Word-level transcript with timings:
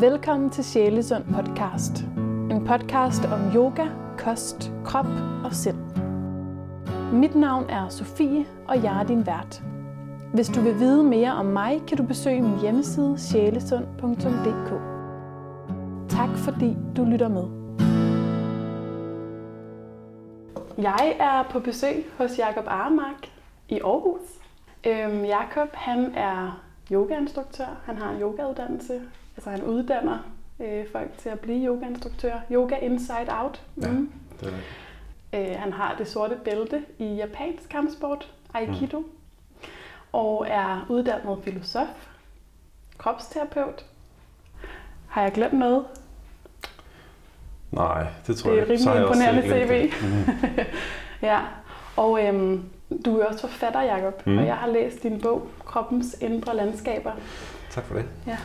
Velkommen 0.00 0.50
til 0.50 0.64
Sjælesund 0.64 1.24
podcast. 1.34 2.02
En 2.50 2.66
podcast 2.66 3.24
om 3.24 3.40
yoga, 3.54 3.86
kost, 4.18 4.72
krop 4.84 5.06
og 5.44 5.52
sind. 5.52 5.76
Mit 7.12 7.34
navn 7.34 7.70
er 7.70 7.88
Sofie, 7.88 8.46
og 8.68 8.82
jeg 8.82 9.00
er 9.00 9.06
din 9.06 9.26
vært. 9.26 9.62
Hvis 10.34 10.48
du 10.48 10.60
vil 10.60 10.78
vide 10.78 11.04
mere 11.04 11.32
om 11.32 11.46
mig, 11.46 11.82
kan 11.88 11.96
du 11.96 12.02
besøge 12.02 12.42
min 12.42 12.60
hjemmeside 12.60 13.18
sjælesund.dk. 13.18 14.70
Tak 16.08 16.36
fordi 16.36 16.76
du 16.96 17.04
lytter 17.04 17.28
med. 17.28 17.46
Jeg 20.78 21.16
er 21.20 21.42
på 21.50 21.60
besøg 21.60 22.06
hos 22.18 22.38
Jakob 22.38 22.64
Armark 22.66 23.30
i 23.68 23.80
Aarhus. 23.80 24.20
Øhm, 24.86 25.24
Jakob 25.24 25.68
han 25.72 26.14
er 26.14 26.62
yogainstruktør. 26.92 27.80
Han 27.84 27.96
har 27.96 28.10
en 28.10 28.20
yogauddannelse. 28.20 29.00
Altså 29.46 29.62
han 29.64 29.70
uddanner 29.74 30.18
øh, 30.60 30.84
folk 30.92 31.18
til 31.18 31.28
at 31.28 31.40
blive 31.40 31.66
yogainstruktør. 31.66 32.32
Yoga 32.52 32.76
Inside 32.76 33.26
Out. 33.30 33.62
Ja, 33.82 33.88
Mm. 33.88 34.12
det 34.40 34.46
er 34.48 34.50
det. 34.50 35.50
Øh, 35.50 35.56
han 35.58 35.72
har 35.72 35.94
det 35.98 36.08
sorte 36.08 36.36
bælte 36.44 36.82
i 36.98 37.04
japansk 37.04 37.68
kampsport, 37.68 38.32
Aikido, 38.54 38.98
mm. 38.98 39.06
og 40.12 40.46
er 40.48 40.86
uddannet 40.88 41.38
filosof, 41.44 41.86
kropsterapeut. 42.98 43.84
Har 45.08 45.22
jeg 45.22 45.32
glemt 45.32 45.52
noget? 45.58 45.84
Nej, 47.72 48.06
det 48.26 48.36
tror 48.36 48.50
Det 48.50 48.58
er 48.60 48.62
jeg 48.62 48.70
ikke. 48.72 48.82
Så 48.82 48.90
har 48.90 48.96
rimelig 48.96 49.08
imponerende 49.08 49.42
CV. 49.42 49.82
det. 49.82 50.02
Mhm. 50.02 50.66
Ja, 51.22 51.40
og 51.96 52.24
øhm, 52.26 52.62
du 53.04 53.18
er 53.18 53.24
også 53.26 53.40
forfatter, 53.40 53.80
Jacob, 53.82 54.26
mm. 54.26 54.32
Mm. 54.32 54.38
og 54.38 54.46
jeg 54.46 54.56
har 54.56 54.66
læst 54.68 55.02
din 55.02 55.20
bog, 55.20 55.48
Kroppens 55.64 56.16
Indre 56.20 56.56
Landskaber, 56.56 57.12
Tak 57.70 57.84
for 57.84 57.94
det. 57.94 58.04
ja, 58.26 58.36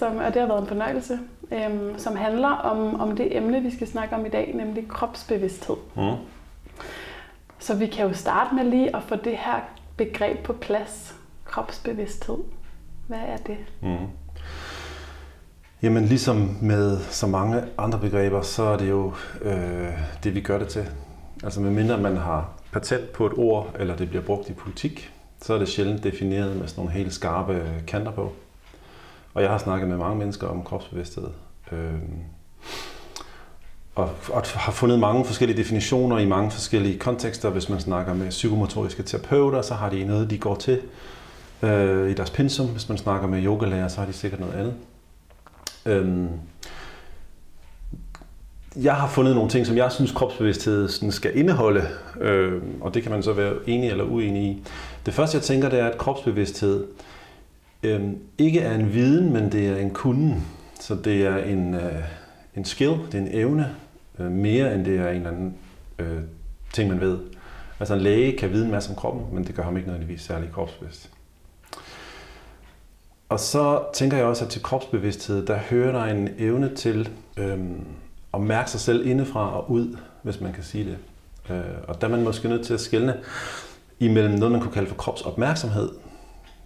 som, 0.00 0.16
og 0.16 0.34
det 0.34 0.40
har 0.42 0.48
været 0.48 0.60
en 0.60 0.66
fornøjelse, 0.66 1.18
øhm, 1.52 1.98
som 1.98 2.16
handler 2.16 2.48
om, 2.48 3.00
om 3.00 3.16
det 3.16 3.36
emne, 3.36 3.62
vi 3.62 3.70
skal 3.70 3.86
snakke 3.86 4.14
om 4.14 4.26
i 4.26 4.28
dag, 4.28 4.52
nemlig 4.54 4.88
kropsbevidsthed. 4.88 5.76
Mm. 5.96 6.16
Så 7.58 7.76
vi 7.76 7.86
kan 7.86 8.06
jo 8.06 8.12
starte 8.12 8.54
med 8.54 8.64
lige 8.64 8.96
at 8.96 9.02
få 9.02 9.16
det 9.16 9.36
her 9.36 9.60
begreb 9.96 10.38
på 10.38 10.52
plads. 10.52 11.14
Kropsbevidsthed. 11.44 12.38
Hvad 13.06 13.18
er 13.18 13.36
det? 13.36 13.56
Mm. 13.82 14.06
Jamen 15.82 16.04
ligesom 16.04 16.56
med 16.62 16.98
så 16.98 17.26
mange 17.26 17.62
andre 17.78 17.98
begreber, 17.98 18.42
så 18.42 18.62
er 18.62 18.76
det 18.76 18.90
jo 18.90 19.12
øh, 19.42 19.88
det, 20.24 20.34
vi 20.34 20.40
gør 20.40 20.58
det 20.58 20.68
til. 20.68 20.88
Altså 21.44 21.60
medmindre 21.60 21.98
man 21.98 22.16
har 22.16 22.50
patent 22.72 23.12
på 23.12 23.26
et 23.26 23.32
ord, 23.36 23.76
eller 23.78 23.96
det 23.96 24.08
bliver 24.08 24.24
brugt 24.24 24.48
i 24.48 24.52
politik, 24.52 25.12
så 25.42 25.54
er 25.54 25.58
det 25.58 25.68
sjældent 25.68 26.04
defineret 26.04 26.56
med 26.56 26.68
sådan 26.68 26.84
nogle 26.84 26.98
helt 26.98 27.12
skarpe 27.14 27.82
kanter 27.86 28.12
på. 28.12 28.32
Og 29.34 29.42
jeg 29.42 29.50
har 29.50 29.58
snakket 29.58 29.88
med 29.88 29.96
mange 29.96 30.18
mennesker 30.18 30.46
om 30.46 30.62
kropsbevidsthed. 30.62 31.28
Øh, 31.72 31.92
og, 33.94 34.10
og 34.28 34.42
har 34.54 34.72
fundet 34.72 34.98
mange 34.98 35.24
forskellige 35.24 35.58
definitioner 35.58 36.18
i 36.18 36.26
mange 36.26 36.50
forskellige 36.50 36.98
kontekster. 36.98 37.50
Hvis 37.50 37.68
man 37.68 37.80
snakker 37.80 38.14
med 38.14 38.30
psykomotoriske 38.30 39.02
terapeuter, 39.02 39.62
så 39.62 39.74
har 39.74 39.90
de 39.90 40.04
noget, 40.04 40.30
de 40.30 40.38
går 40.38 40.54
til 40.54 40.80
øh, 41.62 42.10
i 42.10 42.14
deres 42.14 42.30
pensum. 42.30 42.66
Hvis 42.66 42.88
man 42.88 42.98
snakker 42.98 43.28
med 43.28 43.44
yogalærer, 43.44 43.88
så 43.88 43.98
har 44.00 44.06
de 44.06 44.12
sikkert 44.12 44.40
noget 44.40 44.54
andet. 44.54 44.74
Øhm, 45.86 46.28
jeg 48.76 48.94
har 48.94 49.08
fundet 49.08 49.34
nogle 49.34 49.50
ting, 49.50 49.66
som 49.66 49.76
jeg 49.76 49.92
synes 49.92 50.12
kropsbevidsthed 50.12 50.88
sådan 50.88 51.12
skal 51.12 51.38
indeholde, 51.38 51.86
øh, 52.20 52.62
og 52.80 52.94
det 52.94 53.02
kan 53.02 53.12
man 53.12 53.22
så 53.22 53.32
være 53.32 53.54
enig 53.66 53.90
eller 53.90 54.04
uenig 54.04 54.42
i. 54.42 54.62
Det 55.06 55.14
første, 55.14 55.36
jeg 55.36 55.42
tænker, 55.42 55.68
det 55.68 55.78
er, 55.78 55.86
at 55.86 55.98
kropsbevidsthed 55.98 56.84
øh, 56.84 56.88
Øhm, 57.82 58.18
ikke 58.38 58.60
er 58.60 58.74
en 58.74 58.92
viden, 58.92 59.32
men 59.32 59.52
det 59.52 59.66
er 59.68 59.76
en 59.76 59.90
kunden. 59.90 60.46
Så 60.80 60.94
det 60.94 61.26
er 61.26 61.36
en, 61.36 61.74
øh, 61.74 62.02
en 62.56 62.64
skill, 62.64 62.90
det 62.90 63.14
er 63.14 63.18
en 63.18 63.28
evne, 63.30 63.74
øh, 64.18 64.30
mere 64.30 64.74
end 64.74 64.84
det 64.84 64.98
er 64.98 65.08
en 65.08 65.16
eller 65.16 65.30
anden 65.30 65.54
øh, 65.98 66.20
ting, 66.72 66.88
man 66.88 67.00
ved. 67.00 67.18
Altså 67.80 67.94
en 67.94 68.00
læge 68.00 68.38
kan 68.38 68.52
vide 68.52 68.64
en 68.64 68.70
masse 68.70 68.90
om 68.90 68.96
kroppen, 68.96 69.22
men 69.32 69.44
det 69.44 69.54
gør 69.54 69.62
ham 69.62 69.76
ikke 69.76 69.88
nødvendigvis 69.88 70.22
særlig 70.22 70.50
kropsbevidst. 70.52 71.10
Og 73.28 73.40
så 73.40 73.82
tænker 73.94 74.16
jeg 74.16 74.26
også, 74.26 74.44
at 74.44 74.50
til 74.50 74.62
kropsbevidsthed, 74.62 75.46
der 75.46 75.56
hører 75.56 75.92
der 75.92 76.04
en 76.04 76.28
evne 76.38 76.74
til 76.74 77.08
øhm, 77.36 77.84
at 78.34 78.40
mærke 78.40 78.70
sig 78.70 78.80
selv 78.80 79.06
indefra 79.06 79.56
og 79.56 79.70
ud, 79.70 79.96
hvis 80.22 80.40
man 80.40 80.52
kan 80.52 80.62
sige 80.64 80.84
det. 80.84 80.98
Øh, 81.50 81.74
og 81.88 82.00
der 82.00 82.06
er 82.06 82.10
man 82.10 82.24
måske 82.24 82.48
nødt 82.48 82.66
til 82.66 82.74
at 82.74 82.80
skelne 82.80 83.16
imellem 84.00 84.34
noget, 84.34 84.52
man 84.52 84.60
kunne 84.60 84.72
kalde 84.72 84.88
for 84.88 84.94
kropsopmærksomhed. 84.94 85.88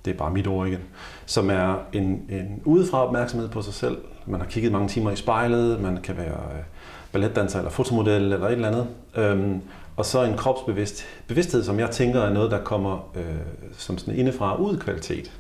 Det 0.04 0.10
er 0.10 0.18
bare 0.18 0.30
mit 0.30 0.46
ord 0.46 0.68
igen. 0.68 0.80
Som 1.26 1.50
er 1.50 1.74
en, 1.92 2.02
en 2.28 2.62
udefra 2.64 3.06
opmærksomhed 3.06 3.48
på 3.48 3.62
sig 3.62 3.74
selv. 3.74 3.98
Man 4.26 4.40
har 4.40 4.46
kigget 4.46 4.72
mange 4.72 4.88
timer 4.88 5.10
i 5.10 5.16
spejlet, 5.16 5.80
man 5.80 5.96
kan 5.96 6.16
være 6.16 6.26
øh, 6.26 6.64
balletdanser 7.12 7.58
eller 7.58 7.70
fotomodel 7.70 8.32
eller 8.32 8.46
et 8.46 8.52
eller 8.52 8.68
andet. 8.68 8.86
Øhm, 9.16 9.60
og 9.96 10.04
så 10.06 10.22
en 10.22 10.36
kropsbevidst 10.36 11.04
bevidsthed, 11.26 11.64
som 11.64 11.78
jeg 11.78 11.90
tænker 11.90 12.20
er 12.20 12.32
noget, 12.32 12.50
der 12.50 12.58
kommer 12.64 13.10
øh, 13.16 13.24
som 13.72 13.98
sådan 13.98 14.14
indefra 14.14 14.56
ud 14.56 14.76
kvalitet 14.76 15.32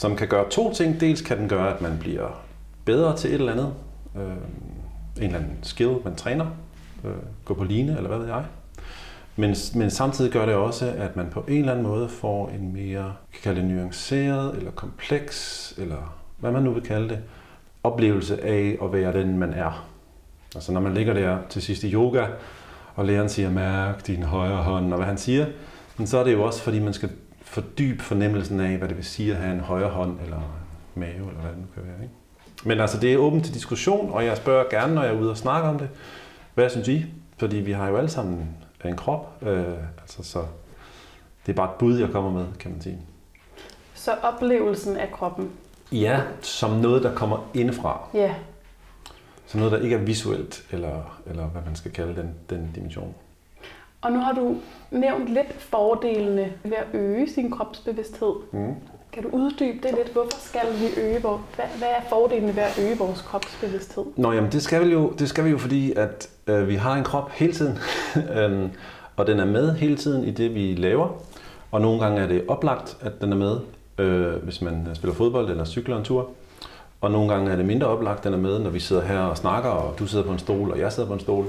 som 0.00 0.16
kan 0.16 0.28
gøre 0.28 0.48
to 0.50 0.72
ting. 0.72 1.00
Dels 1.00 1.20
kan 1.20 1.38
den 1.38 1.48
gøre, 1.48 1.74
at 1.74 1.80
man 1.80 1.98
bliver 2.00 2.42
bedre 2.84 3.16
til 3.16 3.30
et 3.30 3.34
eller 3.34 3.52
andet. 3.52 3.72
Øh, 4.16 4.22
en 4.22 5.22
eller 5.22 5.38
anden 5.38 5.58
skill, 5.62 5.96
man 6.04 6.14
træner. 6.14 6.46
Øh, 7.04 7.12
gå 7.44 7.54
på 7.54 7.64
line, 7.64 7.96
eller 7.96 8.08
hvad 8.08 8.18
ved 8.18 8.26
jeg. 8.26 8.44
Men, 9.40 9.56
men 9.74 9.90
samtidig 9.90 10.32
gør 10.32 10.46
det 10.46 10.54
også, 10.54 10.92
at 10.98 11.16
man 11.16 11.26
på 11.30 11.44
en 11.48 11.58
eller 11.58 11.72
anden 11.72 11.86
måde 11.86 12.08
får 12.08 12.48
en 12.48 12.72
mere, 12.72 13.14
kan 13.32 13.42
kalde 13.42 13.60
det 13.60 13.70
nuanceret, 13.70 14.56
eller 14.56 14.70
kompleks, 14.70 15.74
eller 15.78 16.16
hvad 16.38 16.50
man 16.52 16.62
nu 16.62 16.72
vil 16.72 16.82
kalde 16.82 17.08
det, 17.08 17.18
oplevelse 17.82 18.44
af 18.44 18.78
at 18.82 18.92
være 18.92 19.12
den, 19.12 19.38
man 19.38 19.52
er. 19.52 19.86
Altså 20.54 20.72
når 20.72 20.80
man 20.80 20.94
ligger 20.94 21.14
der 21.14 21.38
til 21.48 21.62
sidst 21.62 21.84
i 21.84 21.92
yoga, 21.92 22.26
og 22.94 23.04
læreren 23.04 23.28
siger, 23.28 23.50
mærk 23.50 24.06
din 24.06 24.22
højre 24.22 24.62
hånd, 24.62 24.92
og 24.92 24.96
hvad 24.96 25.06
han 25.06 25.18
siger, 25.18 25.46
men 25.96 26.06
så 26.06 26.18
er 26.18 26.24
det 26.24 26.32
jo 26.32 26.42
også, 26.42 26.62
fordi 26.62 26.78
man 26.78 26.92
skal 26.92 27.10
fordybe 27.42 28.02
fornemmelsen 28.02 28.60
af, 28.60 28.76
hvad 28.76 28.88
det 28.88 28.96
vil 28.96 29.04
sige 29.04 29.32
at 29.32 29.38
have 29.38 29.54
en 29.54 29.60
højre 29.60 29.90
hånd, 29.90 30.18
eller 30.24 30.40
mave, 30.94 31.28
eller 31.28 31.40
hvad 31.40 31.50
det 31.50 31.58
nu 31.58 31.66
kan 31.74 31.82
være. 31.82 32.02
Ikke? 32.02 32.14
Men 32.64 32.80
altså, 32.80 33.00
det 33.00 33.12
er 33.12 33.16
åbent 33.16 33.44
til 33.44 33.54
diskussion, 33.54 34.10
og 34.10 34.24
jeg 34.24 34.36
spørger 34.36 34.64
gerne, 34.70 34.94
når 34.94 35.02
jeg 35.02 35.14
er 35.14 35.18
ude 35.18 35.30
og 35.30 35.36
snakke 35.36 35.68
om 35.68 35.78
det, 35.78 35.88
hvad 36.54 36.70
synes 36.70 36.88
I? 36.88 37.04
Fordi 37.38 37.56
vi 37.56 37.72
har 37.72 37.88
jo 37.88 37.96
alle 37.96 38.10
sammen 38.10 38.48
en 38.88 38.96
krop, 38.96 39.42
øh, 39.42 39.74
altså 40.00 40.22
så 40.22 40.44
det 41.46 41.52
er 41.52 41.56
bare 41.56 41.70
et 41.70 41.78
bud, 41.78 41.98
jeg 41.98 42.10
kommer 42.10 42.30
med, 42.30 42.46
kan 42.58 42.70
man 42.70 42.80
sige. 42.80 42.98
Så 43.94 44.14
oplevelsen 44.22 44.96
af 44.96 45.10
kroppen. 45.12 45.50
Ja, 45.92 46.20
som 46.40 46.70
noget, 46.70 47.02
der 47.02 47.14
kommer 47.14 47.50
indefra. 47.54 48.08
Ja. 48.14 48.34
Som 49.46 49.60
noget, 49.60 49.72
der 49.72 49.78
ikke 49.78 49.96
er 49.96 50.00
visuelt, 50.00 50.66
eller, 50.70 51.20
eller 51.26 51.46
hvad 51.46 51.62
man 51.66 51.76
skal 51.76 51.92
kalde 51.92 52.16
den, 52.20 52.34
den 52.50 52.70
dimension. 52.74 53.14
Og 54.00 54.12
nu 54.12 54.18
har 54.18 54.32
du 54.32 54.56
nævnt 54.90 55.28
lidt 55.28 55.52
fordelene 55.52 56.52
ved 56.62 56.76
at 56.76 56.86
øge 56.94 57.30
sin 57.30 57.50
kropsbevidsthed. 57.50 58.32
Mm. 58.52 58.74
Kan 59.12 59.22
du 59.22 59.28
uddybe 59.28 59.88
det 59.88 59.94
lidt? 59.96 60.12
Hvorfor 60.12 60.38
skal 60.40 60.66
vi 60.80 61.00
øge 61.00 61.22
vores... 61.22 61.40
Hvad, 61.54 61.64
hvad 61.78 61.88
er 61.88 62.08
fordelene 62.08 62.56
ved 62.56 62.62
at 62.62 62.78
øge 62.78 62.98
vores 62.98 63.20
kropsbevidsthed? 63.22 64.04
Nå, 64.16 64.32
jamen 64.32 64.52
det 64.52 64.62
skal 64.62 64.86
vi 64.86 64.92
jo, 64.92 65.12
det 65.18 65.28
skal 65.28 65.44
vi 65.44 65.50
jo 65.50 65.58
fordi, 65.58 65.92
at 65.92 66.28
øh, 66.46 66.68
vi 66.68 66.74
har 66.74 66.94
en 66.94 67.04
krop 67.04 67.30
hele 67.30 67.52
tiden, 67.52 67.78
øhm, 68.36 68.70
og 69.16 69.26
den 69.26 69.40
er 69.40 69.44
med 69.44 69.74
hele 69.74 69.96
tiden 69.96 70.24
i 70.24 70.30
det, 70.30 70.54
vi 70.54 70.74
laver. 70.74 71.08
Og 71.70 71.80
nogle 71.80 72.00
gange 72.00 72.20
er 72.20 72.26
det 72.28 72.44
oplagt, 72.48 72.96
at 73.00 73.20
den 73.20 73.32
er 73.32 73.36
med, 73.36 73.56
øh, 73.98 74.42
hvis 74.42 74.62
man 74.62 74.88
spiller 74.94 75.14
fodbold 75.14 75.50
eller 75.50 75.64
cykler 75.64 75.96
en 75.96 76.04
tur. 76.04 76.30
Og 77.00 77.10
nogle 77.10 77.32
gange 77.32 77.50
er 77.50 77.56
det 77.56 77.64
mindre 77.64 77.86
oplagt, 77.86 78.18
at 78.18 78.24
den 78.24 78.32
er 78.32 78.38
med, 78.38 78.58
når 78.58 78.70
vi 78.70 78.80
sidder 78.80 79.02
her 79.02 79.20
og 79.20 79.36
snakker, 79.36 79.70
og 79.70 79.98
du 79.98 80.06
sidder 80.06 80.24
på 80.24 80.32
en 80.32 80.38
stol, 80.38 80.70
og 80.70 80.78
jeg 80.78 80.92
sidder 80.92 81.08
på 81.08 81.14
en 81.14 81.20
stol. 81.20 81.46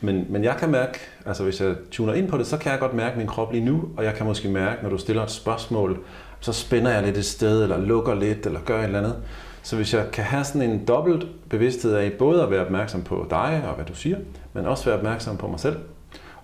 Men, 0.00 0.26
men 0.28 0.44
jeg 0.44 0.56
kan 0.56 0.70
mærke, 0.70 0.98
altså 1.26 1.44
hvis 1.44 1.60
jeg 1.60 1.74
tuner 1.90 2.12
ind 2.12 2.28
på 2.28 2.38
det, 2.38 2.46
så 2.46 2.56
kan 2.56 2.72
jeg 2.72 2.80
godt 2.80 2.94
mærke 2.94 3.18
min 3.18 3.26
krop 3.26 3.52
lige 3.52 3.64
nu, 3.64 3.84
og 3.96 4.04
jeg 4.04 4.14
kan 4.14 4.26
måske 4.26 4.48
mærke, 4.48 4.82
når 4.82 4.90
du 4.90 4.98
stiller 4.98 5.22
et 5.22 5.30
spørgsmål, 5.30 5.98
så 6.42 6.52
spænder 6.52 6.90
jeg 6.90 7.02
lidt 7.02 7.16
et 7.16 7.24
sted, 7.24 7.62
eller 7.62 7.78
lukker 7.78 8.14
lidt, 8.14 8.46
eller 8.46 8.60
gør 8.60 8.78
et 8.78 8.84
eller 8.84 8.98
andet. 8.98 9.16
Så 9.62 9.76
hvis 9.76 9.94
jeg 9.94 10.10
kan 10.12 10.24
have 10.24 10.44
sådan 10.44 10.70
en 10.70 10.84
dobbelt 10.84 11.26
bevidsthed 11.48 11.94
af 11.94 12.12
både 12.12 12.42
at 12.42 12.50
være 12.50 12.64
opmærksom 12.64 13.02
på 13.02 13.26
dig 13.30 13.64
og 13.68 13.74
hvad 13.74 13.84
du 13.84 13.94
siger, 13.94 14.16
men 14.52 14.66
også 14.66 14.84
være 14.84 14.98
opmærksom 14.98 15.36
på 15.36 15.46
mig 15.46 15.60
selv, 15.60 15.76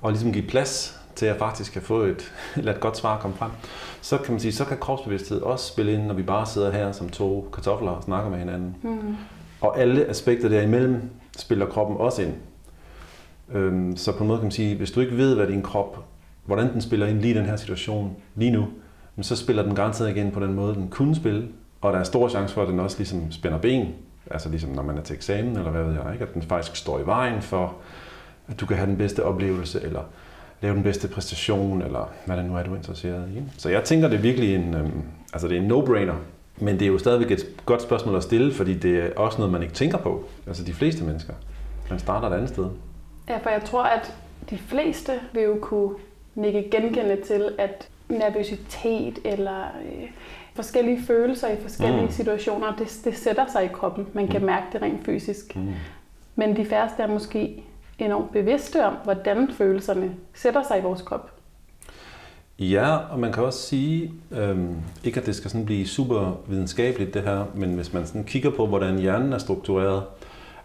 og 0.00 0.10
ligesom 0.10 0.32
give 0.32 0.46
plads 0.46 1.00
til 1.14 1.26
at 1.26 1.32
jeg 1.32 1.38
faktisk 1.38 1.72
kan 1.72 1.82
få 1.82 2.00
et, 2.00 2.32
eller 2.56 2.72
et 2.72 2.80
godt 2.80 2.96
svar 2.96 3.18
komme 3.18 3.36
frem, 3.36 3.50
så 4.00 4.18
kan 4.18 4.32
man 4.32 4.40
sige, 4.40 4.52
så 4.52 4.64
kan 4.64 4.78
kropsbevidsthed 4.78 5.40
også 5.40 5.72
spille 5.72 5.92
ind, 5.92 6.06
når 6.06 6.14
vi 6.14 6.22
bare 6.22 6.46
sidder 6.46 6.72
her 6.72 6.92
som 6.92 7.08
to 7.08 7.48
kartofler 7.52 7.90
og 7.90 8.02
snakker 8.02 8.30
med 8.30 8.38
hinanden. 8.38 8.76
Mm. 8.82 9.16
Og 9.60 9.80
alle 9.80 10.06
aspekter 10.06 10.48
derimellem 10.48 11.02
spiller 11.38 11.66
kroppen 11.66 11.96
også 11.96 12.22
ind. 12.22 12.34
Øhm, 13.52 13.96
så 13.96 14.12
på 14.12 14.24
en 14.24 14.28
måde 14.28 14.38
kan 14.38 14.44
man 14.44 14.52
sige, 14.52 14.76
hvis 14.76 14.90
du 14.90 15.00
ikke 15.00 15.16
ved, 15.16 15.34
hvad 15.34 15.46
din 15.46 15.62
krop, 15.62 16.04
hvordan 16.44 16.72
den 16.72 16.80
spiller 16.80 17.06
ind 17.06 17.20
lige 17.20 17.34
i 17.34 17.38
den 17.38 17.46
her 17.46 17.56
situation, 17.56 18.16
lige 18.34 18.50
nu, 18.50 18.68
men 19.18 19.24
så 19.24 19.36
spiller 19.36 19.62
den 19.62 19.74
garanteret 19.74 20.10
igen 20.10 20.30
på 20.30 20.40
den 20.40 20.54
måde, 20.54 20.74
den 20.74 20.88
kunne 20.88 21.14
spille. 21.14 21.48
Og 21.80 21.92
der 21.92 21.98
er 21.98 22.04
stor 22.04 22.28
chance 22.28 22.54
for, 22.54 22.62
at 22.62 22.68
den 22.68 22.80
også 22.80 22.98
ligesom 22.98 23.32
spænder 23.32 23.58
ben. 23.58 23.94
Altså 24.30 24.48
ligesom 24.48 24.70
når 24.70 24.82
man 24.82 24.98
er 24.98 25.02
til 25.02 25.16
eksamen, 25.16 25.56
eller 25.56 25.70
hvad 25.70 25.84
ved 25.84 25.92
jeg, 25.92 26.12
ikke? 26.12 26.24
at 26.24 26.34
den 26.34 26.42
faktisk 26.42 26.76
står 26.76 26.98
i 26.98 27.06
vejen 27.06 27.42
for, 27.42 27.74
at 28.48 28.60
du 28.60 28.66
kan 28.66 28.76
have 28.76 28.86
den 28.86 28.96
bedste 28.96 29.24
oplevelse, 29.24 29.80
eller 29.82 30.02
lave 30.60 30.74
den 30.74 30.82
bedste 30.82 31.08
præstation, 31.08 31.82
eller 31.82 32.10
hvad 32.26 32.36
det 32.36 32.44
nu 32.44 32.56
er, 32.56 32.62
du 32.62 32.72
er 32.72 32.76
interesseret 32.76 33.28
i. 33.28 33.42
Så 33.56 33.68
jeg 33.68 33.84
tænker, 33.84 34.08
det 34.08 34.16
er 34.16 34.20
virkelig 34.20 34.54
en, 34.54 34.74
øhm, 34.74 35.02
altså 35.32 35.48
det 35.48 35.56
er 35.56 35.60
en 35.60 35.72
no-brainer 35.72 36.16
Men 36.56 36.74
det 36.74 36.82
er 36.82 36.86
jo 36.86 36.98
stadigvæk 36.98 37.30
et 37.30 37.46
godt 37.66 37.82
spørgsmål 37.82 38.16
at 38.16 38.22
stille, 38.22 38.52
fordi 38.52 38.74
det 38.74 38.98
er 38.98 39.10
også 39.16 39.38
noget, 39.38 39.52
man 39.52 39.62
ikke 39.62 39.74
tænker 39.74 39.98
på. 39.98 40.24
Altså 40.46 40.64
de 40.64 40.72
fleste 40.72 41.04
mennesker. 41.04 41.32
Man 41.90 41.98
starter 41.98 42.28
et 42.28 42.34
andet 42.34 42.48
sted. 42.48 42.66
Ja, 43.28 43.38
for 43.38 43.50
jeg 43.50 43.62
tror, 43.64 43.82
at 43.82 44.14
de 44.50 44.58
fleste 44.58 45.12
vil 45.32 45.42
jo 45.42 45.58
kunne 45.62 45.94
nikke 46.34 46.70
genkende 46.70 47.16
til, 47.26 47.48
at 47.58 47.88
nervøsitet 48.08 49.18
eller 49.24 49.62
øh, 49.62 50.08
forskellige 50.54 51.02
følelser 51.02 51.48
i 51.48 51.56
forskellige 51.62 52.04
mm. 52.04 52.10
situationer, 52.10 52.76
det, 52.76 53.00
det 53.04 53.16
sætter 53.16 53.46
sig 53.52 53.64
i 53.64 53.68
kroppen. 53.68 54.06
Man 54.12 54.28
kan 54.28 54.40
mm. 54.40 54.46
mærke 54.46 54.66
det 54.72 54.82
rent 54.82 55.04
fysisk. 55.04 55.56
Mm. 55.56 55.72
Men 56.36 56.56
de 56.56 56.64
færreste 56.64 57.02
er 57.02 57.06
måske 57.06 57.62
enormt 57.98 58.32
bevidste 58.32 58.84
om, 58.84 58.94
hvordan 59.04 59.48
følelserne 59.52 60.14
sætter 60.34 60.62
sig 60.62 60.78
i 60.78 60.82
vores 60.82 61.02
krop. 61.02 61.30
Ja, 62.58 62.96
og 62.96 63.18
man 63.18 63.32
kan 63.32 63.42
også 63.42 63.58
sige, 63.58 64.12
øhm, 64.30 64.76
ikke 65.04 65.20
at 65.20 65.26
det 65.26 65.36
skal 65.36 65.50
sådan 65.50 65.66
blive 65.66 65.86
super 65.86 66.40
videnskabeligt 66.48 67.14
det 67.14 67.22
her, 67.22 67.44
men 67.54 67.74
hvis 67.74 67.92
man 67.92 68.06
sådan 68.06 68.24
kigger 68.24 68.50
på, 68.50 68.66
hvordan 68.66 68.98
hjernen 68.98 69.32
er 69.32 69.38
struktureret, 69.38 70.02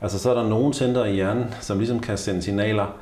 altså 0.02 0.20
så 0.20 0.30
er 0.30 0.34
der 0.34 0.50
nogle 0.50 0.74
centre 0.74 1.12
i 1.12 1.14
hjernen, 1.14 1.46
som 1.62 1.78
ligesom 1.78 2.00
kan 2.00 2.18
sende 2.18 2.42
signaler 2.42 2.98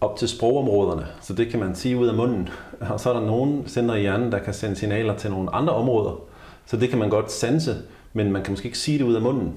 op 0.00 0.16
til 0.16 0.28
sprogområderne, 0.28 1.06
så 1.20 1.34
det 1.34 1.48
kan 1.48 1.60
man 1.60 1.74
sige 1.74 1.96
ud 1.96 2.06
af 2.06 2.14
munden. 2.14 2.48
Og 2.92 3.00
så 3.00 3.10
er 3.10 3.14
der 3.14 3.26
nogle 3.26 3.62
centre 3.66 3.98
i 3.98 4.00
hjernen, 4.00 4.32
der 4.32 4.38
kan 4.38 4.54
sende 4.54 4.76
signaler 4.76 5.16
til 5.16 5.30
nogle 5.30 5.54
andre 5.54 5.72
områder, 5.72 6.20
så 6.66 6.76
det 6.76 6.88
kan 6.88 6.98
man 6.98 7.10
godt 7.10 7.32
sanse, 7.32 7.76
men 8.12 8.32
man 8.32 8.42
kan 8.42 8.52
måske 8.52 8.66
ikke 8.66 8.78
sige 8.78 8.98
det 8.98 9.04
ud 9.04 9.14
af 9.14 9.22
munden. 9.22 9.54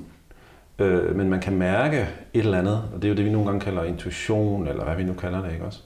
Øh, 0.80 1.16
men 1.16 1.30
man 1.30 1.40
kan 1.40 1.58
mærke 1.58 1.98
et 2.34 2.46
eller 2.46 2.58
andet, 2.58 2.84
og 2.94 3.02
det 3.02 3.06
er 3.06 3.10
jo 3.10 3.16
det, 3.16 3.26
vi 3.26 3.32
nogle 3.32 3.48
gange 3.48 3.62
kalder 3.62 3.84
intuition, 3.84 4.68
eller 4.68 4.84
hvad 4.84 4.96
vi 4.96 5.04
nu 5.04 5.14
kalder 5.14 5.42
det, 5.42 5.52
ikke 5.52 5.66
også? 5.66 5.80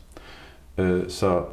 Øh, 0.77 1.09
så, 1.09 1.43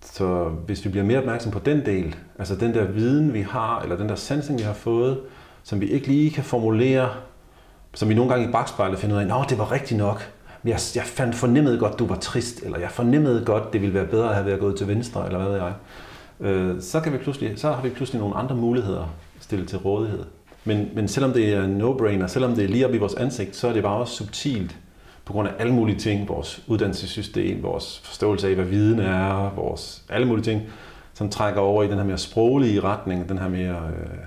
så 0.00 0.44
hvis 0.44 0.84
vi 0.84 0.90
bliver 0.90 1.04
mere 1.04 1.18
opmærksom 1.18 1.52
på 1.52 1.58
den 1.58 1.86
del, 1.86 2.16
altså 2.38 2.56
den 2.56 2.74
der 2.74 2.84
viden, 2.84 3.34
vi 3.34 3.40
har, 3.40 3.80
eller 3.80 3.96
den 3.96 4.08
der 4.08 4.14
sansning, 4.14 4.58
vi 4.58 4.64
har 4.64 4.72
fået, 4.72 5.20
som 5.62 5.80
vi 5.80 5.88
ikke 5.88 6.06
lige 6.06 6.30
kan 6.30 6.44
formulere, 6.44 7.10
som 7.94 8.08
vi 8.08 8.14
nogle 8.14 8.32
gange 8.32 8.48
i 8.48 8.52
bagspejlet 8.52 8.98
finder 8.98 9.16
ud 9.16 9.30
af, 9.30 9.42
at 9.42 9.50
det 9.50 9.58
var 9.58 9.72
rigtigt 9.72 9.98
nok, 9.98 10.32
jeg, 10.64 10.78
jeg 10.94 11.04
fandt, 11.04 11.34
fornemmede 11.34 11.78
godt, 11.78 11.98
du 11.98 12.06
var 12.06 12.16
trist, 12.16 12.62
eller 12.62 12.78
jeg 12.78 12.90
fornemmede 12.90 13.44
godt, 13.44 13.72
det 13.72 13.80
ville 13.80 13.94
være 13.94 14.06
bedre 14.06 14.28
at 14.28 14.34
have 14.34 14.46
været 14.46 14.60
gået 14.60 14.76
til 14.76 14.88
venstre, 14.88 15.26
eller 15.26 15.38
hvad 15.38 15.48
ved 15.48 15.56
jeg. 15.56 15.72
Øh, 16.40 16.80
så, 16.82 17.00
kan 17.00 17.12
vi 17.12 17.18
pludselig, 17.18 17.58
så 17.58 17.72
har 17.72 17.82
vi 17.82 17.88
pludselig 17.88 18.20
nogle 18.20 18.36
andre 18.36 18.56
muligheder 18.56 19.14
stillet 19.40 19.68
til 19.68 19.78
rådighed. 19.78 20.24
Men, 20.64 20.88
men 20.94 21.08
selvom 21.08 21.32
det 21.32 21.54
er 21.54 21.66
no-brainer, 21.66 22.26
selvom 22.26 22.54
det 22.54 22.64
er 22.64 22.68
lige 22.68 22.86
op 22.86 22.94
i 22.94 22.98
vores 22.98 23.14
ansigt, 23.14 23.56
så 23.56 23.68
er 23.68 23.72
det 23.72 23.82
bare 23.82 23.96
også 23.96 24.14
subtilt 24.14 24.76
på 25.24 25.32
grund 25.32 25.48
af 25.48 25.52
alle 25.58 25.72
mulige 25.74 25.98
ting, 25.98 26.28
vores 26.28 26.64
uddannelsessystem, 26.66 27.62
vores 27.62 28.00
forståelse 28.04 28.48
af, 28.48 28.54
hvad 28.54 28.64
viden 28.64 28.98
er, 28.98 29.54
vores 29.56 30.04
alle 30.08 30.26
mulige 30.26 30.44
ting, 30.44 30.62
som 31.14 31.28
trækker 31.28 31.60
over 31.60 31.82
i 31.82 31.88
den 31.88 31.96
her 31.96 32.04
mere 32.04 32.18
sproglige 32.18 32.80
retning, 32.80 33.28
den 33.28 33.38
her 33.38 33.48
mere 33.48 33.90
øh, 33.98 34.18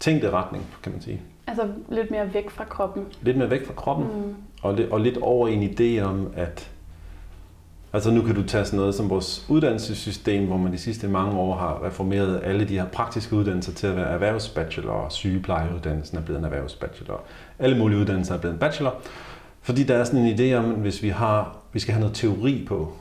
tænkte 0.00 0.30
retning, 0.30 0.66
kan 0.82 0.92
man 0.92 1.02
sige. 1.02 1.20
Altså 1.48 1.68
lidt 1.88 2.10
mere 2.10 2.34
væk 2.34 2.50
fra 2.50 2.64
kroppen. 2.64 3.04
Lidt 3.22 3.36
mere 3.36 3.50
væk 3.50 3.66
fra 3.66 3.72
kroppen, 3.72 4.06
mm. 4.06 4.34
og, 4.62 4.74
lidt, 4.74 4.90
og 4.90 5.00
lidt 5.00 5.16
over 5.16 5.48
en 5.48 5.62
idé 5.62 6.04
om, 6.04 6.32
at 6.36 6.70
Altså 7.92 8.10
nu 8.10 8.22
kan 8.22 8.34
du 8.34 8.42
tage 8.42 8.64
sådan 8.64 8.78
noget 8.78 8.94
som 8.94 9.10
vores 9.10 9.46
uddannelsessystem, 9.48 10.46
hvor 10.46 10.56
man 10.56 10.72
de 10.72 10.78
sidste 10.78 11.08
mange 11.08 11.38
år 11.38 11.56
har 11.56 11.84
reformeret 11.84 12.40
alle 12.44 12.64
de 12.64 12.78
her 12.78 12.86
praktiske 12.86 13.36
uddannelser 13.36 13.72
til 13.72 13.86
at 13.86 13.96
være 13.96 14.06
erhvervsbachelor, 14.06 15.08
sygeplejeuddannelsen 15.08 16.18
er 16.18 16.22
blevet 16.22 16.38
en 16.38 16.44
erhvervsbachelor, 16.44 17.20
alle 17.58 17.78
mulige 17.78 17.98
uddannelser 17.98 18.34
er 18.34 18.38
blevet 18.38 18.54
en 18.54 18.58
bachelor, 18.60 18.94
fordi 19.62 19.82
der 19.82 19.94
er 19.94 20.04
sådan 20.04 20.20
en 20.20 20.38
idé 20.38 20.54
om, 20.54 20.70
at 20.70 20.78
hvis 20.78 21.02
vi, 21.02 21.08
har, 21.08 21.56
vi 21.72 21.80
skal 21.80 21.94
have 21.94 22.00
noget 22.00 22.16
teori 22.16 22.64
på, 22.68 22.92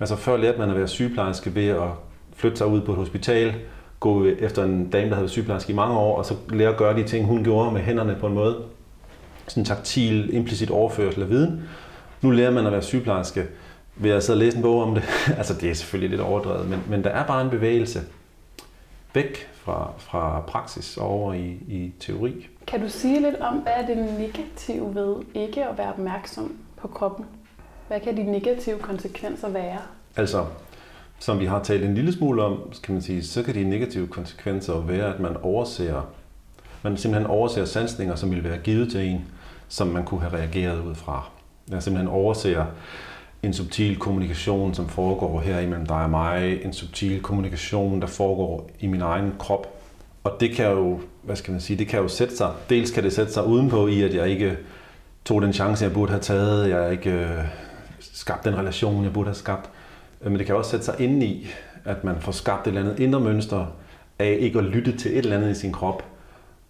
altså 0.00 0.16
før 0.16 0.36
lærte 0.36 0.58
man 0.58 0.70
at 0.70 0.76
være 0.76 0.88
sygeplejerske 0.88 1.54
ved 1.54 1.68
at 1.68 1.88
flytte 2.36 2.56
sig 2.56 2.66
ud 2.66 2.80
på 2.80 2.92
et 2.92 2.98
hospital, 2.98 3.54
gå 4.04 4.24
efter 4.24 4.64
en 4.64 4.90
dame, 4.90 5.04
der 5.04 5.14
havde 5.14 5.22
været 5.22 5.30
sygeplejerske 5.30 5.72
i 5.72 5.76
mange 5.76 5.98
år, 5.98 6.18
og 6.18 6.26
så 6.26 6.34
lære 6.50 6.68
at 6.68 6.76
gøre 6.76 6.96
de 6.96 7.02
ting, 7.02 7.26
hun 7.26 7.44
gjorde 7.44 7.72
med 7.72 7.80
hænderne 7.80 8.16
på 8.20 8.26
en 8.26 8.34
måde, 8.34 8.56
sådan 9.48 9.60
en 9.60 9.64
taktil, 9.64 10.34
implicit 10.34 10.70
overførsel 10.70 11.22
af 11.22 11.30
viden. 11.30 11.68
Nu 12.22 12.30
lærer 12.30 12.50
man 12.50 12.66
at 12.66 12.72
være 12.72 12.82
sygeplejerske 12.82 13.46
ved 13.96 14.10
at 14.10 14.24
sidde 14.24 14.36
og 14.36 14.40
læse 14.40 14.56
en 14.56 14.62
bog 14.62 14.82
om 14.82 14.94
det. 14.94 15.04
altså 15.38 15.54
det 15.54 15.70
er 15.70 15.74
selvfølgelig 15.74 16.10
lidt 16.10 16.20
overdrevet, 16.20 16.68
men, 16.68 16.82
men 16.88 17.04
der 17.04 17.10
er 17.10 17.26
bare 17.26 17.42
en 17.42 17.50
bevægelse 17.50 18.00
væk 19.14 19.48
fra, 19.54 19.90
fra 19.98 20.40
praksis 20.40 20.96
over 20.96 21.34
i, 21.34 21.48
i 21.68 21.92
teori. 22.00 22.46
Kan 22.66 22.80
du 22.80 22.88
sige 22.88 23.20
lidt 23.20 23.36
om, 23.36 23.54
hvad 23.54 23.72
er 23.76 23.86
det 23.86 23.96
negative 23.96 24.94
ved 24.94 25.16
ikke 25.34 25.64
at 25.64 25.78
være 25.78 25.88
opmærksom 25.88 26.56
på 26.76 26.88
kroppen? 26.88 27.24
Hvad 27.88 28.00
kan 28.00 28.16
de 28.16 28.22
negative 28.22 28.78
konsekvenser 28.78 29.48
være? 29.48 29.78
Altså, 30.16 30.44
som 31.24 31.40
vi 31.40 31.44
har 31.44 31.62
talt 31.62 31.84
en 31.84 31.94
lille 31.94 32.12
smule 32.12 32.42
om, 32.42 32.72
kan 32.82 32.94
man 32.94 33.02
sige, 33.02 33.24
så 33.24 33.42
kan 33.42 33.54
de 33.54 33.64
negative 33.64 34.06
konsekvenser 34.06 34.80
være, 34.80 35.14
at 35.14 35.20
man 35.20 35.36
overser, 35.36 36.12
man 36.82 36.96
simpelthen 36.96 37.30
overser 37.30 37.64
sansninger, 37.64 38.14
som 38.14 38.30
ville 38.30 38.44
være 38.44 38.58
givet 38.58 38.90
til 38.90 39.00
en, 39.00 39.24
som 39.68 39.86
man 39.86 40.04
kunne 40.04 40.20
have 40.20 40.32
reageret 40.32 40.80
ud 40.80 40.94
fra. 40.94 41.28
Man 41.70 41.80
simpelthen 41.80 42.08
overser 42.08 42.64
en 43.42 43.52
subtil 43.52 43.98
kommunikation, 43.98 44.74
som 44.74 44.88
foregår 44.88 45.40
her 45.40 45.60
imellem 45.60 45.86
dig 45.86 46.02
og 46.02 46.10
mig, 46.10 46.64
en 46.64 46.72
subtil 46.72 47.22
kommunikation, 47.22 48.00
der 48.00 48.06
foregår 48.06 48.70
i 48.80 48.86
min 48.86 49.00
egen 49.00 49.32
krop. 49.38 49.66
Og 50.24 50.32
det 50.40 50.50
kan 50.50 50.70
jo, 50.70 51.00
hvad 51.22 51.36
skal 51.36 51.52
man 51.52 51.60
sige, 51.60 51.78
det 51.78 51.88
kan 51.88 52.00
jo 52.00 52.08
sætte 52.08 52.36
sig, 52.36 52.50
dels 52.68 52.90
kan 52.90 53.02
det 53.02 53.12
sætte 53.12 53.32
sig 53.32 53.46
udenpå 53.46 53.86
i, 53.86 54.02
at 54.02 54.14
jeg 54.14 54.28
ikke 54.28 54.56
tog 55.24 55.42
den 55.42 55.52
chance, 55.52 55.84
jeg 55.84 55.92
burde 55.92 56.10
have 56.10 56.22
taget, 56.22 56.70
jeg 56.70 56.92
ikke 56.92 57.10
øh, 57.10 57.44
skabt 58.00 58.44
den 58.44 58.56
relation, 58.56 59.04
jeg 59.04 59.12
burde 59.12 59.28
have 59.28 59.34
skabt. 59.34 59.70
Men 60.24 60.38
det 60.38 60.46
kan 60.46 60.56
også 60.56 60.70
sætte 60.70 60.84
sig 60.84 60.94
ind 60.98 61.22
i, 61.22 61.46
at 61.84 62.04
man 62.04 62.20
får 62.20 62.32
skabt 62.32 62.66
et 62.66 62.68
eller 62.68 62.80
andet 62.80 63.00
indre 63.00 63.20
mønster 63.20 63.66
af 64.18 64.36
ikke 64.40 64.58
at 64.58 64.64
lytte 64.64 64.96
til 64.96 65.10
et 65.10 65.18
eller 65.18 65.36
andet 65.36 65.50
i 65.50 65.54
sin 65.54 65.72
krop. 65.72 66.04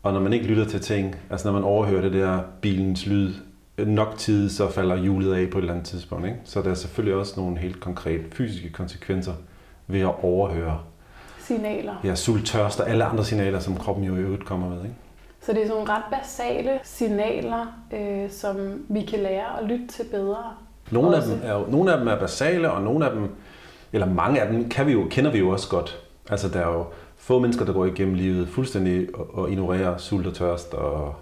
Og 0.03 0.13
når 0.13 0.21
man 0.21 0.33
ikke 0.33 0.47
lytter 0.47 0.65
til 0.65 0.81
ting, 0.81 1.17
altså 1.31 1.49
når 1.49 1.53
man 1.53 1.65
overhører 1.65 2.03
det 2.03 2.13
der 2.13 2.41
bilens 2.61 3.07
lyd, 3.07 3.33
nok 3.79 4.19
tid, 4.19 4.51
så 4.51 4.71
falder 4.71 4.97
hjulet 4.97 5.35
af 5.35 5.51
på 5.51 5.59
et 5.59 5.63
eller 5.63 5.73
andet 5.73 5.87
tidspunkt. 5.87 6.27
Ikke? 6.27 6.39
Så 6.45 6.63
der 6.63 6.71
er 6.71 6.75
selvfølgelig 6.75 7.19
også 7.19 7.41
nogle 7.41 7.59
helt 7.59 7.81
konkrete 7.81 8.25
fysiske 8.33 8.71
konsekvenser 8.71 9.33
ved 9.87 10.01
at 10.01 10.25
overhøre 10.25 10.81
signaler. 11.39 11.95
Ja, 12.05 12.15
sult, 12.15 12.47
tørst 12.47 12.81
og 12.81 12.91
alle 12.91 13.05
andre 13.05 13.25
signaler, 13.25 13.59
som 13.59 13.77
kroppen 13.77 14.05
jo 14.05 14.17
i 14.17 14.19
øvrigt 14.19 14.45
kommer 14.45 14.69
med. 14.69 14.83
Ikke? 14.83 14.95
Så 15.41 15.53
det 15.53 15.63
er 15.63 15.67
sådan 15.69 15.89
ret 15.89 16.03
basale 16.11 16.71
signaler, 16.83 17.67
øh, 17.93 18.31
som 18.31 18.57
vi 18.89 19.01
kan 19.01 19.19
lære 19.19 19.61
at 19.61 19.69
lytte 19.69 19.87
til 19.87 20.05
bedre. 20.11 20.45
Nogle 20.91 21.17
af, 21.17 21.23
dem 21.23 21.41
er 21.43 21.55
jo, 21.55 21.67
nogle 21.71 21.93
af 21.93 21.99
dem 21.99 22.09
er 22.09 22.19
basale, 22.19 22.71
og 22.71 22.83
nogle 22.83 23.07
af 23.07 23.13
dem, 23.13 23.29
eller 23.95 24.07
mange 24.07 24.41
af 24.41 24.53
dem, 24.53 24.69
kan 24.69 24.87
vi 24.87 24.93
jo, 24.93 25.07
kender 25.11 25.31
vi 25.31 25.39
jo 25.39 25.49
også 25.49 25.69
godt. 25.69 25.99
Altså 26.31 26.49
der 26.49 26.61
er 26.61 26.73
jo 26.73 26.87
få 27.17 27.39
mennesker, 27.39 27.65
der 27.65 27.73
går 27.73 27.87
igennem 27.87 28.15
livet 28.15 28.49
fuldstændig 28.49 29.09
og, 29.15 29.39
og 29.39 29.51
ignorerer 29.51 29.97
sult 29.97 30.27
og 30.27 30.35
tørst 30.35 30.75
og 30.75 31.15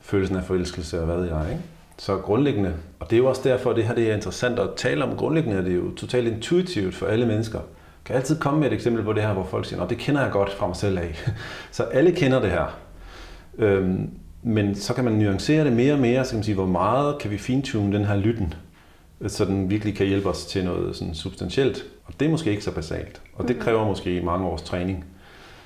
følelsen 0.00 0.36
af 0.36 0.44
forelskelse 0.44 1.00
og 1.00 1.06
hvad 1.06 1.24
jeg, 1.24 1.46
ikke? 1.50 1.62
Så 1.98 2.16
grundlæggende, 2.16 2.74
og 3.00 3.10
det 3.10 3.16
er 3.16 3.18
jo 3.18 3.28
også 3.28 3.42
derfor, 3.44 3.70
at 3.70 3.76
det 3.76 3.84
her 3.84 3.94
det 3.94 4.10
er 4.10 4.14
interessant 4.14 4.58
at 4.58 4.68
tale 4.76 5.04
om, 5.04 5.16
grundlæggende 5.16 5.58
er 5.58 5.62
det 5.62 5.76
jo 5.76 5.94
totalt 5.94 6.28
intuitivt 6.28 6.94
for 6.94 7.06
alle 7.06 7.26
mennesker. 7.26 7.58
Jeg 7.58 8.04
kan 8.04 8.16
altid 8.16 8.38
komme 8.38 8.60
med 8.60 8.66
et 8.66 8.72
eksempel 8.72 9.04
på 9.04 9.12
det 9.12 9.22
her, 9.22 9.32
hvor 9.32 9.44
folk 9.44 9.66
siger, 9.66 9.82
at 9.82 9.90
det 9.90 9.98
kender 9.98 10.22
jeg 10.22 10.32
godt 10.32 10.52
fra 10.52 10.66
mig 10.66 10.76
selv 10.76 10.98
af. 10.98 11.24
Så 11.70 11.82
alle 11.82 12.12
kender 12.12 12.40
det 12.40 12.50
her. 12.50 12.78
Øhm, 13.58 14.10
men 14.42 14.74
så 14.74 14.94
kan 14.94 15.04
man 15.04 15.12
nuancere 15.12 15.64
det 15.64 15.72
mere 15.72 15.92
og 15.92 15.98
mere, 15.98 16.24
så 16.24 16.30
kan 16.30 16.36
man 16.36 16.44
sige, 16.44 16.54
hvor 16.54 16.66
meget 16.66 17.18
kan 17.18 17.30
vi 17.30 17.38
fintune 17.38 17.96
den 17.96 18.04
her 18.04 18.16
lytten, 18.16 18.54
så 19.26 19.44
den 19.44 19.70
virkelig 19.70 19.96
kan 19.96 20.06
hjælpe 20.06 20.28
os 20.28 20.46
til 20.46 20.64
noget 20.64 20.96
sådan 20.96 21.14
substantielt. 21.14 21.84
Og 22.04 22.20
det 22.20 22.26
er 22.26 22.30
måske 22.30 22.50
ikke 22.50 22.64
så 22.64 22.74
basalt. 22.74 23.22
Og 23.34 23.48
det 23.48 23.56
mhm. 23.56 23.64
kræver 23.64 23.86
måske 23.86 24.20
mange 24.20 24.46
års 24.46 24.62
træning. 24.62 25.04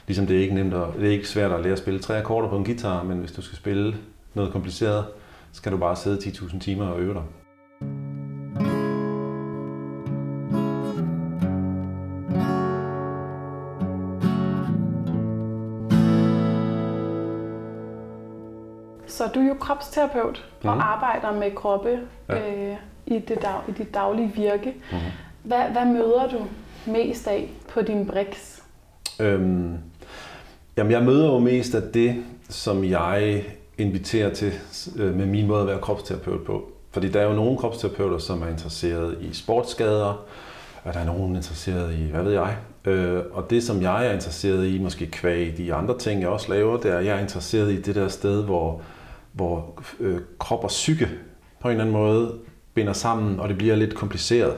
Ligesom 0.07 0.27
det 0.27 0.37
er 0.37 0.41
ikke 0.41 0.55
nemt 0.55 0.75
at, 0.75 0.89
det 0.99 1.07
er 1.07 1.13
ikke 1.13 1.29
svært 1.29 1.53
at 1.53 1.63
lære 1.63 1.73
at 1.73 1.79
spille 1.79 2.01
tre 2.01 2.19
akkorder 2.19 2.49
på 2.49 2.57
en 2.57 2.65
guitar, 2.65 3.03
men 3.03 3.19
hvis 3.19 3.33
du 3.33 3.43
skal 3.43 3.59
spille 3.59 3.97
noget 4.35 4.53
kompliceret, 4.53 5.05
skal 5.53 5.73
du 5.73 5.77
bare 5.77 5.97
sidde 5.97 6.19
10.000 6.19 6.61
timer 6.61 6.87
og 6.87 7.01
øve 7.01 7.15
dig. 7.15 7.23
Så 19.07 19.31
du 19.35 19.41
er 19.41 19.49
jo 19.49 19.55
kropsterapeut 19.61 20.49
mm. 20.63 20.69
og 20.69 20.93
arbejder 20.93 21.33
med 21.33 21.55
kroppe 21.55 22.01
ja. 22.29 22.71
øh, 22.71 22.77
i, 23.07 23.19
det 23.19 23.43
dag, 23.43 23.61
i 23.69 23.73
dit 23.73 23.95
daglige 23.95 24.33
virke. 24.35 24.75
Mm. 24.93 24.99
Hvad, 25.47 25.71
hvad 25.73 25.85
møder 25.85 26.29
du 26.29 26.47
mest 26.87 27.29
af 27.29 27.51
på 27.69 27.83
din 27.83 28.07
briks? 28.07 28.63
Øhm, 29.21 29.77
jamen, 30.77 30.93
jeg 30.93 31.03
møder 31.03 31.27
jo 31.27 31.39
mest 31.39 31.75
af 31.75 31.83
det, 31.95 32.25
som 32.49 32.85
jeg 32.85 33.45
inviterer 33.79 34.35
til 34.35 34.53
øh, 34.97 35.15
med 35.15 35.27
min 35.27 35.47
måde 35.47 35.61
at 35.61 35.67
være 35.67 35.81
kropsterapeut 35.81 36.45
på. 36.47 36.71
Fordi 36.91 37.09
der 37.09 37.21
er 37.21 37.25
jo 37.25 37.33
nogle 37.33 37.59
kropsterapeuter, 37.59 38.19
som 38.19 38.43
er 38.43 38.47
interesseret 38.47 39.19
i 39.21 39.35
sportsskader, 39.35 40.27
og 40.85 40.95
der 40.95 41.01
er 41.01 41.05
nogen 41.05 41.37
interesseret 41.37 41.95
i, 41.95 42.11
hvad 42.11 42.23
ved 42.23 42.33
jeg. 42.33 42.57
Øh, 42.85 43.23
og 43.33 43.51
det, 43.51 43.63
som 43.63 43.83
jeg 43.83 44.07
er 44.07 44.13
interesseret 44.13 44.67
i, 44.67 44.79
måske 44.79 45.07
kvæg 45.07 45.57
de 45.57 45.75
andre 45.75 45.99
ting, 45.99 46.21
jeg 46.21 46.29
også 46.29 46.53
laver, 46.53 46.77
det 46.77 46.91
er, 46.91 46.99
at 46.99 47.05
jeg 47.05 47.17
er 47.17 47.21
interesseret 47.21 47.73
i 47.73 47.83
det 47.83 47.95
der 47.95 48.09
sted, 48.09 48.45
hvor, 48.45 48.83
hvor 49.33 49.83
øh, 50.01 50.21
krop 50.39 50.65
og 50.65 50.69
psyke 50.69 51.09
på 51.61 51.69
en 51.69 51.73
eller 51.73 51.85
anden 51.85 51.97
måde 51.97 52.35
binder 52.75 52.93
sammen, 52.93 53.41
og 53.41 53.49
det 53.49 53.59
bliver 53.59 53.77
lidt 53.77 53.95
kompliceret. 53.95 54.57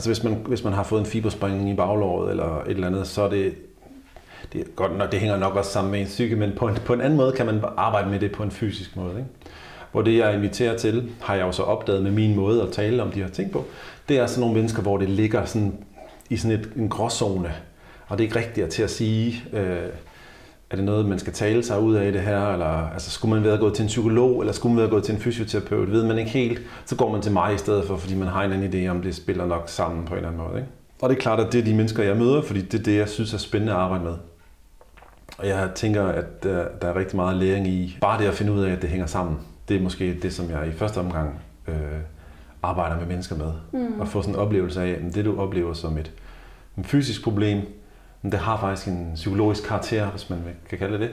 Altså 0.00 0.10
hvis 0.10 0.24
man, 0.24 0.34
hvis 0.46 0.64
man 0.64 0.72
har 0.72 0.82
fået 0.82 1.00
en 1.00 1.06
fibersprængning 1.06 1.70
i 1.70 1.74
baglåret 1.74 2.30
eller 2.30 2.62
et 2.62 2.70
eller 2.70 2.86
andet, 2.86 3.06
så 3.06 3.22
er 3.22 3.30
det 3.30 3.54
det, 4.52 4.60
er 4.60 4.64
godt 4.76 4.98
nok, 4.98 5.12
det 5.12 5.20
hænger 5.20 5.36
nok 5.36 5.56
også 5.56 5.70
sammen 5.70 5.90
med 5.90 6.00
en 6.00 6.06
psyke, 6.06 6.36
men 6.36 6.52
på 6.56 6.68
en, 6.68 6.74
på 6.74 6.92
en 6.92 7.00
anden 7.00 7.16
måde 7.16 7.32
kan 7.32 7.46
man 7.46 7.60
arbejde 7.76 8.10
med 8.10 8.20
det 8.20 8.32
på 8.32 8.42
en 8.42 8.50
fysisk 8.50 8.96
måde. 8.96 9.10
Ikke? 9.10 9.28
Hvor 9.92 10.02
det, 10.02 10.18
jeg 10.18 10.34
inviterer 10.34 10.76
til, 10.76 11.10
har 11.20 11.34
jeg 11.34 11.46
jo 11.46 11.52
så 11.52 11.62
opdaget 11.62 12.02
med 12.02 12.10
min 12.10 12.36
måde 12.36 12.62
at 12.62 12.72
tale 12.72 13.02
om 13.02 13.10
de 13.10 13.22
her 13.22 13.28
ting 13.28 13.50
på, 13.50 13.64
det 14.08 14.18
er 14.18 14.26
sådan 14.26 14.40
nogle 14.40 14.54
mennesker, 14.54 14.82
hvor 14.82 14.96
det 14.96 15.08
ligger 15.08 15.44
sådan 15.44 15.74
i 16.30 16.36
sådan 16.36 16.60
et, 16.60 16.70
en 16.76 16.88
gråzone, 16.88 17.54
og 18.06 18.18
det 18.18 18.24
er 18.24 18.28
ikke 18.28 18.38
rigtigt 18.38 18.68
til 18.68 18.82
at 18.82 18.90
sige, 18.90 19.44
øh, 19.52 19.76
er 20.70 20.76
det 20.76 20.84
noget, 20.84 21.06
man 21.06 21.18
skal 21.18 21.32
tale 21.32 21.62
sig 21.62 21.80
ud 21.80 21.94
af 21.94 22.12
det 22.12 22.20
her, 22.20 22.52
eller 22.52 22.90
altså, 22.92 23.10
skulle 23.10 23.34
man 23.34 23.44
være 23.44 23.58
gået 23.58 23.74
til 23.74 23.82
en 23.82 23.88
psykolog, 23.88 24.40
eller 24.40 24.52
skulle 24.52 24.74
man 24.74 24.80
være 24.80 24.90
gået 24.90 25.04
til 25.04 25.14
en 25.14 25.20
fysioterapeut, 25.20 25.90
ved 25.90 26.04
man 26.04 26.18
ikke 26.18 26.30
helt, 26.30 26.60
så 26.84 26.96
går 26.96 27.12
man 27.12 27.22
til 27.22 27.32
mig 27.32 27.54
i 27.54 27.58
stedet 27.58 27.84
for, 27.84 27.96
fordi 27.96 28.14
man 28.14 28.28
har 28.28 28.44
en 28.44 28.52
anden 28.52 28.86
idé 28.86 28.88
om, 28.90 29.02
det 29.02 29.14
spiller 29.14 29.46
nok 29.46 29.62
sammen 29.66 30.04
på 30.04 30.12
en 30.12 30.16
eller 30.16 30.28
anden 30.28 30.46
måde. 30.46 30.58
Ikke? 30.58 30.70
Og 31.02 31.10
det 31.10 31.16
er 31.16 31.20
klart, 31.20 31.40
at 31.40 31.52
det 31.52 31.60
er 31.60 31.64
de 31.64 31.74
mennesker, 31.74 32.02
jeg 32.02 32.16
møder, 32.16 32.42
fordi 32.42 32.60
det 32.60 32.80
er 32.80 32.82
det, 32.82 32.96
jeg 32.96 33.08
synes 33.08 33.34
er 33.34 33.38
spændende 33.38 33.72
at 33.72 33.78
arbejde 33.78 34.04
med. 34.04 34.14
Og 35.38 35.48
jeg 35.48 35.70
tænker, 35.74 36.04
at 36.06 36.42
der, 36.42 36.68
der 36.82 36.88
er 36.88 36.96
rigtig 36.96 37.16
meget 37.16 37.36
læring 37.36 37.66
i 37.66 37.98
bare 38.00 38.22
det 38.22 38.28
at 38.28 38.34
finde 38.34 38.52
ud 38.52 38.60
af, 38.60 38.72
at 38.72 38.82
det 38.82 38.90
hænger 38.90 39.06
sammen. 39.06 39.38
Det 39.68 39.76
er 39.76 39.80
måske 39.80 40.18
det, 40.22 40.32
som 40.32 40.50
jeg 40.50 40.68
i 40.68 40.72
første 40.72 40.98
omgang 40.98 41.40
øh, 41.68 41.74
arbejder 42.62 42.98
med 42.98 43.06
mennesker 43.06 43.36
med. 43.36 43.52
Mm. 43.72 44.00
At 44.00 44.08
få 44.08 44.22
sådan 44.22 44.34
en 44.34 44.40
oplevelse 44.40 44.82
af, 44.82 44.88
at 44.88 45.14
det 45.14 45.24
du 45.24 45.40
oplever 45.40 45.72
som 45.72 45.98
et, 45.98 46.12
et 46.78 46.86
fysisk 46.86 47.24
problem, 47.24 47.60
men 48.22 48.32
det 48.32 48.40
har 48.40 48.60
faktisk 48.60 48.88
en 48.88 49.12
psykologisk 49.14 49.62
karakter, 49.62 50.10
hvis 50.10 50.30
man 50.30 50.38
kan 50.68 50.78
kalde 50.78 50.98
det. 50.98 51.10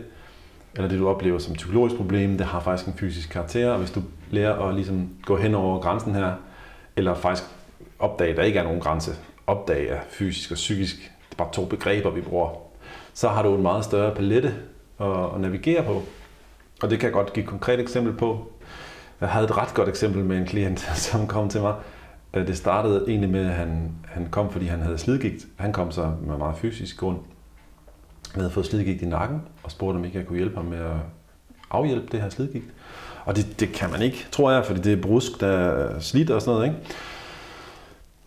Eller 0.76 0.90
det, 0.90 1.00
du 1.00 1.10
oplever 1.10 1.40
som 1.40 1.52
et 1.52 1.58
psykologisk 1.58 1.96
problem, 1.96 2.38
det 2.38 2.46
har 2.46 2.60
faktisk 2.60 2.88
en 2.88 2.94
fysisk 2.94 3.30
karakter. 3.30 3.72
Og 3.72 3.78
hvis 3.78 3.92
du 3.92 4.02
lærer 4.32 4.54
at 4.54 4.76
ligesom 4.76 5.10
gå 5.26 5.38
hen 5.38 5.56
over 5.56 5.80
grænsen 5.80 6.16
her, 6.16 6.34
eller 6.96 7.14
faktisk 7.14 7.50
opdage, 8.00 8.32
at 8.32 8.38
der 8.38 8.44
ikke 8.44 8.60
er 8.60 8.64
nogen 8.64 8.80
grænse, 8.80 9.12
opdage 9.48 10.00
fysisk 10.10 10.52
og 10.52 10.56
psykisk, 10.56 10.96
det 10.96 11.32
er 11.32 11.38
bare 11.38 11.54
to 11.54 11.66
begreber, 11.66 12.10
vi 12.10 12.22
bruger, 12.22 12.50
så 13.14 13.30
har 13.30 13.44
du 13.44 13.56
en 13.56 13.62
meget 13.62 13.86
større 13.86 14.16
palette 14.16 14.56
at, 15.00 15.34
at 15.36 15.42
navigere 15.42 15.84
på. 15.84 16.04
Og 16.82 16.90
det 16.90 17.00
kan 17.00 17.08
jeg 17.08 17.14
godt 17.14 17.34
give 17.34 17.44
et 17.44 17.50
konkret 17.50 17.80
eksempel 17.80 18.14
på. 18.14 18.52
Jeg 19.22 19.30
havde 19.30 19.46
et 19.46 19.58
ret 19.58 19.74
godt 19.74 19.90
eksempel 19.90 20.24
med 20.24 20.38
en 20.38 20.46
klient, 20.46 20.80
som 21.08 21.28
kom 21.28 21.50
til 21.50 21.62
mig, 21.62 21.76
da 22.38 22.46
det 22.46 22.58
startede 22.58 23.06
egentlig 23.08 23.30
med, 23.30 23.46
at 23.46 23.54
han, 23.54 23.92
han 24.06 24.28
kom, 24.32 24.52
fordi 24.52 24.66
han 24.66 24.80
havde 24.80 24.98
slidgigt. 24.98 25.48
Han 25.56 25.74
kom 25.74 25.92
så 25.92 26.12
med 26.28 26.38
meget 26.38 26.58
fysisk 26.58 26.98
grund. 26.98 27.18
Han 28.32 28.42
havde 28.42 28.54
fået 28.54 28.66
slidgigt 28.66 29.02
i 29.02 29.06
nakken, 29.06 29.42
og 29.64 29.72
spurgte, 29.72 29.98
om 29.98 30.06
ikke 30.06 30.18
jeg 30.18 30.26
kunne 30.26 30.38
hjælpe 30.38 30.56
ham 30.56 30.66
med 30.66 30.78
at 30.78 30.96
afhjælpe 31.72 32.08
det 32.12 32.22
her 32.22 32.30
slidgigt. 32.30 32.66
Og 33.26 33.36
det, 33.36 33.60
det 33.60 33.72
kan 33.72 33.92
man 33.92 34.02
ikke, 34.02 34.28
tror 34.32 34.52
jeg, 34.52 34.66
fordi 34.66 34.82
det 34.82 34.94
er 34.94 35.02
brusk, 35.02 35.40
der 35.40 35.48
er 35.48 36.00
slidt 36.00 36.30
og 36.30 36.42
sådan 36.42 36.54
noget. 36.54 36.68
Ikke? 36.68 36.80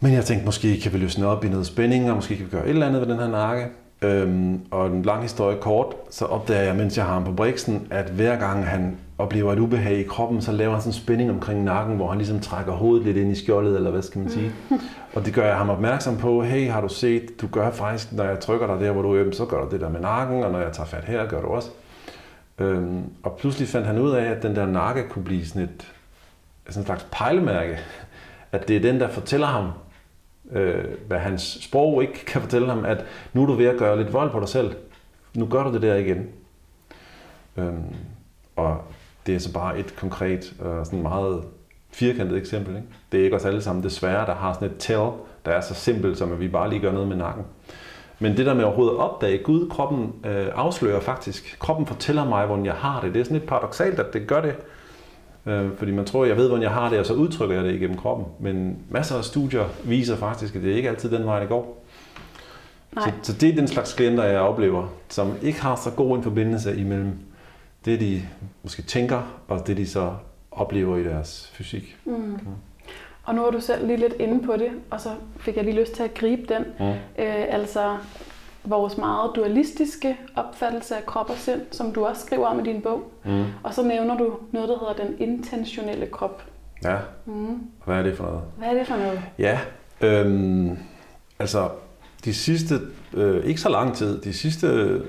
Men 0.01 0.13
jeg 0.13 0.25
tænkte, 0.25 0.47
måske 0.47 0.81
kan 0.81 0.93
vi 0.93 0.99
løsne 0.99 1.27
op 1.27 1.45
i 1.45 1.49
noget 1.49 1.67
spænding, 1.67 2.11
og 2.11 2.17
måske 2.17 2.37
kan 2.37 2.47
vi 2.47 2.51
gøre 2.51 2.65
et 2.65 2.71
eller 2.71 2.87
andet 2.87 3.01
ved 3.01 3.09
den 3.09 3.19
her 3.19 3.29
nakke. 3.29 3.67
Øhm, 4.03 4.61
og 4.71 4.87
en 4.87 5.03
lang 5.03 5.23
historie 5.23 5.57
kort, 5.61 5.87
så 6.11 6.25
opdager 6.25 6.63
jeg, 6.63 6.77
mens 6.77 6.97
jeg 6.97 7.05
har 7.05 7.13
ham 7.13 7.25
på 7.25 7.33
briksen, 7.33 7.87
at 7.91 8.11
hver 8.11 8.37
gang 8.37 8.67
han 8.67 8.97
oplever 9.21 9.53
et 9.53 9.59
ubehag 9.59 9.99
i 9.99 10.03
kroppen, 10.03 10.43
så 10.43 10.53
laver 10.53 10.73
han 10.73 10.81
sådan 10.81 10.91
en 10.91 10.95
spænding 10.95 11.31
omkring 11.31 11.65
nakken, 11.65 11.97
hvor 11.97 12.09
han 12.09 12.19
ligesom 12.19 12.41
trækker 12.41 12.73
hovedet 12.73 13.07
lidt 13.07 13.17
ind 13.17 13.33
i 13.33 13.35
skjoldet, 13.35 13.77
eller 13.77 13.91
hvad 13.91 14.03
skal 14.03 14.21
man 14.21 14.31
sige. 14.31 14.53
Og 15.15 15.27
det 15.27 15.35
gør 15.35 15.47
jeg 15.47 15.57
ham 15.57 15.71
opmærksom 15.71 16.17
på, 16.17 16.43
hey, 16.43 16.71
har 16.71 16.81
du 16.81 16.89
set, 16.89 17.41
du 17.41 17.47
gør 17.47 17.71
faktisk, 17.71 18.13
når 18.13 18.25
jeg 18.25 18.41
trykker 18.41 18.67
dig 18.67 18.81
der, 18.81 18.93
hvor 18.93 19.03
du 19.03 19.15
er 19.15 19.21
øm, 19.21 19.33
så 19.33 19.45
gør 19.45 19.65
du 19.65 19.71
det 19.71 19.81
der 19.81 19.89
med 19.89 20.01
nakken, 20.01 20.45
og 20.45 20.51
når 20.53 20.59
jeg 20.59 20.73
tager 20.73 20.87
fat 20.87 21.05
her, 21.05 21.27
gør 21.27 21.41
du 21.41 21.49
også. 21.49 21.71
Øhm, 22.59 23.03
og 23.23 23.37
pludselig 23.37 23.69
fandt 23.69 23.87
han 23.87 23.99
ud 23.99 24.11
af, 24.11 24.25
at 24.25 24.43
den 24.43 24.57
der 24.57 24.67
nakke 24.67 25.09
kunne 25.09 25.25
blive 25.25 25.47
sådan 25.47 25.63
et 25.63 25.93
sådan 26.69 26.83
en 26.83 26.87
slags 26.87 27.07
pejlemærke. 27.13 27.79
At 28.53 28.69
det 28.69 28.77
er 28.77 28.81
den, 28.81 29.01
der 29.01 29.09
fortæller 29.09 29.47
ham, 29.47 29.71
øh, 30.53 30.85
hvad 31.07 31.19
hans 31.19 31.59
sprog 31.61 32.03
ikke 32.03 32.25
kan 32.33 32.41
fortælle 32.41 32.69
ham, 32.69 32.85
at 32.85 33.05
nu 33.33 33.43
er 33.43 33.47
du 33.47 33.53
ved 33.53 33.67
at 33.67 33.79
gøre 33.79 33.99
lidt 34.03 34.13
vold 34.13 34.31
på 34.31 34.41
dig 34.41 34.49
selv. 34.49 34.77
Nu 35.35 35.47
gør 35.47 35.63
du 35.63 35.73
det 35.73 35.83
der 35.83 35.95
igen. 35.95 36.29
Øhm, 37.57 37.95
og 38.57 38.85
det 39.31 39.37
er 39.37 39.41
så 39.41 39.53
bare 39.53 39.79
et 39.79 39.97
konkret, 39.97 40.55
øh, 40.65 40.85
sådan 40.85 41.03
meget 41.03 41.43
firkantet 41.93 42.39
eksempel. 42.39 42.77
Ikke? 42.77 42.89
Det 43.13 43.21
er 43.21 43.25
ikke 43.25 43.37
os 43.37 43.45
alle 43.45 43.63
sammen 43.63 43.85
desværre, 43.85 44.27
der 44.27 44.35
har 44.35 44.53
sådan 44.53 44.69
et 44.69 44.75
tell, 44.79 45.11
der 45.45 45.51
er 45.51 45.61
så 45.61 45.75
simpelt, 45.75 46.19
som 46.19 46.33
at 46.33 46.41
vi 46.41 46.49
bare 46.49 46.71
lige 46.71 46.81
gør 46.81 46.93
noget 46.93 47.09
med 47.09 47.17
nakken. 47.17 47.45
Men 48.19 48.37
det 48.37 48.47
der 48.47 48.55
med 48.55 48.65
overhovedet 48.65 48.93
at 48.95 48.99
opdage, 48.99 49.39
Gud, 49.39 49.69
kroppen 49.69 50.13
øh, 50.25 50.47
afslører 50.55 51.01
faktisk. 51.01 51.57
Kroppen 51.59 51.87
fortæller 51.87 52.25
mig, 52.25 52.47
hvordan 52.47 52.67
jeg 52.67 52.75
har 52.75 53.01
det. 53.01 53.15
Det 53.15 53.21
er 53.21 53.25
sådan 53.25 53.37
lidt 53.39 53.49
paradoxalt, 53.49 53.99
at 53.99 54.13
det 54.13 54.27
gør 54.27 54.41
det. 54.41 54.55
Øh, 55.47 55.71
fordi 55.77 55.93
man 55.93 56.05
tror, 56.05 56.25
jeg 56.25 56.37
ved, 56.37 56.49
hvordan 56.49 56.63
jeg 56.63 56.71
har 56.71 56.89
det, 56.89 56.99
og 56.99 57.07
så 57.07 57.15
udtrykker 57.15 57.57
jeg 57.57 57.65
det 57.65 57.75
igennem 57.75 57.97
kroppen. 57.97 58.27
Men 58.41 58.79
masser 58.89 59.17
af 59.17 59.25
studier 59.25 59.65
viser 59.85 60.17
faktisk, 60.17 60.57
at 60.57 60.63
det 60.63 60.75
ikke 60.75 60.89
altid 60.89 61.11
den 61.11 61.27
vej, 61.27 61.41
det 61.41 61.49
går. 61.49 61.85
Nej. 62.93 63.05
Så, 63.23 63.33
så 63.33 63.39
det 63.39 63.49
er 63.49 63.55
den 63.55 63.69
slags 63.69 63.93
klienter, 63.93 64.25
jeg 64.25 64.41
oplever, 64.41 64.87
som 65.09 65.33
ikke 65.43 65.63
har 65.63 65.77
så 65.77 65.91
god 65.91 66.17
en 66.17 66.23
forbindelse 66.23 66.77
imellem 66.77 67.13
det, 67.85 68.01
de 68.01 68.23
måske 68.63 68.83
tænker, 68.83 69.43
og 69.49 69.67
det, 69.67 69.77
de 69.77 69.87
så 69.87 70.15
oplever 70.51 70.97
i 70.97 71.05
deres 71.05 71.51
fysik. 71.55 71.97
Mm. 72.05 72.15
Mm. 72.15 72.39
Og 73.25 73.35
nu 73.35 73.45
er 73.45 73.51
du 73.51 73.61
selv 73.61 73.87
lige 73.87 73.97
lidt 73.97 74.15
inde 74.19 74.47
på 74.47 74.57
det, 74.57 74.71
og 74.91 75.01
så 75.01 75.11
fik 75.37 75.57
jeg 75.57 75.65
lige 75.65 75.81
lyst 75.81 75.93
til 75.93 76.03
at 76.03 76.15
gribe 76.15 76.55
den. 76.55 76.65
Mm. 76.79 76.87
Øh, 77.25 77.45
altså 77.49 77.97
vores 78.65 78.97
meget 78.97 79.31
dualistiske 79.37 80.17
opfattelse 80.37 80.97
af 80.97 81.07
krop 81.07 81.31
og 81.31 81.37
sind, 81.37 81.61
som 81.71 81.93
du 81.93 82.05
også 82.05 82.23
skriver 82.23 82.47
om 82.47 82.61
i 82.61 82.63
din 82.63 82.83
bog. 82.83 83.13
Mm. 83.25 83.45
Og 83.63 83.75
så 83.75 83.83
nævner 83.83 84.17
du 84.17 84.39
noget, 84.53 84.69
der 84.69 84.79
hedder 84.79 85.05
den 85.05 85.29
intentionelle 85.29 86.07
krop. 86.07 86.45
Ja. 86.85 86.97
Mm. 87.27 87.61
Hvad 87.85 87.97
er 87.97 88.03
det 88.03 88.17
for 88.17 88.25
noget? 88.25 88.43
Hvad 88.59 88.69
er 88.69 88.75
det 88.75 88.87
for 88.87 88.97
noget? 88.97 89.23
Ja, 89.39 89.61
øhm, 90.01 90.79
altså 91.39 91.71
de 92.25 92.35
sidste, 92.35 92.75
øh, 93.15 93.45
ikke 93.45 93.61
så 93.61 93.69
lang 93.69 93.97
tid, 93.97 94.21
de 94.21 94.33
sidste 94.33 95.01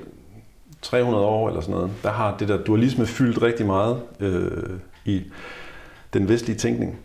300 0.82 1.26
år 1.26 1.48
eller 1.48 1.62
sådan 1.62 1.76
noget, 1.76 1.92
der 2.04 2.12
har 2.12 2.38
det 2.38 2.48
der 2.48 2.58
dualisme 2.58 3.06
fyldt 3.06 3.42
rigtig 3.42 3.66
meget 3.66 4.02
øh, 4.20 4.80
i 5.06 5.24
den 6.14 6.30
vestlige 6.30 6.58
tænkning. 6.58 7.00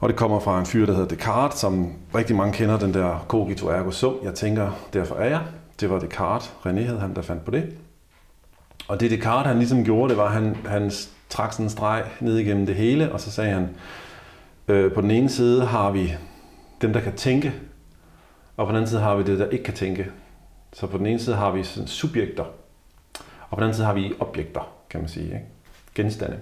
Og 0.00 0.08
det 0.08 0.16
kommer 0.16 0.40
fra 0.40 0.60
en 0.60 0.66
fyr, 0.66 0.86
der 0.86 0.92
hedder 0.92 1.08
Descartes, 1.08 1.58
som 1.58 1.92
rigtig 2.14 2.36
mange 2.36 2.52
kender, 2.52 2.78
den 2.78 2.94
der 2.94 3.24
cogito 3.28 3.68
ergo 3.68 3.90
sum. 3.90 4.14
Jeg 4.22 4.34
tænker, 4.34 4.70
derfor 4.92 5.14
er 5.14 5.28
jeg. 5.28 5.40
Det 5.80 5.90
var 5.90 5.98
Descartes, 5.98 6.52
René 6.66 6.80
hed 6.80 6.98
han, 6.98 7.14
der 7.14 7.22
fandt 7.22 7.44
på 7.44 7.50
det. 7.50 7.76
Og 8.88 9.00
det 9.00 9.10
Descartes, 9.10 9.48
han 9.48 9.58
ligesom 9.58 9.84
gjorde, 9.84 10.08
det 10.08 10.16
var, 10.16 10.24
at 10.24 10.32
han, 10.32 10.56
han 10.66 10.90
trak 11.28 11.52
sådan 11.52 11.66
en 11.66 11.70
streg 11.70 12.04
ned 12.20 12.38
igennem 12.38 12.66
det 12.66 12.74
hele, 12.74 13.12
og 13.12 13.20
så 13.20 13.30
sagde 13.30 13.50
han, 13.50 13.68
øh, 14.68 14.92
på 14.92 15.00
den 15.00 15.10
ene 15.10 15.28
side 15.28 15.64
har 15.64 15.90
vi 15.90 16.14
dem, 16.82 16.92
der 16.92 17.00
kan 17.00 17.12
tænke, 17.12 17.52
og 18.56 18.66
på 18.66 18.68
den 18.68 18.76
anden 18.76 18.88
side 18.88 19.00
har 19.00 19.16
vi 19.16 19.22
det, 19.22 19.38
der 19.38 19.48
ikke 19.48 19.64
kan 19.64 19.74
tænke. 19.74 20.10
Så 20.72 20.86
på 20.86 20.98
den 20.98 21.06
ene 21.06 21.18
side 21.18 21.36
har 21.36 21.50
vi 21.50 21.62
sådan 21.62 21.86
subjekter, 21.86 22.44
og 23.50 23.56
på 23.56 23.60
den 23.60 23.62
anden 23.62 23.74
side 23.74 23.86
har 23.86 23.94
vi 23.94 24.12
objekter, 24.20 24.72
kan 24.90 25.00
man 25.00 25.08
sige, 25.08 25.24
ikke? 25.24 25.46
genstande. 25.94 26.36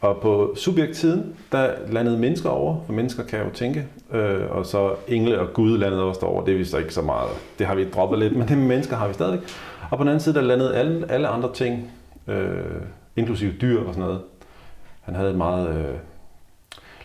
Og 0.00 0.18
på 0.22 0.54
subjektsiden, 0.56 1.36
der 1.52 1.70
landede 1.88 2.18
mennesker 2.18 2.48
over, 2.48 2.80
for 2.86 2.92
mennesker 2.92 3.24
kan 3.24 3.38
jo 3.38 3.50
tænke, 3.50 3.86
øh, 4.12 4.50
og 4.50 4.66
så 4.66 4.94
engle 5.08 5.40
og 5.40 5.52
Gud 5.52 5.78
landede 5.78 6.02
også 6.02 6.20
derover. 6.20 6.44
Det 6.44 6.54
er 6.54 6.58
vi 6.58 6.64
så 6.64 6.78
ikke 6.78 6.94
så 6.94 7.02
meget. 7.02 7.30
Det 7.58 7.66
har 7.66 7.74
vi 7.74 7.90
droppet 7.90 8.18
lidt, 8.18 8.36
men 8.36 8.48
det 8.48 8.58
med 8.58 8.66
mennesker 8.66 8.96
har 8.96 9.08
vi 9.08 9.14
stadig. 9.14 9.40
Og 9.90 9.98
på 9.98 10.04
den 10.04 10.08
anden 10.08 10.20
side, 10.20 10.34
der 10.34 10.40
landede 10.40 10.76
alle, 10.76 11.10
alle 11.10 11.28
andre 11.28 11.52
ting, 11.54 11.90
øh, 12.26 12.64
inklusive 13.16 13.52
dyr 13.60 13.80
og 13.80 13.94
sådan 13.94 14.08
noget. 14.08 14.20
Han 15.00 15.14
havde 15.14 15.30
et 15.30 15.36
meget 15.36 15.68
øh, 15.68 15.94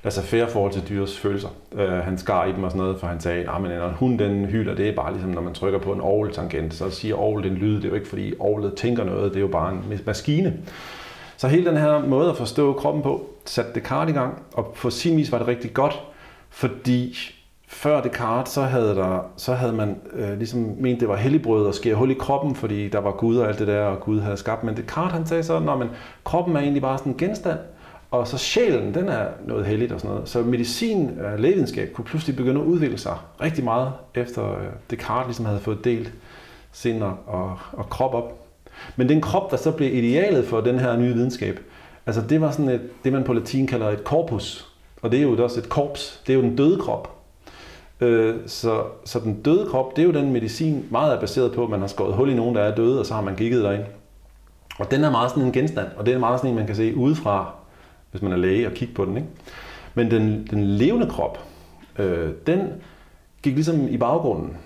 Altså, 0.03 0.21
laissez-faire 0.21 0.47
forhold 0.47 0.71
til 0.71 0.89
dyrs 0.89 1.17
følelser. 1.17 1.49
Øh, 1.73 1.89
han 1.89 2.17
skar 2.17 2.45
i 2.45 2.51
dem 2.51 2.63
og 2.63 2.71
sådan 2.71 2.81
noget, 2.81 2.99
for 2.99 3.07
han 3.07 3.19
sagde, 3.19 3.39
at 3.39 3.45
når 3.45 3.87
en 3.87 3.93
hund 3.93 4.19
den 4.19 4.45
hyler, 4.45 4.75
det 4.75 4.89
er 4.89 4.95
bare 4.95 5.11
ligesom, 5.11 5.31
når 5.31 5.41
man 5.41 5.53
trykker 5.53 5.79
på 5.79 5.93
en 5.93 6.01
ovl-tangent, 6.01 6.73
så 6.73 6.89
siger 6.89 7.15
orgel 7.15 7.43
den 7.49 7.57
lyd. 7.57 7.75
Det 7.75 7.85
er 7.85 7.89
jo 7.89 7.95
ikke, 7.95 8.07
fordi 8.07 8.33
orgelet 8.39 8.73
tænker 8.75 9.03
noget, 9.03 9.31
det 9.31 9.37
er 9.37 9.41
jo 9.41 9.47
bare 9.47 9.71
en 9.71 9.99
maskine. 10.05 10.57
Så 11.37 11.47
hele 11.47 11.65
den 11.65 11.77
her 11.77 12.05
måde 12.05 12.29
at 12.29 12.37
forstå 12.37 12.73
kroppen 12.73 13.03
på, 13.03 13.29
satte 13.45 13.71
Descartes 13.75 14.11
i 14.11 14.17
gang, 14.17 14.41
og 14.53 14.73
på 14.75 14.89
sin 14.89 15.17
vis 15.17 15.31
var 15.31 15.37
det 15.37 15.47
rigtig 15.47 15.73
godt, 15.73 16.01
fordi 16.49 17.15
før 17.67 18.01
Descartes, 18.01 18.53
så 18.53 18.61
havde, 18.61 18.95
der, 18.95 19.31
så 19.37 19.53
havde 19.53 19.73
man 19.73 19.95
øh, 20.13 20.37
ligesom 20.37 20.75
ment, 20.79 20.99
det 20.99 21.07
var 21.07 21.15
helligbrød 21.15 21.67
at 21.67 21.75
skære 21.75 21.95
hul 21.95 22.11
i 22.11 22.13
kroppen, 22.13 22.55
fordi 22.55 22.87
der 22.87 22.99
var 22.99 23.11
Gud 23.11 23.37
og 23.37 23.47
alt 23.47 23.59
det 23.59 23.67
der, 23.67 23.85
og 23.85 23.99
Gud 23.99 24.19
havde 24.19 24.37
skabt. 24.37 24.63
Men 24.63 24.77
Descartes 24.77 25.13
han 25.13 25.25
sagde 25.25 25.43
så, 25.43 25.57
at 25.57 25.87
kroppen 26.23 26.55
er 26.55 26.59
egentlig 26.59 26.81
bare 26.81 26.97
sådan 26.97 27.11
en 27.11 27.17
genstand, 27.17 27.59
og 28.11 28.27
så 28.27 28.37
sjælen, 28.37 28.93
den 28.93 29.09
er 29.09 29.27
noget 29.45 29.65
helligt 29.65 29.91
og 29.91 29.99
sådan 29.99 30.13
noget. 30.13 30.29
Så 30.29 30.41
medicin 30.41 31.19
og 31.19 31.39
lægevidenskab 31.39 31.93
kunne 31.93 32.05
pludselig 32.05 32.35
begynde 32.35 32.61
at 32.61 32.65
udvikle 32.65 32.97
sig 32.97 33.17
rigtig 33.41 33.63
meget, 33.63 33.91
efter 34.15 34.51
øh, 34.51 34.65
Descartes 34.89 35.27
ligesom 35.27 35.45
havde 35.45 35.59
fået 35.59 35.83
delt 35.83 36.13
sind 36.71 37.03
og, 37.03 37.17
og, 37.27 37.57
og 37.71 37.89
krop 37.89 38.13
op. 38.13 38.47
Men 38.95 39.09
den 39.09 39.21
krop, 39.21 39.51
der 39.51 39.57
så 39.57 39.71
blev 39.71 39.95
idealet 39.95 40.47
for 40.47 40.61
den 40.61 40.79
her 40.79 40.97
nye 40.97 41.13
videnskab, 41.13 41.59
altså 42.05 42.21
det 42.29 42.41
var 42.41 42.51
sådan 42.51 42.69
et, 42.69 42.81
det, 43.03 43.13
man 43.13 43.23
på 43.23 43.33
latin 43.33 43.67
kalder 43.67 43.89
et 43.89 43.99
corpus. 44.03 44.67
Og 45.01 45.11
det 45.11 45.19
er 45.19 45.23
jo 45.23 45.43
også 45.43 45.59
et 45.59 45.69
korps. 45.69 46.21
Det 46.27 46.33
er 46.33 46.37
jo 46.37 46.41
den 46.41 46.55
døde 46.55 46.79
krop. 46.79 47.17
Øh, 48.01 48.35
så, 48.45 48.83
så 49.05 49.19
den 49.19 49.41
døde 49.41 49.67
krop, 49.69 49.95
det 49.95 50.01
er 50.01 50.05
jo 50.05 50.13
den 50.13 50.31
medicin, 50.31 50.85
meget 50.89 51.15
er 51.15 51.19
baseret 51.19 51.51
på, 51.51 51.63
at 51.63 51.69
man 51.69 51.79
har 51.79 51.87
skåret 51.87 52.13
hul 52.13 52.29
i 52.29 52.33
nogen, 52.33 52.55
der 52.55 52.61
er 52.61 52.75
døde, 52.75 52.99
og 52.99 53.05
så 53.05 53.13
har 53.13 53.21
man 53.21 53.35
kigget 53.35 53.63
derind. 53.63 53.83
Og 54.79 54.91
den 54.91 55.03
er 55.03 55.11
meget 55.11 55.29
sådan 55.29 55.43
en 55.43 55.51
genstand, 55.51 55.87
og 55.97 56.05
det 56.05 56.13
er 56.13 56.19
meget 56.19 56.39
sådan 56.39 56.49
en, 56.49 56.55
man 56.55 56.67
kan 56.67 56.75
se 56.75 56.95
udefra, 56.95 57.53
hvis 58.11 58.21
man 58.21 58.31
er 58.31 58.37
læge 58.37 58.67
og 58.67 58.73
kigge 58.73 58.93
på 58.93 59.05
den. 59.05 59.17
Ikke? 59.17 59.29
Men 59.93 60.11
den, 60.11 60.47
den 60.51 60.63
levende 60.63 61.07
krop, 61.07 61.39
øh, 61.99 62.29
den 62.47 62.59
gik 63.43 63.53
ligesom 63.53 63.87
i 63.89 63.97
baggrunden. 63.97 64.57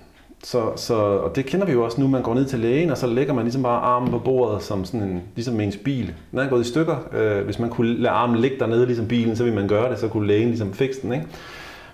Så, 0.43 0.71
så, 0.75 0.95
og 0.95 1.35
det 1.35 1.45
kender 1.45 1.65
vi 1.65 1.71
jo 1.71 1.83
også 1.83 2.01
nu, 2.01 2.07
man 2.07 2.21
går 2.21 2.33
ned 2.33 2.45
til 2.45 2.59
lægen, 2.59 2.89
og 2.89 2.97
så 2.97 3.07
lægger 3.07 3.33
man 3.33 3.43
ligesom 3.43 3.63
bare 3.63 3.81
armen 3.81 4.11
på 4.11 4.19
bordet, 4.19 4.63
som 4.63 4.85
sådan 4.85 5.07
en, 5.07 5.21
ligesom 5.35 5.59
ens 5.59 5.77
bil. 5.77 6.13
Den 6.31 6.39
er 6.39 6.49
gået 6.49 6.65
i 6.65 6.69
stykker. 6.69 6.95
Øh, 7.13 7.45
hvis 7.45 7.59
man 7.59 7.69
kunne 7.69 7.93
lade 7.93 8.13
armen 8.13 8.37
ligge 8.37 8.59
dernede, 8.59 8.85
ligesom 8.85 9.07
bilen, 9.07 9.35
så 9.35 9.43
ville 9.43 9.59
man 9.59 9.67
gøre 9.67 9.91
det, 9.91 9.99
så 9.99 10.07
kunne 10.07 10.27
lægen 10.27 10.47
ligesom 10.47 10.73
fikse 10.73 11.01
den. 11.01 11.13
Ikke? 11.13 11.25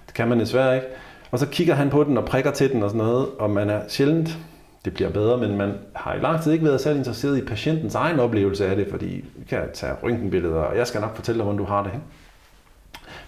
Det 0.08 0.14
kan 0.14 0.28
man 0.28 0.40
desværre 0.40 0.76
ikke. 0.76 0.88
Og 1.32 1.40
så 1.40 1.48
kigger 1.48 1.74
han 1.74 1.90
på 1.90 2.04
den 2.04 2.18
og 2.18 2.26
prikker 2.26 2.52
til 2.52 2.72
den 2.72 2.84
og 2.84 2.90
sådan 2.90 3.06
noget, 3.06 3.28
og 3.40 3.50
man 3.50 3.70
er 3.70 3.82
sjældent, 3.88 4.38
det 4.86 4.94
bliver 4.94 5.10
bedre, 5.10 5.38
men 5.38 5.58
man 5.58 5.74
har 5.96 6.14
i 6.14 6.20
lang 6.20 6.42
tid 6.42 6.52
ikke 6.52 6.66
været 6.66 6.82
særlig 6.82 6.98
interesseret 6.98 7.38
i 7.38 7.46
patientens 7.46 7.96
egen 7.96 8.20
oplevelse 8.20 8.68
af 8.68 8.76
det, 8.76 8.88
fordi 8.90 9.26
vi 9.36 9.46
kan 9.50 9.62
tage 9.74 9.94
røntgenbilleder, 10.04 10.62
og 10.62 10.78
jeg 10.78 10.88
skal 10.88 11.02
nok 11.02 11.16
fortælle 11.16 11.40
dig, 11.40 11.44
hvordan 11.44 11.58
du 11.58 11.66
har 11.66 11.84
det. 11.84 11.92
Ikke? 11.94 12.06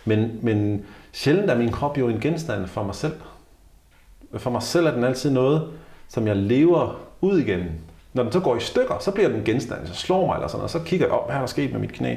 Men, 0.05 0.39
men 0.41 0.85
sjældent 1.11 1.49
er 1.49 1.57
min 1.57 1.71
krop 1.71 1.97
jo 1.97 2.07
en 2.07 2.19
genstand 2.19 2.67
for 2.67 2.83
mig 2.83 2.95
selv. 2.95 3.13
For 4.37 4.49
mig 4.49 4.63
selv 4.63 4.85
er 4.85 4.91
den 4.91 5.03
altid 5.03 5.31
noget, 5.31 5.67
som 6.07 6.27
jeg 6.27 6.35
lever 6.35 6.99
ud 7.21 7.39
igen. 7.39 7.63
Når 8.13 8.23
den 8.23 8.31
så 8.31 8.39
går 8.39 8.55
i 8.55 8.59
stykker, 8.59 8.99
så 8.99 9.11
bliver 9.11 9.29
den 9.29 9.43
genstand, 9.43 9.87
så 9.87 9.93
slår 9.93 10.25
mig 10.25 10.35
eller 10.35 10.47
sådan, 10.47 10.63
og 10.63 10.69
så 10.69 10.79
kigger 10.79 11.05
jeg 11.05 11.13
op, 11.13 11.27
hvad 11.27 11.35
er 11.35 11.39
der 11.39 11.47
sket 11.47 11.71
med 11.71 11.79
mit 11.79 11.93
knæ. 11.93 12.15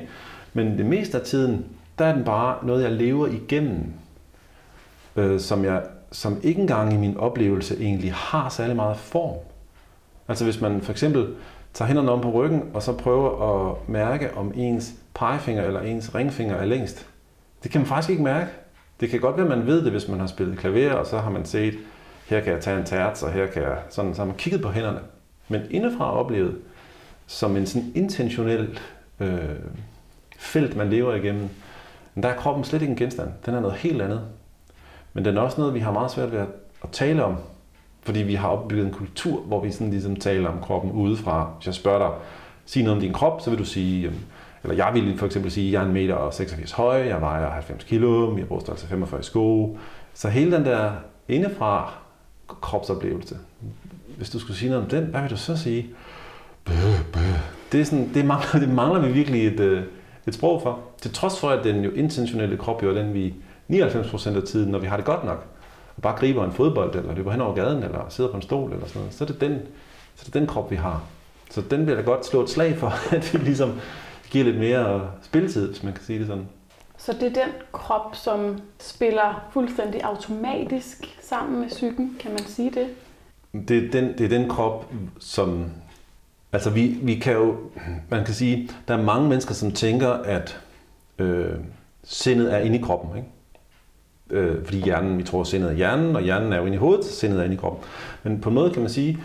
Men 0.52 0.78
det 0.78 0.87
meste 0.87 1.19
af 1.19 1.25
tiden, 1.25 1.66
der 1.99 2.05
er 2.05 2.14
den 2.14 2.25
bare 2.25 2.66
noget, 2.66 2.83
jeg 2.83 2.93
lever 2.93 3.26
igennem, 3.26 3.93
øh, 5.16 5.40
som, 5.40 5.64
jeg, 5.64 5.83
som 6.12 6.40
ikke 6.42 6.60
engang 6.60 6.92
i 6.92 6.96
min 6.96 7.16
oplevelse 7.16 7.80
egentlig 7.80 8.12
har 8.12 8.48
særlig 8.48 8.76
meget 8.76 8.96
form. 8.96 9.36
Altså 10.28 10.44
hvis 10.44 10.60
man 10.60 10.80
for 10.80 10.92
eksempel 10.92 11.26
tager 11.75 11.86
hænderne 11.86 12.10
om 12.10 12.20
på 12.20 12.30
ryggen, 12.30 12.62
og 12.75 12.82
så 12.82 12.92
prøver 12.92 13.68
at 13.70 13.88
mærke, 13.88 14.36
om 14.36 14.52
ens 14.54 14.94
pegefinger 15.14 15.62
eller 15.64 15.80
ens 15.80 16.14
ringfinger 16.14 16.54
er 16.54 16.64
længst. 16.64 17.06
Det 17.62 17.70
kan 17.70 17.80
man 17.80 17.88
faktisk 17.88 18.10
ikke 18.10 18.22
mærke. 18.22 18.50
Det 19.00 19.10
kan 19.10 19.20
godt 19.20 19.36
være, 19.36 19.46
at 19.46 19.58
man 19.58 19.66
ved 19.66 19.84
det, 19.84 19.92
hvis 19.92 20.08
man 20.08 20.20
har 20.20 20.26
spillet 20.26 20.58
klaver, 20.58 20.92
og 20.92 21.06
så 21.06 21.18
har 21.18 21.30
man 21.30 21.44
set, 21.44 21.75
her 22.26 22.40
kan 22.40 22.52
jeg 22.52 22.62
tage 22.62 22.78
en 22.78 22.84
terts, 22.84 23.22
og 23.22 23.32
her 23.32 23.46
kan 23.46 23.62
jeg... 23.62 23.78
Sådan, 23.90 24.14
så 24.14 24.20
har 24.20 24.26
man 24.26 24.36
kigget 24.36 24.62
på 24.62 24.70
hænderne. 24.70 25.00
Men 25.48 25.62
indefra 25.70 26.12
oplevet, 26.12 26.56
som 27.26 27.56
en 27.56 27.66
sådan 27.66 27.92
intentionel 27.94 28.78
øh, 29.20 29.38
felt, 30.38 30.76
man 30.76 30.90
lever 30.90 31.14
igennem, 31.14 31.48
der 32.22 32.28
er 32.28 32.36
kroppen 32.36 32.64
slet 32.64 32.82
ikke 32.82 32.90
en 32.90 32.96
genstand. 32.96 33.30
Den 33.46 33.54
er 33.54 33.60
noget 33.60 33.76
helt 33.76 34.02
andet. 34.02 34.20
Men 35.16 35.25
den 35.25 35.37
er 35.37 35.40
også 35.40 35.61
noget, 35.61 35.75
vi 35.75 35.80
har 35.80 35.92
meget 35.92 36.11
svært 36.11 36.32
ved 36.32 36.38
at, 36.38 36.46
at 36.82 36.90
tale 36.92 37.25
om, 37.25 37.37
fordi 38.02 38.23
vi 38.23 38.35
har 38.35 38.49
opbygget 38.49 38.87
en 38.87 38.92
kultur, 38.92 39.40
hvor 39.40 39.61
vi 39.61 39.70
sådan 39.70 39.90
ligesom 39.90 40.16
taler 40.16 40.49
om 40.49 40.61
kroppen 40.62 40.92
udefra. 40.92 41.50
Hvis 41.56 41.66
jeg 41.66 41.75
spørger 41.75 41.99
dig, 41.99 42.11
sig 42.66 42.82
noget 42.82 42.96
om 42.96 43.00
din 43.00 43.12
krop, 43.12 43.40
så 43.40 43.50
vil 43.50 43.58
du 43.58 43.64
sige, 43.64 44.12
eller 44.62 44.76
jeg 44.76 44.90
vil 44.94 45.18
for 45.18 45.26
eksempel 45.26 45.50
sige, 45.50 45.73
jeg 45.73 45.82
er 45.82 45.87
en 45.87 45.92
meter 45.92 46.14
og 46.14 46.35
86 46.35 46.73
høj, 46.73 46.96
jeg 46.96 47.20
vejer 47.20 47.50
90 47.50 47.85
kilo, 47.85 48.37
jeg 48.38 48.46
bruger 48.46 48.61
størrelse 48.61 48.87
45 48.87 49.23
sko. 49.23 49.78
Så 50.14 50.28
hele 50.28 50.56
den 50.56 50.64
der 50.64 50.92
indefra 51.28 51.92
kropsoplevelse, 52.49 53.37
hvis 54.16 54.30
du 54.30 54.38
skulle 54.38 54.56
sige 54.56 54.70
noget 54.70 54.85
om 54.85 54.90
den, 54.90 55.04
hvad 55.04 55.20
vil 55.20 55.30
du 55.30 55.37
så 55.37 55.56
sige? 55.56 55.87
Bøh, 56.64 56.75
bøh. 57.12 57.23
Det, 57.73 57.80
er 57.80 57.85
sådan, 57.85 58.11
det, 58.14 58.25
mangler, 58.25 58.61
det 58.66 58.68
mangler 58.68 59.00
vi 59.00 59.12
virkelig 59.12 59.46
et, 59.46 59.61
øh, 59.61 59.82
et 60.26 60.35
sprog 60.35 60.62
for. 60.62 60.80
Til 61.00 61.12
trods 61.12 61.40
for, 61.40 61.49
at 61.49 61.64
den 61.64 61.85
jo 61.85 61.90
intentionelle 61.90 62.56
krop 62.56 62.82
jo 62.82 62.90
er 62.90 62.94
den, 62.94 63.14
vi 63.14 63.35
99% 63.73 64.37
af 64.37 64.42
tiden, 64.42 64.70
når 64.70 64.78
vi 64.78 64.87
har 64.87 64.96
det 64.96 65.06
godt 65.06 65.25
nok, 65.25 65.46
og 65.96 66.02
bare 66.02 66.16
griber 66.16 66.44
en 66.44 66.52
fodbold, 66.52 66.94
eller 66.96 67.14
løber 67.14 67.30
hen 67.30 67.40
over 67.40 67.54
gaden, 67.54 67.82
eller 67.82 68.06
sidder 68.08 68.30
på 68.30 68.37
en 68.37 68.42
stol, 68.42 68.73
eller 68.73 68.87
sådan 68.87 69.00
noget, 69.00 69.14
så 69.14 69.25
er 69.25 69.28
det 69.28 69.40
den, 69.40 69.58
så 70.14 70.23
er 70.23 70.25
det 70.25 70.35
den 70.35 70.46
krop, 70.46 70.70
vi 70.70 70.76
har. 70.76 71.02
Så 71.50 71.61
den 71.61 71.80
vil 71.80 71.88
jeg 71.88 71.96
da 71.96 72.02
godt 72.02 72.26
slå 72.26 72.42
et 72.42 72.50
slag 72.50 72.76
for, 72.76 72.92
at 73.16 73.35
vi 73.35 73.38
ligesom 73.38 73.80
giver 74.30 74.44
lidt 74.44 74.58
mere 74.58 75.11
spilletid, 75.23 75.68
hvis 75.68 75.82
man 75.82 75.92
kan 75.92 76.04
sige 76.04 76.18
det 76.18 76.26
sådan. 76.26 76.46
Så 76.99 77.12
det 77.12 77.23
er 77.23 77.44
den 77.44 77.52
krop, 77.73 78.16
som 78.16 78.58
spiller 78.80 79.49
fuldstændig 79.52 80.02
automatisk 80.04 81.19
sammen 81.21 81.60
med 81.60 81.69
psyken, 81.69 82.17
kan 82.21 82.30
man 82.30 82.45
sige 82.47 82.71
det? 82.71 82.88
Det 83.69 83.84
er 83.84 83.91
den, 83.91 84.19
det 84.19 84.21
er 84.21 84.38
den 84.38 84.49
krop, 84.49 84.93
som... 85.19 85.71
Altså 86.52 86.71
vi, 86.71 86.86
vi 86.86 87.14
kan 87.14 87.32
jo... 87.32 87.56
Man 88.10 88.25
kan 88.25 88.34
sige, 88.34 88.71
der 88.88 88.97
er 88.97 89.02
mange 89.02 89.28
mennesker, 89.28 89.54
som 89.54 89.73
tænker, 89.73 90.08
at 90.08 90.60
øh, 91.19 91.54
sindet 92.04 92.54
er 92.54 92.58
inde 92.58 92.78
i 92.78 92.80
kroppen. 92.80 93.17
Ikke? 93.17 93.28
Øh, 94.30 94.65
fordi 94.65 94.78
hjernen, 94.78 95.19
vi 95.19 95.23
tror, 95.23 95.45
sindet 95.45 95.71
er 95.71 95.75
hjernen, 95.75 96.17
og 96.17 96.23
hjernen 96.23 96.52
er 96.52 96.56
jo 96.56 96.65
inde 96.65 96.75
i 96.75 96.78
hovedet, 96.78 97.04
sindet 97.04 97.41
er 97.41 97.45
inde 97.45 97.54
i 97.54 97.58
kroppen. 97.58 97.84
Men 98.23 98.41
på 98.41 98.49
en 98.49 98.54
måde 98.54 98.71
kan 98.71 98.82
man 98.82 98.91
sige, 98.91 99.19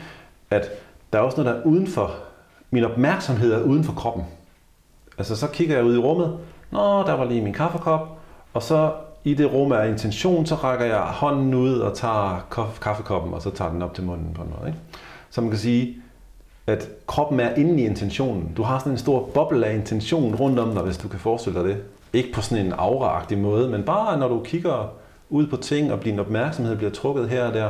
at 0.49 0.69
der 1.13 1.19
er 1.19 1.23
også 1.23 1.41
noget, 1.41 1.55
der 1.55 1.61
er 1.61 1.65
uden 1.65 1.87
for, 1.87 2.15
min 2.71 2.83
opmærksomhed 2.83 3.53
er 3.53 3.63
uden 3.63 3.83
for 3.83 3.93
kroppen. 3.93 4.23
Altså 5.17 5.35
så 5.35 5.47
kigger 5.47 5.75
jeg 5.75 5.85
ud 5.85 5.95
i 5.95 5.99
rummet, 5.99 6.37
nå, 6.71 7.03
der 7.03 7.13
var 7.13 7.25
lige 7.25 7.41
min 7.41 7.53
kaffekop, 7.53 8.17
og 8.53 8.63
så 8.63 8.91
i 9.23 9.33
det 9.33 9.53
rum 9.53 9.71
er 9.71 9.81
intention, 9.81 10.45
så 10.45 10.55
rækker 10.55 10.85
jeg 10.85 10.99
hånden 10.99 11.53
ud 11.53 11.79
og 11.79 11.93
tager 11.97 12.47
kaffekoppen, 12.81 13.33
og 13.33 13.41
så 13.41 13.49
tager 13.49 13.71
den 13.71 13.81
op 13.81 13.93
til 13.93 14.03
munden 14.03 14.33
på 14.33 14.43
noget. 14.43 14.67
Ikke? 14.67 14.79
Så 15.29 15.41
man 15.41 15.49
kan 15.49 15.59
sige, 15.59 15.95
at 16.67 16.89
kroppen 17.07 17.39
er 17.39 17.55
inde 17.55 17.81
i 17.81 17.85
intentionen. 17.85 18.53
Du 18.57 18.63
har 18.63 18.79
sådan 18.79 18.91
en 18.91 18.97
stor 18.97 19.29
boble 19.33 19.65
af 19.65 19.75
intention 19.75 20.35
rundt 20.35 20.59
om 20.59 20.73
dig, 20.73 20.83
hvis 20.83 20.97
du 20.97 21.07
kan 21.07 21.19
forestille 21.19 21.59
dig 21.59 21.69
det. 21.69 21.77
Ikke 22.13 22.31
på 22.33 22.41
sådan 22.41 22.65
en 22.65 22.73
auraagtig 22.77 23.37
måde, 23.37 23.69
men 23.69 23.83
bare 23.83 24.17
når 24.17 24.27
du 24.27 24.41
kigger 24.43 24.93
ud 25.29 25.47
på 25.47 25.57
ting, 25.57 25.91
og 25.91 26.03
din 26.03 26.19
opmærksomhed 26.19 26.75
bliver 26.75 26.91
trukket 26.91 27.29
her 27.29 27.43
og 27.43 27.53
der. 27.53 27.69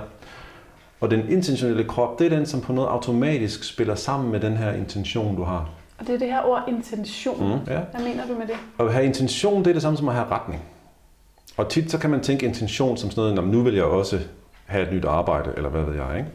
Og 1.02 1.12
den 1.12 1.30
intentionelle 1.30 1.84
krop, 1.84 2.20
det 2.20 2.26
er 2.26 2.38
den, 2.38 2.46
som 2.46 2.62
på 2.62 2.74
noget 2.74 2.88
automatisk 2.88 3.64
spiller 3.64 3.96
sammen 3.96 4.32
med 4.32 4.40
den 4.40 4.58
her 4.58 4.74
intention, 4.74 5.36
du 5.36 5.44
har. 5.44 5.70
Og 6.00 6.08
det 6.08 6.16
er 6.16 6.20
det 6.20 6.28
her 6.28 6.42
ord 6.42 6.64
intention. 6.68 7.48
Mm, 7.48 7.74
ja. 7.74 7.80
Hvad 7.92 8.02
mener 8.02 8.28
du 8.28 8.34
med 8.34 8.48
det? 8.48 8.56
At 8.80 8.94
have 8.94 9.06
intention, 9.06 9.60
det 9.60 9.68
er 9.68 9.74
det 9.74 9.82
samme 9.82 9.98
som 9.98 10.10
at 10.10 10.16
have 10.16 10.28
retning. 10.32 10.62
Og 11.58 11.70
tit 11.70 11.92
så 11.92 11.98
kan 11.98 12.10
man 12.10 12.22
tænke 12.22 12.46
intention 12.46 12.98
som 12.98 13.12
sådan 13.12 13.36
noget, 13.36 13.52
nu 13.52 13.62
vil 13.62 13.74
jeg 13.74 13.84
også 13.84 14.20
have 14.66 14.88
et 14.88 14.94
nyt 14.94 15.06
arbejde, 15.06 15.54
eller 15.58 15.70
hvad 15.70 15.82
ved 15.82 15.96
jeg, 15.96 16.18
ikke? 16.18 16.30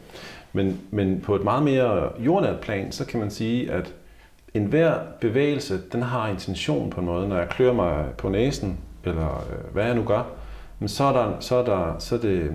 Men, 0.53 0.79
men 0.91 1.21
på 1.21 1.35
et 1.35 1.43
meget 1.43 1.63
mere 1.63 2.09
jordnært 2.19 2.59
plan, 2.59 2.91
så 2.91 3.05
kan 3.05 3.19
man 3.19 3.31
sige, 3.31 3.71
at 3.71 3.93
en 4.53 4.65
hver 4.65 4.99
bevægelse, 5.21 5.81
den 5.91 6.01
har 6.01 6.27
intention 6.27 6.89
på 6.89 6.99
en 6.99 7.05
måde. 7.05 7.27
Når 7.27 7.37
jeg 7.37 7.49
klør 7.49 7.73
mig 7.73 8.05
på 8.17 8.29
næsen, 8.29 8.77
eller 9.03 9.45
øh, 9.51 9.73
hvad 9.73 9.85
jeg 9.85 9.95
nu 9.95 10.03
gør, 10.03 10.23
men 10.79 10.89
så 10.89 11.03
er, 11.03 11.13
der, 11.13 11.39
så 11.39 11.55
er, 11.55 11.65
der, 11.65 11.95
så 11.99 12.15
er 12.15 12.19
det 12.19 12.27
øh, 12.27 12.53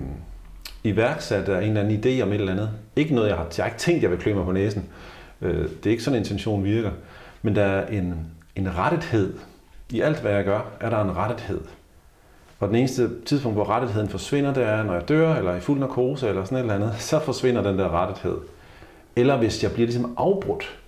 iværksat 0.85 1.49
af 1.49 1.63
en 1.63 1.69
eller 1.69 1.81
anden 1.81 1.99
idé 1.99 2.23
om 2.23 2.29
et 2.29 2.35
eller 2.35 2.53
andet. 2.53 2.71
Ikke 2.97 3.15
noget, 3.15 3.29
jeg 3.29 3.37
har, 3.37 3.47
jeg 3.57 3.65
har 3.65 3.71
ikke 3.71 3.79
tænkt, 3.79 4.03
jeg 4.03 4.11
vil 4.11 4.19
klø 4.19 4.35
mig 4.35 4.45
på 4.45 4.53
næsen. 4.53 4.89
Øh, 5.43 5.69
det 5.69 5.87
er 5.87 5.91
ikke 5.91 6.03
sådan, 6.03 6.17
en 6.17 6.23
intention 6.23 6.65
virker. 6.65 6.91
Men 7.43 7.57
der 7.57 7.65
er 7.65 7.87
en, 7.87 8.27
en 8.57 8.79
rettethed. 8.79 9.35
I 9.91 10.01
alt, 10.01 10.21
hvad 10.21 10.33
jeg 10.33 10.45
gør, 10.45 10.61
er 10.81 10.91
der 10.91 11.03
en 11.05 11.17
rettethed. 11.17 11.61
Og 12.61 12.69
den 12.69 12.77
eneste 12.77 13.11
tidspunkt, 13.25 13.57
hvor 13.57 13.69
rettetheden 13.69 14.09
forsvinder, 14.09 14.55
det 14.55 14.63
er, 14.63 14.83
når 14.83 14.93
jeg 14.93 15.09
dør, 15.09 15.35
eller 15.35 15.57
i 15.57 15.61
fuld 15.61 15.81
narkose, 15.81 16.29
eller 16.29 16.45
sådan 16.45 16.59
et 16.59 16.61
eller 16.61 16.75
andet, 16.75 16.95
så 16.99 17.21
forsvinder 17.21 17.63
den 17.63 17.79
der 17.79 17.89
rettethed. 17.89 18.37
Eller 19.17 19.37
hvis 19.37 19.63
jeg 19.63 19.73
bliver 19.73 19.87
ligesom 19.87 20.15
afbrudt. 20.17 20.79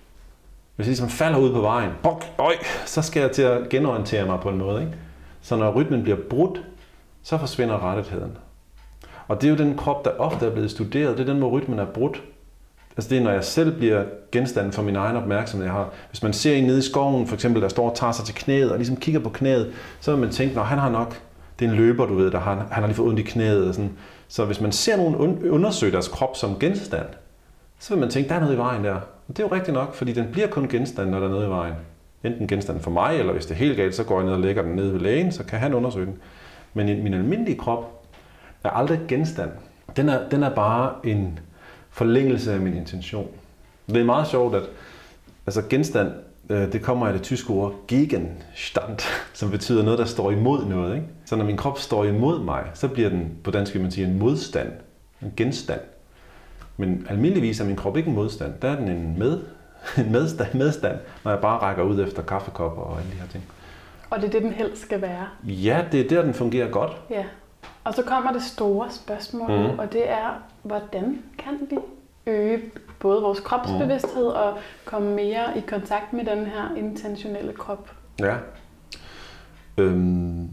Hvis 0.75 0.85
jeg 0.85 0.89
ligesom 0.89 1.09
falder 1.09 1.39
ud 1.39 1.53
på 1.53 1.61
vejen, 1.61 1.91
bok, 2.03 2.25
øj, 2.37 2.53
så 2.85 3.01
skal 3.01 3.19
jeg 3.21 3.31
til 3.31 3.41
at 3.41 3.69
genorientere 3.69 4.25
mig 4.25 4.39
på 4.39 4.49
en 4.49 4.57
måde. 4.57 4.81
Ikke? 4.81 4.93
Så 5.41 5.55
når 5.55 5.71
rytmen 5.71 6.03
bliver 6.03 6.17
brudt, 6.29 6.63
så 7.23 7.37
forsvinder 7.37 7.91
rettigheden. 7.91 8.37
Og 9.27 9.41
det 9.41 9.47
er 9.47 9.51
jo 9.51 9.57
den 9.57 9.77
krop, 9.77 10.05
der 10.05 10.11
ofte 10.11 10.45
er 10.45 10.51
blevet 10.51 10.71
studeret. 10.71 11.17
Det 11.17 11.29
er 11.29 11.33
den, 11.33 11.39
hvor 11.39 11.49
rytmen 11.49 11.79
er 11.79 11.85
brudt. 11.85 12.23
Altså 12.97 13.09
det 13.09 13.17
er, 13.17 13.23
når 13.23 13.31
jeg 13.31 13.43
selv 13.43 13.77
bliver 13.77 14.03
genstand 14.31 14.71
for 14.71 14.81
min 14.81 14.95
egen 14.95 15.15
opmærksomhed. 15.15 15.65
Jeg 15.65 15.73
har, 15.73 15.89
hvis 16.09 16.23
man 16.23 16.33
ser 16.33 16.55
en 16.55 16.63
nede 16.63 16.79
i 16.79 16.81
skoven, 16.81 17.27
for 17.27 17.35
eksempel, 17.35 17.61
der 17.61 17.67
står 17.67 17.89
og 17.89 17.95
tager 17.95 18.11
sig 18.11 18.25
til 18.25 18.35
knæet, 18.35 18.71
og 18.71 18.77
ligesom 18.77 18.95
kigger 18.95 19.21
på 19.21 19.29
knæet, 19.29 19.73
så 19.99 20.11
vil 20.11 20.19
man 20.19 20.29
tænke, 20.29 20.55
når 20.55 20.63
han 20.63 20.77
har 20.77 20.89
nok 20.89 21.21
det 21.59 21.65
er 21.65 21.69
en 21.69 21.75
løber, 21.75 22.05
du 22.05 22.15
ved, 22.15 22.31
der 22.31 22.39
har, 22.39 22.55
han 22.55 22.83
har 22.83 22.87
lige 22.87 22.95
fået 22.95 23.09
ondt 23.09 23.19
i 23.19 23.23
knæet. 23.23 23.67
Og 23.67 23.73
sådan. 23.73 23.97
Så 24.27 24.45
hvis 24.45 24.61
man 24.61 24.71
ser 24.71 24.97
nogen 24.97 25.49
undersøge 25.49 25.91
deres 25.91 26.07
krop 26.07 26.37
som 26.37 26.59
genstand, 26.59 27.07
så 27.79 27.93
vil 27.93 27.99
man 27.99 28.09
tænke, 28.09 28.29
der 28.29 28.35
er 28.35 28.39
noget 28.39 28.53
i 28.53 28.57
vejen 28.57 28.83
der. 28.83 28.99
Og 29.27 29.37
det 29.37 29.43
er 29.43 29.47
jo 29.47 29.55
rigtigt 29.55 29.73
nok, 29.73 29.93
fordi 29.93 30.13
den 30.13 30.27
bliver 30.31 30.47
kun 30.47 30.67
genstand, 30.67 31.09
når 31.09 31.19
der 31.19 31.27
er 31.27 31.31
noget 31.31 31.45
i 31.45 31.49
vejen. 31.49 31.73
Enten 32.23 32.47
genstand 32.47 32.79
for 32.79 32.91
mig, 32.91 33.19
eller 33.19 33.33
hvis 33.33 33.45
det 33.45 33.53
er 33.53 33.59
helt 33.59 33.77
galt, 33.77 33.95
så 33.95 34.03
går 34.03 34.19
jeg 34.19 34.25
ned 34.25 34.33
og 34.33 34.39
lægger 34.39 34.61
den 34.61 34.75
ned 34.75 34.91
ved 34.91 34.99
lægen, 34.99 35.31
så 35.31 35.43
kan 35.43 35.59
han 35.59 35.73
undersøge 35.73 36.05
den. 36.05 36.17
Men 36.73 37.03
min 37.03 37.13
almindelige 37.13 37.57
krop 37.57 38.05
er 38.63 38.69
aldrig 38.69 38.99
genstand. 39.07 39.51
Den 39.95 40.09
er, 40.09 40.29
den 40.29 40.43
er 40.43 40.55
bare 40.55 40.93
en 41.03 41.39
forlængelse 41.89 42.53
af 42.53 42.59
min 42.59 42.73
intention. 42.73 43.27
Det 43.87 43.97
er 43.97 44.05
meget 44.05 44.27
sjovt, 44.27 44.55
at 44.55 44.63
altså 45.45 45.61
genstand 45.69 46.11
øh, 46.49 46.71
det 46.71 46.81
kommer 46.81 47.07
af 47.07 47.13
det 47.13 47.21
tyske 47.21 47.49
ord 47.49 47.75
Gegenstand, 47.87 48.99
som 49.33 49.51
betyder 49.51 49.83
noget, 49.83 49.99
der 49.99 50.05
står 50.05 50.31
imod 50.31 50.65
noget. 50.65 50.95
Ikke? 50.95 51.07
Så 51.25 51.35
når 51.35 51.45
min 51.45 51.57
krop 51.57 51.79
står 51.79 52.05
imod 52.05 52.43
mig, 52.43 52.63
så 52.73 52.87
bliver 52.87 53.09
den 53.09 53.31
på 53.43 53.51
dansk 53.51 53.75
man 53.75 53.91
siger, 53.91 54.07
en 54.07 54.19
modstand, 54.19 54.71
en 55.21 55.33
genstand. 55.37 55.81
Men 56.77 57.07
almindeligvis 57.09 57.59
er 57.59 57.65
min 57.65 57.75
krop 57.75 57.97
ikke 57.97 58.09
en 58.09 58.15
modstand, 58.15 58.53
der 58.61 58.69
er 58.69 58.75
den 58.75 58.87
en, 58.87 59.19
med, 59.19 59.39
en 59.97 60.11
medstand, 60.11 60.53
medstand, 60.53 60.97
når 61.23 61.31
jeg 61.31 61.41
bare 61.41 61.57
rækker 61.57 61.83
ud 61.83 62.03
efter 62.03 62.21
kaffekopper 62.21 62.81
og 62.81 62.99
alle 62.99 63.11
de 63.11 63.17
her 63.17 63.27
ting. 63.27 63.43
Og 64.09 64.21
det 64.21 64.27
er 64.27 64.31
det, 64.31 64.41
den 64.41 64.51
helst 64.51 64.81
skal 64.81 65.01
være? 65.01 65.27
Ja, 65.43 65.85
det 65.91 65.99
er 65.99 66.07
der, 66.09 66.21
den 66.21 66.33
fungerer 66.33 66.69
godt. 66.69 66.91
Ja. 67.09 67.23
Og 67.83 67.93
så 67.93 68.03
kommer 68.03 68.31
det 68.31 68.43
store 68.43 68.91
spørgsmål, 68.91 69.49
mm. 69.51 69.79
og 69.79 69.93
det 69.93 70.09
er, 70.09 70.43
hvordan 70.63 71.19
kan 71.37 71.59
vi 71.69 71.77
øge 72.27 72.61
både 72.99 73.21
vores 73.21 73.39
kropsbevidsthed 73.39 74.23
mm. 74.23 74.35
og 74.35 74.57
komme 74.85 75.15
mere 75.15 75.57
i 75.57 75.61
kontakt 75.67 76.13
med 76.13 76.25
den 76.25 76.45
her 76.45 76.75
intentionelle 76.77 77.53
krop. 77.53 77.91
Ja. 78.19 78.35
Øhm, 79.77 80.49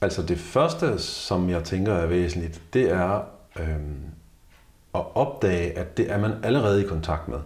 altså 0.00 0.22
det 0.22 0.38
første, 0.38 0.98
som 0.98 1.50
jeg 1.50 1.64
tænker 1.64 1.92
er 1.92 2.06
væsentligt, 2.06 2.62
det 2.72 2.90
er 2.90 3.20
øhm, 3.60 4.11
at 4.94 5.02
opdage, 5.14 5.78
at 5.78 5.96
det 5.96 6.10
er 6.10 6.18
man 6.18 6.32
allerede 6.42 6.84
i 6.84 6.86
kontakt 6.86 7.28
med. 7.28 7.38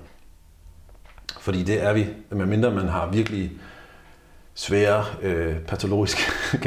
Fordi 1.41 1.63
det 1.63 1.83
er 1.83 1.93
vi, 1.93 2.07
medmindre 2.31 2.71
man 2.71 2.89
har 2.89 3.11
virkelig 3.11 3.53
svære 4.55 5.05
øh, 5.23 5.59
patologiske 5.59 6.23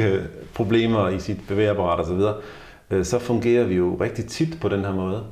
problemer 0.54 1.08
i 1.08 1.20
sit 1.20 1.38
bevægeapparat 1.48 2.00
osv., 2.00 2.20
øh, 2.90 3.04
så 3.04 3.18
fungerer 3.18 3.64
vi 3.64 3.74
jo 3.74 3.96
rigtig 4.00 4.26
tit 4.26 4.58
på 4.60 4.68
den 4.68 4.84
her 4.84 4.92
måde. 4.92 5.24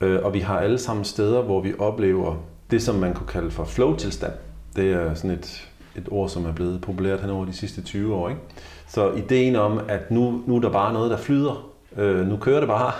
Øh, 0.00 0.24
og 0.24 0.34
vi 0.34 0.40
har 0.40 0.58
alle 0.58 0.78
sammen 0.78 1.04
steder, 1.04 1.42
hvor 1.42 1.60
vi 1.60 1.74
oplever 1.78 2.36
det, 2.70 2.82
som 2.82 2.94
man 2.94 3.14
kunne 3.14 3.26
kalde 3.26 3.50
for 3.50 3.64
flow-tilstand. 3.64 4.32
Det 4.76 4.92
er 4.92 5.14
sådan 5.14 5.30
et, 5.30 5.68
et 5.96 6.08
ord, 6.10 6.28
som 6.28 6.46
er 6.46 6.52
blevet 6.52 6.80
populært 6.80 7.20
hen 7.20 7.30
over 7.30 7.44
de 7.44 7.52
sidste 7.52 7.82
20 7.82 8.14
år. 8.14 8.28
Ikke? 8.28 8.40
Så 8.88 9.12
ideen 9.12 9.56
om, 9.56 9.80
at 9.88 10.10
nu, 10.10 10.42
nu 10.46 10.56
er 10.56 10.60
der 10.60 10.70
bare 10.70 10.92
noget, 10.92 11.10
der 11.10 11.16
flyder. 11.16 11.70
Øh, 11.96 12.26
nu 12.26 12.36
kører 12.36 12.60
det 12.60 12.68
bare. 12.68 12.92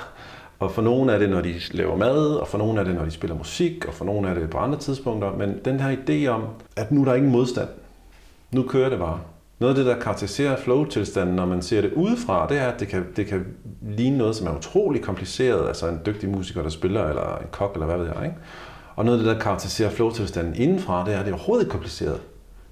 Og 0.59 0.71
for 0.71 0.83
nogen 0.83 1.09
er 1.09 1.19
det, 1.19 1.31
når 1.31 1.41
de 1.41 1.55
laver 1.73 1.97
mad, 1.97 2.35
og 2.35 2.49
for 2.49 2.59
nogen 2.59 2.79
er 2.79 2.85
det, 2.85 2.95
når 2.95 3.05
de 3.05 3.11
spiller 3.11 3.37
musik, 3.37 3.85
og 3.89 3.95
for 3.95 4.05
nogen 4.05 4.25
er 4.25 4.35
det 4.35 4.51
på 4.51 4.59
andre 4.59 4.79
tidspunkter. 4.79 5.33
Men 5.33 5.61
den 5.65 5.81
her 5.81 5.97
idé 5.97 6.29
om, 6.29 6.43
at 6.77 6.93
nu 6.93 7.01
er 7.01 7.05
der 7.05 7.15
ingen 7.15 7.33
modstand. 7.33 7.69
Nu 8.53 8.63
kører 8.63 8.89
det 8.89 8.99
bare. 8.99 9.21
Noget 9.59 9.75
af 9.79 9.85
det, 9.85 9.87
der 9.87 10.01
karakteriserer 10.01 10.57
flow-tilstanden, 10.57 11.37
når 11.37 11.47
man 11.47 11.63
ser 11.63 11.81
det 11.81 11.93
udefra, 11.93 12.47
det 12.49 12.59
er, 12.59 12.69
at 12.69 12.81
det 12.81 12.89
kan, 12.89 13.07
det 13.17 13.27
kan 13.27 13.47
ligne 13.83 14.19
noget, 14.19 14.37
som 14.37 14.47
er 14.47 14.57
utrolig 14.57 15.03
kompliceret. 15.03 15.69
Altså 15.69 15.89
en 15.89 16.01
dygtig 16.07 16.29
musiker, 16.29 16.63
der 16.63 16.69
spiller, 16.69 17.09
eller 17.09 17.37
en 17.37 17.47
kok, 17.51 17.75
eller 17.75 17.87
hvad 17.87 17.99
ved 17.99 18.07
jeg. 18.07 18.25
Ikke? 18.25 18.37
Og 18.97 19.05
noget 19.05 19.19
af 19.19 19.25
det, 19.25 19.35
der 19.35 19.41
karakteriserer 19.41 19.91
flow-tilstanden 19.91 20.55
indenfra, 20.55 21.05
det 21.07 21.15
er, 21.15 21.19
at 21.19 21.27
det 21.27 21.33
er 21.33 21.37
overhovedet 21.37 21.65
ikke 21.65 21.73
kompliceret. 21.73 22.21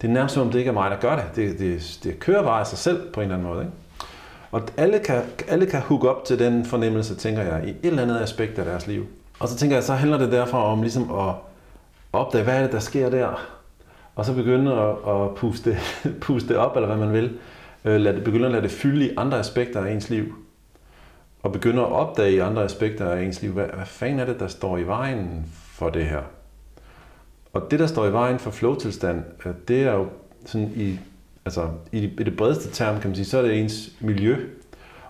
Det 0.00 0.08
er 0.08 0.12
nærmest 0.12 0.34
som 0.34 0.46
om, 0.46 0.52
det 0.52 0.58
ikke 0.58 0.68
er 0.68 0.72
mig, 0.72 0.90
der 0.90 0.96
gør 0.96 1.16
det. 1.16 1.24
Det, 1.36 1.58
det, 1.58 1.98
det 2.04 2.18
kører 2.18 2.42
bare 2.42 2.60
af 2.60 2.66
sig 2.66 2.78
selv 2.78 3.12
på 3.12 3.20
en 3.20 3.24
eller 3.24 3.36
anden 3.36 3.48
måde. 3.48 3.62
Ikke? 3.62 3.72
Og 4.54 4.62
alle 4.76 4.98
kan, 4.98 5.22
alle 5.48 5.66
kan 5.66 5.80
hook 5.80 6.04
op 6.04 6.24
til 6.24 6.38
den 6.38 6.64
fornemmelse, 6.64 7.14
tænker 7.14 7.42
jeg, 7.42 7.64
i 7.66 7.70
et 7.70 7.76
eller 7.82 8.02
andet 8.02 8.20
aspekt 8.20 8.58
af 8.58 8.64
deres 8.64 8.86
liv. 8.86 9.06
Og 9.40 9.48
så 9.48 9.56
tænker 9.56 9.76
jeg, 9.76 9.84
så 9.84 9.94
handler 9.94 10.18
det 10.18 10.32
derfor 10.32 10.58
om 10.58 10.82
ligesom 10.82 11.14
at 11.14 11.34
opdage, 12.12 12.44
hvad 12.44 12.56
er 12.56 12.62
det, 12.62 12.72
der 12.72 12.78
sker 12.78 13.10
der? 13.10 13.46
Og 14.14 14.24
så 14.24 14.34
begynde 14.34 14.72
at, 14.72 14.88
at 14.90 15.34
puste, 15.34 15.78
puste 16.22 16.58
op, 16.58 16.76
eller 16.76 16.86
hvad 16.86 16.96
man 16.96 17.12
vil. 17.12 17.38
Øh, 17.84 18.00
lad 18.00 18.14
det, 18.14 18.24
begynde 18.24 18.46
at 18.46 18.52
lade 18.52 18.62
det 18.62 18.70
fylde 18.70 19.06
i 19.06 19.14
andre 19.16 19.38
aspekter 19.38 19.84
af 19.84 19.92
ens 19.92 20.10
liv. 20.10 20.34
Og 21.42 21.52
begynde 21.52 21.82
at 21.82 21.92
opdage 21.92 22.32
i 22.32 22.38
andre 22.38 22.64
aspekter 22.64 23.10
af 23.10 23.22
ens 23.22 23.42
liv, 23.42 23.52
hvad, 23.52 23.66
hvad 23.66 23.86
fanden 23.86 24.20
er 24.20 24.24
det, 24.24 24.40
der 24.40 24.48
står 24.48 24.78
i 24.78 24.86
vejen 24.86 25.52
for 25.52 25.90
det 25.90 26.04
her? 26.04 26.22
Og 27.52 27.70
det, 27.70 27.78
der 27.78 27.86
står 27.86 28.06
i 28.06 28.12
vejen 28.12 28.38
for 28.38 28.50
flow-tilstand, 28.50 29.22
øh, 29.46 29.52
det 29.68 29.82
er 29.82 29.92
jo 29.92 30.06
sådan 30.46 30.72
i, 30.76 31.00
altså 31.44 31.68
i 31.92 32.06
det 32.06 32.36
bredeste 32.36 32.70
term, 32.70 33.00
kan 33.00 33.10
man 33.10 33.16
sige, 33.16 33.26
så 33.26 33.38
er 33.38 33.42
det 33.42 33.60
ens 33.60 33.92
miljø. 34.00 34.36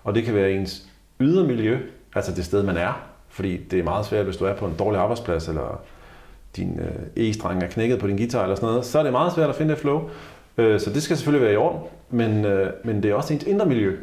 Og 0.05 0.14
det 0.14 0.25
kan 0.25 0.35
være 0.35 0.53
ens 0.53 0.87
ydre 1.20 1.44
miljø, 1.44 1.79
altså 2.14 2.33
det 2.33 2.44
sted, 2.44 2.62
man 2.62 2.77
er. 2.77 3.03
Fordi 3.29 3.57
det 3.57 3.79
er 3.79 3.83
meget 3.83 4.07
svært, 4.07 4.25
hvis 4.25 4.37
du 4.37 4.44
er 4.44 4.55
på 4.55 4.66
en 4.66 4.75
dårlig 4.79 5.01
arbejdsplads, 5.01 5.49
eller 5.49 5.81
din 6.57 6.81
øh, 6.81 7.29
e-streng 7.31 7.62
er 7.62 7.66
knækket 7.66 7.99
på 7.99 8.07
din 8.07 8.16
guitar, 8.16 8.42
eller 8.42 8.57
sådan 8.57 8.68
noget, 8.68 8.85
så 8.85 8.99
er 8.99 9.03
det 9.03 9.12
meget 9.12 9.33
svært 9.33 9.49
at 9.49 9.55
finde 9.57 9.70
det 9.70 9.81
flow. 9.81 10.11
Øh, 10.57 10.81
så 10.81 10.90
det 10.90 11.03
skal 11.03 11.16
selvfølgelig 11.16 11.44
være 11.44 11.55
i 11.55 11.57
orden, 11.57 11.81
men, 12.11 12.44
øh, 12.44 12.73
men 12.85 13.03
det 13.03 13.11
er 13.11 13.14
også 13.14 13.35
ens 13.35 13.44
indre 13.44 13.66
miljø. 13.66 13.97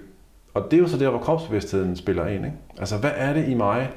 Og 0.54 0.68
det 0.72 0.78
er 0.78 0.82
jo 0.82 0.88
så 0.88 0.98
der, 0.98 1.10
hvor 1.10 1.20
kropsbevidstheden 1.20 1.96
spiller 1.96 2.28
ind. 2.28 2.46
Ikke? 2.46 2.58
Altså, 2.80 2.98
hvad 2.98 3.12
er 3.16 3.34
det 3.34 3.48
i 3.48 3.54
mig, 3.54 3.90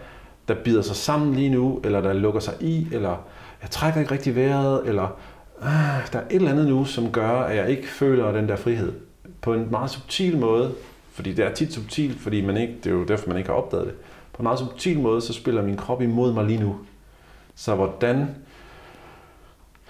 der 0.49 0.55
bider 0.55 0.83
sig 0.83 0.97
sammen 0.97 1.35
lige 1.35 1.51
nu, 1.51 1.81
eller 1.85 2.01
der 2.01 2.13
lukker 2.13 2.41
sig 2.41 2.55
i, 2.61 2.89
eller 2.93 3.17
jeg 3.63 3.71
trækker 3.71 4.01
ikke 4.01 4.13
rigtig 4.13 4.37
vejret, 4.37 4.83
eller 4.87 5.19
ah, 5.63 6.13
der 6.13 6.19
er 6.19 6.27
et 6.31 6.35
eller 6.35 6.51
andet 6.51 6.69
nu, 6.69 6.85
som 6.85 7.13
gør, 7.13 7.31
at 7.31 7.57
jeg 7.57 7.71
ikke 7.71 7.89
føler 7.89 8.33
den 8.33 8.49
der 8.49 8.57
frihed. 8.57 8.93
På 9.41 9.55
en 9.55 9.71
meget 9.71 9.91
subtil 9.91 10.39
måde, 10.39 10.75
fordi 11.13 11.33
det 11.33 11.45
er 11.45 11.53
tit 11.53 11.73
subtilt, 11.73 12.21
fordi 12.21 12.41
man 12.41 12.57
ikke, 12.57 12.75
det 12.85 12.87
er 12.87 12.95
jo 12.95 13.05
derfor, 13.05 13.29
man 13.29 13.39
ikke 13.39 13.51
har 13.51 13.57
opdaget 13.57 13.87
det. 13.87 13.95
På 14.33 14.39
en 14.39 14.43
meget 14.43 14.59
subtil 14.59 15.01
måde, 15.01 15.21
så 15.21 15.33
spiller 15.33 15.63
min 15.63 15.77
krop 15.77 16.03
imod 16.03 16.33
mig 16.33 16.45
lige 16.45 16.61
nu. 16.61 16.77
Så 17.55 17.75
hvordan, 17.75 18.27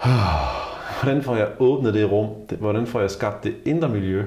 ah, 0.01 0.11
hvordan 1.03 1.23
får 1.23 1.35
jeg 1.35 1.49
åbnet 1.59 1.93
det 1.93 2.11
rum? 2.11 2.29
Hvordan 2.59 2.87
får 2.87 2.99
jeg 2.99 3.11
skabt 3.11 3.43
det 3.43 3.55
indre 3.65 3.89
miljø, 3.89 4.25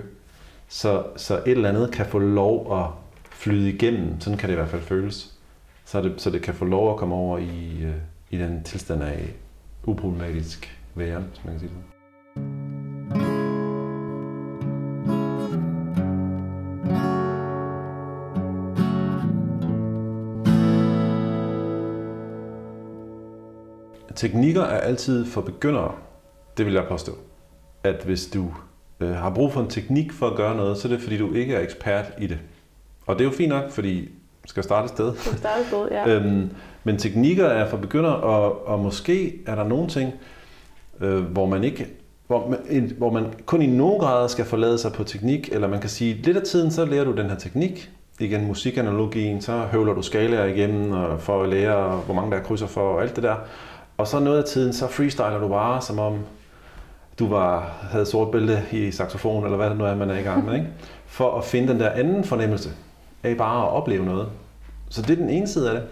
så, 0.68 1.04
så 1.16 1.36
et 1.36 1.42
eller 1.46 1.68
andet 1.68 1.92
kan 1.92 2.06
få 2.06 2.18
lov 2.18 2.78
at 2.78 2.86
flyde 3.30 3.68
igennem? 3.68 4.20
Sådan 4.20 4.38
kan 4.38 4.48
det 4.48 4.54
i 4.54 4.56
hvert 4.56 4.68
fald 4.68 4.82
føles. 4.82 5.34
Så 5.84 6.02
det, 6.02 6.14
så 6.16 6.30
det 6.30 6.42
kan 6.42 6.54
få 6.54 6.64
lov 6.64 6.90
at 6.90 6.96
komme 6.96 7.14
over 7.14 7.38
i, 7.38 7.82
øh, 7.82 7.94
i 8.30 8.38
den 8.38 8.62
tilstand 8.64 9.02
af 9.02 9.34
uproblematisk 9.84 10.77
væren, 10.94 11.24
hvis 11.24 11.44
man 11.44 11.52
kan 11.52 11.60
sige 11.60 11.70
det. 11.70 11.98
Teknikker 24.18 24.62
er 24.62 24.80
altid 24.80 25.26
for 25.26 25.40
begyndere. 25.40 25.94
Det 26.56 26.66
vil 26.66 26.74
jeg 26.74 26.84
påstå. 26.88 27.12
At 27.84 28.02
hvis 28.04 28.26
du 28.26 28.54
øh, 29.00 29.10
har 29.10 29.30
brug 29.30 29.52
for 29.52 29.60
en 29.60 29.70
teknik 29.70 30.12
for 30.12 30.26
at 30.26 30.36
gøre 30.36 30.56
noget, 30.56 30.78
så 30.78 30.88
er 30.88 30.92
det 30.92 31.00
fordi, 31.00 31.18
du 31.18 31.34
ikke 31.34 31.54
er 31.54 31.60
ekspert 31.60 32.12
i 32.18 32.26
det. 32.26 32.38
Og 33.06 33.14
det 33.14 33.20
er 33.20 33.24
jo 33.24 33.36
fint 33.36 33.48
nok, 33.48 33.70
fordi 33.70 34.10
skal 34.46 34.62
starte 34.62 34.84
et 34.84 34.90
sted. 34.90 35.16
Skal 35.16 35.38
starte 35.38 35.60
et 35.60 35.66
sted, 35.66 35.88
ja. 35.90 36.08
øhm, 36.14 36.50
men 36.84 36.98
teknikker 36.98 37.46
er 37.46 37.68
for 37.68 37.76
begynder, 37.76 38.10
og, 38.10 38.66
og 38.66 38.78
måske 38.78 39.40
er 39.46 39.54
der 39.54 39.64
nogle 39.64 39.88
ting, 39.88 40.12
øh, 41.00 41.20
hvor 41.20 41.46
man 41.46 41.64
ikke 41.64 41.86
hvor 42.26 42.48
man, 42.48 42.92
hvor 42.98 43.10
man 43.12 43.26
kun 43.46 43.62
i 43.62 43.66
nogen 43.66 44.00
grad 44.00 44.28
skal 44.28 44.44
forlade 44.44 44.78
sig 44.78 44.92
på 44.92 45.04
teknik, 45.04 45.48
eller 45.52 45.68
man 45.68 45.80
kan 45.80 45.90
sige, 45.90 46.14
lidt 46.14 46.36
af 46.36 46.42
tiden, 46.42 46.70
så 46.70 46.84
lærer 46.84 47.04
du 47.04 47.12
den 47.12 47.30
her 47.30 47.36
teknik, 47.36 47.90
igen 48.20 48.46
musikanalogien, 48.46 49.42
så 49.42 49.52
høvler 49.52 49.94
du 49.94 50.02
skalaer 50.02 50.44
igennem 50.44 50.92
og 50.92 51.20
for 51.20 51.42
at 51.42 51.48
lære, 51.48 51.96
hvor 51.96 52.14
mange 52.14 52.30
der 52.30 52.36
er 52.36 52.42
krydser 52.42 52.66
for 52.66 52.80
og 52.80 53.02
alt 53.02 53.16
det 53.16 53.24
der. 53.24 53.36
Og 53.96 54.06
så 54.06 54.20
noget 54.20 54.38
af 54.38 54.44
tiden, 54.44 54.72
så 54.72 54.88
freestyler 54.88 55.40
du 55.40 55.48
bare, 55.48 55.82
som 55.82 55.98
om 55.98 56.18
du 57.18 57.28
var, 57.28 57.78
havde 57.90 58.06
sort 58.06 58.30
bælte 58.30 58.62
i 58.72 58.90
saxofon, 58.90 59.44
eller 59.44 59.56
hvad 59.56 59.70
det 59.70 59.78
nu 59.78 59.84
er, 59.84 59.94
man 59.94 60.10
er 60.10 60.18
i 60.18 60.22
gang 60.22 60.44
med, 60.44 60.54
ikke? 60.54 60.66
for 61.06 61.38
at 61.38 61.44
finde 61.44 61.68
den 61.68 61.80
der 61.80 61.90
anden 61.90 62.24
fornemmelse 62.24 62.70
af 63.22 63.36
bare 63.36 63.62
at 63.62 63.72
opleve 63.72 64.04
noget. 64.04 64.28
Så 64.90 65.02
det 65.02 65.10
er 65.10 65.16
den 65.16 65.30
ene 65.30 65.48
side 65.48 65.70
af 65.70 65.74
det. 65.74 65.84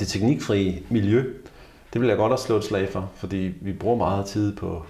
Det 0.00 0.08
teknikfrie 0.08 0.82
miljø, 0.88 1.24
det 1.92 2.00
vil 2.00 2.08
jeg 2.08 2.16
godt 2.16 2.32
også 2.32 2.44
slå 2.44 2.56
et 2.56 2.64
slag 2.64 2.88
for, 2.88 3.10
fordi 3.14 3.54
vi 3.60 3.72
bruger 3.72 3.96
meget 3.96 4.26
tid 4.26 4.56
på 4.56 4.82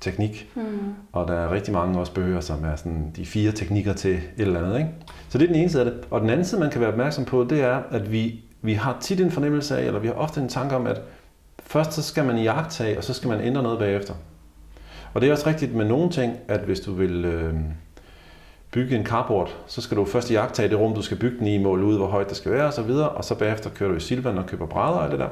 teknik, 0.00 0.50
mm. 0.54 0.94
og 1.12 1.28
der 1.28 1.34
er 1.34 1.52
rigtig 1.52 1.72
mange 1.72 2.00
også 2.00 2.14
bøger, 2.14 2.40
som 2.40 2.64
er 2.64 2.76
sådan 2.76 3.12
de 3.16 3.26
fire 3.26 3.52
teknikker 3.52 3.92
til 3.92 4.14
et 4.14 4.22
eller 4.36 4.64
andet. 4.64 4.78
Ikke? 4.78 4.90
Så 5.28 5.38
det 5.38 5.44
er 5.44 5.52
den 5.52 5.60
ene 5.60 5.70
side 5.70 5.84
af 5.84 5.90
det. 5.90 6.00
Og 6.10 6.20
den 6.20 6.30
anden 6.30 6.44
side, 6.44 6.60
man 6.60 6.70
kan 6.70 6.80
være 6.80 6.90
opmærksom 6.90 7.24
på, 7.24 7.46
det 7.50 7.60
er, 7.60 7.82
at 7.90 8.12
vi, 8.12 8.40
vi 8.62 8.74
har 8.74 8.96
tit 9.00 9.20
en 9.20 9.30
fornemmelse 9.30 9.78
af, 9.78 9.84
eller 9.84 10.00
vi 10.00 10.06
har 10.06 10.14
ofte 10.14 10.40
en 10.40 10.48
tanke 10.48 10.76
om, 10.76 10.86
at 10.86 11.00
først 11.58 11.92
så 11.92 12.02
skal 12.02 12.24
man 12.24 12.38
jagtage, 12.38 12.98
og 12.98 13.04
så 13.04 13.14
skal 13.14 13.28
man 13.28 13.40
ændre 13.40 13.62
noget 13.62 13.78
bagefter. 13.78 14.14
Og 15.14 15.20
det 15.20 15.28
er 15.28 15.32
også 15.32 15.46
rigtigt 15.46 15.74
med 15.74 15.84
nogle 15.84 16.10
ting, 16.10 16.36
at 16.48 16.60
hvis 16.60 16.80
du 16.80 16.92
vil 16.92 17.24
øh, 17.24 17.54
bygge 18.70 18.96
en 18.96 19.06
carport, 19.06 19.56
så 19.66 19.80
skal 19.80 19.96
du 19.96 20.04
først 20.04 20.30
jagtage 20.30 20.68
det 20.68 20.78
rum, 20.78 20.94
du 20.94 21.02
skal 21.02 21.16
bygge 21.16 21.38
den 21.38 21.46
i, 21.46 21.58
måle 21.58 21.84
ud, 21.84 21.96
hvor 21.96 22.06
højt 22.06 22.28
det 22.28 22.36
skal 22.36 22.52
være 22.52 22.64
osv., 22.64 22.90
og, 22.90 23.10
og 23.10 23.24
så 23.24 23.34
bagefter 23.34 23.70
kører 23.70 23.90
du 23.90 23.96
i 23.96 24.00
Silvan 24.00 24.38
og 24.38 24.46
køber 24.46 24.66
brædder 24.66 24.98
og 24.98 25.10
det 25.10 25.18
der. 25.18 25.28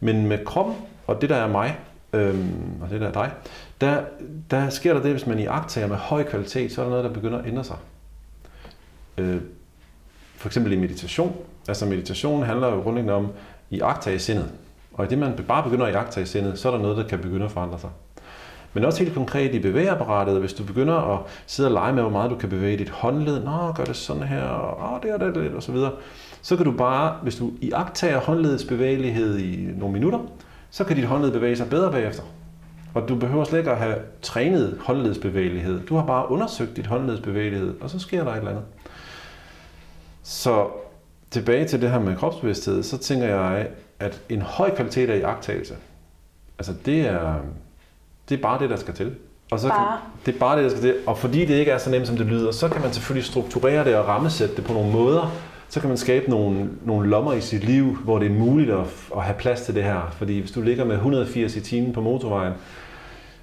Men 0.00 0.26
med 0.26 0.44
kroppen, 0.44 0.74
og 1.06 1.20
det 1.20 1.30
der 1.30 1.36
er 1.36 1.48
mig, 1.48 1.78
øhm, 2.12 2.82
og 2.82 2.90
det 2.90 3.00
der 3.00 3.08
er 3.08 3.12
dig, 3.12 3.30
der, 3.80 4.02
der 4.50 4.68
sker 4.68 4.94
der 4.94 5.02
det, 5.02 5.10
hvis 5.10 5.26
man 5.26 5.38
i 5.38 5.46
agtager 5.46 5.86
med 5.86 5.96
høj 5.96 6.22
kvalitet, 6.22 6.72
så 6.72 6.80
er 6.80 6.84
der 6.84 6.90
noget, 6.90 7.04
der 7.04 7.12
begynder 7.12 7.38
at 7.38 7.46
ændre 7.46 7.64
sig. 7.64 7.76
Øh, 9.18 9.40
for 10.36 10.48
eksempel 10.48 10.72
i 10.72 10.76
meditation. 10.76 11.36
Altså 11.68 11.86
meditation 11.86 12.42
handler 12.42 12.68
jo 12.68 12.80
grundlæggende 12.80 13.14
om 13.14 13.28
i 13.70 13.80
agtage 13.80 14.18
sindet. 14.18 14.52
Og 14.92 15.04
i 15.04 15.08
det, 15.08 15.18
man 15.18 15.32
bare 15.48 15.62
begynder 15.62 15.86
at 15.86 15.92
jagtage 15.92 16.26
sindet, 16.26 16.58
så 16.58 16.68
er 16.68 16.72
der 16.72 16.82
noget, 16.82 16.96
der 16.96 17.08
kan 17.08 17.18
begynde 17.18 17.44
at 17.44 17.50
forandre 17.50 17.78
sig. 17.78 17.90
Men 18.72 18.84
også 18.84 19.02
helt 19.02 19.14
konkret 19.14 19.54
i 19.54 19.58
bevægeapparatet, 19.58 20.40
hvis 20.40 20.52
du 20.52 20.64
begynder 20.64 20.94
at 20.94 21.18
sidde 21.46 21.68
og 21.68 21.72
lege 21.72 21.92
med, 21.92 22.02
hvor 22.02 22.10
meget 22.10 22.30
du 22.30 22.36
kan 22.36 22.48
bevæge 22.48 22.76
dit 22.76 22.88
håndled, 22.88 23.44
nå, 23.44 23.72
gør 23.72 23.84
det 23.84 23.96
sådan 23.96 24.22
her, 24.22 24.42
og 24.42 25.02
det 25.02 25.10
er 25.10 25.18
det 25.18 25.36
lidt, 25.36 25.54
og 25.54 25.62
så 25.62 25.72
videre, 25.72 25.92
så 26.42 26.56
kan 26.56 26.64
du 26.64 26.72
bare, 26.72 27.16
hvis 27.22 27.36
du 27.36 27.52
iagtager 27.60 28.20
håndledets 28.20 28.64
bevægelighed 28.64 29.38
i 29.38 29.68
nogle 29.76 29.92
minutter, 29.92 30.18
så 30.70 30.84
kan 30.84 30.96
dit 30.96 31.04
håndled 31.04 31.32
bevæge 31.32 31.56
sig 31.56 31.70
bedre 31.70 31.92
bagefter. 31.92 32.22
Og 32.94 33.08
du 33.08 33.16
behøver 33.16 33.44
slet 33.44 33.58
ikke 33.58 33.70
at 33.70 33.76
have 33.76 33.96
trænet 34.22 34.78
håndledets 34.80 35.18
bevægelighed. 35.18 35.80
Du 35.80 35.96
har 35.96 36.06
bare 36.06 36.30
undersøgt 36.30 36.76
dit 36.76 36.86
håndledets 36.86 37.22
bevægelighed, 37.22 37.74
og 37.80 37.90
så 37.90 37.98
sker 37.98 38.24
der 38.24 38.32
et 38.32 38.36
eller 38.36 38.50
andet. 38.50 38.64
Så 40.22 40.66
tilbage 41.30 41.64
til 41.64 41.82
det 41.82 41.90
her 41.90 41.98
med 41.98 42.16
kropsbevidsthed, 42.16 42.82
så 42.82 42.98
tænker 42.98 43.26
jeg, 43.26 43.68
at 43.98 44.20
en 44.28 44.42
høj 44.42 44.74
kvalitet 44.74 45.10
af 45.10 45.16
iagtagelse, 45.16 45.74
altså 46.58 46.72
det 46.86 47.00
er, 47.00 47.34
det 48.28 48.38
er 48.38 48.42
bare 48.42 48.58
det, 48.58 48.70
der 48.70 48.76
skal 48.76 48.94
til. 48.94 49.14
Og 49.50 49.60
så 49.60 49.68
bare. 49.68 49.98
Kan, 49.98 50.10
det 50.26 50.34
er 50.34 50.38
bare 50.38 50.56
det, 50.56 50.64
der 50.64 50.70
skal 50.70 50.82
til. 50.82 50.96
Og 51.06 51.18
fordi 51.18 51.44
det 51.44 51.54
ikke 51.54 51.70
er 51.70 51.78
så 51.78 51.90
nemt, 51.90 52.06
som 52.06 52.16
det 52.16 52.26
lyder, 52.26 52.52
så 52.52 52.68
kan 52.68 52.82
man 52.82 52.92
selvfølgelig 52.92 53.26
strukturere 53.26 53.84
det 53.84 53.96
og 53.96 54.08
rammesætte 54.08 54.56
det 54.56 54.64
på 54.64 54.72
nogle 54.72 54.92
måder. 54.92 55.32
Så 55.70 55.80
kan 55.80 55.88
man 55.88 55.98
skabe 55.98 56.30
nogle, 56.30 56.70
nogle 56.84 57.08
lommer 57.08 57.32
i 57.32 57.40
sit 57.40 57.64
liv, 57.64 57.96
hvor 57.96 58.18
det 58.18 58.26
er 58.26 58.34
muligt 58.34 58.70
at, 58.70 58.86
at 59.16 59.22
have 59.22 59.36
plads 59.38 59.60
til 59.60 59.74
det 59.74 59.84
her. 59.84 60.10
Fordi 60.12 60.38
hvis 60.38 60.50
du 60.50 60.62
ligger 60.62 60.84
med 60.84 60.94
180 60.94 61.56
i 61.56 61.60
timen 61.60 61.92
på 61.92 62.00
motorvejen, 62.00 62.52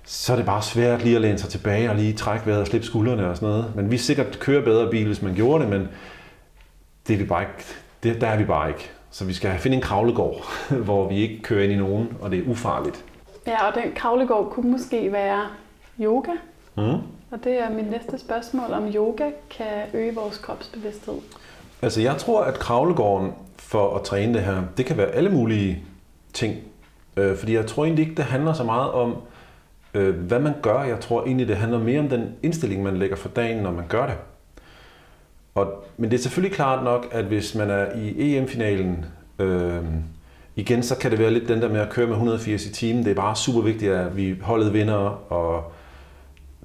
så 0.04 0.34
er 0.34 0.38
det 0.38 0.46
bare 0.46 0.62
svært 0.62 1.04
lige 1.04 1.16
at 1.16 1.22
læne 1.22 1.38
sig 1.38 1.50
tilbage 1.50 1.90
og 1.90 1.96
lige 1.96 2.14
trække 2.14 2.46
vejret 2.46 2.62
og 2.62 2.68
slippe 2.68 2.88
skuldrene 2.88 3.30
og 3.30 3.36
sådan 3.36 3.50
noget. 3.50 3.76
Men 3.76 3.92
vi 3.92 3.98
sikkert 3.98 4.40
kører 4.40 4.64
bedre 4.64 4.90
bil, 4.92 5.06
hvis 5.06 5.22
man 5.22 5.36
gjorde 5.36 5.64
det, 5.64 5.72
men 5.72 5.88
det 7.08 7.14
er 7.14 7.18
vi 7.18 7.26
bare 7.26 7.42
ikke, 7.42 7.54
det, 8.04 8.22
der 8.22 8.28
er 8.28 8.38
vi 8.38 8.46
bare 8.46 8.70
ikke. 8.70 8.90
Så 9.12 9.26
vi 9.26 9.34
skal 9.34 9.58
finde 9.60 9.76
en 9.76 9.84
kravlegård, 9.84 10.46
hvor 10.86 11.10
vi 11.10 11.16
ikke 11.16 11.42
kører 11.42 11.64
ind 11.64 11.74
i 11.74 11.76
nogen, 11.76 12.18
og 12.22 12.32
det 12.32 12.40
er 12.40 12.50
ufarligt. 12.50 13.06
Ja, 13.48 13.68
og 13.68 13.76
den 13.76 13.92
kravlegård 13.96 14.52
kunne 14.52 14.72
måske 14.72 15.12
være 15.12 15.42
yoga. 16.00 16.32
Mm. 16.76 16.84
Og 17.32 17.44
det 17.44 17.60
er 17.60 17.70
mit 17.70 17.92
næste 17.92 18.18
spørgsmål, 18.18 18.72
om 18.74 18.88
yoga 18.96 19.30
kan 19.50 19.84
øge 19.94 20.16
vores 20.16 20.38
kropsbevidsthed. 20.38 21.16
Altså 21.82 22.02
jeg 22.02 22.18
tror, 22.18 22.44
at 22.44 22.54
kravlegården 22.54 23.32
for 23.58 23.96
at 23.96 24.04
træne 24.04 24.34
det 24.34 24.42
her, 24.42 24.64
det 24.78 24.86
kan 24.86 24.98
være 24.98 25.08
alle 25.08 25.30
mulige 25.30 25.84
ting. 26.34 26.56
Øh, 27.18 27.38
fordi 27.38 27.54
jeg 27.54 27.66
tror 27.66 27.86
egentlig 27.86 28.04
ikke, 28.04 28.16
det 28.16 28.26
handler 28.26 28.54
så 28.54 28.64
meget 28.64 28.92
om, 28.92 29.16
øh, 29.94 30.16
hvad 30.16 30.40
man 30.40 30.54
gør. 30.62 30.84
Jeg 30.84 31.00
tror 31.00 31.26
egentlig, 31.26 31.48
det 31.48 31.58
handler 31.58 31.80
mere 31.80 32.00
om 32.00 32.10
den 32.10 32.36
indstilling, 32.44 32.84
man 32.84 32.98
lægger 32.98 33.16
for 33.16 33.30
dagen, 33.30 33.64
når 33.64 33.72
man 33.72 33.86
gør 33.88 34.06
det. 34.06 34.16
Og, 35.56 35.84
men 35.98 36.12
det 36.12 36.18
er 36.18 36.22
selvfølgelig 36.22 36.56
klart 36.56 36.84
nok, 36.84 37.08
at 37.12 37.26
hvis 37.26 37.56
man 37.56 37.70
er 37.70 37.96
i 37.96 38.36
EM-finalen, 38.36 39.06
øh, 39.40 39.84
igen, 40.56 40.84
så 40.84 40.98
kan 40.98 41.12
det 41.12 41.20
være 41.20 41.32
lidt 41.32 41.48
den 41.48 41.62
der 41.62 41.70
med 41.70 41.80
at 41.80 41.90
køre 41.90 42.08
med 42.08 42.14
180 42.14 42.66
i 42.66 42.74
timen. 42.74 43.04
Det 43.04 43.12
er 43.12 43.16
bare 43.16 43.36
super 43.36 43.62
vigtigt, 43.62 43.92
at 43.92 44.18
vi 44.18 44.36
holdet 44.42 44.74
vinder, 44.74 45.32
og 45.34 45.72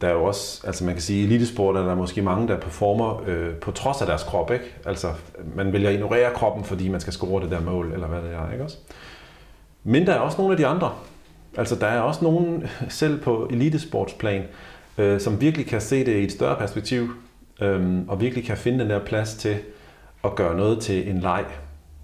der 0.02 0.08
er 0.08 0.12
jo 0.12 0.24
også, 0.24 0.66
altså 0.66 0.84
man 0.84 0.94
kan 0.94 1.02
sige, 1.02 1.20
i 1.20 1.24
elitesport 1.24 1.76
er 1.76 1.82
der 1.82 1.94
måske 1.94 2.22
mange, 2.22 2.48
der 2.48 2.60
performer 2.60 3.22
øh, 3.26 3.54
på 3.54 3.70
trods 3.70 4.00
af 4.00 4.06
deres 4.06 4.22
krop, 4.22 4.50
ikke? 4.50 4.64
Altså, 4.86 5.08
man 5.54 5.72
vælger 5.72 5.88
at 5.88 5.94
ignorere 5.94 6.32
kroppen, 6.34 6.64
fordi 6.64 6.88
man 6.88 7.00
skal 7.00 7.12
score 7.12 7.42
det 7.42 7.50
der 7.50 7.60
mål, 7.60 7.92
eller 7.92 8.06
hvad 8.06 8.22
det 8.22 8.32
er, 8.32 8.52
ikke 8.52 8.64
også? 8.64 8.76
Men 9.84 10.06
der 10.06 10.12
er 10.12 10.18
også 10.18 10.38
nogle 10.38 10.52
af 10.52 10.56
de 10.56 10.66
andre. 10.66 10.92
Altså, 11.56 11.76
der 11.76 11.86
er 11.86 12.00
også 12.00 12.24
nogen, 12.24 12.66
selv 12.88 13.20
på 13.20 13.48
elitesportsplan, 13.50 14.42
øh, 14.98 15.20
som 15.20 15.40
virkelig 15.40 15.66
kan 15.66 15.80
se 15.80 16.06
det 16.06 16.16
i 16.16 16.24
et 16.24 16.32
større 16.32 16.56
perspektiv, 16.56 17.08
øh, 17.60 17.98
og 18.08 18.20
virkelig 18.20 18.44
kan 18.44 18.56
finde 18.56 18.78
den 18.78 18.90
der 18.90 18.98
plads 18.98 19.34
til 19.34 19.56
at 20.24 20.34
gøre 20.34 20.56
noget 20.56 20.80
til 20.80 21.10
en 21.10 21.18
leg. 21.20 21.44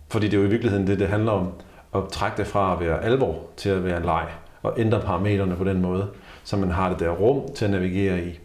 Fordi 0.09 0.27
det 0.27 0.35
er 0.35 0.39
jo 0.39 0.47
i 0.47 0.51
virkeligheden 0.51 0.87
det, 0.87 0.99
det 0.99 1.09
handler 1.09 1.33
om, 1.33 1.49
at 1.95 2.03
trække 2.13 2.37
det 2.37 2.47
fra 2.47 2.73
at 2.73 2.81
være 2.81 3.05
alvor 3.05 3.43
til 3.57 3.69
at 3.69 3.85
være 3.85 3.97
en 3.97 4.05
leg, 4.05 4.27
og 4.63 4.75
ændre 4.81 5.01
parametrene 5.01 5.57
på 5.57 5.65
den 5.65 5.81
måde 5.81 6.09
så 6.49 6.57
man 6.57 6.71
har 6.71 6.89
det 6.89 7.01
der 7.01 7.11
rum 7.11 7.55
til 7.55 7.65
at 7.65 7.71
navigere 7.71 8.25
i. 8.25 8.41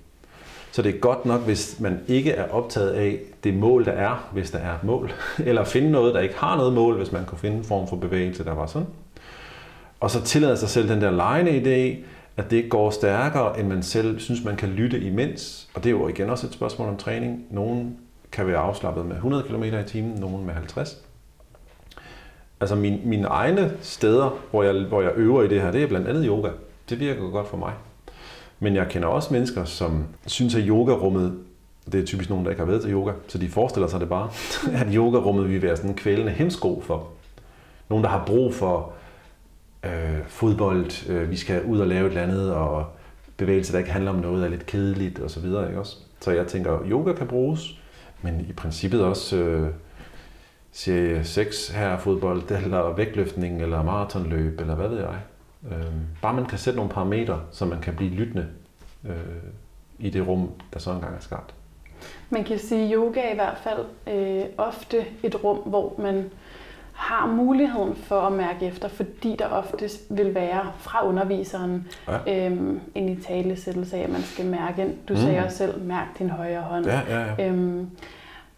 Så 0.72 0.82
det 0.82 0.96
er 0.96 1.00
godt 1.00 1.26
nok, 1.26 1.42
hvis 1.42 1.80
man 1.80 2.00
ikke 2.08 2.32
er 2.32 2.52
optaget 2.52 2.90
af 2.90 3.20
det 3.44 3.54
mål, 3.54 3.86
der 3.86 3.92
er, 3.92 4.30
hvis 4.34 4.52
der 4.52 4.58
er 4.58 4.76
et 4.76 4.84
mål, 4.84 5.12
eller 5.46 5.64
finde 5.64 5.92
noget, 5.92 6.14
der 6.14 6.20
ikke 6.20 6.38
har 6.38 6.58
noget 6.58 6.74
mål, 6.74 6.98
hvis 6.98 7.12
man 7.12 7.26
kunne 7.26 7.38
finde 7.38 7.58
en 7.58 7.64
form 7.64 7.88
for 7.88 7.96
bevægelse, 7.96 8.44
der 8.46 8.54
var 8.54 8.66
sådan. 8.66 8.88
Og 10.00 10.12
så 10.12 10.22
tillade 10.22 10.58
sig 10.58 10.70
selv 10.70 10.90
den 10.90 11.02
der 11.02 11.12
lejende 11.12 11.52
idé, 11.52 12.06
at 12.38 12.52
det 12.52 12.70
går 12.70 12.90
stærkere, 12.90 13.60
end 13.60 13.68
man 13.68 13.84
selv 13.84 14.20
synes, 14.20 14.44
man 14.44 14.56
kan 14.56 14.70
lytte 14.70 15.00
imens. 15.00 15.70
Og 15.74 15.84
det 15.84 15.90
er 15.90 15.94
jo 15.94 16.08
igen 16.08 16.30
også 16.30 16.48
et 16.48 16.54
spørgsmål 16.54 16.90
om 16.90 16.98
træning. 16.98 17.46
Nogen 17.50 17.98
kan 18.32 18.48
være 18.48 18.58
afslappet 18.58 19.06
med 19.06 19.16
100 19.16 19.44
km 19.44 19.64
i 19.64 19.84
timen, 19.88 20.20
nogen 20.20 20.46
med 20.46 20.54
50. 20.54 20.98
Altså 22.60 22.76
min, 22.76 23.02
mine 23.04 23.28
egne 23.28 23.74
steder, 23.82 24.40
hvor 24.52 24.64
jeg, 24.64 24.74
hvor 24.74 25.02
jeg 25.02 25.12
øver 25.16 25.44
i 25.44 25.48
det 25.48 25.62
her, 25.62 25.72
det 25.72 25.84
er 25.84 25.88
blandt 25.88 26.08
andet 26.08 26.26
yoga. 26.28 26.50
Det 26.90 27.00
virker 27.00 27.30
godt 27.30 27.48
for 27.48 27.58
mig. 27.58 27.74
Men 28.64 28.76
jeg 28.76 28.88
kender 28.90 29.08
også 29.08 29.34
mennesker, 29.34 29.66
som 29.66 30.06
synes, 30.28 30.56
at 30.56 30.64
yogarummet, 30.68 31.40
det 31.92 32.02
er 32.02 32.06
typisk 32.06 32.30
nogen, 32.30 32.46
der 32.46 32.52
ikke 32.52 32.62
har 32.62 32.68
været 32.68 32.82
til 32.82 32.92
yoga, 32.92 33.12
så 33.28 33.38
de 33.38 33.50
forestiller 33.50 33.88
sig 33.88 34.00
det 34.00 34.10
bare, 34.10 34.30
at 34.82 34.88
yogarummet 34.94 35.50
vil 35.50 35.62
være 35.62 35.76
sådan 35.76 35.90
en 35.90 35.96
kvælende 35.96 36.32
hemsko 36.32 36.82
for 36.82 37.08
nogen, 37.90 38.04
der 38.04 38.10
har 38.10 38.26
brug 38.26 38.54
for 38.54 38.94
øh, 39.84 40.28
fodbold, 40.28 41.10
øh, 41.10 41.32
vi 41.32 41.36
skal 41.36 41.64
ud 41.64 41.80
og 41.80 41.88
lave 41.88 42.06
et 42.06 42.10
eller 42.10 42.22
andet, 42.22 42.54
og 42.54 42.86
bevægelse, 43.38 43.74
der 43.74 43.80
ikke 43.80 43.92
handler 43.92 44.12
om 44.12 44.18
noget, 44.18 44.46
er 44.46 44.50
lidt 44.50 44.66
kedeligt 44.66 45.20
og 45.20 45.32
så 45.32 45.40
videre, 45.40 45.68
ikke 45.68 45.80
også? 45.80 45.98
Så 46.20 46.32
jeg 46.32 46.48
tænker, 46.48 46.80
yoga 46.86 47.14
kan 47.14 47.28
bruges, 47.28 47.80
men 48.22 48.46
i 48.50 48.54
princippet 48.54 49.04
også 49.04 49.38
øh, 49.38 49.70
serie 50.72 51.24
6 51.24 51.68
her 51.68 51.98
fodbold, 51.98 52.52
eller 52.52 52.94
vægtløftning, 52.96 53.62
eller 53.62 53.84
maratonløb, 53.84 54.60
eller 54.60 54.76
hvad 54.76 54.88
ved 54.88 55.00
jeg. 55.00 55.16
Øh, 55.72 55.94
bare 56.22 56.34
man 56.34 56.46
kan 56.46 56.58
sætte 56.58 56.78
nogle 56.78 56.92
parametre, 56.92 57.42
så 57.52 57.66
man 57.66 57.82
kan 57.82 57.96
blive 57.96 58.12
lyttende 58.12 58.48
øh, 59.06 59.16
i 60.00 60.10
det 60.10 60.28
rum, 60.28 60.52
der 60.74 60.80
så 60.80 60.92
engang 60.92 61.16
er 61.16 61.20
skabt. 61.20 61.54
Man 62.30 62.44
kan 62.44 62.60
sige, 62.60 62.84
at 62.84 62.92
yoga 62.94 63.22
er 63.22 63.32
i 63.32 63.36
hvert 63.36 63.58
fald 63.58 63.86
øh, 64.08 64.46
ofte 64.58 65.06
et 65.24 65.44
rum, 65.44 65.58
hvor 65.58 65.96
man 65.98 66.32
har 66.94 67.28
muligheden 67.28 67.96
for 67.96 68.22
at 68.22 68.32
mærke 68.32 68.66
efter, 68.66 68.88
fordi 68.88 69.36
der 69.40 69.48
oftest 69.48 70.02
vil 70.10 70.36
være 70.36 70.72
fra 70.78 71.08
underviseren 71.08 71.88
ja. 72.08 72.46
øhm, 72.46 72.80
en 72.96 73.10
i 73.10 73.22
talesættelse 73.22 73.98
af, 73.98 74.02
at 74.02 74.10
man 74.10 74.22
skal 74.22 74.46
mærke. 74.46 74.96
Du 75.10 75.14
mm. 75.14 75.20
sagde 75.20 75.44
også 75.46 75.58
selv, 75.58 75.84
mærk 75.84 76.08
din 76.20 76.30
højre 76.30 76.62
hånd. 76.62 76.86
Ja, 76.86 77.02
ja, 77.10 77.34
ja. 77.38 77.48
Øhm, 77.48 77.90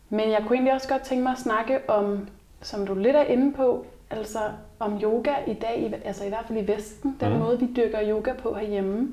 men 0.09 0.31
jeg 0.31 0.39
kunne 0.47 0.55
egentlig 0.55 0.73
også 0.73 0.87
godt 0.87 1.01
tænke 1.01 1.23
mig 1.23 1.31
at 1.31 1.39
snakke 1.39 1.89
om, 1.89 2.27
som 2.61 2.87
du 2.87 2.93
lidt 2.93 3.15
er 3.15 3.23
inde 3.23 3.53
på, 3.53 3.85
altså 4.17 4.39
om 4.79 4.99
yoga 5.03 5.33
i 5.47 5.53
dag, 5.53 6.01
altså 6.05 6.25
i 6.25 6.29
hvert 6.29 6.45
fald 6.47 6.59
i 6.59 6.71
Vesten, 6.71 7.17
den 7.19 7.33
mm. 7.33 7.39
måde 7.39 7.59
vi 7.59 7.67
dyrker 7.75 7.99
yoga 8.09 8.33
på 8.33 8.53
herhjemme, 8.53 9.07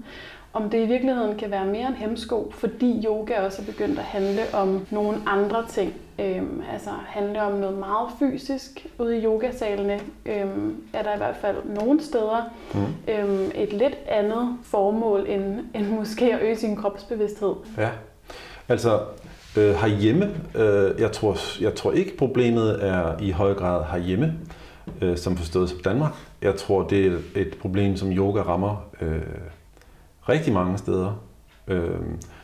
om 0.53 0.71
det 0.71 0.79
i 0.79 0.87
virkeligheden 0.87 1.38
kan 1.38 1.51
være 1.51 1.67
mere 1.67 1.88
en 1.88 1.95
hemsko, 1.95 2.53
fordi 2.55 3.05
yoga 3.07 3.41
også 3.41 3.62
er 3.62 3.67
begyndt 3.67 3.99
at 3.99 4.05
handle 4.05 4.43
om 4.55 4.87
nogle 4.91 5.19
andre 5.27 5.67
ting. 5.69 5.95
Øhm, 6.19 6.62
altså 6.73 6.91
handle 7.07 7.43
om 7.43 7.53
noget 7.53 7.79
meget 7.79 8.09
fysisk. 8.19 8.87
Ude 8.99 9.19
i 9.19 9.25
yogasalene 9.25 10.01
øhm, 10.27 10.77
er 10.93 11.03
der 11.03 11.15
i 11.15 11.17
hvert 11.17 11.37
fald 11.37 11.57
nogle 11.65 12.03
steder 12.03 12.51
mm. 12.75 13.12
øhm, 13.12 13.51
et 13.55 13.73
lidt 13.73 13.97
andet 14.09 14.59
formål 14.62 15.27
end, 15.29 15.61
end 15.75 15.87
måske 15.87 16.35
at 16.35 16.43
øge 16.43 16.57
sin 16.57 16.77
kropsbevidsthed. 16.77 17.55
Ja, 17.79 17.91
altså 18.69 19.01
øh, 19.59 19.75
herhjemme, 19.75 20.31
øh, 20.55 21.01
jeg, 21.01 21.12
tror, 21.12 21.62
jeg 21.62 21.75
tror 21.75 21.93
ikke 21.93 22.17
problemet 22.17 22.85
er 22.85 23.19
i 23.21 23.31
høj 23.31 23.55
grad 23.55 23.85
herhjemme 23.93 24.35
øh, 25.01 25.16
som 25.16 25.37
forstået 25.37 25.71
som 25.71 25.79
Danmark. 25.85 26.12
Jeg 26.42 26.57
tror, 26.57 26.83
det 26.88 27.07
er 27.07 27.18
et 27.35 27.57
problem, 27.61 27.97
som 27.97 28.12
yoga 28.12 28.40
rammer 28.42 28.85
øh, 29.01 29.23
rigtig 30.29 30.53
mange 30.53 30.79
steder. 30.79 31.23
Øh, 31.68 32.01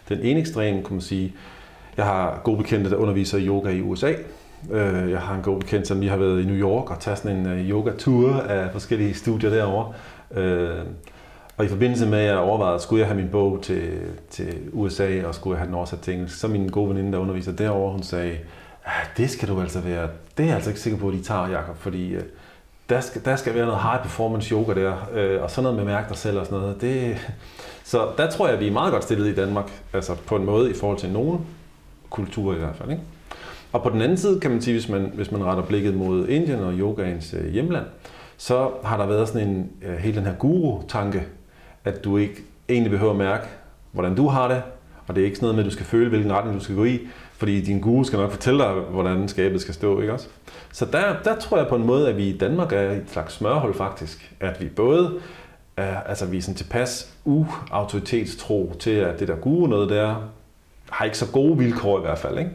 den 0.08 0.18
ene 0.22 0.40
ekstrem, 0.40 0.82
kan 0.82 0.92
man 0.92 1.00
sige, 1.00 1.34
jeg 1.96 2.04
har 2.04 2.40
gode 2.44 2.56
bekendte, 2.56 2.90
der 2.90 2.96
underviser 2.96 3.38
i 3.38 3.46
yoga 3.46 3.70
i 3.70 3.80
USA. 3.80 4.12
Øh, 4.70 5.10
jeg 5.10 5.20
har 5.20 5.34
en 5.34 5.42
god 5.42 5.60
bekendt, 5.60 5.86
som 5.86 6.00
lige 6.00 6.10
har 6.10 6.16
været 6.16 6.42
i 6.42 6.46
New 6.46 6.56
York 6.56 6.90
og 6.90 7.00
taget 7.00 7.18
sådan 7.18 7.36
en 7.36 7.46
øh, 7.46 7.70
yoga-tour 7.70 8.32
af 8.32 8.72
forskellige 8.72 9.14
studier 9.14 9.50
derovre. 9.50 9.92
Øh, 10.42 10.84
og 11.56 11.64
i 11.64 11.68
forbindelse 11.68 12.06
med, 12.06 12.18
at 12.18 12.26
jeg 12.26 12.36
overvejede, 12.38 12.80
skulle 12.80 13.00
jeg 13.00 13.08
have 13.08 13.20
min 13.20 13.28
bog 13.28 13.62
til, 13.62 14.00
til 14.30 14.54
USA, 14.72 15.24
og 15.24 15.34
skulle 15.34 15.54
jeg 15.54 15.60
have 15.60 15.66
den 15.66 15.74
oversat 15.74 16.00
til 16.00 16.14
engelsk, 16.14 16.38
så 16.38 16.48
min 16.48 16.68
gode 16.68 16.88
veninde, 16.88 17.12
der 17.12 17.18
underviser 17.18 17.52
derovre, 17.52 17.92
hun 17.92 18.02
sagde, 18.02 18.36
Ah, 18.88 19.06
det 19.16 19.30
skal 19.30 19.48
du 19.48 19.60
altså 19.60 19.80
være, 19.80 20.08
det 20.36 20.42
er 20.42 20.46
jeg 20.46 20.54
altså 20.54 20.70
ikke 20.70 20.80
sikker 20.80 20.98
på, 20.98 21.08
at 21.08 21.14
de 21.14 21.22
tager, 21.22 21.48
Jacob, 21.48 21.76
fordi 21.76 22.08
øh, 22.08 22.22
der 22.88 23.00
skal, 23.00 23.24
der 23.24 23.36
skal 23.36 23.54
være 23.54 23.66
noget 23.66 23.82
high 23.82 24.02
performance 24.02 24.54
yoga 24.54 24.74
der, 24.74 24.94
øh, 25.14 25.42
og 25.42 25.50
sådan 25.50 25.62
noget 25.62 25.76
med 25.76 25.84
mærke 25.84 26.08
dig 26.08 26.16
selv 26.16 26.38
og 26.38 26.46
sådan 26.46 26.58
noget. 26.58 26.80
Det, 26.80 27.16
så 27.84 28.08
der 28.16 28.30
tror 28.30 28.46
jeg, 28.46 28.54
at 28.54 28.60
vi 28.60 28.66
er 28.68 28.72
meget 28.72 28.92
godt 28.92 29.04
stillet 29.04 29.26
i 29.26 29.34
Danmark, 29.34 29.82
altså 29.92 30.14
på 30.14 30.36
en 30.36 30.44
måde 30.44 30.70
i 30.70 30.74
forhold 30.74 30.98
til 30.98 31.10
nogen 31.10 31.46
kulturer 32.10 32.56
i 32.56 32.58
hvert 32.58 32.76
fald. 32.76 32.90
Ikke? 32.90 33.02
Og 33.72 33.82
på 33.82 33.90
den 33.90 34.02
anden 34.02 34.16
side 34.16 34.40
kan 34.40 34.50
man 34.50 34.62
sige, 34.62 34.74
hvis 34.74 34.88
man, 34.88 35.12
hvis 35.14 35.30
man 35.30 35.44
retter 35.44 35.62
blikket 35.62 35.94
mod 35.94 36.28
Indien 36.28 36.60
og 36.60 36.72
yogaens 36.72 37.34
øh, 37.34 37.52
hjemland, 37.52 37.86
så 38.36 38.70
har 38.84 38.96
der 38.96 39.06
været 39.06 39.28
sådan 39.28 39.48
en, 39.48 39.70
øh, 39.82 39.96
hele 39.96 40.16
den 40.16 40.26
her 40.26 40.34
guru-tanke, 40.34 41.22
at 41.84 42.04
du 42.04 42.16
ikke 42.16 42.42
egentlig 42.68 42.90
behøver 42.90 43.12
at 43.12 43.18
mærke, 43.18 43.46
hvordan 43.92 44.14
du 44.14 44.28
har 44.28 44.48
det, 44.48 44.62
og 45.06 45.14
det 45.14 45.20
er 45.20 45.24
ikke 45.24 45.36
sådan 45.36 45.44
noget 45.44 45.56
med, 45.56 45.64
at 45.64 45.70
du 45.70 45.74
skal 45.74 45.86
føle, 45.86 46.08
hvilken 46.08 46.32
retning 46.32 46.58
du 46.58 46.64
skal 46.64 46.76
gå 46.76 46.84
i, 46.84 46.98
fordi 47.38 47.60
din 47.60 47.80
guru 47.80 48.04
skal 48.04 48.18
nok 48.18 48.30
fortælle 48.30 48.64
dig, 48.64 48.72
hvordan 48.72 49.28
skabet 49.28 49.60
skal 49.60 49.74
stå, 49.74 50.00
ikke 50.00 50.12
også? 50.12 50.28
Så 50.72 50.84
der, 50.84 51.22
der 51.24 51.38
tror 51.38 51.58
jeg 51.58 51.66
på 51.68 51.76
en 51.76 51.86
måde, 51.86 52.08
at 52.08 52.16
vi 52.16 52.28
i 52.28 52.38
Danmark 52.38 52.72
er 52.72 52.90
et 52.90 53.04
slags 53.06 53.34
smørhold 53.34 53.74
faktisk. 53.74 54.32
At 54.40 54.60
vi 54.60 54.68
både 54.68 55.12
er, 55.76 56.00
altså 56.00 56.26
vi 56.26 56.36
er 56.36 56.42
sådan 56.42 56.54
tilpas 56.54 57.14
uautoritetstro 57.24 58.72
til, 58.78 58.90
at 58.90 59.20
det 59.20 59.28
der 59.28 59.36
guru 59.36 59.66
noget 59.66 59.90
der, 59.90 60.14
har 60.90 61.04
ikke 61.04 61.18
så 61.18 61.32
gode 61.32 61.58
vilkår 61.58 61.98
i 61.98 62.00
hvert 62.00 62.18
fald, 62.18 62.38
ikke? 62.38 62.50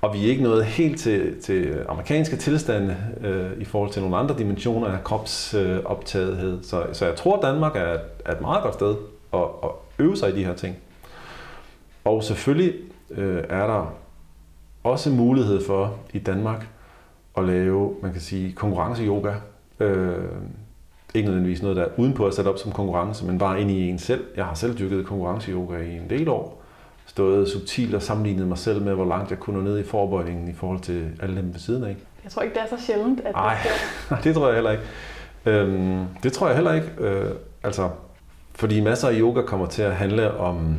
Og 0.00 0.14
vi 0.14 0.24
er 0.24 0.30
ikke 0.30 0.42
nået 0.42 0.64
helt 0.64 1.00
til, 1.00 1.40
til 1.42 1.84
amerikanske 1.88 2.36
tilstande 2.36 2.96
øh, 3.20 3.50
i 3.60 3.64
forhold 3.64 3.90
til 3.90 4.02
nogle 4.02 4.16
andre 4.16 4.38
dimensioner 4.38 4.86
af 4.86 5.04
kropsoptagethed. 5.04 6.58
Øh, 6.58 6.64
så, 6.64 6.86
så 6.92 7.06
jeg 7.06 7.16
tror, 7.16 7.36
at 7.36 7.42
Danmark 7.42 7.76
er, 7.76 7.96
er 8.24 8.32
et 8.32 8.40
meget 8.40 8.62
godt 8.62 8.74
sted 8.74 8.94
at, 9.34 9.40
at 9.40 9.70
øve 9.98 10.16
sig 10.16 10.32
i 10.32 10.36
de 10.36 10.44
her 10.44 10.54
ting. 10.54 10.76
Og 12.04 12.24
selvfølgelig 12.24 12.74
øh, 13.10 13.44
er 13.48 13.66
der 13.66 13.94
også 14.84 15.10
mulighed 15.10 15.66
for 15.66 15.96
i 16.12 16.18
Danmark 16.18 16.66
at 17.38 17.44
lave, 17.44 17.94
man 18.02 18.12
kan 18.12 18.20
sige, 18.20 18.52
konkurrence-yoga. 18.52 19.32
Øh, 19.80 20.24
ikke 21.14 21.28
nødvendigvis 21.28 21.62
noget, 21.62 21.76
der 21.76 21.82
er 21.82 21.88
udenpå 21.96 22.26
at 22.26 22.34
sætte 22.34 22.48
op 22.48 22.58
som 22.58 22.72
konkurrence, 22.72 23.26
men 23.26 23.38
bare 23.38 23.60
ind 23.60 23.70
i 23.70 23.88
en 23.88 23.98
selv. 23.98 24.24
Jeg 24.36 24.44
har 24.44 24.54
selv 24.54 24.78
dyrket 24.78 25.06
konkurrence-yoga 25.06 25.78
i 25.78 25.96
en 25.96 26.10
del 26.10 26.28
år. 26.28 26.62
Stået 27.06 27.48
subtilt 27.48 27.94
og 27.94 28.02
sammenlignet 28.02 28.46
mig 28.46 28.58
selv 28.58 28.82
med, 28.82 28.94
hvor 28.94 29.04
langt 29.04 29.30
jeg 29.30 29.38
kunne 29.38 29.56
nå 29.58 29.62
ned 29.64 29.78
i 29.78 29.82
forbøjningen 29.82 30.48
i 30.48 30.52
forhold 30.52 30.80
til 30.80 31.10
alle 31.22 31.36
dem 31.36 31.52
ved 31.52 31.60
siden 31.60 31.84
af. 31.84 31.96
Jeg 32.24 32.32
tror 32.32 32.42
ikke, 32.42 32.54
det 32.54 32.62
er 32.62 32.76
så 32.76 32.86
sjældent, 32.86 33.20
at 33.20 33.34
Ej, 33.34 33.56
det, 34.10 34.18
det 34.24 34.34
tror 34.34 34.46
jeg 34.46 34.54
heller 34.54 34.70
ikke. 34.70 34.84
Øhm, 35.46 36.04
det 36.22 36.32
tror 36.32 36.46
jeg 36.46 36.56
heller 36.56 36.72
ikke. 36.72 36.88
Øh, 36.98 37.30
altså, 37.62 37.90
fordi 38.54 38.80
masser 38.80 39.08
af 39.08 39.14
yoga 39.18 39.42
kommer 39.42 39.66
til 39.66 39.82
at 39.82 39.94
handle 39.94 40.36
om 40.36 40.76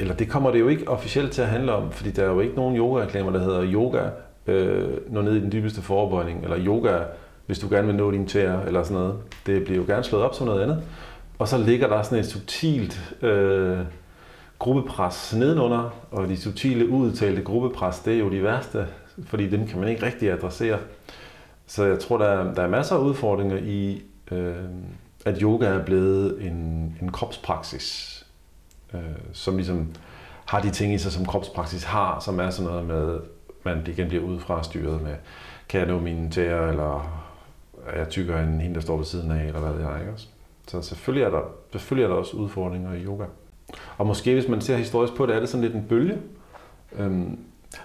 eller 0.00 0.14
det 0.14 0.28
kommer 0.28 0.50
det 0.50 0.60
jo 0.60 0.68
ikke 0.68 0.88
officielt 0.88 1.32
til 1.32 1.42
at 1.42 1.48
handle 1.48 1.72
om, 1.72 1.92
fordi 1.92 2.10
der 2.10 2.22
er 2.22 2.30
jo 2.30 2.40
ikke 2.40 2.54
nogen 2.54 2.76
yoga-reklamer, 2.76 3.30
der 3.30 3.38
hedder 3.38 3.72
yoga 3.72 4.02
øh, 4.46 4.88
nå 5.08 5.22
ned 5.22 5.36
i 5.36 5.40
den 5.40 5.52
dybeste 5.52 5.82
forbøjning, 5.82 6.44
eller 6.44 6.58
yoga, 6.66 6.98
hvis 7.46 7.58
du 7.58 7.68
gerne 7.70 7.86
vil 7.86 7.96
nå 7.96 8.10
dine 8.10 8.26
tæer, 8.26 8.60
eller 8.60 8.82
sådan 8.82 8.96
noget. 8.96 9.14
Det 9.46 9.64
bliver 9.64 9.78
jo 9.78 9.84
gerne 9.86 10.04
slået 10.04 10.24
op 10.24 10.34
som 10.34 10.46
noget 10.46 10.62
andet. 10.62 10.82
Og 11.38 11.48
så 11.48 11.58
ligger 11.58 11.88
der 11.88 12.02
sådan 12.02 12.18
et 12.18 12.26
subtilt 12.26 13.14
øh, 13.22 13.78
gruppepres 14.58 15.34
nedenunder, 15.36 15.94
og 16.10 16.28
de 16.28 16.36
subtile 16.36 16.88
udtalte 16.88 17.42
gruppepres, 17.42 17.98
det 17.98 18.14
er 18.14 18.18
jo 18.18 18.30
de 18.30 18.42
værste, 18.42 18.86
fordi 19.26 19.48
dem 19.48 19.66
kan 19.66 19.80
man 19.80 19.88
ikke 19.88 20.06
rigtig 20.06 20.32
adressere. 20.32 20.78
Så 21.66 21.84
jeg 21.84 21.98
tror, 21.98 22.18
der 22.18 22.26
er, 22.26 22.54
der 22.54 22.62
er 22.62 22.68
masser 22.68 22.96
af 22.96 23.00
udfordringer 23.00 23.56
i, 23.56 24.02
øh, 24.30 24.54
at 25.24 25.40
yoga 25.40 25.66
er 25.66 25.84
blevet 25.84 26.36
en, 26.40 26.96
en 27.02 27.12
kropspraksis, 27.12 28.09
øh, 28.94 29.00
som 29.32 29.56
ligesom 29.56 29.88
har 30.46 30.60
de 30.60 30.70
ting 30.70 30.94
i 30.94 30.98
sig, 30.98 31.12
som 31.12 31.26
kropspraksis 31.26 31.84
har, 31.84 32.20
som 32.20 32.40
er 32.40 32.50
sådan 32.50 32.70
noget 32.70 32.86
med, 32.86 33.20
man 33.64 33.86
igen 33.86 34.08
bliver 34.08 34.24
udefra 34.24 34.62
styret 34.62 35.02
med, 35.02 35.14
kan 35.68 35.80
jeg 35.80 35.88
nå 35.88 36.00
mine 36.00 36.30
tæer, 36.30 36.68
eller 36.68 37.22
er 37.86 37.98
jeg 37.98 38.08
tykkere 38.08 38.42
end 38.42 38.60
hende, 38.60 38.74
der 38.74 38.80
står 38.80 38.96
ved 38.96 39.04
siden 39.04 39.30
af, 39.30 39.44
eller 39.44 39.60
hvad 39.60 39.72
det 39.72 39.92
er, 39.94 40.00
ikke 40.00 40.12
også? 40.12 40.26
Så 40.68 40.82
selvfølgelig 40.82 41.24
er, 41.24 41.30
der, 41.30 41.40
selvfølgelig 41.72 42.04
er 42.04 42.08
der 42.08 42.16
også 42.16 42.36
udfordringer 42.36 42.92
i 42.92 43.04
yoga. 43.04 43.24
Og 43.98 44.06
måske, 44.06 44.34
hvis 44.34 44.48
man 44.48 44.60
ser 44.60 44.76
historisk 44.76 45.14
på 45.14 45.26
det, 45.26 45.36
er 45.36 45.40
det 45.40 45.48
sådan 45.48 45.64
lidt 45.64 45.74
en 45.74 45.86
bølge. 45.88 46.18
Øhm, 46.98 47.38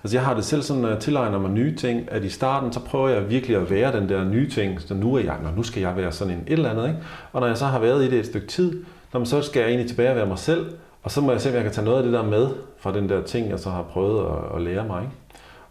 altså 0.03 0.17
jeg 0.17 0.25
har 0.25 0.33
det 0.33 0.45
selv 0.45 0.61
sådan, 0.61 0.81
når 0.81 0.89
jeg 0.89 0.99
tilegner 0.99 1.39
mig 1.39 1.51
nye 1.51 1.75
ting, 1.75 2.11
at 2.11 2.23
i 2.23 2.29
starten, 2.29 2.73
så 2.73 2.79
prøver 2.79 3.09
jeg 3.09 3.29
virkelig 3.29 3.57
at 3.57 3.69
være 3.69 3.99
den 3.99 4.09
der 4.09 4.23
nye 4.23 4.49
ting, 4.49 4.81
så 4.81 4.93
nu 4.93 5.15
er 5.15 5.19
jeg, 5.19 5.37
nu 5.55 5.63
skal 5.63 5.81
jeg 5.81 5.97
være 5.97 6.11
sådan 6.11 6.33
en 6.33 6.43
et 6.47 6.53
eller 6.53 6.69
andet, 6.69 6.87
ikke? 6.87 6.99
Og 7.31 7.41
når 7.41 7.47
jeg 7.47 7.57
så 7.57 7.65
har 7.65 7.79
været 7.79 8.03
i 8.03 8.09
det 8.09 8.19
et 8.19 8.25
stykke 8.25 8.47
tid, 8.47 8.85
så 9.23 9.41
skal 9.41 9.59
jeg 9.59 9.69
egentlig 9.69 9.89
tilbage 9.89 10.09
og 10.09 10.15
være 10.15 10.25
mig 10.25 10.39
selv, 10.39 10.65
og 11.05 11.11
så 11.11 11.21
må 11.21 11.31
jeg 11.31 11.41
se, 11.41 11.49
om 11.49 11.55
jeg 11.55 11.63
kan 11.63 11.71
tage 11.71 11.85
noget 11.85 11.97
af 11.97 12.03
det 12.03 12.13
der 12.13 12.23
med 12.23 12.49
fra 12.77 12.93
den 12.93 13.09
der 13.09 13.21
ting, 13.23 13.49
jeg 13.49 13.59
så 13.59 13.69
har 13.69 13.83
prøvet 13.83 14.25
at, 14.25 14.55
at 14.55 14.61
lære 14.61 14.85
mig. 14.85 15.01
Ikke? 15.01 15.13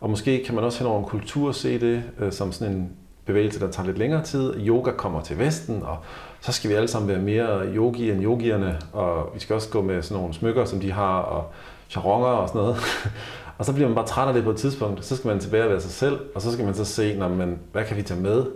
Og 0.00 0.10
måske 0.10 0.44
kan 0.44 0.54
man 0.54 0.64
også 0.64 0.78
hen 0.78 0.86
over 0.86 0.98
en 0.98 1.04
kultur 1.04 1.52
se 1.52 1.80
det 1.80 2.02
øh, 2.20 2.32
som 2.32 2.52
sådan 2.52 2.74
en 2.74 2.90
bevægelse, 3.24 3.60
der 3.60 3.70
tager 3.70 3.86
lidt 3.86 3.98
længere 3.98 4.22
tid. 4.22 4.54
Yoga 4.66 4.90
kommer 4.90 5.20
til 5.20 5.38
Vesten, 5.38 5.82
og 5.82 5.98
så 6.40 6.52
skal 6.52 6.70
vi 6.70 6.74
alle 6.74 6.88
sammen 6.88 7.08
være 7.08 7.18
mere 7.18 7.66
yogi 7.74 8.10
end 8.10 8.24
yogierne, 8.24 8.78
og 8.92 9.30
vi 9.34 9.40
skal 9.40 9.54
også 9.54 9.68
gå 9.68 9.82
med 9.82 10.02
sådan 10.02 10.20
nogle 10.20 10.34
smykker, 10.34 10.64
som 10.64 10.80
de 10.80 10.92
har, 10.92 11.18
og 11.18 11.52
charonger 11.90 12.28
og 12.28 12.48
sådan 12.48 12.60
noget. 12.60 12.76
og 13.58 13.64
så 13.64 13.72
bliver 13.72 13.88
man 13.88 13.94
bare 13.94 14.06
træt 14.06 14.28
af 14.28 14.34
det 14.34 14.44
på 14.44 14.50
et 14.50 14.56
tidspunkt. 14.56 15.04
Så 15.04 15.16
skal 15.16 15.28
man 15.28 15.40
tilbage 15.40 15.64
og 15.64 15.70
være 15.70 15.80
sig 15.80 15.90
selv, 15.90 16.20
og 16.34 16.42
så 16.42 16.52
skal 16.52 16.64
man 16.64 16.74
så 16.74 16.84
se, 16.84 17.18
når 17.18 17.28
man, 17.28 17.58
hvad 17.72 17.84
kan 17.84 17.96
vi 17.96 18.02
tage 18.02 18.20
med 18.20 18.46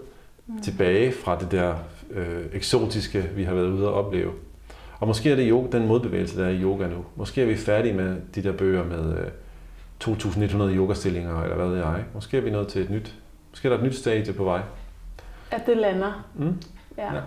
mm. 0.46 0.62
tilbage 0.62 1.12
fra 1.12 1.38
det 1.38 1.50
der 1.50 1.74
øh, 2.10 2.44
eksotiske, 2.52 3.30
vi 3.36 3.44
har 3.44 3.54
været 3.54 3.68
ude 3.68 3.88
og 3.88 3.94
opleve. 3.94 4.30
Og 5.00 5.06
måske 5.06 5.30
er 5.30 5.36
det 5.36 5.48
yoga, 5.50 5.78
den 5.78 5.86
modbevægelse, 5.86 6.40
der 6.40 6.46
er 6.46 6.50
i 6.50 6.62
yoga 6.62 6.86
nu. 6.86 7.04
Måske 7.16 7.42
er 7.42 7.46
vi 7.46 7.56
færdige 7.56 7.94
med 7.94 8.16
de 8.34 8.42
der 8.42 8.52
bøger 8.52 8.84
med 8.84 9.18
øh, 9.18 9.26
2.100 10.04 10.76
yogastillinger, 10.76 11.42
eller 11.42 11.56
hvad 11.56 11.68
ved 11.68 11.76
jeg. 11.76 12.04
Måske 12.14 12.36
er 12.36 12.40
vi 12.40 12.50
nået 12.50 12.68
til 12.68 12.82
et 12.82 12.90
nyt, 12.90 13.14
måske 13.50 13.68
er 13.68 13.72
der 13.72 13.78
et 13.78 13.84
nyt 13.84 13.94
stadie 13.94 14.32
på 14.32 14.44
vej. 14.44 14.60
At 15.50 15.66
det 15.66 15.76
lander. 15.76 16.26
Mm. 16.34 16.62
Ja. 16.98 17.14
ja. 17.14 17.20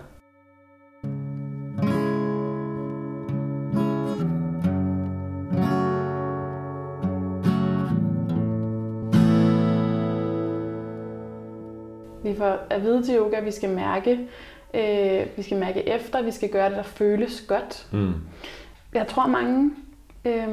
Vi 12.24 12.36
får 12.38 12.58
at 12.70 12.82
vide 12.82 13.02
til 13.02 13.16
yoga, 13.16 13.36
at 13.36 13.44
vi 13.44 13.50
skal 13.50 13.70
mærke, 13.70 14.18
øh, 14.74 15.26
vi 15.36 15.42
skal 15.42 15.58
mærke 15.58 15.88
efter, 15.88 16.22
vi 16.22 16.30
skal 16.30 16.48
gøre 16.48 16.68
det, 16.68 16.76
der 16.76 16.82
føles 16.82 17.44
godt. 17.48 17.86
Mm. 17.92 18.12
Jeg 18.94 19.06
tror, 19.06 19.26
mange 19.26 19.70
øh, 20.24 20.48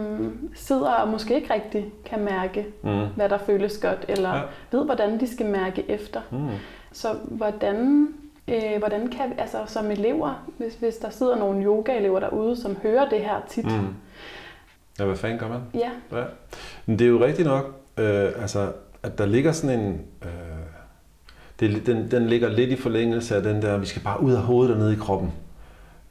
sidder 0.56 0.92
og 0.92 1.08
måske 1.08 1.36
ikke 1.36 1.54
rigtig 1.54 1.86
kan 2.06 2.24
mærke, 2.24 2.66
mm. 2.84 3.06
hvad 3.16 3.30
der 3.30 3.38
føles 3.38 3.78
godt, 3.78 4.06
eller 4.08 4.36
ja. 4.36 4.42
ved, 4.72 4.86
hvordan 4.86 5.20
de 5.20 5.34
skal 5.34 5.46
mærke 5.46 5.86
efter. 5.90 6.22
Mm. 6.32 6.50
Så 6.92 7.08
hvordan, 7.24 8.08
øh, 8.48 8.78
hvordan 8.78 9.08
kan 9.08 9.30
vi, 9.30 9.36
altså 9.38 9.58
som 9.66 9.92
elever, 9.92 10.48
hvis, 10.58 10.76
hvis 10.76 10.96
der 10.96 11.10
sidder 11.10 11.36
nogle 11.36 11.66
yoga-elever 11.66 12.20
derude, 12.20 12.62
som 12.62 12.78
hører 12.84 13.10
det 13.10 13.20
her 13.20 13.42
tit. 13.50 13.66
Mm. 13.66 13.96
Ja, 15.00 15.06
hvad 15.06 15.16
fanden 15.16 15.40
gør 15.40 15.48
man? 15.48 15.62
Ja. 15.74 15.90
ja. 16.12 16.24
Men 16.86 17.00
det 17.00 17.06
er 17.06 17.10
jo 17.10 17.26
rigtigt 17.26 17.48
nok, 17.48 17.66
øh, 17.98 18.32
altså, 18.42 18.72
at 19.04 19.18
der 19.18 19.26
ligger 19.26 19.52
sådan 19.52 19.80
en... 19.80 20.02
Øh, 20.22 20.59
det, 21.60 21.86
den, 21.86 22.12
den 22.12 22.28
ligger 22.28 22.50
lidt 22.50 22.70
i 22.70 22.76
forlængelse 22.76 23.36
af 23.36 23.44
den 23.44 23.62
der, 23.62 23.78
vi 23.78 23.86
skal 23.86 24.02
bare 24.02 24.24
ud 24.24 24.34
af 24.34 24.42
hovedet 24.42 24.74
og 24.74 24.80
ned 24.80 24.92
i 24.92 24.96
kroppen. 24.96 25.32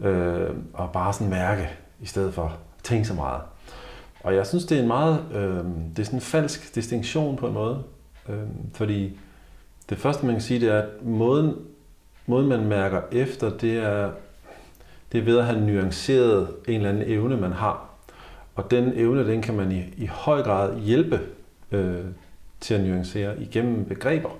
Øh, 0.00 0.50
og 0.72 0.92
bare 0.92 1.12
sådan 1.12 1.30
mærke, 1.30 1.70
i 2.00 2.06
stedet 2.06 2.34
for 2.34 2.42
at 2.42 2.52
tænke 2.82 3.08
så 3.08 3.14
meget. 3.14 3.40
Og 4.20 4.34
jeg 4.34 4.46
synes, 4.46 4.64
det 4.64 4.78
er 4.78 4.82
en 4.82 4.88
meget, 4.88 5.20
øh, 5.34 5.64
det 5.96 5.98
er 5.98 6.04
sådan 6.04 6.16
en 6.16 6.20
falsk 6.20 6.74
distinktion 6.74 7.37
på 7.37 7.46
en 7.46 7.54
måde. 7.54 7.82
Øh, 8.28 8.38
fordi 8.74 9.18
det 9.90 9.98
første, 9.98 10.26
man 10.26 10.34
kan 10.34 10.42
sige, 10.42 10.61
det 10.61 10.68
er, 10.68 10.78
at 10.78 10.88
måden, 11.02 11.54
måden 12.26 12.48
man 12.48 12.66
mærker 12.66 13.00
efter, 13.12 13.50
det 13.50 13.76
er, 13.76 14.11
det 15.12 15.20
er 15.20 15.24
ved 15.24 15.38
at 15.38 15.44
have 15.44 15.61
nuanceret 15.61 16.48
en 16.68 16.74
eller 16.74 16.88
anden 16.88 17.04
evne, 17.06 17.37
man 17.37 17.52
har. 17.52 17.88
Og 18.54 18.70
den 18.70 18.92
evne, 18.94 19.26
den 19.26 19.42
kan 19.42 19.54
man 19.54 19.72
i, 19.72 19.84
i 19.96 20.06
høj 20.06 20.42
grad 20.42 20.80
hjælpe 20.80 21.20
øh, 21.72 22.04
til 22.61 22.74
at 22.74 22.80
nuancere 22.80 23.40
igennem 23.42 23.84
begreber. 23.84 24.30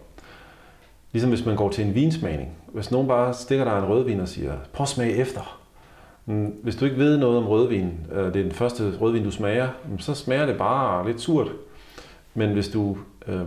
Ligesom 1.13 1.31
hvis 1.31 1.47
man 1.47 1.57
går 1.57 1.71
til 1.71 1.87
en 1.87 1.95
vinsmagning. 1.95 2.49
Hvis 2.73 2.91
nogen 2.91 3.09
bare 3.09 3.35
stikker 3.35 3.65
dig 3.65 3.79
en 3.79 3.85
rødvin 3.85 4.21
og 4.21 4.29
siger, 4.29 4.53
prøv 4.73 4.85
at 4.85 4.89
smage 4.89 5.13
efter. 5.13 5.59
Mm, 6.27 6.55
hvis 6.63 6.77
du 6.77 6.85
ikke 6.85 6.99
ved 6.99 7.19
noget 7.19 7.39
om 7.39 7.47
rødvin, 7.47 7.93
øh, 8.13 8.25
det 8.25 8.37
er 8.37 8.43
den 8.43 8.53
første 8.53 8.93
rødvin, 9.01 9.25
du 9.25 9.31
smager, 9.31 9.69
mm, 9.91 9.99
så 9.99 10.15
smager 10.15 10.47
det 10.47 10.59
bare 10.59 11.07
lidt 11.07 11.21
surt. 11.21 11.49
Men 12.35 12.53
hvis 12.53 12.69
du, 12.69 12.97
øhm, 13.29 13.47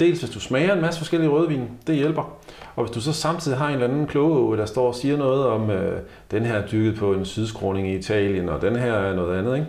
dels 0.00 0.20
hvis 0.20 0.30
du 0.30 0.40
smager 0.40 0.74
en 0.74 0.80
masse 0.80 1.00
forskellige 1.00 1.30
rødvin, 1.30 1.68
det 1.86 1.96
hjælper. 1.96 2.36
Og 2.76 2.84
hvis 2.84 2.94
du 2.94 3.00
så 3.00 3.12
samtidig 3.12 3.58
har 3.58 3.68
en 3.68 3.74
eller 3.74 3.88
anden 3.88 4.06
kloge, 4.06 4.56
der 4.56 4.66
står 4.66 4.88
og 4.88 4.94
siger 4.94 5.16
noget 5.16 5.46
om, 5.46 5.70
øh, 5.70 6.00
den 6.30 6.44
her 6.44 6.54
er 6.54 6.66
dykket 6.66 6.94
på 6.94 7.12
en 7.12 7.24
sydskråning 7.24 7.88
i 7.88 7.96
Italien, 7.96 8.48
og 8.48 8.62
den 8.62 8.76
her 8.76 8.92
er 8.92 9.14
noget 9.14 9.38
andet, 9.38 9.54
ikke? 9.54 9.66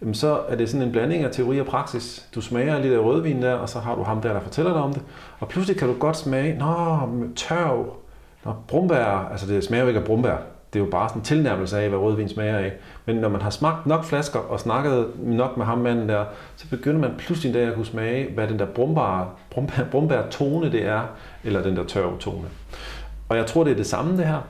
Jamen 0.00 0.14
så 0.14 0.40
er 0.48 0.56
det 0.56 0.68
sådan 0.68 0.86
en 0.86 0.92
blanding 0.92 1.24
af 1.24 1.30
teori 1.30 1.60
og 1.60 1.66
praksis. 1.66 2.28
Du 2.34 2.40
smager 2.40 2.78
lidt 2.78 2.94
af 2.94 2.98
rødvin 2.98 3.42
der, 3.42 3.54
og 3.54 3.68
så 3.68 3.78
har 3.78 3.94
du 3.94 4.02
ham 4.02 4.20
der, 4.20 4.32
der 4.32 4.40
fortæller 4.40 4.72
dig 4.72 4.82
om 4.82 4.92
det. 4.92 5.02
Og 5.38 5.48
pludselig 5.48 5.78
kan 5.78 5.88
du 5.88 5.94
godt 5.94 6.16
smage, 6.16 6.58
nå, 6.58 6.98
tørv, 7.36 7.96
nå, 8.44 8.52
brumbær, 8.68 9.28
altså 9.30 9.46
det 9.46 9.64
smager 9.64 9.82
jo 9.82 9.88
ikke 9.88 10.00
af 10.00 10.06
brumbær. 10.06 10.36
Det 10.72 10.80
er 10.80 10.84
jo 10.84 10.90
bare 10.90 11.08
sådan 11.08 11.20
en 11.20 11.24
tilnærmelse 11.24 11.78
af, 11.78 11.88
hvad 11.88 11.98
rødvin 11.98 12.28
smager 12.28 12.58
af. 12.58 12.72
Men 13.06 13.16
når 13.16 13.28
man 13.28 13.42
har 13.42 13.50
smagt 13.50 13.86
nok 13.86 14.04
flasker 14.04 14.38
og 14.38 14.60
snakket 14.60 15.06
nok 15.16 15.56
med 15.56 15.66
ham 15.66 15.78
manden 15.78 16.08
der, 16.08 16.24
så 16.56 16.68
begynder 16.68 17.00
man 17.00 17.10
pludselig 17.18 17.48
en 17.48 17.54
dag 17.54 17.68
at 17.68 17.74
kunne 17.74 17.86
smage, 17.86 18.34
hvad 18.34 18.48
den 18.48 18.58
der 18.58 18.66
brumbær, 18.66 19.34
brumbær, 19.50 19.84
brumbær 19.90 20.22
tone 20.30 20.72
det 20.72 20.86
er, 20.86 21.02
eller 21.44 21.62
den 21.62 21.76
der 21.76 21.84
tørv 21.84 22.18
tone. 22.18 22.48
Og 23.28 23.36
jeg 23.36 23.46
tror, 23.46 23.64
det 23.64 23.70
er 23.70 23.76
det 23.76 23.86
samme 23.86 24.16
det 24.16 24.26
her, 24.26 24.40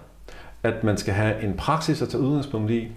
at 0.63 0.85
man 0.85 0.97
skal 0.97 1.15
have 1.15 1.43
en 1.43 1.57
praksis 1.57 2.03
at 2.03 2.09
tage 2.09 2.23
udgangspunkt 2.23 2.71
i, 2.71 2.89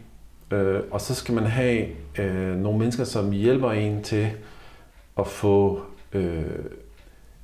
Øh, 0.54 0.82
og 0.92 1.02
så 1.02 1.16
skal 1.16 1.36
man 1.36 1.46
have 1.46 1.88
øh, 2.20 2.56
nogle 2.56 2.80
mennesker, 2.80 3.04
som 3.04 3.32
hjælper 3.32 3.72
en 3.72 4.04
til 4.04 4.30
at 5.20 5.28
få, 5.28 5.82
øh, 6.13 6.44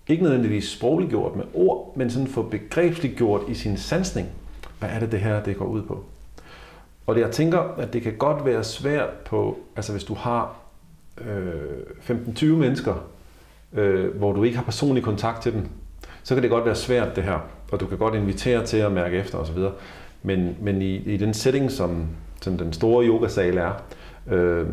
ikke 0.08 0.24
nødvendigvis 0.24 0.70
sprogliggjort 0.70 1.36
med 1.36 1.46
ord, 1.54 1.94
men 1.96 2.10
sådan 2.10 2.28
få 2.28 2.44
begrebsliggjort 2.44 3.42
i 3.48 3.54
sin 3.54 3.78
sansning. 3.78 4.28
Hvad 4.80 4.90
er 4.90 5.00
det, 5.00 5.12
det 5.12 5.20
her 5.20 5.44
det 5.44 5.58
går 5.58 5.66
ud 5.66 5.82
på? 5.82 6.06
Og 7.08 7.16
det, 7.16 7.22
jeg 7.22 7.32
tænker, 7.32 7.60
at 7.60 7.94
det 7.94 8.02
kan 8.02 8.18
godt 8.18 8.46
være 8.46 8.64
svært 8.64 9.10
på, 9.26 9.58
altså 9.76 9.92
hvis 9.92 10.04
du 10.04 10.14
har 10.14 10.56
øh, 11.22 12.10
15-20 12.10 12.46
mennesker, 12.46 12.96
øh, 13.74 14.16
hvor 14.18 14.34
du 14.34 14.44
ikke 14.44 14.58
har 14.58 14.64
personlig 14.64 15.04
kontakt 15.04 15.42
til 15.42 15.54
dem, 15.54 15.68
så 16.24 16.34
kan 16.34 16.42
det 16.44 16.52
godt 16.52 16.66
være 16.66 16.76
svært 16.76 17.16
det 17.16 17.24
her, 17.24 17.40
og 17.72 17.80
du 17.80 17.86
kan 17.86 17.98
godt 17.98 18.16
invitere 18.16 18.66
til 18.66 18.78
at 18.78 18.92
mærke 18.92 19.18
efter 19.18 19.38
osv. 19.38 19.58
Men, 20.24 20.58
men 20.62 20.82
i, 20.82 20.96
i 20.96 21.18
den 21.18 21.34
setting, 21.34 21.72
som, 21.72 22.08
sådan 22.42 22.60
den 22.60 22.74
store 22.74 23.06
yogasal 23.06 23.58
er. 23.58 23.72
Øh, 24.28 24.68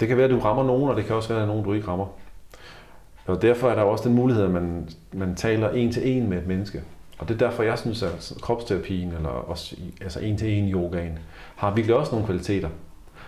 det 0.00 0.08
kan 0.08 0.16
være, 0.16 0.24
at 0.24 0.30
du 0.30 0.38
rammer 0.38 0.64
nogen, 0.64 0.90
og 0.90 0.96
det 0.96 1.04
kan 1.04 1.16
også 1.16 1.28
være, 1.28 1.42
at 1.42 1.48
nogen, 1.48 1.64
du 1.64 1.72
ikke 1.72 1.88
rammer. 1.88 2.06
Og 3.26 3.42
derfor 3.42 3.70
er 3.70 3.74
der 3.74 3.82
også 3.82 4.08
den 4.08 4.16
mulighed, 4.16 4.44
at 4.44 4.50
man, 4.50 4.88
man 5.12 5.34
taler 5.34 5.70
en 5.70 5.92
til 5.92 6.16
en 6.16 6.28
med 6.28 6.38
et 6.38 6.46
menneske. 6.46 6.82
Og 7.18 7.28
det 7.28 7.34
er 7.34 7.38
derfor, 7.38 7.62
jeg 7.62 7.78
synes, 7.78 8.02
at 8.02 8.32
kropsterapien, 8.40 9.12
eller 9.12 9.28
også 9.28 9.76
altså 10.00 10.20
en 10.20 10.36
til 10.36 10.58
en 10.58 10.72
yogaen, 10.72 11.18
har 11.56 11.74
virkelig 11.74 11.96
også 11.96 12.12
nogle 12.12 12.26
kvaliteter. 12.26 12.68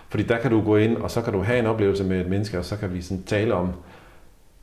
Fordi 0.09 0.23
der 0.23 0.39
kan 0.39 0.51
du 0.51 0.61
gå 0.61 0.75
ind, 0.75 0.97
og 0.97 1.11
så 1.11 1.21
kan 1.21 1.33
du 1.33 1.41
have 1.41 1.59
en 1.59 1.65
oplevelse 1.65 2.03
med 2.03 2.21
et 2.21 2.29
menneske, 2.29 2.59
og 2.59 2.65
så 2.65 2.77
kan 2.77 2.93
vi 2.93 3.01
sådan 3.01 3.23
tale 3.23 3.53
om, 3.53 3.69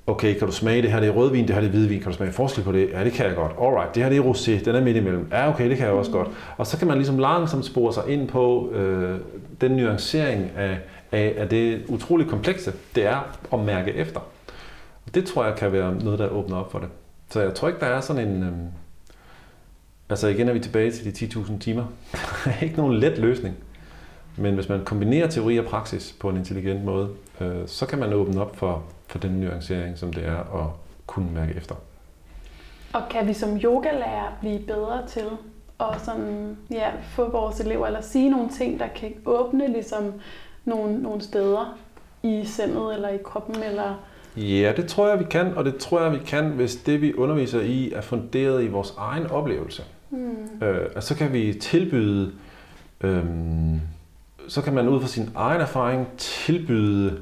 okay, 0.07 0.38
kan 0.38 0.46
du 0.46 0.53
smage 0.53 0.82
det 0.82 0.92
her, 0.92 1.01
det 1.01 1.09
er 1.09 1.12
rødvin, 1.12 1.46
det 1.46 1.55
her 1.55 1.61
det 1.61 1.68
er 1.68 1.70
hvidvin, 1.70 2.01
kan 2.01 2.11
du 2.11 2.16
smage 2.16 2.32
forskel 2.32 2.64
på 2.64 2.72
det? 2.72 2.90
Ja, 2.92 3.05
det 3.05 3.12
kan 3.12 3.26
jeg 3.26 3.34
godt. 3.34 3.53
Alright, 3.61 3.94
det 3.94 4.03
her 4.03 4.11
det 4.11 4.18
er 4.18 4.22
rosé, 4.22 4.64
den 4.64 4.74
er 4.74 4.80
midt 4.80 4.96
imellem. 4.96 5.28
Ja, 5.32 5.48
okay, 5.48 5.70
det 5.70 5.76
kan 5.76 5.86
jeg 5.86 5.94
også 5.94 6.11
godt. 6.11 6.28
Og 6.57 6.66
så 6.66 6.78
kan 6.78 6.88
man 6.88 6.96
ligesom 6.96 7.18
langsomt 7.18 7.64
spore 7.64 7.92
sig 7.92 8.03
ind 8.09 8.28
på 8.28 8.70
øh, 8.72 9.18
den 9.61 9.72
nuancering 9.72 10.51
af, 10.57 10.78
af, 11.12 11.34
af 11.36 11.48
det 11.48 11.82
utrolig 11.88 12.26
komplekse, 12.26 12.72
det 12.94 13.07
er 13.07 13.36
at 13.53 13.59
mærke 13.59 13.92
efter. 13.92 14.20
Det 15.14 15.24
tror 15.24 15.44
jeg 15.44 15.55
kan 15.57 15.72
være 15.72 15.94
noget, 15.94 16.18
der 16.18 16.28
åbner 16.28 16.57
op 16.57 16.72
for 16.72 16.78
det. 16.78 16.88
Så 17.30 17.40
jeg 17.40 17.55
tror 17.55 17.68
ikke, 17.68 17.80
der 17.80 17.86
er 17.86 18.01
sådan 18.01 18.28
en... 18.28 18.42
Øh, 18.42 18.53
altså 20.11 20.28
igen 20.28 20.48
er 20.48 20.53
vi 20.53 20.61
tilbage 20.61 20.90
til 20.90 21.20
de 21.20 21.26
10.000 21.26 21.59
timer. 21.59 21.84
Ikke 22.62 22.76
nogen 22.76 22.94
let 22.94 23.18
løsning. 23.18 23.57
Men 24.41 24.55
hvis 24.55 24.68
man 24.68 24.84
kombinerer 24.84 25.28
teori 25.28 25.59
og 25.59 25.64
praksis 25.64 26.16
på 26.20 26.28
en 26.28 26.36
intelligent 26.36 26.84
måde, 26.84 27.09
øh, 27.41 27.66
så 27.66 27.86
kan 27.86 27.99
man 27.99 28.12
åbne 28.12 28.41
op 28.41 28.57
for, 28.57 28.82
for 29.07 29.18
den 29.18 29.30
nuancering, 29.30 29.99
som 29.99 30.12
det 30.12 30.26
er 30.26 30.38
at 30.38 30.66
kunne 31.07 31.34
mærke 31.34 31.55
efter. 31.57 31.74
Og 32.93 33.03
kan 33.11 33.28
vi 33.28 33.32
som 33.32 33.57
yogalærer 33.57 34.36
blive 34.41 34.59
bedre 34.59 35.07
til 35.09 35.24
at 35.80 36.01
sådan, 36.05 36.57
ja, 36.70 36.88
få 37.03 37.30
vores 37.30 37.61
elever, 37.61 37.86
eller 37.86 38.01
sige 38.01 38.30
nogle 38.30 38.49
ting, 38.49 38.80
der 38.80 38.86
kan 38.97 39.12
åbne 39.26 39.72
ligesom 39.72 40.12
nogle, 40.64 41.03
nogle 41.03 41.20
steder 41.20 41.78
i 42.22 42.43
sindet 42.45 42.95
eller 42.95 43.09
i 43.09 43.18
kroppen? 43.24 43.62
Eller... 43.62 43.95
Ja, 44.36 44.72
det 44.76 44.86
tror 44.86 45.09
jeg, 45.09 45.18
vi 45.18 45.24
kan, 45.30 45.55
og 45.55 45.64
det 45.64 45.76
tror 45.76 46.03
jeg, 46.03 46.12
vi 46.12 46.18
kan, 46.26 46.45
hvis 46.45 46.76
det, 46.76 47.01
vi 47.01 47.14
underviser 47.14 47.61
i, 47.61 47.93
er 47.93 48.01
funderet 48.01 48.64
i 48.64 48.68
vores 48.68 48.95
egen 48.99 49.26
oplevelse. 49.26 49.82
Mm. 50.11 50.62
Øh, 50.62 50.91
og 50.97 51.03
så 51.03 51.16
kan 51.16 51.32
vi 51.32 51.55
tilbyde, 51.61 52.32
øh, 53.01 53.24
så 54.51 54.62
kan 54.62 54.74
man 54.74 54.88
ud 54.88 55.01
fra 55.01 55.09
sin 55.09 55.30
egen 55.34 55.61
erfaring 55.61 56.09
tilbyde 56.18 57.18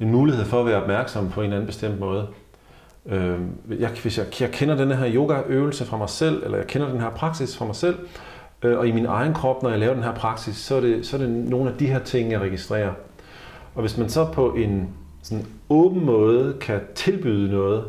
en 0.00 0.10
mulighed 0.10 0.44
for 0.44 0.60
at 0.60 0.66
være 0.66 0.82
opmærksom 0.82 1.30
på 1.30 1.40
en 1.40 1.44
eller 1.44 1.56
anden 1.56 1.66
bestemt 1.66 2.00
måde. 2.00 2.26
Øh, 3.06 3.38
jeg, 3.78 3.90
hvis 4.02 4.18
jeg, 4.18 4.26
jeg 4.40 4.50
kender 4.50 4.74
den 4.74 4.92
her 4.92 5.14
yogaøvelse 5.14 5.84
fra 5.84 5.96
mig 5.96 6.08
selv, 6.08 6.42
eller 6.44 6.58
jeg 6.58 6.66
kender 6.66 6.88
den 6.88 7.00
her 7.00 7.10
praksis 7.10 7.56
fra 7.56 7.64
mig 7.64 7.76
selv, 7.76 7.98
øh, 8.62 8.78
og 8.78 8.88
i 8.88 8.92
min 8.92 9.06
egen 9.06 9.34
krop, 9.34 9.62
når 9.62 9.70
jeg 9.70 9.78
laver 9.78 9.94
den 9.94 10.02
her 10.02 10.14
praksis, 10.14 10.56
så 10.56 10.74
er, 10.74 10.80
det, 10.80 11.06
så 11.06 11.16
er 11.16 11.20
det 11.20 11.30
nogle 11.30 11.70
af 11.70 11.76
de 11.76 11.86
her 11.86 11.98
ting, 11.98 12.32
jeg 12.32 12.40
registrerer. 12.40 12.92
Og 13.74 13.80
hvis 13.80 13.98
man 13.98 14.08
så 14.08 14.24
på 14.32 14.54
en 14.54 14.88
sådan 15.22 15.46
åben 15.70 16.04
måde 16.04 16.56
kan 16.60 16.80
tilbyde 16.94 17.50
noget, 17.50 17.84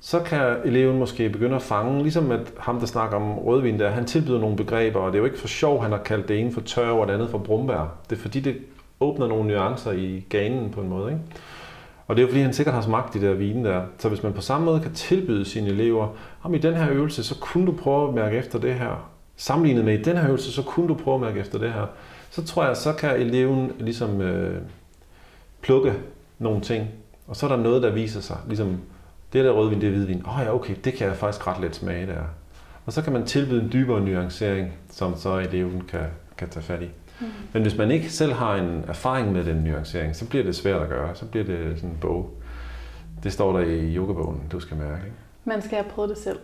så 0.00 0.20
kan 0.20 0.56
eleven 0.64 0.98
måske 0.98 1.30
begynde 1.30 1.56
at 1.56 1.62
fange, 1.62 2.02
ligesom 2.02 2.30
at 2.30 2.52
ham, 2.58 2.78
der 2.78 2.86
snakker 2.86 3.16
om 3.16 3.38
rødvin 3.38 3.78
der, 3.78 3.90
han 3.90 4.06
tilbyder 4.06 4.40
nogle 4.40 4.56
begreber, 4.56 5.00
og 5.00 5.12
det 5.12 5.18
er 5.18 5.20
jo 5.20 5.24
ikke 5.24 5.38
for 5.38 5.48
sjov, 5.48 5.82
han 5.82 5.92
har 5.92 5.98
kaldt 5.98 6.28
det 6.28 6.40
ene 6.40 6.52
for 6.52 6.60
tør 6.60 6.90
og 6.90 7.06
det 7.06 7.12
andet 7.14 7.30
for 7.30 7.38
brumbær. 7.38 7.96
Det 8.10 8.16
er 8.16 8.20
fordi, 8.20 8.40
det 8.40 8.56
åbner 9.00 9.28
nogle 9.28 9.48
nuancer 9.48 9.92
i 9.92 10.24
ganen 10.28 10.70
på 10.70 10.80
en 10.80 10.88
måde. 10.88 11.12
Ikke? 11.12 11.22
Og 12.06 12.16
det 12.16 12.22
er 12.22 12.26
jo 12.26 12.30
fordi, 12.30 12.42
han 12.42 12.52
sikkert 12.52 12.74
har 12.74 12.82
smagt 12.82 13.14
de 13.14 13.20
der 13.20 13.34
vine 13.34 13.68
der. 13.68 13.82
Så 13.98 14.08
hvis 14.08 14.22
man 14.22 14.32
på 14.32 14.40
samme 14.40 14.64
måde 14.64 14.80
kan 14.80 14.94
tilbyde 14.94 15.44
sine 15.44 15.68
elever, 15.68 16.08
om 16.42 16.54
i 16.54 16.58
den 16.58 16.74
her 16.74 16.90
øvelse, 16.90 17.24
så 17.24 17.34
kunne 17.40 17.66
du 17.66 17.72
prøve 17.72 18.08
at 18.08 18.14
mærke 18.14 18.36
efter 18.36 18.58
det 18.58 18.74
her. 18.74 19.10
Sammenlignet 19.36 19.84
med 19.84 19.98
i 19.98 20.02
den 20.02 20.16
her 20.16 20.28
øvelse, 20.28 20.52
så 20.52 20.62
kunne 20.62 20.88
du 20.88 20.94
prøve 20.94 21.14
at 21.14 21.20
mærke 21.20 21.40
efter 21.40 21.58
det 21.58 21.72
her. 21.72 21.86
Så 22.30 22.44
tror 22.44 22.64
jeg, 22.64 22.76
så 22.76 22.92
kan 22.92 23.20
eleven 23.20 23.72
ligesom 23.78 24.20
øh, 24.20 24.60
plukke 25.60 25.94
nogle 26.38 26.60
ting. 26.60 26.86
Og 27.26 27.36
så 27.36 27.46
er 27.46 27.56
der 27.56 27.62
noget, 27.62 27.82
der 27.82 27.90
viser 27.90 28.20
sig. 28.20 28.36
Ligesom, 28.46 28.80
det 29.32 29.44
der 29.44 29.50
rødvin, 29.50 29.80
det 29.80 29.86
er 29.86 29.90
hvidvin. 29.90 30.22
Åh 30.26 30.38
oh 30.38 30.44
ja, 30.44 30.54
okay, 30.54 30.74
det 30.84 30.94
kan 30.94 31.06
jeg 31.06 31.16
faktisk 31.16 31.46
ret 31.46 31.60
let 31.60 31.76
smage 31.76 32.06
der. 32.06 32.22
Og 32.86 32.92
så 32.92 33.02
kan 33.02 33.12
man 33.12 33.26
tilbyde 33.26 33.62
en 33.62 33.72
dybere 33.72 34.00
nuancering, 34.00 34.72
som 34.90 35.16
så 35.16 35.38
eleven 35.38 35.82
kan, 35.88 36.06
kan 36.38 36.48
tage 36.48 36.62
fat 36.62 36.82
i. 36.82 36.88
Mm. 37.20 37.26
Men 37.52 37.62
hvis 37.62 37.76
man 37.76 37.90
ikke 37.90 38.10
selv 38.10 38.32
har 38.32 38.54
en 38.54 38.84
erfaring 38.88 39.32
med 39.32 39.44
den 39.44 39.56
nuancering, 39.56 40.16
så 40.16 40.28
bliver 40.28 40.44
det 40.44 40.56
svært 40.56 40.82
at 40.82 40.88
gøre. 40.88 41.14
Så 41.14 41.24
bliver 41.24 41.44
det 41.44 41.76
sådan 41.76 41.90
en 41.90 41.96
bog. 42.00 42.30
Det 43.22 43.32
står 43.32 43.58
der 43.58 43.66
i 43.66 43.96
yogabogen, 43.96 44.42
du 44.52 44.60
skal 44.60 44.76
mærke. 44.76 45.04
Ikke? 45.04 45.16
Man 45.44 45.62
skal 45.62 45.76
have 45.76 45.90
prøvet 45.90 46.10
det 46.10 46.18
selv. 46.18 46.38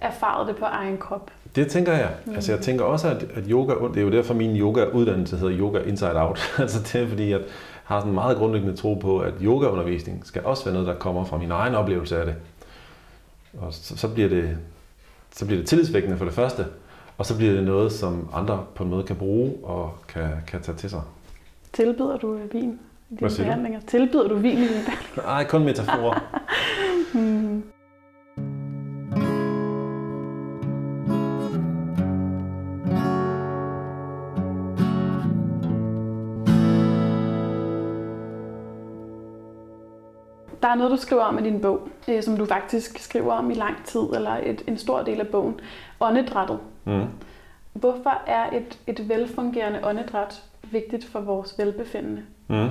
Erfaret 0.00 0.48
det 0.48 0.56
på 0.56 0.64
egen 0.64 0.98
krop. 0.98 1.30
Det 1.56 1.68
tænker 1.68 1.92
jeg. 1.92 2.10
Mm. 2.24 2.34
Altså 2.34 2.52
jeg 2.52 2.60
tænker 2.60 2.84
også, 2.84 3.08
at, 3.08 3.22
at 3.34 3.44
yoga, 3.50 3.74
det 3.88 3.96
er 3.96 4.02
jo 4.02 4.10
derfor 4.10 4.34
min 4.34 4.56
yoga-uddannelse 4.56 5.36
hedder 5.36 5.58
Yoga 5.58 5.78
Inside 5.78 6.22
Out. 6.22 6.40
altså 6.58 6.78
det 6.82 7.02
er 7.02 7.08
fordi, 7.08 7.32
at 7.32 7.40
har 7.88 8.00
sådan 8.00 8.10
en 8.10 8.14
meget 8.14 8.36
grundlæggende 8.36 8.76
tro 8.76 8.94
på, 8.94 9.18
at 9.18 9.34
yogaundervisning 9.42 10.26
skal 10.26 10.44
også 10.44 10.64
være 10.64 10.74
noget, 10.74 10.88
der 10.88 10.94
kommer 10.94 11.24
fra 11.24 11.38
min 11.38 11.50
egen 11.50 11.74
oplevelse 11.74 12.18
af 12.18 12.26
det. 12.26 12.34
Og 13.58 13.74
så, 13.74 13.96
så 13.96 14.08
bliver 14.08 14.28
det 14.28 14.58
så 15.30 15.46
bliver 15.46 15.60
det 15.60 15.68
tillidsvækkende 15.68 16.16
for 16.16 16.24
det 16.24 16.34
første, 16.34 16.66
og 17.18 17.26
så 17.26 17.36
bliver 17.36 17.52
det 17.52 17.64
noget, 17.64 17.92
som 17.92 18.28
andre 18.34 18.64
på 18.74 18.84
en 18.84 18.90
måde 18.90 19.04
kan 19.04 19.16
bruge 19.16 19.54
og 19.62 19.94
kan, 20.08 20.28
kan 20.46 20.62
tage 20.62 20.76
til 20.76 20.90
sig. 20.90 21.02
Tilbyder 21.72 22.16
du 22.16 22.38
vin 22.52 22.78
i 23.10 23.14
dine 23.14 23.30
behandlinger? 23.36 23.80
Tilbyder 23.86 24.28
du 24.28 24.34
vin 24.34 24.58
i 24.58 24.60
dine 24.60 24.68
behandlinger? 24.68 25.22
Nej, 25.22 25.44
kun 25.44 25.64
metaforer. 25.64 26.20
hmm. 27.14 27.62
Der 40.62 40.68
er 40.68 40.74
noget, 40.74 40.90
du 40.90 40.96
skriver 40.96 41.22
om 41.22 41.38
i 41.38 41.42
din 41.42 41.60
bog, 41.60 41.88
øh, 42.08 42.22
som 42.22 42.36
du 42.36 42.46
faktisk 42.46 42.98
skriver 42.98 43.32
om 43.32 43.50
i 43.50 43.54
lang 43.54 43.74
tid, 43.84 44.00
eller 44.00 44.36
et, 44.42 44.62
en 44.66 44.78
stor 44.78 45.02
del 45.02 45.20
af 45.20 45.26
bogen. 45.28 45.60
Åndedrættet. 46.00 46.58
Mm. 46.84 47.04
Hvorfor 47.72 48.22
er 48.26 48.56
et, 48.56 48.78
et 48.86 49.08
velfungerende 49.08 49.80
åndedræt 49.84 50.42
vigtigt 50.70 51.04
for 51.04 51.20
vores 51.20 51.54
velbefindende? 51.58 52.22
Mm. 52.48 52.68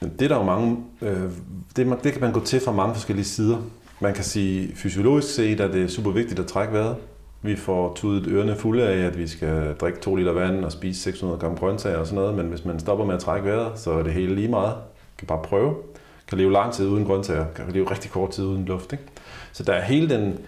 Det 0.00 0.22
er 0.22 0.28
der 0.28 0.36
jo 0.36 0.42
mange, 0.42 0.84
øh, 1.02 1.30
det, 1.76 2.04
det 2.04 2.12
kan 2.12 2.20
man 2.20 2.32
gå 2.32 2.40
til 2.40 2.60
fra 2.60 2.72
mange 2.72 2.94
forskellige 2.94 3.24
sider. 3.24 3.58
Man 4.00 4.14
kan 4.14 4.24
sige, 4.24 4.76
fysiologisk 4.76 5.34
set 5.34 5.60
er 5.60 5.68
det 5.68 5.90
super 5.90 6.10
vigtigt 6.10 6.40
at 6.40 6.46
trække 6.46 6.72
vejret. 6.72 6.96
Vi 7.42 7.56
får 7.56 7.94
tudet 7.94 8.26
ørerne 8.26 8.56
fulde 8.56 8.88
af, 8.88 9.06
at 9.06 9.18
vi 9.18 9.26
skal 9.26 9.74
drikke 9.74 10.00
2 10.00 10.14
liter 10.14 10.32
vand 10.32 10.64
og 10.64 10.72
spise 10.72 11.00
600 11.00 11.40
gram 11.40 11.56
grøntsager 11.56 11.98
og 11.98 12.06
sådan 12.06 12.18
noget, 12.18 12.34
men 12.36 12.46
hvis 12.46 12.64
man 12.64 12.80
stopper 12.80 13.04
med 13.04 13.14
at 13.14 13.20
trække 13.20 13.48
vejret, 13.48 13.78
så 13.78 13.92
er 13.92 14.02
det 14.02 14.12
hele 14.12 14.34
lige 14.34 14.48
meget. 14.48 14.74
Kan 15.18 15.26
bare 15.26 15.42
prøve. 15.42 15.74
Kan 16.28 16.38
leve 16.38 16.52
lang 16.52 16.72
tid 16.72 16.86
uden 16.88 17.04
grøntsager, 17.04 17.46
kan 17.56 17.64
leve 17.68 17.90
rigtig 17.90 18.10
kort 18.10 18.30
tid 18.30 18.44
uden 18.44 18.64
luft. 18.64 18.92
Ikke? 18.92 19.04
Så 19.52 19.62
der 19.62 19.72
er 19.72 19.82
hele 19.82 20.08
den 20.08 20.38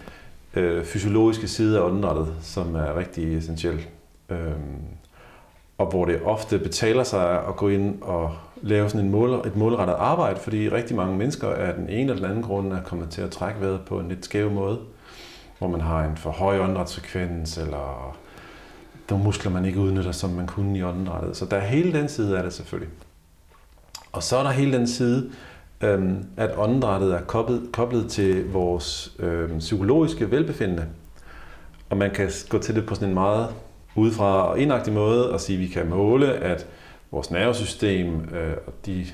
øh, 0.55 0.85
fysiologiske 0.85 1.49
side 1.49 1.79
af 1.79 1.83
åndedrættet, 1.83 2.35
som 2.43 2.75
er 2.75 2.97
rigtig 2.97 3.37
essentiel. 3.37 3.87
Øhm, 4.29 4.85
og 5.79 5.87
hvor 5.87 6.05
det 6.05 6.23
ofte 6.25 6.59
betaler 6.59 7.05
sig 7.05 7.47
at 7.49 7.57
gå 7.57 7.69
ind 7.69 8.03
og 8.03 8.33
lave 8.63 8.89
sådan 8.89 9.07
en 9.07 9.13
mål, 9.13 9.47
et 9.47 9.57
målrettet 9.57 9.95
arbejde, 9.95 10.41
fordi 10.41 10.69
rigtig 10.69 10.97
mange 10.97 11.17
mennesker 11.17 11.49
af 11.49 11.75
den 11.75 11.89
ene 11.89 12.01
eller 12.01 12.15
den 12.15 12.25
anden 12.25 12.43
grund 12.43 12.73
er 12.73 12.83
kommet 12.83 13.11
til 13.11 13.23
at 13.23 13.31
trække 13.31 13.61
vejret 13.61 13.81
på 13.81 14.01
en 14.01 14.09
lidt 14.09 14.25
skæv 14.25 14.51
måde, 14.51 14.79
hvor 15.59 15.69
man 15.69 15.81
har 15.81 16.05
en 16.05 16.17
for 16.17 16.31
høj 16.31 16.59
åndedrætsfrekvens, 16.59 17.59
eller 17.59 18.17
nogle 19.11 19.25
muskler, 19.25 19.53
man 19.53 19.65
ikke 19.65 19.81
udnytter, 19.81 20.13
som 20.13 20.31
man 20.31 20.47
kunne 20.47 20.79
i 20.79 20.83
åndedrættet. 20.83 21.37
Så 21.37 21.45
der 21.45 21.57
er 21.57 21.67
hele 21.67 21.93
den 21.93 22.09
side 22.09 22.37
af 22.37 22.43
det 22.43 22.53
selvfølgelig. 22.53 22.91
Og 24.13 24.23
så 24.23 24.37
er 24.37 24.43
der 24.43 24.51
hele 24.51 24.79
den 24.79 24.87
side, 24.87 25.31
øhm, 25.81 26.25
at 26.37 26.51
åndedrættet 26.57 27.15
er 27.15 27.21
koblet, 27.21 27.63
koblet 27.73 28.11
til 28.11 28.53
vores 28.53 29.17
øhm, 29.19 29.59
psykologiske 29.59 30.31
velbefindende. 30.31 30.87
Og 31.91 31.97
man 31.97 32.11
kan 32.11 32.31
gå 32.49 32.59
til 32.59 32.75
det 32.75 32.87
på 32.87 32.95
sådan 32.95 33.09
en 33.09 33.15
meget 33.15 33.49
udefra 33.95 34.49
og 34.49 34.59
indagtig 34.59 34.93
måde 34.93 35.33
og 35.33 35.41
sige, 35.41 35.57
at 35.57 35.63
vi 35.63 35.67
kan 35.67 35.89
måle, 35.89 36.33
at 36.33 36.67
vores 37.11 37.31
nervesystem 37.31 38.21
øh, 38.35 38.57
og 38.67 38.73
de 38.87 39.07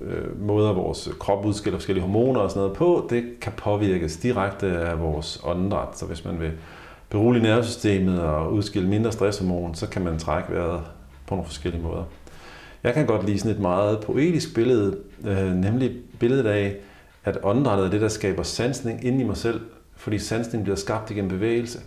øh, 0.00 0.40
måder, 0.46 0.72
vores 0.72 1.08
krop 1.20 1.44
udskiller 1.44 1.78
forskellige 1.78 2.04
hormoner 2.04 2.40
og 2.40 2.50
sådan 2.50 2.60
noget 2.60 2.76
på, 2.76 3.06
det 3.10 3.24
kan 3.40 3.52
påvirkes 3.56 4.16
direkte 4.16 4.66
af 4.66 5.00
vores 5.00 5.40
åndedræt. 5.44 5.98
Så 5.98 6.06
hvis 6.06 6.24
man 6.24 6.40
vil 6.40 6.52
berolige 7.08 7.42
nervesystemet 7.42 8.20
og 8.20 8.52
udskille 8.52 8.88
mindre 8.88 9.12
stresshormon, 9.12 9.74
så 9.74 9.88
kan 9.88 10.02
man 10.02 10.18
trække 10.18 10.52
vejret 10.52 10.80
på 11.26 11.34
nogle 11.34 11.46
forskellige 11.46 11.82
måder. 11.82 12.04
Jeg 12.84 12.94
kan 12.94 13.06
godt 13.06 13.26
lide 13.26 13.38
sådan 13.38 13.52
et 13.52 13.60
meget 13.60 14.00
poetisk 14.00 14.54
billede, 14.54 14.96
øh, 15.24 15.54
nemlig 15.54 15.92
billedet 16.20 16.46
af, 16.46 16.76
at 17.24 17.38
åndedrættet 17.42 17.86
er 17.86 17.90
det, 17.90 18.00
der 18.00 18.08
skaber 18.08 18.42
sansning 18.42 19.04
inde 19.04 19.20
i 19.20 19.26
mig 19.26 19.36
selv, 19.36 19.60
fordi 19.96 20.18
sansning 20.18 20.64
bliver 20.64 20.76
skabt 20.76 21.10
igennem 21.10 21.30
bevægelse. 21.30 21.80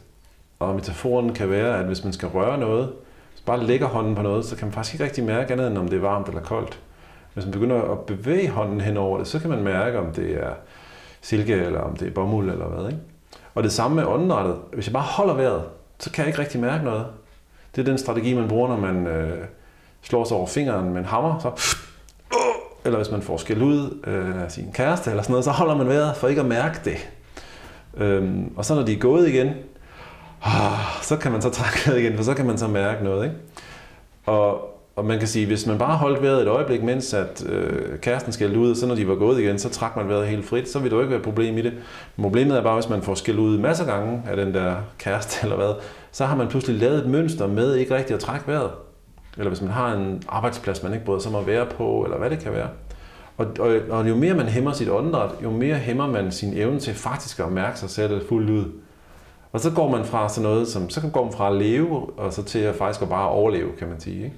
Og 0.60 0.76
metaforen 0.76 1.34
kan 1.34 1.50
være, 1.50 1.80
at 1.80 1.86
hvis 1.86 2.04
man 2.04 2.14
skal 2.14 2.28
røre 2.28 2.58
noget, 2.58 2.90
så 3.36 3.44
bare 3.46 3.64
lægger 3.64 3.88
hånden 3.88 4.16
på 4.16 4.22
noget, 4.22 4.46
så 4.46 4.56
kan 4.56 4.68
man 4.68 4.74
faktisk 4.74 4.94
ikke 4.94 5.04
rigtig 5.06 5.24
mærke 5.24 5.54
andet, 5.54 5.68
end 5.68 5.78
om 5.78 5.88
det 5.88 5.98
er 5.98 6.02
varmt 6.02 6.28
eller 6.28 6.42
koldt. 6.42 6.80
Hvis 7.34 7.46
man 7.46 7.52
begynder 7.52 7.82
at 7.82 8.00
bevæge 8.00 8.50
hånden 8.50 8.82
hen 8.82 8.98
over 8.98 9.18
det, 9.18 9.28
så 9.28 9.40
kan 9.40 9.50
man 9.50 9.64
mærke, 9.64 10.00
om 10.00 10.14
det 10.14 10.44
er 10.44 10.54
silke, 11.22 11.54
eller 11.54 11.80
om 11.80 11.96
det 11.96 12.08
er 12.08 12.12
bomuld, 12.12 12.52
eller 12.52 12.66
hvad. 12.66 12.86
Ikke? 12.86 13.02
Og 13.56 13.64
det 13.64 13.72
samme 13.72 13.96
med 13.96 14.06
åndedrættet. 14.06 14.56
Hvis 14.74 14.88
jeg 14.88 14.94
bare 14.94 15.04
holder 15.04 15.34
vejret, 15.34 15.64
så 16.00 16.12
kan 16.12 16.22
jeg 16.22 16.28
ikke 16.28 16.40
rigtig 16.40 16.62
mærke 16.62 16.84
noget. 16.84 17.06
Det 17.76 17.82
er 17.82 17.86
den 17.86 17.98
strategi, 17.98 18.34
man 18.34 18.48
bruger, 18.48 18.68
når 18.68 18.78
man 18.78 19.08
øh, 19.08 19.46
slår 20.06 20.24
sig 20.24 20.38
over 20.38 20.48
fingeren 20.48 20.90
med 20.90 21.00
en 21.00 21.06
hammer, 21.06 21.40
så 21.40 21.76
eller 22.86 22.98
hvis 22.98 23.12
man 23.12 23.22
får 23.22 23.38
skæld 23.38 23.62
ud 23.62 23.98
øh, 24.08 24.44
af 24.44 24.52
sin 24.52 24.72
kæreste 24.74 25.10
eller 25.10 25.24
sådan 25.24 25.34
noget, 25.34 25.46
så 25.46 25.52
holder 25.52 25.76
man 25.76 25.88
vejret 25.88 26.16
for 26.18 26.28
ikke 26.28 26.42
at 26.42 26.48
mærke 26.48 26.80
det. 26.86 27.10
Øhm, 27.98 28.52
og 28.56 28.66
så 28.66 28.76
når 28.76 28.84
de 28.84 28.94
er 28.94 29.00
gået 29.00 29.28
igen, 29.28 29.50
ah, 30.44 30.80
så 31.02 31.18
kan 31.18 31.32
man 31.32 31.42
så 31.42 31.50
trække 31.50 31.80
vejret 31.86 32.00
igen, 32.00 32.18
for 32.18 32.24
så 32.24 32.34
kan 32.34 32.46
man 32.46 32.58
så 32.58 32.68
mærke 32.68 33.04
noget. 33.04 33.24
Ikke? 33.24 33.36
Og, 34.26 34.76
og 34.96 35.06
man 35.06 35.20
kan 35.20 35.28
sige, 35.28 35.46
hvis 35.46 35.68
man 35.68 35.78
bare 35.78 35.98
holdt 35.98 36.22
vejret 36.22 36.42
et 36.42 36.48
øjeblik, 36.48 36.84
mens 36.84 37.14
at 37.14 37.46
øh, 37.50 38.00
kæresten 38.00 38.32
skældte 38.32 38.60
ud, 38.60 38.72
og 38.72 38.78
så 38.78 38.88
når 38.88 38.96
de 38.96 39.08
var 39.08 39.16
gået 39.16 39.40
igen, 39.40 39.60
så 39.60 39.70
trak 39.70 39.96
man 39.96 40.10
vejret 40.10 40.28
helt 40.28 40.46
frit, 40.46 40.70
så 40.70 40.80
vil 40.80 40.92
der 40.92 40.98
jo 40.98 41.02
ikke 41.02 41.12
være 41.12 41.20
et 41.20 41.26
problem 41.26 41.58
i 41.58 41.62
det. 41.62 41.74
Problemet 42.22 42.58
er 42.58 42.64
bare, 42.64 42.76
hvis 42.76 42.90
man 42.90 43.02
får 43.02 43.16
skæld 43.16 43.40
ud 43.40 43.58
masser 43.58 43.84
af 43.84 43.90
gange 43.90 44.22
af 44.28 44.36
den 44.36 44.54
der 44.54 44.76
kæreste 44.98 45.38
eller 45.44 45.56
hvad, 45.56 45.74
så 46.12 46.26
har 46.26 46.36
man 46.36 46.48
pludselig 46.48 46.80
lavet 46.80 46.98
et 46.98 47.10
mønster 47.10 47.48
med 47.48 47.76
ikke 47.76 47.96
rigtig 47.96 48.14
at 48.14 48.20
trække 48.20 48.48
vejret. 48.48 48.72
Eller 49.38 49.50
hvis 49.50 49.62
man 49.62 49.72
har 49.72 49.94
en 49.94 50.24
arbejdsplads, 50.28 50.84
man 50.84 50.94
ikke 50.94 51.06
bryder 51.06 51.20
sig 51.20 51.36
om 51.36 51.42
at 51.42 51.48
være 51.48 51.66
på, 51.66 52.04
eller 52.04 52.18
hvad 52.18 52.30
det 52.30 52.40
kan 52.40 52.54
være. 52.54 52.70
Og, 53.38 53.48
og, 53.60 53.80
og 53.90 54.10
jo 54.10 54.16
mere 54.16 54.34
man 54.34 54.46
hæmmer 54.46 54.74
sit 54.74 54.90
åndedræt, 54.90 55.32
jo 55.44 55.52
mere 55.52 55.76
hæmmer 55.76 56.08
man 56.08 56.32
sin 56.32 56.54
evne 56.54 56.80
til 56.80 56.94
faktisk 56.94 57.40
at 57.40 57.52
mærke 57.52 57.80
sig 57.80 57.90
selv 57.90 58.28
fuldt 58.28 58.50
ud. 58.50 58.66
Og 59.52 59.60
så 59.60 59.72
går 59.72 59.92
man 59.92 60.06
fra 60.06 60.30
sådan 60.30 60.50
noget, 60.50 60.68
som, 60.68 60.90
så 60.90 61.10
går 61.14 61.24
man 61.24 61.34
fra 61.34 61.50
at 61.50 61.56
leve, 61.56 62.10
og 62.18 62.34
så 62.34 62.44
til 62.44 62.60
at 62.60 62.76
faktisk 62.76 63.02
at 63.02 63.10
bare 63.10 63.30
overleve, 63.30 63.72
kan 63.80 63.88
man 63.88 64.00
sige. 64.00 64.24
Ikke? 64.24 64.36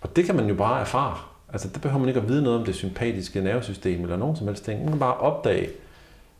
Og 0.00 0.16
det 0.16 0.24
kan 0.24 0.36
man 0.36 0.48
jo 0.48 0.54
bare 0.54 0.80
erfare. 0.80 1.16
Altså, 1.52 1.68
der 1.68 1.80
behøver 1.80 1.98
man 1.98 2.08
ikke 2.08 2.20
at 2.20 2.28
vide 2.28 2.42
noget 2.42 2.58
om 2.58 2.64
det 2.64 2.74
sympatiske 2.74 3.40
nervesystem 3.40 4.02
eller 4.02 4.16
nogen 4.16 4.36
som 4.36 4.46
helst 4.46 4.64
ting. 4.64 4.80
Man 4.80 4.88
kan 4.88 4.98
bare 4.98 5.16
opdage, 5.16 5.68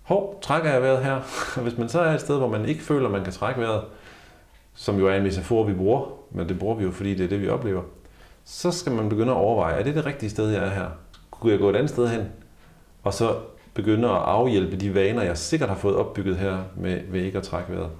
hov, 0.03 0.39
trækker 0.43 0.71
jeg 0.71 0.83
vejret 0.83 1.05
her? 1.05 1.15
Og 1.57 1.63
hvis 1.67 1.79
man 1.79 1.89
så 1.89 2.01
er 2.01 2.15
et 2.15 2.21
sted, 2.21 2.39
hvor 2.39 2.49
man 2.49 2.65
ikke 2.65 2.83
føler, 2.83 3.09
man 3.09 3.25
kan 3.25 3.33
trække 3.33 3.61
vejret, 3.61 3.83
som 4.75 4.99
jo 4.99 5.09
er 5.09 5.15
en 5.15 5.23
metafor, 5.23 5.65
vi 5.65 5.75
bruger, 5.75 6.18
men 6.31 6.49
det 6.49 6.59
bruger 6.59 6.75
vi 6.75 6.85
jo, 6.85 6.91
fordi 6.91 7.15
det 7.15 7.25
er 7.25 7.29
det, 7.29 7.41
vi 7.41 7.49
oplever, 7.49 7.83
så 8.45 8.71
skal 8.71 8.93
man 8.93 9.09
begynde 9.09 9.33
at 9.33 9.37
overveje, 9.37 9.75
er 9.75 9.83
det 9.83 9.95
det 9.95 10.07
rigtige 10.07 10.31
sted, 10.31 10.51
jeg 10.51 10.65
er 10.65 10.71
her? 10.71 10.87
Kunne 11.31 11.53
jeg 11.53 11.61
gå 11.61 11.71
et 11.71 11.77
andet 11.77 11.91
sted 11.91 12.09
hen? 12.09 12.23
Og 13.03 13.15
så 13.15 13.35
begynde 13.75 14.09
at 14.09 14.17
afhjælpe 14.17 14.77
de 14.77 14.95
vaner, 14.95 15.23
jeg 15.23 15.39
sikkert 15.39 15.69
har 15.69 15.77
fået 15.77 15.97
opbygget 15.97 16.37
her 16.37 16.59
med, 16.77 17.01
ved 17.09 17.23
ikke 17.23 17.39
at 17.39 17.45
trække 17.45 17.73
vejret. 17.73 17.91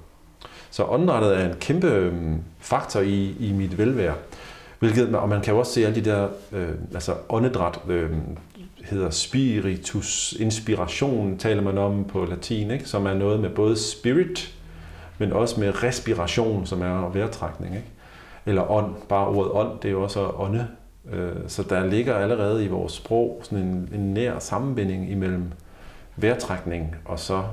Så 0.71 0.83
åndedrættet 0.83 1.37
er 1.37 1.49
en 1.49 1.55
kæmpe 1.59 1.87
øhm, 1.87 2.43
faktor 2.59 2.99
i, 2.99 3.35
i 3.39 3.51
mit 3.51 3.77
velvære. 3.77 4.15
Hvilket, 4.79 5.15
og 5.15 5.29
man 5.29 5.41
kan 5.41 5.53
jo 5.53 5.59
også 5.59 5.73
se 5.73 5.85
alle 5.85 5.95
de 5.95 6.09
der, 6.09 6.27
øh, 6.51 6.69
altså 6.93 7.15
åndedræt 7.29 7.79
øh, 7.89 8.11
hedder 8.83 9.09
spiritus, 9.09 10.33
inspiration 10.39 11.37
taler 11.37 11.61
man 11.61 11.77
om 11.77 12.05
på 12.05 12.25
latin, 12.25 12.71
ikke? 12.71 12.85
som 12.85 13.05
er 13.05 13.13
noget 13.13 13.39
med 13.39 13.49
både 13.49 13.77
spirit, 13.77 14.55
men 15.17 15.33
også 15.33 15.59
med 15.59 15.83
respiration, 15.83 16.65
som 16.65 16.81
er 16.81 17.09
vejrtrækning. 17.09 17.75
Ikke? 17.75 17.87
Eller 18.49 18.71
ånd, 18.71 18.95
bare 19.09 19.27
ordet 19.27 19.51
ånd, 19.51 19.79
det 19.81 19.87
er 19.87 19.91
jo 19.91 20.03
også 20.03 20.31
ånde. 20.37 20.67
Øh, 21.11 21.31
så 21.47 21.63
der 21.63 21.85
ligger 21.85 22.15
allerede 22.15 22.65
i 22.65 22.67
vores 22.67 22.93
sprog 22.93 23.41
sådan 23.43 23.65
en, 23.65 23.89
en 23.93 24.13
nær 24.13 24.39
sammenbinding 24.39 25.11
imellem 25.11 25.43
vejrtrækning 26.15 26.95
og 27.05 27.19
så 27.19 27.43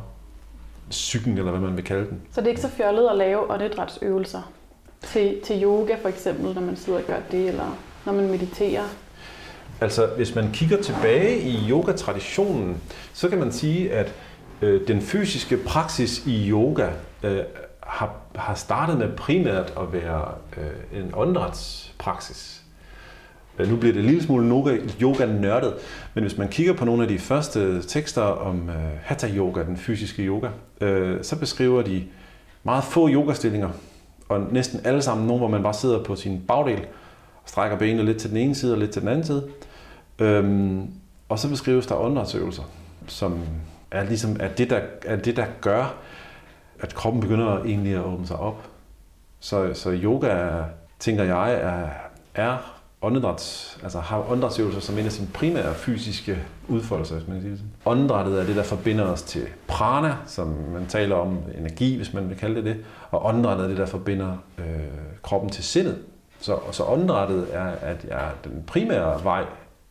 psyken, 0.90 1.38
eller 1.38 1.50
hvad 1.50 1.60
man 1.60 1.76
vil 1.76 1.84
kalde 1.84 2.06
den. 2.06 2.20
Så 2.32 2.40
det 2.40 2.46
er 2.46 2.50
ikke 2.50 2.60
så 2.60 2.68
fjollet 2.68 3.08
at 3.08 3.16
lave 3.16 3.50
åndedrætsøvelser 3.50 4.52
til, 5.02 5.40
til 5.44 5.62
yoga 5.62 5.94
for 6.02 6.08
eksempel, 6.08 6.54
når 6.54 6.62
man 6.62 6.76
sidder 6.76 6.98
og 6.98 7.04
gør 7.04 7.18
det, 7.30 7.48
eller 7.48 7.78
når 8.06 8.12
man 8.12 8.30
mediterer? 8.30 8.84
Altså, 9.80 10.06
hvis 10.06 10.34
man 10.34 10.50
kigger 10.52 10.82
tilbage 10.82 11.40
i 11.40 11.70
yoga-traditionen, 11.70 12.82
så 13.12 13.28
kan 13.28 13.38
man 13.38 13.52
sige, 13.52 13.92
at 13.92 14.12
øh, 14.62 14.88
den 14.88 15.00
fysiske 15.00 15.56
praksis 15.56 16.26
i 16.26 16.50
yoga 16.50 16.88
øh, 17.22 17.38
har, 17.86 18.14
har 18.34 18.54
startet 18.54 18.98
med 18.98 19.16
primært 19.16 19.72
at 19.80 19.92
være 19.92 20.24
øh, 20.56 21.00
en 21.00 21.10
åndedrætspraksis. 21.14 22.62
Øh, 23.58 23.68
nu 23.70 23.76
bliver 23.76 23.92
det 23.92 24.00
en 24.00 24.06
lille 24.06 24.22
smule 24.22 24.48
yoga, 24.48 24.76
yoga 25.02 25.26
nørdet, 25.26 25.74
men 26.14 26.24
hvis 26.24 26.38
man 26.38 26.48
kigger 26.48 26.72
på 26.72 26.84
nogle 26.84 27.02
af 27.02 27.08
de 27.08 27.18
første 27.18 27.82
tekster 27.82 28.22
om 28.22 28.68
øh, 28.68 28.74
hatha 29.02 29.28
yoga, 29.28 29.64
den 29.64 29.76
fysiske 29.76 30.22
yoga, 30.22 30.48
øh, 30.80 31.24
så 31.24 31.38
beskriver 31.38 31.82
de 31.82 32.04
meget 32.64 32.84
få 32.84 33.08
yogastillinger, 33.08 33.68
og 34.28 34.40
næsten 34.50 34.80
alle 34.84 35.02
sammen 35.02 35.26
nogle, 35.26 35.38
hvor 35.38 35.48
man 35.48 35.62
bare 35.62 35.74
sidder 35.74 36.04
på 36.04 36.16
sin 36.16 36.42
bagdel 36.48 36.80
og 37.42 37.48
strækker 37.48 37.78
benene 37.78 38.04
lidt 38.04 38.18
til 38.18 38.30
den 38.30 38.36
ene 38.36 38.54
side 38.54 38.72
og 38.74 38.78
lidt 38.78 38.90
til 38.90 39.02
den 39.02 39.08
anden 39.08 39.24
side. 39.24 39.48
Øhm, 40.18 40.90
og 41.28 41.38
så 41.38 41.48
beskrives 41.48 41.86
der 41.86 41.94
åndedrætsøvelser, 41.94 42.62
som 43.06 43.40
er 43.90 44.04
ligesom 44.04 44.36
er 44.40 44.48
det, 44.48 44.70
der, 44.70 44.80
er 45.04 45.16
det, 45.16 45.36
der 45.36 45.46
gør, 45.60 45.94
at 46.80 46.94
kroppen 46.94 47.20
begynder 47.20 47.58
egentlig 47.58 47.94
at 47.94 48.04
åbne 48.04 48.26
sig 48.26 48.36
op. 48.36 48.68
Så, 49.40 49.74
så 49.74 49.90
yoga, 49.90 50.62
tænker 50.98 51.24
jeg, 51.24 51.52
er, 51.54 51.88
er 52.34 52.76
åndedræts, 53.02 53.78
altså 53.82 54.00
har 54.00 54.30
åndedrætsøvelser 54.30 54.80
som 54.80 54.98
en 54.98 55.04
af 55.04 55.12
sine 55.12 55.28
primære 55.34 55.74
fysiske 55.74 56.38
udfoldelser, 56.68 57.14
hvis 57.14 57.28
man 57.28 57.36
kan 57.36 57.42
sige 57.42 57.50
det 57.50 57.58
sådan. 57.58 57.72
Åndedrættet 57.86 58.40
er 58.40 58.46
det, 58.46 58.56
der 58.56 58.62
forbinder 58.62 59.04
os 59.04 59.22
til 59.22 59.46
prana, 59.66 60.16
som 60.26 60.46
man 60.48 60.86
taler 60.86 61.16
om 61.16 61.38
energi, 61.58 61.96
hvis 61.96 62.12
man 62.12 62.28
vil 62.28 62.36
kalde 62.36 62.54
det 62.54 62.64
det, 62.64 62.76
og 63.10 63.26
åndedrættet 63.26 63.64
er 63.64 63.68
det, 63.68 63.76
der 63.76 63.86
forbinder 63.86 64.36
øh, 64.58 64.64
kroppen 65.22 65.50
til 65.50 65.64
sindet. 65.64 65.98
Så, 66.40 66.58
så 66.72 66.84
åndedrættet 66.84 67.46
er, 67.52 67.66
at 67.66 68.06
jeg 68.08 68.18
er 68.18 68.30
den 68.44 68.64
primære 68.66 69.24
vej 69.24 69.44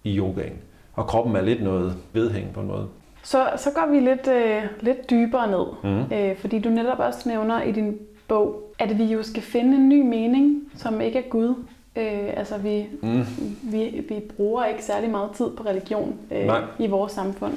i 0.03 0.17
yogaen, 0.17 0.57
og 0.93 1.07
kroppen 1.07 1.35
er 1.35 1.41
lidt 1.41 1.63
noget 1.63 1.95
vedhæng 2.13 2.53
på 2.53 2.59
en 2.59 2.67
måde. 2.67 2.87
Så, 3.25 3.49
så 3.57 3.71
går 3.71 3.85
vi 3.91 3.99
lidt, 3.99 4.27
øh, 4.27 4.63
lidt 4.79 5.09
dybere 5.09 5.47
ned, 5.47 5.65
mm. 5.83 6.13
øh, 6.15 6.37
fordi 6.37 6.59
du 6.59 6.69
netop 6.69 6.99
også 6.99 7.29
nævner 7.29 7.61
i 7.61 7.71
din 7.71 7.97
bog, 8.27 8.73
at 8.79 8.97
vi 8.97 9.03
jo 9.03 9.23
skal 9.23 9.43
finde 9.43 9.77
en 9.77 9.89
ny 9.89 10.01
mening, 10.01 10.61
som 10.75 11.01
ikke 11.01 11.19
er 11.19 11.29
Gud. 11.29 11.55
Øh, 11.95 12.29
altså 12.37 12.57
vi, 12.57 12.85
mm. 13.01 13.25
vi, 13.63 14.05
vi 14.09 14.19
bruger 14.35 14.65
ikke 14.65 14.83
særlig 14.83 15.09
meget 15.09 15.31
tid 15.31 15.49
på 15.57 15.63
religion 15.63 16.15
øh, 16.31 16.49
i 16.79 16.87
vores 16.87 17.11
samfund. 17.11 17.53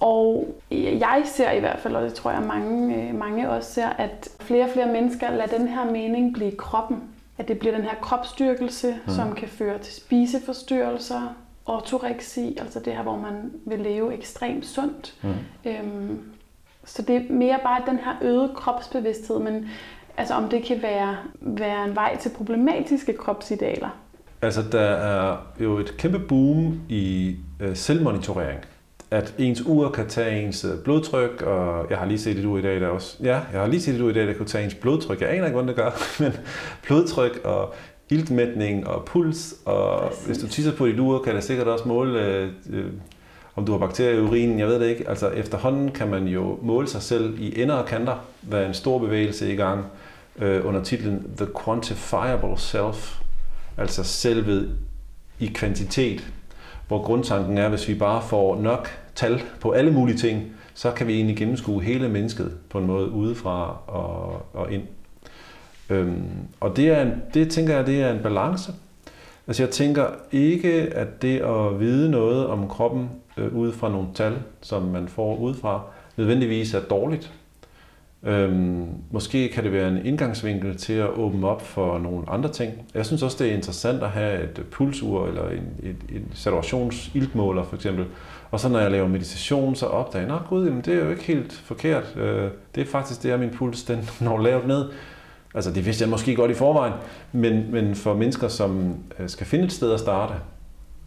Og 0.00 0.54
jeg 0.70 1.22
ser 1.24 1.50
i 1.50 1.60
hvert 1.60 1.78
fald, 1.78 1.94
og 1.94 2.02
det 2.02 2.14
tror 2.14 2.30
jeg 2.30 2.42
mange, 2.42 2.96
øh, 2.96 3.14
mange 3.14 3.50
også 3.50 3.72
ser, 3.72 3.88
at 3.88 4.28
flere 4.40 4.64
og 4.64 4.70
flere 4.70 4.92
mennesker 4.92 5.30
lader 5.30 5.58
den 5.58 5.68
her 5.68 5.90
mening 5.90 6.34
blive 6.34 6.56
kroppen. 6.56 7.02
At 7.38 7.48
det 7.48 7.58
bliver 7.58 7.74
den 7.74 7.84
her 7.84 7.94
kropsstyrkelse, 8.00 8.94
mm. 9.06 9.12
som 9.12 9.34
kan 9.34 9.48
føre 9.48 9.78
til 9.78 9.94
spiseforstyrrelser, 9.94 11.34
ortoreksi, 11.68 12.56
altså 12.60 12.80
det 12.80 12.92
her, 12.92 13.02
hvor 13.02 13.16
man 13.16 13.52
vil 13.66 13.78
leve 13.78 14.14
ekstremt 14.14 14.66
sundt. 14.66 15.14
Mm. 15.22 15.70
Øhm, 15.70 16.20
så 16.84 17.02
det 17.02 17.16
er 17.16 17.32
mere 17.32 17.58
bare 17.62 17.82
den 17.86 17.98
her 17.98 18.14
øgede 18.22 18.52
kropsbevidsthed, 18.54 19.38
men 19.38 19.70
Altså 20.18 20.34
om 20.34 20.48
det 20.48 20.64
kan 20.64 20.82
være, 20.82 21.16
være 21.40 21.84
en 21.84 21.94
vej 21.94 22.16
til 22.16 22.28
problematiske 22.36 23.12
kropsidealer. 23.12 23.88
Altså 24.42 24.62
der 24.72 24.80
er 24.80 25.36
jo 25.60 25.78
et 25.78 25.96
kæmpe 25.96 26.18
boom 26.18 26.80
i 26.88 27.36
øh, 27.60 27.76
selvmonitorering. 27.76 28.60
At 29.10 29.34
ens 29.38 29.66
ur 29.66 29.90
kan 29.90 30.08
tage 30.08 30.42
ens 30.42 30.64
øh, 30.64 30.82
blodtryk, 30.84 31.42
og 31.42 31.86
jeg 31.90 31.98
har 31.98 32.06
lige 32.06 32.18
set 32.18 32.38
et 32.38 32.44
ur 32.44 32.58
i 32.58 32.62
dag, 32.62 32.80
der 32.80 32.88
også... 32.88 33.16
Ja, 33.22 33.40
jeg 33.52 33.60
har 33.60 33.66
lige 33.66 33.80
set 33.80 33.94
et 33.94 34.00
ur 34.00 34.10
i 34.10 34.12
dag, 34.12 34.26
der 34.26 34.34
kunne 34.34 34.46
tage 34.46 34.64
ens 34.64 34.74
blodtryk. 34.74 35.20
Jeg 35.20 35.30
aner 35.30 35.44
ikke, 35.44 35.54
hvordan 35.54 35.68
det 35.68 35.76
gør, 35.76 35.90
men 36.22 36.32
blodtryk 36.86 37.40
og 37.44 37.74
iltmætning 38.10 38.86
og 38.86 39.04
puls, 39.04 39.54
og 39.64 40.00
Præcis. 40.00 40.26
hvis 40.26 40.38
du 40.38 40.48
tisser 40.48 40.72
på 40.72 40.86
dit 40.86 40.98
ur, 40.98 41.22
kan 41.22 41.34
det 41.34 41.44
sikkert 41.44 41.66
også 41.66 41.88
måle, 41.88 42.24
øh, 42.24 42.48
øh, 42.70 42.84
om 43.56 43.66
du 43.66 43.72
har 43.72 43.78
bakterier 43.78 44.18
i 44.18 44.20
urinen, 44.20 44.58
jeg 44.58 44.66
ved 44.66 44.80
det 44.80 44.86
ikke. 44.86 45.08
Altså 45.08 45.28
efterhånden 45.28 45.90
kan 45.90 46.08
man 46.08 46.26
jo 46.28 46.58
måle 46.62 46.88
sig 46.88 47.02
selv 47.02 47.40
i 47.40 47.62
ender 47.62 47.74
og 47.74 47.86
kanter, 47.86 48.16
hvad 48.40 48.66
en 48.66 48.74
stor 48.74 48.98
bevægelse 48.98 49.52
i 49.52 49.56
gang, 49.56 49.84
øh, 50.38 50.66
under 50.66 50.84
titlen 50.84 51.30
The 51.36 51.46
Quantifiable 51.64 52.58
Self, 52.58 53.20
altså 53.76 54.04
selvet 54.04 54.70
i 55.38 55.46
kvantitet, 55.46 56.32
hvor 56.88 57.02
grundtanken 57.02 57.58
er, 57.58 57.64
at 57.64 57.70
hvis 57.70 57.88
vi 57.88 57.94
bare 57.94 58.22
får 58.22 58.60
nok 58.60 58.88
tal 59.14 59.42
på 59.60 59.70
alle 59.70 59.90
mulige 59.90 60.18
ting, 60.18 60.52
så 60.74 60.90
kan 60.90 61.06
vi 61.06 61.14
egentlig 61.14 61.36
gennemskue 61.36 61.82
hele 61.82 62.08
mennesket 62.08 62.52
på 62.70 62.78
en 62.78 62.86
måde 62.86 63.10
udefra 63.10 63.76
og, 63.86 64.46
og 64.52 64.72
ind. 64.72 64.82
Øhm, 65.90 66.24
og 66.60 66.76
det, 66.76 66.88
er 66.88 67.02
en, 67.02 67.12
det 67.34 67.50
tænker 67.50 67.76
jeg, 67.76 67.86
det 67.86 68.02
er 68.02 68.12
en 68.12 68.22
balance. 68.22 68.72
Altså 69.46 69.62
jeg 69.62 69.70
tænker 69.70 70.06
ikke, 70.32 70.72
at 70.72 71.22
det 71.22 71.38
at 71.38 71.80
vide 71.80 72.10
noget 72.10 72.46
om 72.46 72.68
kroppen 72.68 73.10
øh, 73.36 73.54
ud 73.54 73.72
fra 73.72 73.88
nogle 73.88 74.08
tal, 74.14 74.34
som 74.60 74.82
man 74.82 75.08
får 75.08 75.36
udefra, 75.36 75.82
nødvendigvis 76.16 76.74
er 76.74 76.80
dårligt. 76.80 77.32
Øhm, 78.22 78.86
måske 79.10 79.48
kan 79.48 79.64
det 79.64 79.72
være 79.72 79.88
en 79.88 80.06
indgangsvinkel 80.06 80.76
til 80.76 80.92
at 80.92 81.08
åbne 81.08 81.48
op 81.48 81.62
for 81.62 81.98
nogle 81.98 82.30
andre 82.30 82.52
ting. 82.52 82.72
Jeg 82.94 83.06
synes 83.06 83.22
også, 83.22 83.44
det 83.44 83.50
er 83.50 83.56
interessant 83.56 84.02
at 84.02 84.10
have 84.10 84.42
et 84.42 84.64
pulsur 84.70 85.26
eller 85.26 85.48
en, 85.48 85.66
et, 85.82 85.96
en 86.16 86.28
saturationsiltmåler 86.34 87.64
for 87.64 87.76
eksempel. 87.76 88.04
Og 88.50 88.60
så 88.60 88.68
når 88.68 88.78
jeg 88.78 88.90
laver 88.90 89.08
meditation, 89.08 89.74
så 89.74 89.86
opdager 89.86 90.26
jeg, 90.26 90.68
at 90.78 90.84
det 90.84 90.94
er 90.94 91.04
jo 91.04 91.10
ikke 91.10 91.22
helt 91.22 91.52
forkert. 91.52 92.16
Øh, 92.16 92.50
det 92.74 92.80
er 92.80 92.86
faktisk 92.86 93.22
det, 93.22 93.30
er 93.30 93.36
min 93.36 93.50
puls, 93.50 93.82
den 93.82 94.08
når 94.20 94.38
lavt 94.38 94.66
ned. 94.66 94.84
Altså 95.58 95.70
det 95.70 95.86
vidste 95.86 96.02
jeg 96.02 96.10
måske 96.10 96.36
godt 96.36 96.50
i 96.50 96.54
forvejen, 96.54 96.92
men, 97.32 97.72
men 97.72 97.94
for 97.94 98.14
mennesker, 98.14 98.48
som 98.48 98.96
øh, 99.18 99.28
skal 99.28 99.46
finde 99.46 99.64
et 99.64 99.72
sted 99.72 99.92
at 99.92 100.00
starte, 100.00 100.34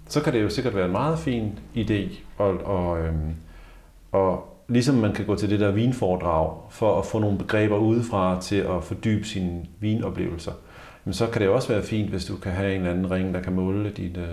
så 0.08 0.22
kan 0.22 0.34
det 0.34 0.42
jo 0.42 0.50
sikkert 0.50 0.76
være 0.76 0.86
en 0.86 0.92
meget 0.92 1.20
fin 1.20 1.60
idé 1.76 2.16
at, 2.40 2.62
og, 2.64 3.00
øhm, 3.00 3.36
og 4.12 4.58
ligesom 4.68 4.96
man 4.96 5.14
kan 5.14 5.26
gå 5.26 5.36
til 5.36 5.50
det 5.50 5.60
der 5.60 5.72
vinforedrag 5.72 6.58
for 6.70 7.00
at 7.00 7.06
få 7.06 7.20
nogle 7.20 7.38
begreber 7.38 7.78
udefra 7.78 8.42
til 8.42 8.56
at 8.56 8.84
fordybe 8.84 9.28
sine 9.28 9.66
vinoplevelser, 9.80 10.52
men 11.06 11.14
så 11.14 11.28
kan 11.28 11.42
det 11.42 11.50
også 11.50 11.68
være 11.68 11.84
fint, 11.84 12.10
hvis 12.10 12.26
du 12.26 12.36
kan 12.36 12.52
have 12.52 12.76
en 12.76 12.82
eller 12.82 12.92
anden 12.92 13.12
ring, 13.12 13.34
der 13.34 13.42
kan 13.42 13.54
måle 13.54 13.90
dit 13.90 14.18
øh, 14.18 14.26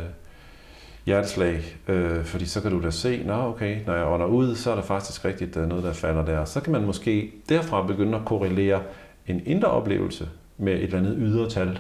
hjerteslag, 1.07 1.61
øh, 1.89 2.25
fordi 2.25 2.47
så 2.47 2.61
kan 2.61 2.71
du 2.71 2.83
da 2.83 2.91
se, 2.91 3.23
nå 3.27 3.35
okay, 3.35 3.79
når 3.87 3.95
jeg 3.95 4.07
ånder 4.07 4.27
ud, 4.27 4.55
så 4.55 4.71
er 4.71 4.75
der 4.75 4.83
faktisk 4.83 5.25
rigtigt 5.25 5.55
der 5.55 5.67
noget, 5.67 5.85
der 5.85 5.93
falder 5.93 6.25
der. 6.25 6.45
Så 6.45 6.61
kan 6.61 6.73
man 6.73 6.85
måske 6.85 7.31
derfra 7.49 7.87
begynde 7.87 8.19
at 8.19 8.25
korrelere 8.25 8.81
en 9.29 9.43
indre 9.47 9.69
oplevelse 9.69 10.29
med 10.59 10.73
et 10.73 10.83
eller 10.83 10.99
andet 10.99 11.17
ydre 11.19 11.51
tal. 11.51 11.79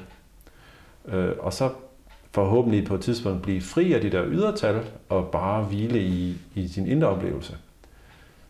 Øh, 1.08 1.32
og 1.38 1.52
så 1.52 1.70
forhåbentlig 2.30 2.84
på 2.84 2.94
et 2.94 3.00
tidspunkt 3.00 3.42
blive 3.42 3.60
fri 3.60 3.92
af 3.92 4.00
de 4.00 4.10
der 4.10 4.24
ydre 4.26 4.56
tal 4.56 4.80
og 5.08 5.28
bare 5.28 5.64
hvile 5.64 6.00
i, 6.00 6.36
i 6.54 6.68
sin 6.68 6.86
indre 6.86 7.08
oplevelse. 7.08 7.56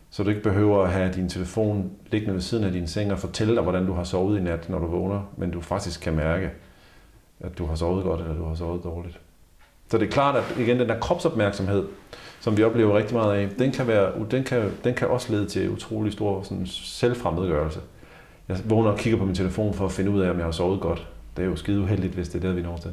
Så 0.09 0.23
du 0.23 0.29
ikke 0.29 0.41
behøver 0.41 0.83
at 0.83 0.91
have 0.91 1.13
din 1.13 1.29
telefon 1.29 1.91
liggende 2.11 2.33
ved 2.33 2.41
siden 2.41 2.63
af 2.63 2.71
din 2.71 2.87
seng 2.87 3.11
og 3.11 3.19
fortælle 3.19 3.55
dig, 3.55 3.63
hvordan 3.63 3.85
du 3.85 3.93
har 3.93 4.03
sovet 4.03 4.39
i 4.39 4.41
nat, 4.41 4.69
når 4.69 4.79
du 4.79 4.87
vågner, 4.87 5.21
men 5.37 5.51
du 5.51 5.61
faktisk 5.61 6.01
kan 6.01 6.15
mærke, 6.15 6.51
at 7.39 7.57
du 7.57 7.65
har 7.65 7.75
sovet 7.75 8.03
godt 8.03 8.21
eller 8.21 8.35
du 8.35 8.45
har 8.45 8.55
sovet 8.55 8.83
dårligt. 8.83 9.19
Så 9.91 9.97
det 9.97 10.07
er 10.07 10.11
klart, 10.11 10.35
at 10.35 10.57
igen, 10.59 10.79
den 10.79 10.89
der 10.89 10.99
kropsopmærksomhed, 10.99 11.87
som 12.39 12.57
vi 12.57 12.63
oplever 12.63 12.97
rigtig 12.97 13.15
meget 13.15 13.35
af, 13.35 13.49
den 13.59 13.71
kan, 13.71 13.87
være, 13.87 14.11
den 14.31 14.43
kan, 14.43 14.71
den 14.83 14.93
kan 14.93 15.07
også 15.07 15.31
lede 15.31 15.45
til 15.45 15.69
utrolig 15.69 16.13
stor 16.13 16.43
sådan, 16.43 16.67
selvfremmedgørelse. 16.67 17.79
Jeg 18.49 18.57
vågner 18.65 18.91
og 18.91 18.97
kigger 18.97 19.19
på 19.19 19.25
min 19.25 19.35
telefon 19.35 19.73
for 19.73 19.85
at 19.85 19.91
finde 19.91 20.11
ud 20.11 20.21
af, 20.21 20.29
om 20.29 20.37
jeg 20.37 20.45
har 20.45 20.51
sovet 20.51 20.81
godt. 20.81 21.07
Det 21.37 21.43
er 21.43 21.49
jo 21.49 21.55
skide 21.55 21.81
uheldigt, 21.81 22.13
hvis 22.13 22.29
det 22.29 22.43
er 22.43 22.47
det, 22.47 22.55
vi 22.55 22.61
når 22.61 22.77
til. 22.77 22.91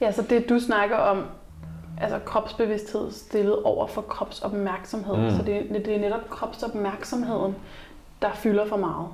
Ja, 0.00 0.12
så 0.12 0.22
det 0.30 0.48
du 0.48 0.60
snakker 0.60 0.96
om, 0.96 1.24
altså 2.00 2.18
kropsbevidsthed 2.24 3.10
stillet 3.10 3.62
over 3.62 3.86
for 3.86 4.00
kropsopmærksomhed. 4.00 5.16
Mm. 5.16 5.30
Så 5.30 5.42
det, 5.42 5.86
det 5.86 5.96
er 5.96 6.00
netop 6.00 6.30
kropsopmærksomheden, 6.30 7.54
der 8.22 8.28
fylder 8.34 8.66
for 8.66 8.76
meget. 8.76 9.06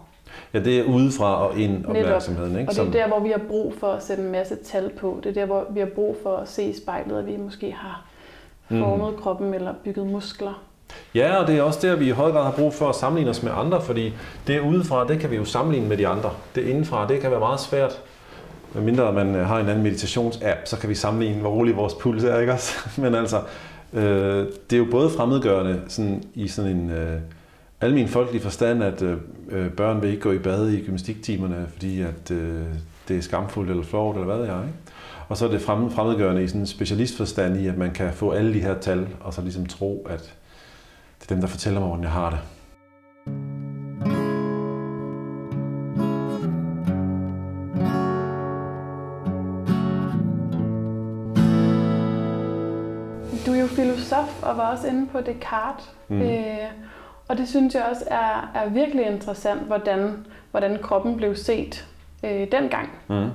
Ja, 0.55 0.59
det 0.59 0.81
er 0.81 0.85
udefra 0.85 1.49
og 1.49 1.59
ind 1.59 1.87
opmærksomheden. 1.87 2.59
Ikke? 2.59 2.71
Og 2.71 2.75
det 2.75 2.87
er 2.87 2.91
der, 2.91 3.09
hvor 3.09 3.21
vi 3.21 3.31
har 3.31 3.41
brug 3.49 3.75
for 3.75 3.93
at 3.93 4.03
sætte 4.03 4.23
en 4.23 4.33
masse 4.33 4.57
tal 4.57 4.91
på. 4.99 5.21
Det 5.23 5.31
er 5.31 5.35
der, 5.35 5.47
hvor 5.47 5.67
vi 5.71 5.81
har 5.81 5.89
brug 5.95 6.17
for 6.23 6.37
at 6.37 6.49
se 6.49 6.63
i 6.63 6.73
spejlet, 6.73 7.19
at 7.19 7.27
vi 7.27 7.37
måske 7.37 7.73
har 7.73 8.07
formet 8.69 9.13
mm. 9.13 9.19
kroppen 9.21 9.55
eller 9.55 9.75
bygget 9.85 10.07
muskler. 10.07 10.63
Ja, 11.15 11.37
og 11.37 11.47
det 11.47 11.59
er 11.59 11.63
også 11.63 11.79
der, 11.83 11.97
vi 11.97 12.07
i 12.07 12.11
høj 12.11 12.33
grad 12.33 12.45
har 12.45 12.51
brug 12.51 12.75
for 12.75 12.89
at 12.89 12.95
sammenligne 12.95 13.31
os 13.31 13.43
med 13.43 13.53
andre, 13.55 13.83
fordi 13.83 14.13
det 14.47 14.61
udefra, 14.61 15.07
det 15.07 15.21
kan 15.21 15.31
vi 15.31 15.37
jo 15.37 15.45
sammenligne 15.45 15.89
med 15.89 15.97
de 15.97 16.09
andre. 16.09 16.31
Det 16.55 16.63
indenfra, 16.63 17.09
det 17.09 17.21
kan 17.21 17.31
være 17.31 17.41
meget 17.41 17.61
svært. 17.61 18.01
Men 18.75 18.85
mindre 18.85 19.13
man 19.13 19.35
øh, 19.35 19.47
har 19.47 19.59
en 19.59 19.69
anden 19.69 19.83
meditationsapp, 19.83 20.61
så 20.65 20.79
kan 20.79 20.89
vi 20.89 20.95
sammenligne, 20.95 21.41
hvor 21.41 21.51
rolig 21.51 21.77
vores 21.77 21.95
puls 21.95 22.25
er, 22.25 22.41
ikke 22.41 22.53
også? 22.53 22.73
Men 23.03 23.15
altså, 23.15 23.41
øh, 23.93 24.47
det 24.71 24.73
er 24.73 24.79
jo 24.79 24.87
både 24.91 25.11
fremmedgørende 25.11 25.81
sådan, 25.89 26.23
i 26.35 26.49
sådan 26.49 26.71
en 26.71 26.91
øh, 26.91 27.21
almen 27.81 28.09
folkelig 28.09 28.43
forstand, 28.43 28.83
at 28.83 29.03
øh, 29.03 29.17
øh, 29.51 29.71
børn 29.71 30.03
vil 30.03 30.11
ikke 30.11 30.23
gå 30.23 30.33
i 30.33 30.39
bad 30.39 30.69
i 30.69 30.85
gymnastiktimerne, 30.85 31.67
fordi 31.73 32.01
at 32.01 32.31
øh, 32.31 32.63
det 33.09 33.17
er 33.17 33.23
skamfuldt 33.23 33.71
eller 33.71 33.85
flot, 33.85 34.15
eller 34.15 34.27
hvad 34.27 34.39
det 34.39 34.49
er, 34.49 34.63
ikke? 34.63 34.75
Og 35.29 35.37
så 35.37 35.47
er 35.47 35.51
det 35.51 35.61
fremmedgørende 35.61 36.45
i 36.45 36.49
sådan 36.49 36.61
en 36.61 36.67
specialistforstand 36.67 37.57
i, 37.57 37.67
at 37.67 37.79
man 37.79 37.91
kan 37.91 38.13
få 38.13 38.31
alle 38.31 38.55
de 38.55 38.61
her 38.61 38.75
tal, 38.81 39.07
og 39.21 39.35
så 39.35 39.43
ligesom 39.43 39.67
tro, 39.67 40.07
at 40.11 40.35
det 41.25 41.31
er 41.31 41.35
dem, 41.35 41.41
der 41.41 41.49
fortæller 41.49 41.81
mig, 41.81 41.89
hvordan 41.89 42.05
jeg 42.05 42.13
har 42.13 42.31
det. 42.31 42.39
Du 53.47 53.53
er 53.53 53.61
jo 53.61 53.67
filosof 53.67 54.43
og 54.43 54.57
var 54.57 54.73
også 54.73 54.89
inde 54.89 55.07
på 55.07 55.21
Descartes. 55.21 55.91
Mm. 56.09 56.23
Øh, 56.23 56.57
og 57.29 57.37
det 57.37 57.49
synes 57.49 57.75
jeg 57.75 57.83
også 57.91 58.05
er, 58.07 58.51
er 58.55 58.69
virkelig 58.69 59.07
interessant, 59.07 59.61
hvordan, 59.61 60.27
hvordan 60.51 60.79
kroppen 60.83 61.17
blev 61.17 61.37
set 61.37 61.89
øh, 62.25 62.53
dengang. 62.53 62.91
Mm. 63.09 63.31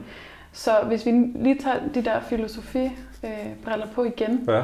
Så 0.52 0.72
hvis 0.86 1.06
vi 1.06 1.12
lige 1.36 1.60
tager 1.60 1.80
de 1.96 2.02
der 2.06 2.20
filosofi-briller 2.20 3.88
øh, 3.88 3.94
på 3.94 4.04
igen. 4.04 4.46
Ja. 4.48 4.64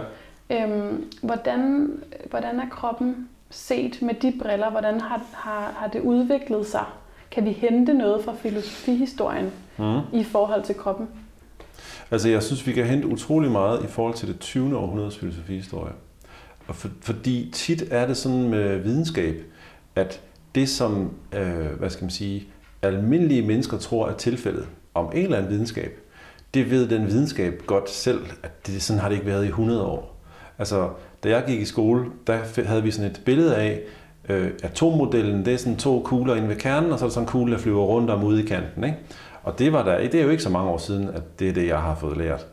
Øhm, 0.49 1.11
hvordan, 1.21 1.89
hvordan 2.29 2.59
er 2.59 2.69
kroppen 2.69 3.29
set 3.49 4.01
med 4.01 4.13
de 4.13 4.33
briller? 4.41 4.69
Hvordan 4.69 5.01
har, 5.01 5.21
har, 5.33 5.73
har 5.77 5.87
det 5.87 6.01
udviklet 6.01 6.67
sig? 6.67 6.85
Kan 7.31 7.45
vi 7.45 7.51
hente 7.51 7.93
noget 7.93 8.23
fra 8.23 8.33
filosofihistorien 8.35 9.51
mm. 9.77 9.99
i 10.19 10.23
forhold 10.23 10.63
til 10.63 10.75
kroppen? 10.75 11.07
Altså 12.11 12.29
jeg 12.29 12.43
synes, 12.43 12.67
vi 12.67 12.71
kan 12.71 12.85
hente 12.85 13.07
utrolig 13.07 13.51
meget 13.51 13.83
i 13.83 13.87
forhold 13.87 14.13
til 14.13 14.27
det 14.27 14.39
20. 14.39 14.77
århundredes 14.77 15.17
filosofihistorie. 15.17 15.93
Og 16.67 16.75
for, 16.75 16.89
fordi 17.01 17.49
tit 17.53 17.83
er 17.91 18.07
det 18.07 18.17
sådan 18.17 18.49
med 18.49 18.77
videnskab, 18.77 19.35
at 19.95 20.21
det 20.55 20.69
som, 20.69 21.11
øh, 21.33 21.71
hvad 21.79 21.89
skal 21.89 22.03
man 22.03 22.11
sige, 22.11 22.47
almindelige 22.81 23.41
mennesker 23.41 23.77
tror 23.77 24.09
er 24.09 24.13
tilfældet 24.13 24.67
om 24.93 25.11
en 25.13 25.23
eller 25.23 25.37
anden 25.37 25.51
videnskab, 25.51 25.99
det 26.53 26.71
ved 26.71 26.87
den 26.87 27.07
videnskab 27.07 27.61
godt 27.65 27.89
selv, 27.89 28.25
at 28.43 28.67
det, 28.67 28.81
sådan 28.81 28.99
har 28.99 29.09
det 29.09 29.15
ikke 29.15 29.27
været 29.27 29.45
i 29.45 29.47
100 29.47 29.83
år. 29.83 30.14
Altså, 30.59 30.89
da 31.23 31.29
jeg 31.29 31.43
gik 31.47 31.61
i 31.61 31.65
skole, 31.65 32.05
der 32.27 32.37
havde 32.65 32.83
vi 32.83 32.91
sådan 32.91 33.11
et 33.11 33.21
billede 33.25 33.55
af, 33.55 33.81
øh, 34.29 34.51
atommodellen, 34.63 35.45
det 35.45 35.53
er 35.53 35.57
sådan 35.57 35.77
to 35.77 36.01
kugler 36.05 36.35
inde 36.35 36.47
ved 36.47 36.55
kernen, 36.55 36.91
og 36.91 36.99
så 36.99 37.05
er 37.05 37.09
der 37.09 37.13
sådan 37.13 37.27
en 37.27 37.31
kugle, 37.31 37.53
der 37.53 37.59
flyver 37.59 37.83
rundt 37.83 38.09
om 38.09 38.23
ude 38.23 38.43
i 38.43 38.45
kanten. 38.45 38.83
Ikke? 38.83 38.97
Og 39.43 39.59
det, 39.59 39.73
var 39.73 39.83
der, 39.83 39.97
det 39.97 40.15
er 40.15 40.23
jo 40.23 40.29
ikke 40.29 40.43
så 40.43 40.49
mange 40.49 40.69
år 40.69 40.77
siden, 40.77 41.09
at 41.09 41.39
det 41.39 41.49
er 41.49 41.53
det, 41.53 41.67
jeg 41.67 41.77
har 41.79 41.95
fået 41.95 42.17
lært. 42.17 42.47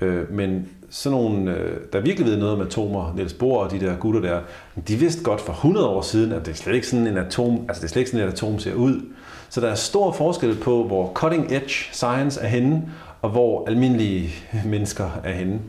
Øh, 0.00 0.32
men 0.32 0.68
sådan 0.90 1.18
nogle, 1.18 1.54
øh, 1.54 1.76
der 1.92 2.00
virkelig 2.00 2.26
ved 2.26 2.36
noget 2.36 2.54
om 2.54 2.60
atomer, 2.60 3.12
Niels 3.16 3.32
Bohr 3.32 3.64
og 3.64 3.70
de 3.70 3.80
der 3.80 3.96
gutter 3.96 4.20
der, 4.20 4.40
de 4.88 4.96
vidste 4.96 5.22
godt 5.22 5.40
for 5.40 5.52
100 5.52 5.88
år 5.88 6.02
siden, 6.02 6.32
at 6.32 6.46
det 6.46 6.52
er 6.52 6.56
slet 6.56 6.74
ikke 6.74 6.86
sådan 6.86 7.06
en 7.06 7.16
atom, 7.16 7.64
altså 7.68 7.80
det 7.80 7.84
er 7.84 7.88
slet 7.88 8.00
ikke 8.00 8.10
sådan 8.10 8.28
et 8.28 8.32
atom 8.32 8.58
ser 8.58 8.74
ud. 8.74 9.00
Så 9.48 9.60
der 9.60 9.68
er 9.68 9.74
stor 9.74 10.12
forskel 10.12 10.56
på, 10.56 10.84
hvor 10.84 11.12
cutting 11.12 11.52
edge 11.52 11.88
science 11.92 12.40
er 12.40 12.48
henne, 12.48 12.82
og 13.22 13.30
hvor 13.30 13.68
almindelige 13.68 14.30
mennesker 14.64 15.20
er 15.24 15.32
henne. 15.32 15.60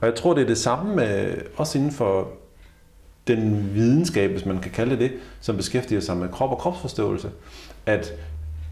Og 0.00 0.06
jeg 0.06 0.14
tror, 0.14 0.34
det 0.34 0.42
er 0.42 0.46
det 0.46 0.58
samme 0.58 0.96
med, 0.96 1.34
også 1.56 1.78
inden 1.78 1.92
for 1.92 2.28
den 3.28 3.70
videnskab, 3.74 4.30
hvis 4.30 4.46
man 4.46 4.58
kan 4.58 4.70
kalde 4.70 4.90
det 4.90 4.98
det, 4.98 5.12
som 5.40 5.56
beskæftiger 5.56 6.00
sig 6.00 6.16
med 6.16 6.28
krop 6.28 6.50
og 6.50 6.58
kropsforståelse. 6.58 7.30
At 7.86 8.12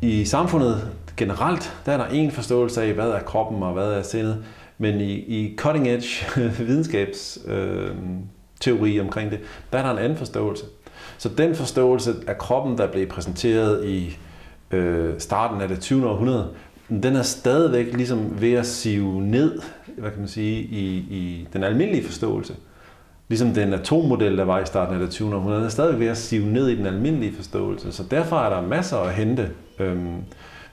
i 0.03 0.25
samfundet 0.25 0.91
generelt, 1.17 1.77
der 1.87 1.93
er 1.93 1.97
der 1.97 2.07
en 2.07 2.31
forståelse 2.31 2.83
af, 2.83 2.93
hvad 2.93 3.09
er 3.09 3.21
kroppen 3.21 3.63
og 3.63 3.73
hvad 3.73 3.93
er 3.93 4.03
sindet. 4.03 4.45
Men 4.79 5.01
i, 5.01 5.13
i 5.13 5.57
cutting 5.57 5.89
edge 5.89 6.27
videnskabsteori 6.67 8.97
øh, 8.97 9.05
omkring 9.05 9.31
det, 9.31 9.41
der 9.73 9.79
er 9.79 9.83
der 9.83 9.91
en 9.91 9.99
anden 9.99 10.19
forståelse. 10.19 10.65
Så 11.19 11.29
den 11.29 11.55
forståelse 11.55 12.15
af 12.27 12.39
kroppen, 12.39 12.79
der 12.79 12.93
blev 12.93 13.07
præsenteret 13.07 13.87
i 13.87 14.19
øh, 14.71 15.15
starten 15.19 15.61
af 15.61 15.69
det 15.69 15.81
20. 15.81 16.09
århundrede, 16.09 16.49
den 16.89 17.17
er 17.17 17.23
stadigvæk 17.23 17.93
ligesom 17.93 18.41
ved 18.41 18.53
at 18.53 18.67
sive 18.67 19.23
ned, 19.23 19.61
hvad 19.99 20.11
kan 20.11 20.19
man 20.21 20.29
sige, 20.29 20.63
i, 20.63 20.97
i 20.97 21.49
den 21.53 21.65
almindelige 21.65 22.05
forståelse. 22.05 22.55
Ligesom 23.29 23.55
den 23.55 23.73
atommodel, 23.73 24.39
der 24.39 24.45
var 24.45 24.61
i 24.61 24.67
starten 24.67 24.95
af 24.95 25.01
det 25.01 25.11
20. 25.11 25.35
århundrede, 25.35 25.65
er 25.65 25.69
stadigvæk 25.69 26.01
ved 26.01 26.07
at 26.07 26.17
sive 26.17 26.47
ned 26.47 26.69
i 26.69 26.77
den 26.77 26.87
almindelige 26.87 27.35
forståelse. 27.35 27.93
Så 27.93 28.03
derfor 28.11 28.37
er 28.37 28.51
der 28.51 28.69
masser 28.69 28.97
at 28.97 29.15
hente. 29.15 29.51
Øhm, 29.79 30.17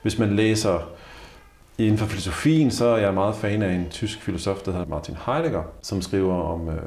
hvis 0.02 0.18
man 0.18 0.36
læser 0.36 0.88
inden 1.78 1.98
for 1.98 2.06
filosofien, 2.06 2.70
så 2.70 2.86
er 2.86 2.98
jeg 2.98 3.14
meget 3.14 3.36
fan 3.36 3.62
af 3.62 3.72
en 3.74 3.86
tysk 3.90 4.22
filosof, 4.22 4.58
der 4.58 4.72
hedder 4.72 4.86
Martin 4.86 5.16
Heidegger, 5.26 5.62
som 5.82 6.02
skriver 6.02 6.34
om 6.34 6.68
øh, 6.68 6.82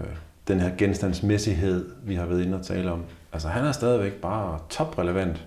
den 0.47 0.59
her 0.59 0.71
genstandsmæssighed, 0.77 1.85
vi 2.03 2.15
har 2.15 2.25
været 2.25 2.43
inde 2.45 2.57
og 2.57 2.65
tale 2.65 2.91
om. 2.91 3.03
Altså 3.33 3.47
han 3.47 3.65
er 3.65 3.71
stadigvæk 3.71 4.13
bare 4.13 4.59
toprelevant. 4.69 5.45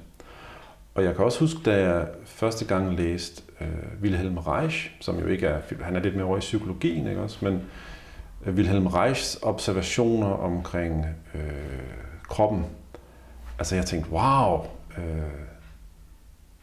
Og 0.95 1.05
jeg 1.05 1.17
kan 1.17 1.25
også 1.25 1.41
huske, 1.41 1.61
da 1.65 1.89
jeg 1.89 2.07
første 2.25 2.65
gang 2.65 2.97
læste 2.97 3.43
øh, 3.61 4.03
Wilhelm 4.03 4.39
Reich, 4.39 4.91
som 5.01 5.19
jo 5.19 5.27
ikke 5.27 5.47
er, 5.47 5.61
han 5.81 5.97
er 5.97 6.01
lidt 6.01 6.17
mere 6.17 6.25
over 6.25 6.37
i 6.37 6.41
psykologien, 6.41 7.07
ikke 7.07 7.21
også, 7.21 7.45
men 7.45 7.63
øh, 8.47 8.55
Wilhelm 8.55 8.87
Reichs 8.87 9.39
observationer 9.43 10.29
omkring 10.29 11.07
øh, 11.35 11.41
kroppen. 12.29 12.67
Altså 13.59 13.75
jeg 13.75 13.87
tænkte, 13.87 14.11
wow, 14.11 14.65
øh, 14.99 15.23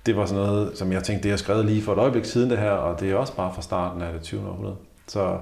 det 0.06 0.18
var 0.18 0.26
sådan 0.26 0.44
noget, 0.44 0.78
som 0.78 0.92
jeg 0.92 1.04
tænkte, 1.04 1.24
det 1.24 1.34
er 1.34 1.38
skrevet 1.38 1.66
lige 1.66 1.82
for 1.82 1.94
et 1.94 2.00
øjeblik 2.00 2.26
siden 2.26 2.50
det 2.50 2.58
her, 2.58 2.72
og 2.72 3.00
det 3.00 3.12
er 3.12 3.16
også 3.16 3.36
bare 3.36 3.54
fra 3.54 3.62
starten 3.62 4.02
af 4.02 4.14
det 4.14 4.22
20. 4.22 4.50
århundrede. 4.50 4.76
Så, 5.08 5.40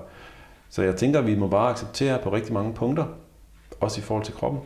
så 0.69 0.81
jeg 0.83 0.95
tænker, 0.95 1.19
at 1.19 1.27
vi 1.27 1.35
må 1.35 1.47
bare 1.47 1.69
acceptere 1.69 2.19
på 2.19 2.33
rigtig 2.33 2.53
mange 2.53 2.73
punkter, 2.73 3.05
også 3.79 4.01
i 4.01 4.03
forhold 4.03 4.25
til 4.25 4.33
kroppen, 4.33 4.61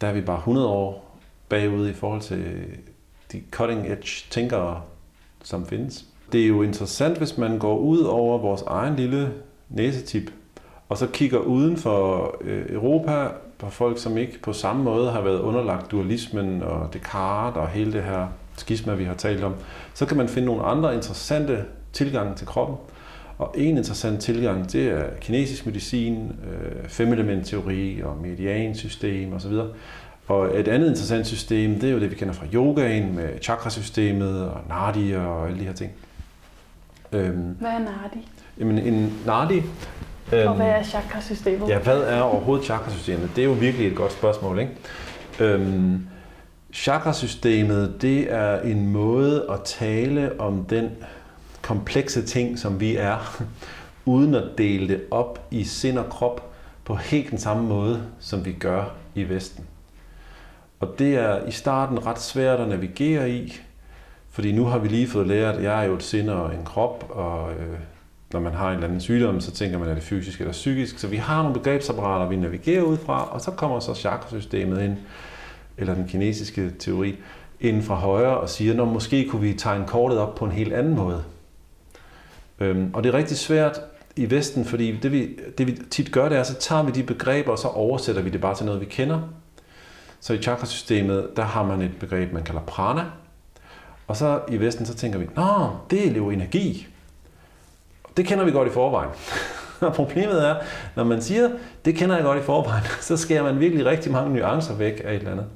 der 0.00 0.06
er 0.06 0.12
vi 0.12 0.20
bare 0.20 0.38
100 0.38 0.68
år 0.68 1.18
bagud 1.48 1.88
i 1.88 1.92
forhold 1.92 2.20
til 2.20 2.66
de 3.32 3.42
cutting 3.50 3.86
edge 3.86 4.26
tænkere, 4.30 4.82
som 5.44 5.66
findes. 5.66 6.04
Det 6.32 6.42
er 6.42 6.48
jo 6.48 6.62
interessant, 6.62 7.18
hvis 7.18 7.38
man 7.38 7.58
går 7.58 7.78
ud 7.78 8.00
over 8.00 8.38
vores 8.38 8.62
egen 8.62 8.96
lille 8.96 9.32
næsetip, 9.68 10.30
og 10.88 10.98
så 10.98 11.06
kigger 11.06 11.38
uden 11.38 11.76
for 11.76 12.34
øh, 12.40 12.64
Europa 12.68 13.28
på 13.58 13.70
folk, 13.70 13.98
som 13.98 14.16
ikke 14.16 14.40
på 14.42 14.52
samme 14.52 14.82
måde 14.82 15.10
har 15.10 15.20
været 15.20 15.40
underlagt 15.40 15.90
dualismen 15.90 16.62
og 16.62 16.92
Descartes 16.92 17.56
og 17.56 17.68
hele 17.68 17.92
det 17.92 18.02
her 18.02 18.26
skisma, 18.56 18.94
vi 18.94 19.04
har 19.04 19.14
talt 19.14 19.44
om, 19.44 19.54
så 19.94 20.06
kan 20.06 20.16
man 20.16 20.28
finde 20.28 20.46
nogle 20.46 20.62
andre 20.62 20.94
interessante 20.94 21.64
tilgange 21.92 22.34
til 22.34 22.46
kroppen. 22.46 22.76
Og 23.38 23.54
en 23.58 23.76
interessant 23.78 24.20
tilgang, 24.20 24.72
det 24.72 24.86
er 24.86 25.04
kinesisk 25.20 25.66
medicin, 25.66 26.32
øh, 26.52 26.88
fem-element-teori 26.88 28.00
og 28.02 28.16
mediansystem 28.22 29.32
osv. 29.32 29.52
Og 30.28 30.60
et 30.60 30.68
andet 30.68 30.88
interessant 30.88 31.26
system, 31.26 31.80
det 31.80 31.88
er 31.88 31.92
jo 31.92 32.00
det, 32.00 32.10
vi 32.10 32.14
kender 32.14 32.34
fra 32.34 32.46
yogaen 32.54 33.16
med 33.16 33.28
chakrasystemet 33.42 34.48
og 34.48 34.60
nadi 34.68 35.12
og 35.12 35.46
alle 35.46 35.58
de 35.58 35.64
her 35.64 35.72
ting. 35.72 35.92
Øhm, 37.12 37.56
hvad 37.60 37.70
er 37.70 37.78
nadi? 37.78 38.28
Jamen 38.58 38.78
en 38.78 39.22
nadi... 39.26 39.62
Øhm, 40.32 40.48
og 40.48 40.54
hvad 40.54 40.66
er 40.66 40.82
chakrasystemet? 40.82 41.68
Ja, 41.68 41.78
hvad 41.78 42.00
er 42.00 42.20
overhovedet 42.20 42.64
chakrasystemet? 42.64 43.30
Det 43.36 43.42
er 43.42 43.46
jo 43.46 43.52
virkelig 43.52 43.86
et 43.86 43.96
godt 43.96 44.12
spørgsmål, 44.12 44.58
ikke? 44.58 44.72
Øhm, 45.40 46.06
chakrasystemet, 46.72 48.02
det 48.02 48.32
er 48.32 48.60
en 48.60 48.88
måde 48.88 49.46
at 49.50 49.60
tale 49.64 50.40
om 50.40 50.64
den 50.64 50.90
komplekse 51.62 52.22
ting, 52.22 52.58
som 52.58 52.80
vi 52.80 52.96
er, 52.96 53.42
uden 54.04 54.34
at 54.34 54.44
dele 54.58 54.88
det 54.88 55.02
op 55.10 55.46
i 55.50 55.64
sind 55.64 55.98
og 55.98 56.08
krop 56.08 56.52
på 56.84 56.94
helt 56.94 57.30
den 57.30 57.38
samme 57.38 57.62
måde, 57.62 58.02
som 58.20 58.44
vi 58.44 58.52
gør 58.52 58.84
i 59.14 59.28
Vesten. 59.28 59.64
Og 60.84 60.98
det 60.98 61.14
er 61.14 61.46
i 61.46 61.50
starten 61.50 62.06
ret 62.06 62.20
svært 62.20 62.60
at 62.60 62.68
navigere 62.68 63.30
i, 63.30 63.60
fordi 64.30 64.52
nu 64.52 64.64
har 64.64 64.78
vi 64.78 64.88
lige 64.88 65.06
fået 65.06 65.26
lært, 65.26 65.54
at 65.54 65.62
jeg 65.62 65.82
er 65.82 65.86
jo 65.86 65.94
et 65.94 66.02
sind 66.02 66.30
og 66.30 66.54
en 66.54 66.64
krop, 66.64 67.06
og 67.10 67.52
øh, 67.52 67.78
når 68.32 68.40
man 68.40 68.52
har 68.52 68.68
en 68.68 68.74
eller 68.74 68.86
anden 68.86 69.00
sygdom, 69.00 69.40
så 69.40 69.50
tænker 69.50 69.78
man, 69.78 69.88
er 69.88 69.94
det 69.94 70.02
fysisk 70.02 70.40
eller 70.40 70.52
psykisk. 70.52 70.98
Så 70.98 71.08
vi 71.08 71.16
har 71.16 71.42
nogle 71.42 71.58
begrebsapparater, 71.58 72.28
vi 72.28 72.36
navigerer 72.36 72.82
ud 72.82 72.96
fra, 72.96 73.28
og 73.32 73.40
så 73.40 73.50
kommer 73.50 73.80
så 73.80 73.94
chakrasystemet 73.94 74.82
ind, 74.82 74.96
eller 75.78 75.94
den 75.94 76.08
kinesiske 76.08 76.70
teori, 76.78 77.16
ind 77.60 77.82
fra 77.82 77.94
højre 77.94 78.38
og 78.38 78.48
siger, 78.48 78.82
at 78.82 78.88
måske 78.88 79.28
kunne 79.28 79.42
vi 79.42 79.54
tegne 79.54 79.86
kortet 79.86 80.18
op 80.18 80.34
på 80.34 80.44
en 80.44 80.52
helt 80.52 80.72
anden 80.72 80.94
måde. 80.94 81.24
Øhm, 82.60 82.90
og 82.94 83.04
det 83.04 83.14
er 83.14 83.18
rigtig 83.18 83.36
svært 83.36 83.80
i 84.16 84.30
Vesten, 84.30 84.64
fordi 84.64 84.96
det 84.96 85.12
vi, 85.12 85.28
det 85.58 85.66
vi 85.66 85.78
tit 85.90 86.12
gør, 86.12 86.28
det 86.28 86.38
er, 86.38 86.42
så 86.42 86.54
tager 86.54 86.82
vi 86.82 86.90
de 86.90 87.02
begreber, 87.02 87.52
og 87.52 87.58
så 87.58 87.68
oversætter 87.68 88.22
vi 88.22 88.30
det 88.30 88.40
bare 88.40 88.54
til 88.54 88.66
noget, 88.66 88.80
vi 88.80 88.86
kender. 88.86 89.20
Så 90.24 90.32
i 90.32 90.42
chakrasystemet, 90.42 91.28
der 91.36 91.42
har 91.42 91.62
man 91.62 91.82
et 91.82 91.90
begreb, 92.00 92.32
man 92.32 92.42
kalder 92.42 92.60
prana. 92.60 93.04
Og 94.06 94.16
så 94.16 94.40
i 94.48 94.56
Vesten, 94.56 94.86
så 94.86 94.94
tænker 94.94 95.18
vi, 95.18 95.26
nå, 95.36 95.70
det 95.90 96.08
er 96.08 96.16
jo 96.16 96.30
energi. 96.30 96.86
Det 98.16 98.26
kender 98.26 98.44
vi 98.44 98.50
godt 98.50 98.68
i 98.68 98.70
forvejen. 98.70 99.10
Og 99.80 99.92
problemet 99.92 100.48
er, 100.48 100.56
når 100.96 101.04
man 101.04 101.22
siger, 101.22 101.50
det 101.84 101.94
kender 101.94 102.14
jeg 102.14 102.24
godt 102.24 102.38
i 102.38 102.42
forvejen, 102.42 102.84
så 103.00 103.16
skærer 103.16 103.42
man 103.42 103.60
virkelig 103.60 103.86
rigtig 103.86 104.12
mange 104.12 104.34
nuancer 104.34 104.74
væk 104.74 105.02
af 105.04 105.14
et 105.14 105.18
eller 105.18 105.32
andet. 105.32 105.46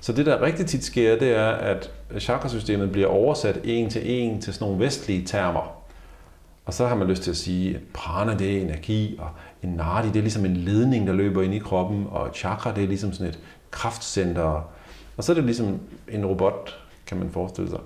Så 0.00 0.12
det, 0.12 0.26
der 0.26 0.42
rigtig 0.42 0.66
tit 0.66 0.84
sker, 0.84 1.18
det 1.18 1.36
er, 1.36 1.48
at 1.48 1.90
chakrasystemet 2.18 2.92
bliver 2.92 3.08
oversat 3.08 3.60
en 3.64 3.90
til 3.90 4.02
en 4.04 4.40
til 4.40 4.54
sådan 4.54 4.68
nogle 4.68 4.84
vestlige 4.84 5.26
termer. 5.26 5.78
Og 6.66 6.74
så 6.74 6.86
har 6.86 6.94
man 6.94 7.08
lyst 7.08 7.22
til 7.22 7.30
at 7.30 7.36
sige, 7.36 7.74
at 7.74 7.80
prana 7.94 8.34
det 8.34 8.56
er 8.56 8.60
energi, 8.60 9.16
og 9.18 9.28
en 9.62 9.68
nadi 9.68 10.08
det 10.08 10.16
er 10.16 10.22
ligesom 10.22 10.44
en 10.44 10.56
ledning, 10.56 11.06
der 11.06 11.12
løber 11.12 11.42
ind 11.42 11.54
i 11.54 11.58
kroppen, 11.58 12.06
og 12.10 12.30
chakra 12.34 12.72
det 12.74 12.84
er 12.84 12.88
ligesom 12.88 13.12
sådan 13.12 13.26
et 13.26 13.38
kraftcenter. 13.70 14.70
Og 15.16 15.24
så 15.24 15.32
er 15.32 15.34
det 15.34 15.44
ligesom 15.44 15.80
en 16.08 16.26
robot, 16.26 16.78
kan 17.06 17.18
man 17.18 17.30
forestille 17.30 17.70
sig. 17.70 17.80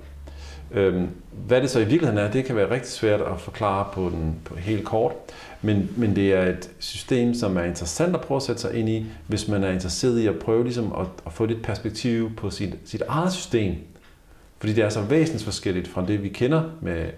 Øhm, 0.72 1.08
hvad 1.46 1.60
det 1.60 1.70
så 1.70 1.78
i 1.78 1.84
virkeligheden 1.84 2.18
er, 2.18 2.30
det 2.30 2.44
kan 2.44 2.56
være 2.56 2.70
rigtig 2.70 2.90
svært 2.90 3.20
at 3.20 3.40
forklare 3.40 3.88
på 3.92 4.10
den 4.10 4.40
på 4.44 4.56
helt 4.56 4.84
kort. 4.84 5.12
Men, 5.62 5.90
men 5.96 6.16
det 6.16 6.32
er 6.32 6.42
et 6.42 6.70
system, 6.78 7.34
som 7.34 7.56
er 7.56 7.62
interessant 7.62 8.14
at 8.14 8.20
prøve 8.20 8.36
at 8.36 8.42
sætte 8.42 8.60
sig 8.60 8.74
ind 8.74 8.88
i, 8.88 9.06
hvis 9.26 9.48
man 9.48 9.64
er 9.64 9.70
interesseret 9.70 10.18
i 10.18 10.26
at 10.26 10.38
prøve 10.38 10.64
ligesom 10.64 10.92
at, 10.92 11.06
at 11.26 11.32
få 11.32 11.46
lidt 11.46 11.62
perspektiv 11.62 12.36
på 12.36 12.50
sit, 12.50 12.74
sit 12.84 13.02
eget 13.08 13.32
system. 13.32 13.74
Fordi 14.58 14.72
det 14.72 14.84
er 14.84 14.88
så 14.88 15.02
væsentligt 15.02 15.44
forskelligt 15.44 15.88
fra 15.88 16.06
det, 16.06 16.22
vi 16.22 16.28
kender 16.28 16.62
med 16.80 17.10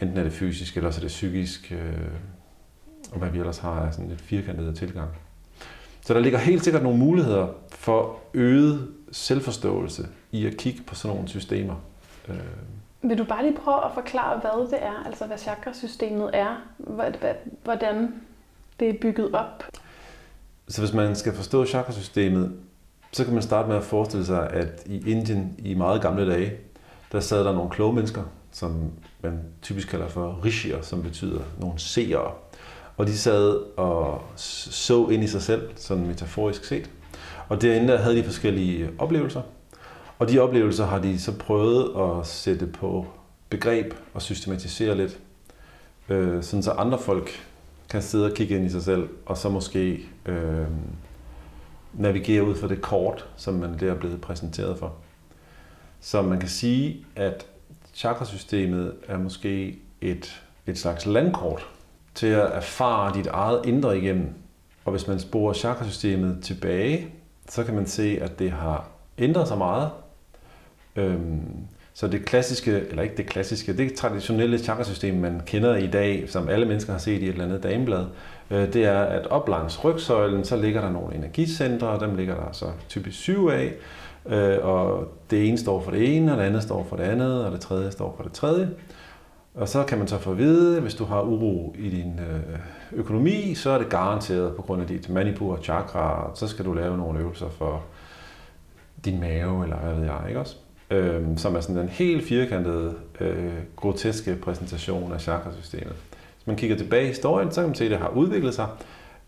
enten 0.00 0.18
er 0.18 0.22
det 0.22 0.32
fysisk, 0.32 0.76
eller 0.76 0.90
så 0.90 0.98
er 0.98 1.00
det 1.00 1.08
psykisk, 1.08 1.72
øh, 1.72 2.08
og 3.12 3.18
hvad 3.18 3.30
vi 3.30 3.38
ellers 3.38 3.58
har 3.58 3.70
af 3.70 3.94
sådan 3.94 4.10
et 4.10 4.20
firkantet 4.20 4.76
tilgang. 4.76 5.10
Så 6.04 6.14
der 6.14 6.20
ligger 6.20 6.38
helt 6.38 6.64
sikkert 6.64 6.82
nogle 6.82 6.98
muligheder 6.98 7.46
for 7.70 8.18
øget 8.34 8.88
selvforståelse 9.12 10.06
i 10.32 10.46
at 10.46 10.56
kigge 10.56 10.82
på 10.82 10.94
sådan 10.94 11.14
nogle 11.16 11.28
systemer. 11.28 11.74
Øh, 12.28 12.36
vil 13.02 13.18
du 13.18 13.24
bare 13.24 13.42
lige 13.42 13.56
prøve 13.64 13.84
at 13.84 13.90
forklare, 13.94 14.40
hvad 14.40 14.70
det 14.70 14.84
er, 14.84 15.04
altså 15.06 15.26
hvad 15.26 15.38
chakrasystemet 15.38 16.30
er, 16.32 16.56
hvordan 17.64 18.14
det 18.80 18.88
er 18.88 18.94
bygget 19.00 19.34
op? 19.34 19.64
Så 20.68 20.80
hvis 20.80 20.92
man 20.92 21.16
skal 21.16 21.34
forstå 21.34 21.64
chakrasystemet, 21.66 22.52
så 23.12 23.24
kan 23.24 23.34
man 23.34 23.42
starte 23.42 23.68
med 23.68 23.76
at 23.76 23.84
forestille 23.84 24.26
sig, 24.26 24.50
at 24.50 24.82
i 24.86 25.10
Indien 25.10 25.54
i 25.58 25.74
meget 25.74 26.02
gamle 26.02 26.30
dage, 26.30 26.52
der 27.12 27.20
sad 27.20 27.44
der 27.44 27.52
nogle 27.52 27.70
kloge 27.70 27.92
mennesker, 27.92 28.22
som 28.52 28.90
man 29.22 29.40
typisk 29.62 29.88
kalder 29.88 30.08
for 30.08 30.40
rishier, 30.44 30.82
som 30.82 31.02
betyder 31.02 31.40
nogle 31.60 31.78
seere. 31.78 32.32
Og 32.96 33.06
de 33.06 33.18
sad 33.18 33.76
og 33.76 34.22
så 34.36 35.08
ind 35.08 35.24
i 35.24 35.26
sig 35.26 35.42
selv, 35.42 35.70
sådan 35.76 36.06
metaforisk 36.06 36.64
set. 36.64 36.90
Og 37.48 37.62
derinde 37.62 37.88
der 37.88 37.98
havde 37.98 38.16
de 38.16 38.24
forskellige 38.24 38.90
oplevelser. 38.98 39.42
Og 40.18 40.28
de 40.28 40.38
oplevelser 40.38 40.86
har 40.86 40.98
de 40.98 41.20
så 41.20 41.38
prøvet 41.38 42.10
at 42.20 42.26
sætte 42.26 42.66
på 42.66 43.06
begreb 43.48 43.94
og 44.14 44.22
systematisere 44.22 44.96
lidt, 44.96 45.18
øh, 46.08 46.42
sådan 46.42 46.62
så 46.62 46.70
andre 46.70 46.98
folk 46.98 47.30
kan 47.90 48.02
sidde 48.02 48.26
og 48.26 48.32
kigge 48.32 48.56
ind 48.56 48.66
i 48.66 48.68
sig 48.68 48.82
selv, 48.82 49.08
og 49.26 49.38
så 49.38 49.48
måske 49.48 50.00
øh, 50.26 50.66
navigere 51.92 52.44
ud 52.44 52.54
for 52.54 52.68
det 52.68 52.80
kort, 52.80 53.28
som 53.36 53.54
man 53.54 53.80
der 53.80 53.90
er 53.90 53.94
blevet 53.94 54.20
præsenteret 54.20 54.78
for. 54.78 54.94
Så 56.00 56.22
man 56.22 56.40
kan 56.40 56.48
sige, 56.48 57.06
at 57.16 57.46
chakrasystemet 57.94 58.94
er 59.08 59.18
måske 59.18 59.78
et, 60.00 60.42
et 60.66 60.78
slags 60.78 61.06
landkort 61.06 61.66
til 62.14 62.26
at 62.26 62.50
erfare 62.52 63.14
dit 63.14 63.26
eget 63.26 63.60
indre 63.64 63.98
igennem. 63.98 64.28
Og 64.84 64.90
hvis 64.90 65.08
man 65.08 65.18
sporer 65.18 65.52
chakrasystemet 65.52 66.38
tilbage, 66.42 67.08
så 67.48 67.64
kan 67.64 67.74
man 67.74 67.86
se, 67.86 68.18
at 68.22 68.38
det 68.38 68.50
har 68.50 68.88
ændret 69.18 69.48
sig 69.48 69.58
meget 69.58 69.90
Øhm, 70.96 71.40
så 71.94 72.08
det 72.08 72.24
klassiske, 72.24 72.80
eller 72.90 73.02
ikke 73.02 73.16
det 73.16 73.26
klassiske, 73.26 73.76
det 73.76 73.94
traditionelle 73.94 74.58
chakrasystem, 74.58 75.14
man 75.14 75.40
kender 75.46 75.76
i 75.76 75.86
dag, 75.86 76.24
som 76.28 76.48
alle 76.48 76.66
mennesker 76.66 76.92
har 76.92 76.98
set 76.98 77.22
i 77.22 77.24
et 77.24 77.28
eller 77.28 77.44
andet 77.44 77.62
dameblad, 77.62 78.04
øh, 78.50 78.72
det 78.72 78.84
er, 78.84 79.00
at 79.00 79.26
op 79.26 79.48
langs 79.48 79.84
rygsøjlen, 79.84 80.44
så 80.44 80.56
ligger 80.56 80.80
der 80.80 80.90
nogle 80.90 81.14
energicentre, 81.14 81.88
og 81.88 82.00
dem 82.00 82.16
ligger 82.16 82.34
der 82.34 82.52
så 82.52 82.66
typisk 82.88 83.18
syv 83.18 83.46
af, 83.52 83.72
øh, 84.26 84.64
og 84.64 85.08
det 85.30 85.48
ene 85.48 85.58
står 85.58 85.80
for 85.80 85.90
det 85.90 86.16
ene, 86.16 86.32
og 86.32 86.38
det 86.38 86.44
andet 86.44 86.62
står 86.62 86.86
for 86.88 86.96
det 86.96 87.04
andet, 87.04 87.44
og 87.44 87.52
det 87.52 87.60
tredje 87.60 87.90
står 87.90 88.14
for 88.16 88.22
det 88.22 88.32
tredje. 88.32 88.70
Og 89.54 89.68
så 89.68 89.84
kan 89.84 89.98
man 89.98 90.08
så 90.08 90.18
få 90.18 90.30
at 90.30 90.38
vide, 90.38 90.80
hvis 90.80 90.94
du 90.94 91.04
har 91.04 91.22
uro 91.22 91.74
i 91.78 91.90
din 91.90 92.18
øh, 92.18 92.58
økonomi, 92.92 93.54
så 93.54 93.70
er 93.70 93.78
det 93.78 93.88
garanteret 93.88 94.56
på 94.56 94.62
grund 94.62 94.82
af 94.82 94.88
dit 94.88 95.08
manipur 95.08 95.56
og 95.56 95.64
chakra, 95.64 96.30
så 96.34 96.48
skal 96.48 96.64
du 96.64 96.72
lave 96.72 96.96
nogle 96.96 97.20
øvelser 97.20 97.48
for 97.48 97.82
din 99.04 99.20
mave, 99.20 99.62
eller 99.62 99.76
hvad 99.76 99.94
ved 99.94 100.04
jeg, 100.04 100.20
ikke 100.28 100.40
også? 100.40 100.56
Øhm, 100.90 101.36
som 101.36 101.56
er 101.56 101.60
sådan 101.60 101.82
en 101.82 101.88
helt 101.88 102.28
firkantet, 102.28 102.96
øh, 103.20 103.52
groteske 103.76 104.36
præsentation 104.36 105.12
af 105.12 105.20
chakrasystemet. 105.20 105.94
Hvis 106.34 106.46
man 106.46 106.56
kigger 106.56 106.76
tilbage 106.76 107.04
i 107.04 107.08
historien, 107.08 107.50
så 107.50 107.60
kan 107.60 107.68
man 107.68 107.74
se, 107.74 107.84
at 107.84 107.90
det 107.90 107.98
har 107.98 108.08
udviklet 108.08 108.54
sig. 108.54 108.66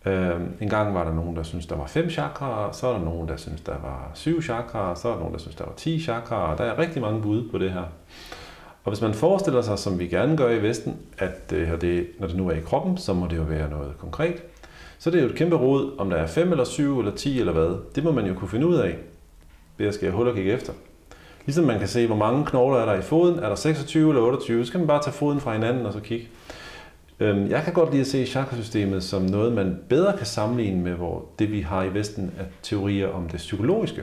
Øhm, 0.07 0.53
en 0.61 0.69
gang 0.69 0.95
var 0.95 1.05
der 1.05 1.15
nogen, 1.15 1.37
der 1.37 1.43
syntes, 1.43 1.67
der 1.67 1.77
var 1.77 1.87
fem 1.87 2.11
chakraer, 2.11 2.73
så 2.73 2.87
er 2.87 2.93
der 2.93 3.05
nogen, 3.05 3.29
der 3.29 3.37
synes, 3.37 3.61
der 3.61 3.79
var 3.83 4.11
syv 4.15 4.43
chakraer, 4.43 4.95
så 4.95 5.09
er 5.09 5.13
der 5.13 5.19
nogen, 5.19 5.35
der 5.35 5.41
synes, 5.41 5.57
der 5.57 5.65
var 5.65 5.75
ti 5.77 6.01
chakraer. 6.01 6.57
Der 6.57 6.65
er 6.65 6.79
rigtig 6.79 7.03
mange 7.03 7.23
bud 7.23 7.51
på 7.51 7.59
det 7.59 7.71
her. 7.73 7.85
Og 8.87 8.93
hvis 8.93 9.01
man 9.01 9.15
forestiller 9.15 9.63
sig, 9.63 9.79
som 9.79 9.99
vi 9.99 10.07
gerne 10.07 10.37
gør 10.37 10.51
i 10.51 10.63
Vesten, 10.63 10.97
at 11.19 11.53
øh, 11.53 11.59
det 11.59 11.69
her, 11.69 11.77
det, 11.77 12.07
når 12.19 12.27
det 12.27 12.37
nu 12.37 12.49
er 12.49 12.55
i 12.55 12.61
kroppen, 12.61 12.99
så 12.99 13.13
må 13.15 13.27
det 13.27 13.37
jo 13.37 13.43
være 13.43 13.71
noget 13.71 13.93
konkret. 13.99 14.43
Så 14.99 15.11
det 15.11 15.19
er 15.19 15.23
jo 15.23 15.29
et 15.29 15.35
kæmpe 15.35 15.57
rod, 15.57 15.91
om 15.99 16.11
der 16.11 16.17
er 16.17 16.27
5 16.27 16.51
eller 16.51 16.65
7 16.65 16.99
eller 16.99 17.13
10 17.13 17.41
eller 17.41 17.53
hvad. 17.53 17.77
Det 17.95 18.05
må 18.05 18.13
man 18.13 18.27
jo 18.27 18.35
kunne 18.35 18.49
finde 18.49 18.67
ud 18.67 18.75
af 18.75 18.97
ved 19.79 19.87
at 19.87 19.95
skære 19.95 20.11
hul 20.11 20.29
og 20.29 20.35
kigge 20.35 20.53
efter. 20.53 20.73
Ligesom 21.47 21.65
man 21.65 21.79
kan 21.79 21.89
se, 21.89 22.07
hvor 22.07 22.17
mange 22.17 22.47
knogler 22.47 22.79
er 22.79 22.87
der 22.87 22.95
i 22.95 23.03
foden. 23.03 23.39
Er 23.39 23.49
der 23.49 23.55
26 23.55 24.09
eller 24.09 24.23
28, 24.23 24.67
så 24.67 24.73
kan 24.73 24.81
man 24.81 24.87
bare 24.89 25.03
tage 25.03 25.15
foden 25.15 25.41
fra 25.41 25.53
hinanden 25.53 25.87
og 25.87 25.93
så 25.93 26.01
kigge. 26.01 26.29
Øhm, 27.21 27.51
jeg 27.51 27.63
kan 27.63 27.73
godt 27.73 27.91
lide 27.91 28.01
at 28.01 28.07
se 28.07 28.27
chakrasystemet 28.27 29.05
som 29.05 29.23
noget, 29.23 29.53
man 29.53 29.79
bedre 29.89 30.17
kan 30.17 30.27
sammenligne 30.27 30.83
med 30.83 30.93
hvor 30.93 31.25
det, 31.39 31.53
vi 31.53 31.61
har 31.61 31.85
i 31.85 31.95
Vesten 31.95 32.33
af 32.39 32.45
teorier 32.63 33.09
om 33.09 33.29
det 33.29 33.37
psykologiske. 33.37 34.03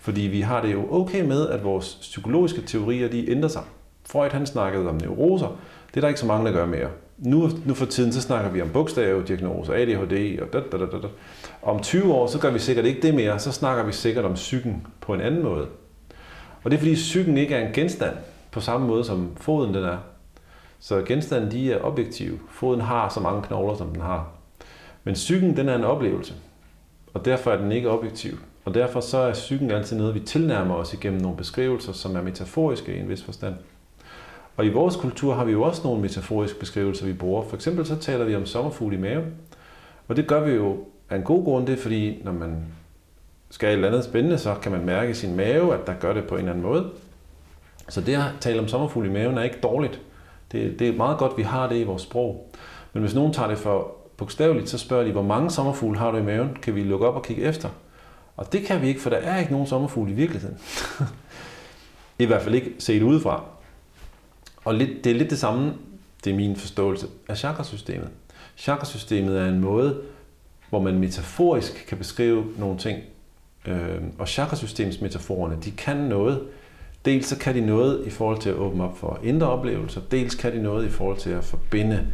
Fordi 0.00 0.20
vi 0.20 0.40
har 0.40 0.62
det 0.62 0.72
jo 0.72 0.86
okay 0.90 1.24
med, 1.24 1.48
at 1.48 1.64
vores 1.64 1.98
psykologiske 2.00 2.62
teorier 2.62 3.08
de 3.08 3.30
ændrer 3.30 3.48
sig. 3.48 3.62
Freud 4.10 4.30
han 4.30 4.46
snakkede 4.46 4.88
om 4.88 4.94
neuroser. 4.94 5.58
Det 5.88 5.96
er 5.96 6.00
der 6.00 6.08
ikke 6.08 6.20
så 6.20 6.26
mange, 6.26 6.46
der 6.46 6.52
gør 6.52 6.66
mere. 6.66 6.88
Nu, 7.18 7.50
nu 7.64 7.74
for 7.74 7.86
tiden 7.86 8.12
så 8.12 8.20
snakker 8.20 8.50
vi 8.50 8.62
om 8.62 8.68
bogstavdiagnoser, 8.68 9.72
ADHD 9.72 10.40
og 10.40 10.52
da, 10.52 10.60
da, 10.72 10.78
da, 10.78 10.84
da. 10.84 11.08
Om 11.62 11.80
20 11.80 12.14
år, 12.14 12.26
så 12.26 12.38
gør 12.38 12.50
vi 12.50 12.58
sikkert 12.58 12.84
ikke 12.84 13.02
det 13.02 13.14
mere. 13.14 13.38
Så 13.38 13.52
snakker 13.52 13.84
vi 13.84 13.92
sikkert 13.92 14.24
om 14.24 14.34
psyken 14.34 14.86
på 15.00 15.14
en 15.14 15.20
anden 15.20 15.42
måde. 15.42 15.66
Og 16.62 16.70
det 16.70 16.76
er 16.76 16.78
fordi 16.78 16.94
psyken 16.94 17.38
ikke 17.38 17.54
er 17.54 17.66
en 17.66 17.72
genstand 17.72 18.16
på 18.50 18.60
samme 18.60 18.86
måde 18.86 19.04
som 19.04 19.30
foden 19.36 19.74
den 19.74 19.84
er. 19.84 19.96
Så 20.80 21.02
genstanden 21.02 21.50
de 21.50 21.72
er 21.72 21.84
objektive. 21.84 22.38
Foden 22.50 22.80
har 22.80 23.08
så 23.08 23.20
mange 23.20 23.42
knogler, 23.42 23.76
som 23.76 23.88
den 23.88 24.00
har. 24.00 24.28
Men 25.04 25.14
psyken 25.14 25.56
den 25.56 25.68
er 25.68 25.74
en 25.74 25.84
oplevelse. 25.84 26.34
Og 27.14 27.24
derfor 27.24 27.50
er 27.50 27.56
den 27.56 27.72
ikke 27.72 27.90
objektiv. 27.90 28.38
Og 28.64 28.74
derfor 28.74 29.00
så 29.00 29.18
er 29.18 29.32
psyken 29.32 29.70
altid 29.70 29.96
noget, 29.96 30.14
vi 30.14 30.20
tilnærmer 30.20 30.74
os 30.74 30.92
igennem 30.92 31.20
nogle 31.20 31.36
beskrivelser, 31.36 31.92
som 31.92 32.16
er 32.16 32.22
metaforiske 32.22 32.96
i 32.96 33.00
en 33.00 33.08
vis 33.08 33.22
forstand. 33.22 33.54
Og 34.58 34.66
i 34.66 34.68
vores 34.68 34.96
kultur 34.96 35.34
har 35.34 35.44
vi 35.44 35.52
jo 35.52 35.62
også 35.62 35.82
nogle 35.84 36.02
metaforiske 36.02 36.58
beskrivelser, 36.58 37.06
vi 37.06 37.12
bruger. 37.12 37.42
For 37.42 37.56
eksempel 37.56 37.86
så 37.86 37.96
taler 37.96 38.24
vi 38.24 38.36
om 38.36 38.46
sommerfugl 38.46 38.94
i 38.94 38.96
maven. 38.96 39.24
Og 40.08 40.16
det 40.16 40.26
gør 40.26 40.44
vi 40.44 40.52
jo 40.52 40.76
af 41.10 41.16
en 41.16 41.22
god 41.22 41.44
grund, 41.44 41.66
det 41.66 41.78
er 41.78 41.82
fordi, 41.82 42.22
når 42.24 42.32
man 42.32 42.64
skal 43.50 43.68
et 43.68 43.72
eller 43.72 43.88
andet 43.88 44.04
spændende, 44.04 44.38
så 44.38 44.54
kan 44.54 44.72
man 44.72 44.84
mærke 44.84 45.10
i 45.10 45.14
sin 45.14 45.36
mave, 45.36 45.74
at 45.74 45.86
der 45.86 45.94
gør 45.94 46.12
det 46.12 46.24
på 46.24 46.34
en 46.34 46.38
eller 46.38 46.52
anden 46.52 46.64
måde. 46.64 46.90
Så 47.88 48.00
det 48.00 48.14
at 48.14 48.22
tale 48.40 48.60
om 48.60 48.68
sommerfugl 48.68 49.06
i 49.06 49.10
maven 49.10 49.38
er 49.38 49.42
ikke 49.42 49.58
dårligt. 49.62 50.00
Det, 50.52 50.78
det 50.78 50.88
er 50.88 50.96
meget 50.96 51.18
godt, 51.18 51.36
vi 51.36 51.42
har 51.42 51.68
det 51.68 51.76
i 51.76 51.84
vores 51.84 52.02
sprog. 52.02 52.50
Men 52.92 53.02
hvis 53.02 53.14
nogen 53.14 53.32
tager 53.32 53.48
det 53.48 53.58
for 53.58 53.96
bogstaveligt, 54.16 54.68
så 54.68 54.78
spørger 54.78 55.04
de, 55.04 55.12
hvor 55.12 55.22
mange 55.22 55.50
sommerfugle 55.50 55.98
har 55.98 56.10
du 56.10 56.16
i 56.16 56.22
maven? 56.22 56.56
Kan 56.62 56.74
vi 56.74 56.82
lukke 56.82 57.06
op 57.06 57.14
og 57.14 57.22
kigge 57.22 57.42
efter? 57.42 57.68
Og 58.36 58.52
det 58.52 58.62
kan 58.62 58.82
vi 58.82 58.88
ikke, 58.88 59.00
for 59.00 59.10
der 59.10 59.16
er 59.16 59.38
ikke 59.38 59.52
nogen 59.52 59.66
sommerfugle 59.66 60.12
i 60.12 60.14
virkeligheden. 60.14 60.58
I 62.18 62.24
hvert 62.24 62.42
fald 62.42 62.54
ikke 62.54 62.74
set 62.78 63.02
udefra. 63.02 63.57
Og 64.68 64.74
lidt, 64.74 65.04
det 65.04 65.12
er 65.12 65.16
lidt 65.16 65.30
det 65.30 65.38
samme, 65.38 65.72
det 66.24 66.32
er 66.32 66.36
min 66.36 66.56
forståelse 66.56 67.06
af 67.28 67.36
chakrasystemet. 67.38 68.08
Chakrasystemet 68.56 69.40
er 69.40 69.46
en 69.46 69.60
måde, 69.60 70.00
hvor 70.68 70.80
man 70.80 70.98
metaforisk 70.98 71.84
kan 71.88 71.98
beskrive 71.98 72.44
nogle 72.58 72.78
ting 72.78 72.98
Øh, 73.66 74.02
og 74.18 74.28
chakrasystemsmetaforerne, 74.28 75.56
de 75.64 75.70
kan 75.70 75.96
noget. 75.96 76.40
Dels 77.04 77.26
så 77.26 77.38
kan 77.38 77.54
de 77.54 77.60
noget 77.60 78.06
i 78.06 78.10
forhold 78.10 78.38
til 78.38 78.50
at 78.50 78.56
åbne 78.56 78.84
op 78.84 78.98
for 78.98 79.20
indre 79.22 79.46
oplevelser, 79.46 80.00
dels 80.10 80.34
kan 80.34 80.52
de 80.52 80.62
noget 80.62 80.86
i 80.86 80.88
forhold 80.88 81.16
til 81.16 81.30
at 81.30 81.44
forbinde 81.44 82.06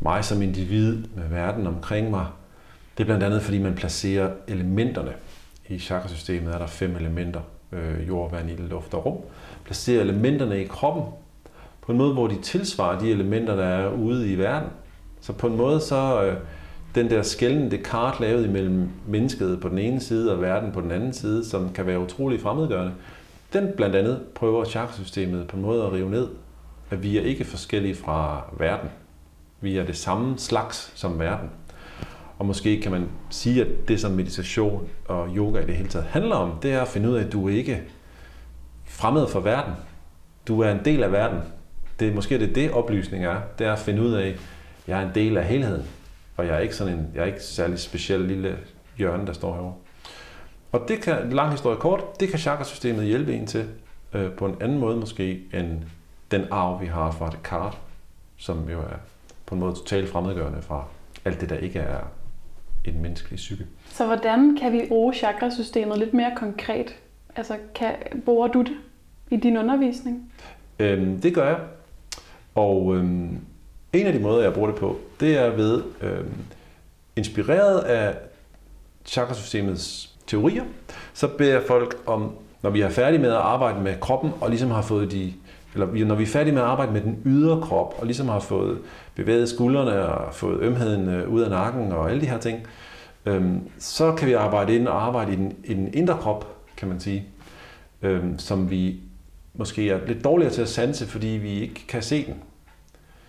mig 0.00 0.24
som 0.24 0.42
individ 0.42 0.96
med 1.14 1.28
verden 1.30 1.66
omkring 1.66 2.10
mig. 2.10 2.26
Det 2.98 3.02
er 3.02 3.04
blandt 3.04 3.24
andet, 3.24 3.42
fordi 3.42 3.58
man 3.58 3.74
placerer 3.74 4.30
elementerne. 4.48 5.12
I 5.68 5.78
chakrasystemet 5.78 6.54
er 6.54 6.58
der 6.58 6.66
fem 6.66 6.96
elementer, 6.96 7.40
øh, 7.72 8.08
jord, 8.08 8.30
vand, 8.30 8.50
ild, 8.50 8.68
luft 8.68 8.94
og 8.94 9.06
rum. 9.06 9.18
Placerer 9.64 10.00
elementerne 10.00 10.62
i 10.62 10.66
kroppen 10.66 11.04
på 11.86 11.92
en 11.92 11.98
måde, 11.98 12.12
hvor 12.12 12.26
de 12.26 12.40
tilsvarer 12.42 12.98
de 12.98 13.10
elementer, 13.10 13.56
der 13.56 13.64
er 13.64 13.92
ude 13.92 14.32
i 14.32 14.38
verden. 14.38 14.68
Så 15.20 15.32
på 15.32 15.46
en 15.46 15.56
måde 15.56 15.80
så 15.80 16.24
øh, 16.24 16.36
den 16.94 17.10
der 17.10 17.22
skældende 17.22 17.78
kart 17.78 18.20
lavet 18.20 18.46
imellem 18.46 18.88
mennesket 19.06 19.60
på 19.60 19.68
den 19.68 19.78
ene 19.78 20.00
side 20.00 20.32
og 20.32 20.42
verden 20.42 20.72
på 20.72 20.80
den 20.80 20.90
anden 20.90 21.12
side, 21.12 21.44
som 21.44 21.72
kan 21.72 21.86
være 21.86 22.00
utrolig 22.00 22.40
fremmedgørende, 22.40 22.92
den 23.52 23.68
blandt 23.76 23.96
andet 23.96 24.20
prøver 24.34 24.64
chakrasystemet 24.64 25.46
på 25.46 25.56
en 25.56 25.62
måde 25.62 25.84
at 25.84 25.92
rive 25.92 26.10
ned. 26.10 26.28
At 26.90 27.02
vi 27.02 27.18
er 27.18 27.22
ikke 27.22 27.44
forskellige 27.44 27.94
fra 27.94 28.44
verden. 28.58 28.88
Vi 29.60 29.76
er 29.76 29.84
det 29.84 29.96
samme 29.96 30.38
slags 30.38 30.92
som 30.94 31.18
verden. 31.18 31.50
Og 32.38 32.46
måske 32.46 32.80
kan 32.80 32.92
man 32.92 33.08
sige, 33.30 33.60
at 33.60 33.88
det 33.88 34.00
som 34.00 34.12
meditation 34.12 34.88
og 35.08 35.28
yoga 35.36 35.60
i 35.60 35.66
det 35.66 35.74
hele 35.74 35.88
taget 35.88 36.06
handler 36.06 36.36
om, 36.36 36.52
det 36.62 36.72
er 36.72 36.82
at 36.82 36.88
finde 36.88 37.10
ud 37.10 37.14
af, 37.14 37.24
at 37.24 37.32
du 37.32 37.48
ikke 37.48 37.72
er 37.72 37.80
fremmed 38.84 39.26
for 39.26 39.40
verden. 39.40 39.74
Du 40.48 40.60
er 40.60 40.70
en 40.70 40.80
del 40.84 41.02
af 41.02 41.12
verden. 41.12 41.38
Det 42.00 42.08
er 42.08 42.14
måske 42.14 42.38
det, 42.38 42.54
det 42.54 42.70
oplysning 42.70 43.24
er. 43.24 43.40
Det 43.58 43.66
er 43.66 43.72
at 43.72 43.78
finde 43.78 44.02
ud 44.02 44.12
af, 44.12 44.28
at 44.28 44.36
jeg 44.88 45.02
er 45.02 45.08
en 45.08 45.14
del 45.14 45.36
af 45.36 45.44
helheden. 45.44 45.86
Og 46.36 46.46
jeg 46.46 46.54
er 46.54 46.58
ikke 46.58 46.76
sådan 46.76 46.92
en, 46.92 47.06
jeg 47.14 47.22
er 47.22 47.26
ikke 47.26 47.42
særlig 47.42 47.78
speciel 47.78 48.20
lille 48.20 48.58
hjørne, 48.98 49.26
der 49.26 49.32
står 49.32 49.54
herovre. 49.54 49.74
Og 50.72 50.84
det 50.88 51.00
kan, 51.00 51.30
lang 51.30 51.50
historie 51.50 51.76
kort, 51.76 52.20
det 52.20 52.28
kan 52.28 52.38
chakrasystemet 52.38 53.04
hjælpe 53.04 53.34
en 53.34 53.46
til 53.46 53.64
øh, 54.12 54.32
på 54.32 54.46
en 54.46 54.56
anden 54.60 54.78
måde 54.78 54.96
måske, 54.96 55.40
end 55.54 55.82
den 56.30 56.44
arv, 56.50 56.80
vi 56.80 56.86
har 56.86 57.10
fra 57.10 57.30
Descartes, 57.30 57.78
som 58.36 58.68
jo 58.70 58.80
er 58.80 58.96
på 59.46 59.54
en 59.54 59.60
måde 59.60 59.74
totalt 59.74 60.08
fremmedgørende 60.08 60.62
fra 60.62 60.84
alt 61.24 61.40
det, 61.40 61.50
der 61.50 61.56
ikke 61.56 61.78
er 61.78 62.00
en 62.84 63.02
menneskelig 63.02 63.36
psyke. 63.36 63.66
Så 63.86 64.06
hvordan 64.06 64.56
kan 64.56 64.72
vi 64.72 64.84
bruge 64.88 65.14
chakrasystemet 65.14 65.98
lidt 65.98 66.14
mere 66.14 66.32
konkret? 66.36 66.96
Altså, 67.36 67.56
kan, 67.74 67.94
bruger 68.24 68.48
du 68.48 68.62
det 68.62 68.76
i 69.30 69.36
din 69.36 69.56
undervisning? 69.56 70.32
Øhm, 70.78 71.20
det 71.20 71.34
gør 71.34 71.46
jeg. 71.46 71.58
Og 72.54 72.96
øhm, 72.96 73.38
en 73.92 74.06
af 74.06 74.12
de 74.12 74.18
måder, 74.18 74.42
jeg 74.42 74.52
bruger 74.52 74.70
det 74.70 74.80
på, 74.80 74.96
det 75.20 75.38
er 75.38 75.50
ved, 75.50 75.82
øhm, 76.00 76.34
inspireret 77.16 77.78
af 77.78 78.14
chakrasystemets 79.04 80.10
teorier, 80.26 80.64
så 81.14 81.28
beder 81.28 81.52
jeg 81.52 81.62
folk 81.66 81.96
om, 82.06 82.32
når 82.62 82.70
vi 82.70 82.80
er 82.80 82.88
færdige 82.90 83.20
med 83.20 83.30
at 83.30 83.36
arbejde 83.36 83.80
med 83.80 84.00
kroppen, 84.00 84.30
og 84.40 84.50
ligesom 84.50 84.70
har 84.70 84.82
fået 84.82 85.12
de, 85.12 85.32
eller 85.74 86.04
når 86.04 86.14
vi 86.14 86.22
er 86.22 86.26
færdige 86.26 86.54
med 86.54 86.62
at 86.62 86.68
arbejde 86.68 86.92
med 86.92 87.00
den 87.00 87.22
ydre 87.24 87.60
krop, 87.60 87.94
og 87.98 88.06
ligesom 88.06 88.28
har 88.28 88.40
fået 88.40 88.78
bevæget 89.14 89.48
skuldrene 89.48 90.06
og 90.06 90.34
fået 90.34 90.60
ømheden 90.60 91.08
øh, 91.08 91.28
ud 91.28 91.40
af 91.40 91.50
nakken 91.50 91.92
og 91.92 92.10
alle 92.10 92.20
de 92.20 92.26
her 92.26 92.38
ting, 92.38 92.58
øhm, 93.26 93.60
så 93.78 94.12
kan 94.12 94.28
vi 94.28 94.32
arbejde 94.32 94.74
ind 94.74 94.88
og 94.88 95.06
arbejde 95.06 95.32
i 95.32 95.36
den, 95.36 95.56
i 95.64 95.74
den 95.74 95.94
indre 95.94 96.18
krop, 96.20 96.56
kan 96.76 96.88
man 96.88 97.00
sige, 97.00 97.24
øhm, 98.02 98.38
som 98.38 98.70
vi 98.70 99.00
måske 99.54 99.90
er 99.90 100.06
lidt 100.06 100.24
dårligere 100.24 100.52
til 100.52 100.62
at 100.62 100.68
sanse, 100.68 101.06
fordi 101.06 101.26
vi 101.26 101.60
ikke 101.60 101.86
kan 101.88 102.02
se 102.02 102.26
den. 102.26 102.34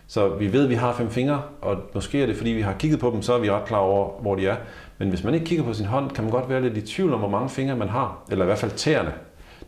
Så 0.07 0.29
vi 0.29 0.53
ved, 0.53 0.63
at 0.63 0.69
vi 0.69 0.75
har 0.75 0.93
fem 0.93 1.09
fingre, 1.09 1.41
og 1.61 1.77
måske 1.93 2.21
er 2.21 2.25
det, 2.25 2.37
fordi 2.37 2.49
vi 2.49 2.61
har 2.61 2.73
kigget 2.73 2.99
på 2.99 3.11
dem, 3.11 3.21
så 3.21 3.33
er 3.33 3.39
vi 3.39 3.51
ret 3.51 3.65
klar 3.65 3.77
over, 3.77 4.21
hvor 4.21 4.35
de 4.35 4.47
er. 4.47 4.55
Men 4.97 5.09
hvis 5.09 5.23
man 5.23 5.33
ikke 5.33 5.45
kigger 5.45 5.63
på 5.63 5.73
sin 5.73 5.85
hånd, 5.85 6.11
kan 6.11 6.23
man 6.23 6.31
godt 6.31 6.49
være 6.49 6.61
lidt 6.61 6.77
i 6.77 6.81
tvivl 6.81 7.13
om, 7.13 7.19
hvor 7.19 7.29
mange 7.29 7.49
fingre 7.49 7.75
man 7.75 7.89
har, 7.89 8.23
eller 8.31 8.45
i 8.45 8.47
hvert 8.47 8.57
fald 8.57 8.71
tæerne. 8.71 9.13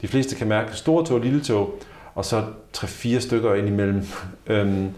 De 0.01 0.07
fleste 0.07 0.35
kan 0.35 0.47
mærke 0.47 0.73
store 0.73 1.05
tog 1.05 1.17
og 1.17 1.23
lille 1.23 1.41
tog, 1.41 1.79
og 2.15 2.25
så 2.25 2.43
tre-fire 2.73 3.21
stykker 3.21 3.53
ind 3.53 3.67
imellem. 3.67 4.01
Øhm, 4.47 4.89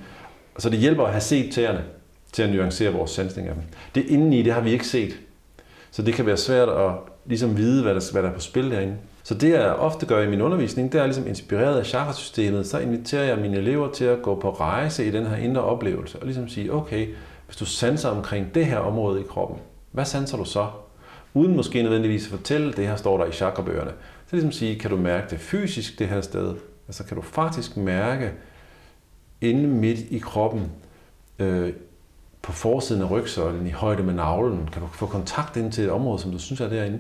så 0.58 0.70
det 0.70 0.80
hjælper 0.80 1.04
at 1.04 1.12
have 1.12 1.22
set 1.22 1.54
tæerne 1.54 1.84
til 2.32 2.44
at 2.44 2.50
nuancere 2.50 2.94
vores 2.94 3.12
sansning 3.12 3.48
af 3.48 3.54
dem. 3.54 3.64
Det 3.96 4.06
indeni, 4.06 4.42
det 4.42 4.54
har 4.54 4.62
vi 4.62 4.72
ikke 4.72 4.88
set. 4.88 5.18
Så 5.92 6.02
det 6.02 6.14
kan 6.14 6.26
være 6.26 6.38
svært 6.38 6.70
at 6.70 6.92
ligesom 7.26 7.58
vide, 7.58 7.84
hvad 7.84 7.96
der, 7.96 8.12
hvad 8.12 8.24
der 8.24 8.30
er 8.30 8.34
på 8.34 8.40
spil 8.40 8.72
derinde. 8.72 8.96
Så 9.28 9.34
det, 9.34 9.50
jeg 9.50 9.66
ofte 9.66 10.06
gør 10.06 10.24
i 10.24 10.30
min 10.30 10.42
undervisning, 10.42 10.92
det 10.92 11.02
er 11.02 11.06
ligesom 11.06 11.28
inspireret 11.28 11.80
af 11.80 11.86
chakrasystemet, 11.86 12.68
så 12.68 12.80
inviterer 12.80 13.24
jeg 13.24 13.38
mine 13.38 13.58
elever 13.58 13.92
til 13.92 14.06
at 14.06 14.22
gå 14.22 14.36
på 14.36 14.52
rejse 14.52 15.08
i 15.08 15.12
den 15.12 15.26
her 15.26 15.36
indre 15.36 15.62
oplevelse, 15.62 16.20
og 16.20 16.26
ligesom 16.26 16.48
sige, 16.48 16.74
okay, 16.74 17.08
hvis 17.46 17.58
du 17.58 17.66
sanser 17.66 18.10
omkring 18.10 18.56
det 18.56 18.66
her 18.66 18.78
område 18.78 19.22
i 19.22 19.24
kroppen, 19.24 19.58
hvad 19.92 20.06
sanser 20.06 20.38
du 20.38 20.46
så? 20.46 20.68
Uden 21.34 21.56
måske 21.56 21.84
nødvendigvis 21.84 22.26
at 22.26 22.32
fortælle, 22.32 22.74
det 22.74 22.88
her 22.88 22.96
står 22.96 23.18
der 23.18 23.26
i 23.26 23.32
chakrabøgerne. 23.32 23.92
Så 24.28 24.36
ligesom 24.36 24.52
sige, 24.52 24.80
kan 24.80 24.90
du 24.90 24.98
mærke 24.98 25.30
det 25.30 25.40
fysisk 25.40 26.00
det 26.00 26.08
her 26.08 26.22
sted? 26.22 26.56
Altså 26.88 27.04
kan 27.04 27.16
du 27.16 27.22
faktisk 27.22 27.78
mærke 27.78 28.32
inde 29.42 29.68
midt 29.68 30.00
i 30.00 30.18
kroppen, 30.18 30.72
øh, 31.40 31.74
på 32.42 32.52
forsiden 32.52 33.02
af 33.02 33.12
rygsøjlen, 33.12 33.68
i 33.68 33.72
højde 33.72 34.04
med 34.04 34.14
navlen, 34.14 34.70
kan 34.72 34.82
du 34.82 34.88
få 34.88 35.06
kontakt 35.06 35.58
ind 35.58 35.72
til 35.72 35.84
et 35.84 35.92
område, 35.92 36.20
som 36.20 36.32
du 36.32 36.40
synes 36.40 36.62
er 36.62 36.70
derinde? 36.70 37.00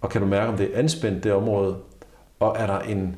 Og 0.00 0.10
kan 0.10 0.20
du 0.20 0.26
mærke, 0.26 0.48
om 0.48 0.56
det 0.56 0.70
er 0.74 0.78
anspændt, 0.78 1.24
det 1.24 1.32
område? 1.32 1.76
Og 2.40 2.56
er 2.58 2.66
der 2.66 2.78
en, 2.78 3.16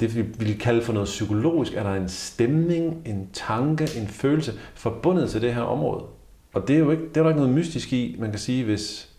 det 0.00 0.16
vi 0.16 0.22
vil 0.22 0.58
kalde 0.58 0.82
for 0.82 0.92
noget 0.92 1.06
psykologisk, 1.06 1.74
er 1.74 1.82
der 1.82 1.94
en 1.94 2.08
stemning, 2.08 3.02
en 3.06 3.28
tanke, 3.32 3.88
en 3.96 4.08
følelse 4.08 4.52
forbundet 4.74 5.30
til 5.30 5.42
det 5.42 5.54
her 5.54 5.62
område? 5.62 6.04
Og 6.52 6.68
det 6.68 6.76
er 6.76 6.80
jo 6.80 6.90
ikke, 6.90 7.08
det 7.08 7.16
er 7.16 7.22
der 7.22 7.30
ikke 7.30 7.40
noget 7.40 7.54
mystisk 7.54 7.92
i, 7.92 8.16
man 8.18 8.30
kan 8.30 8.38
sige, 8.38 8.64
hvis 8.64 9.10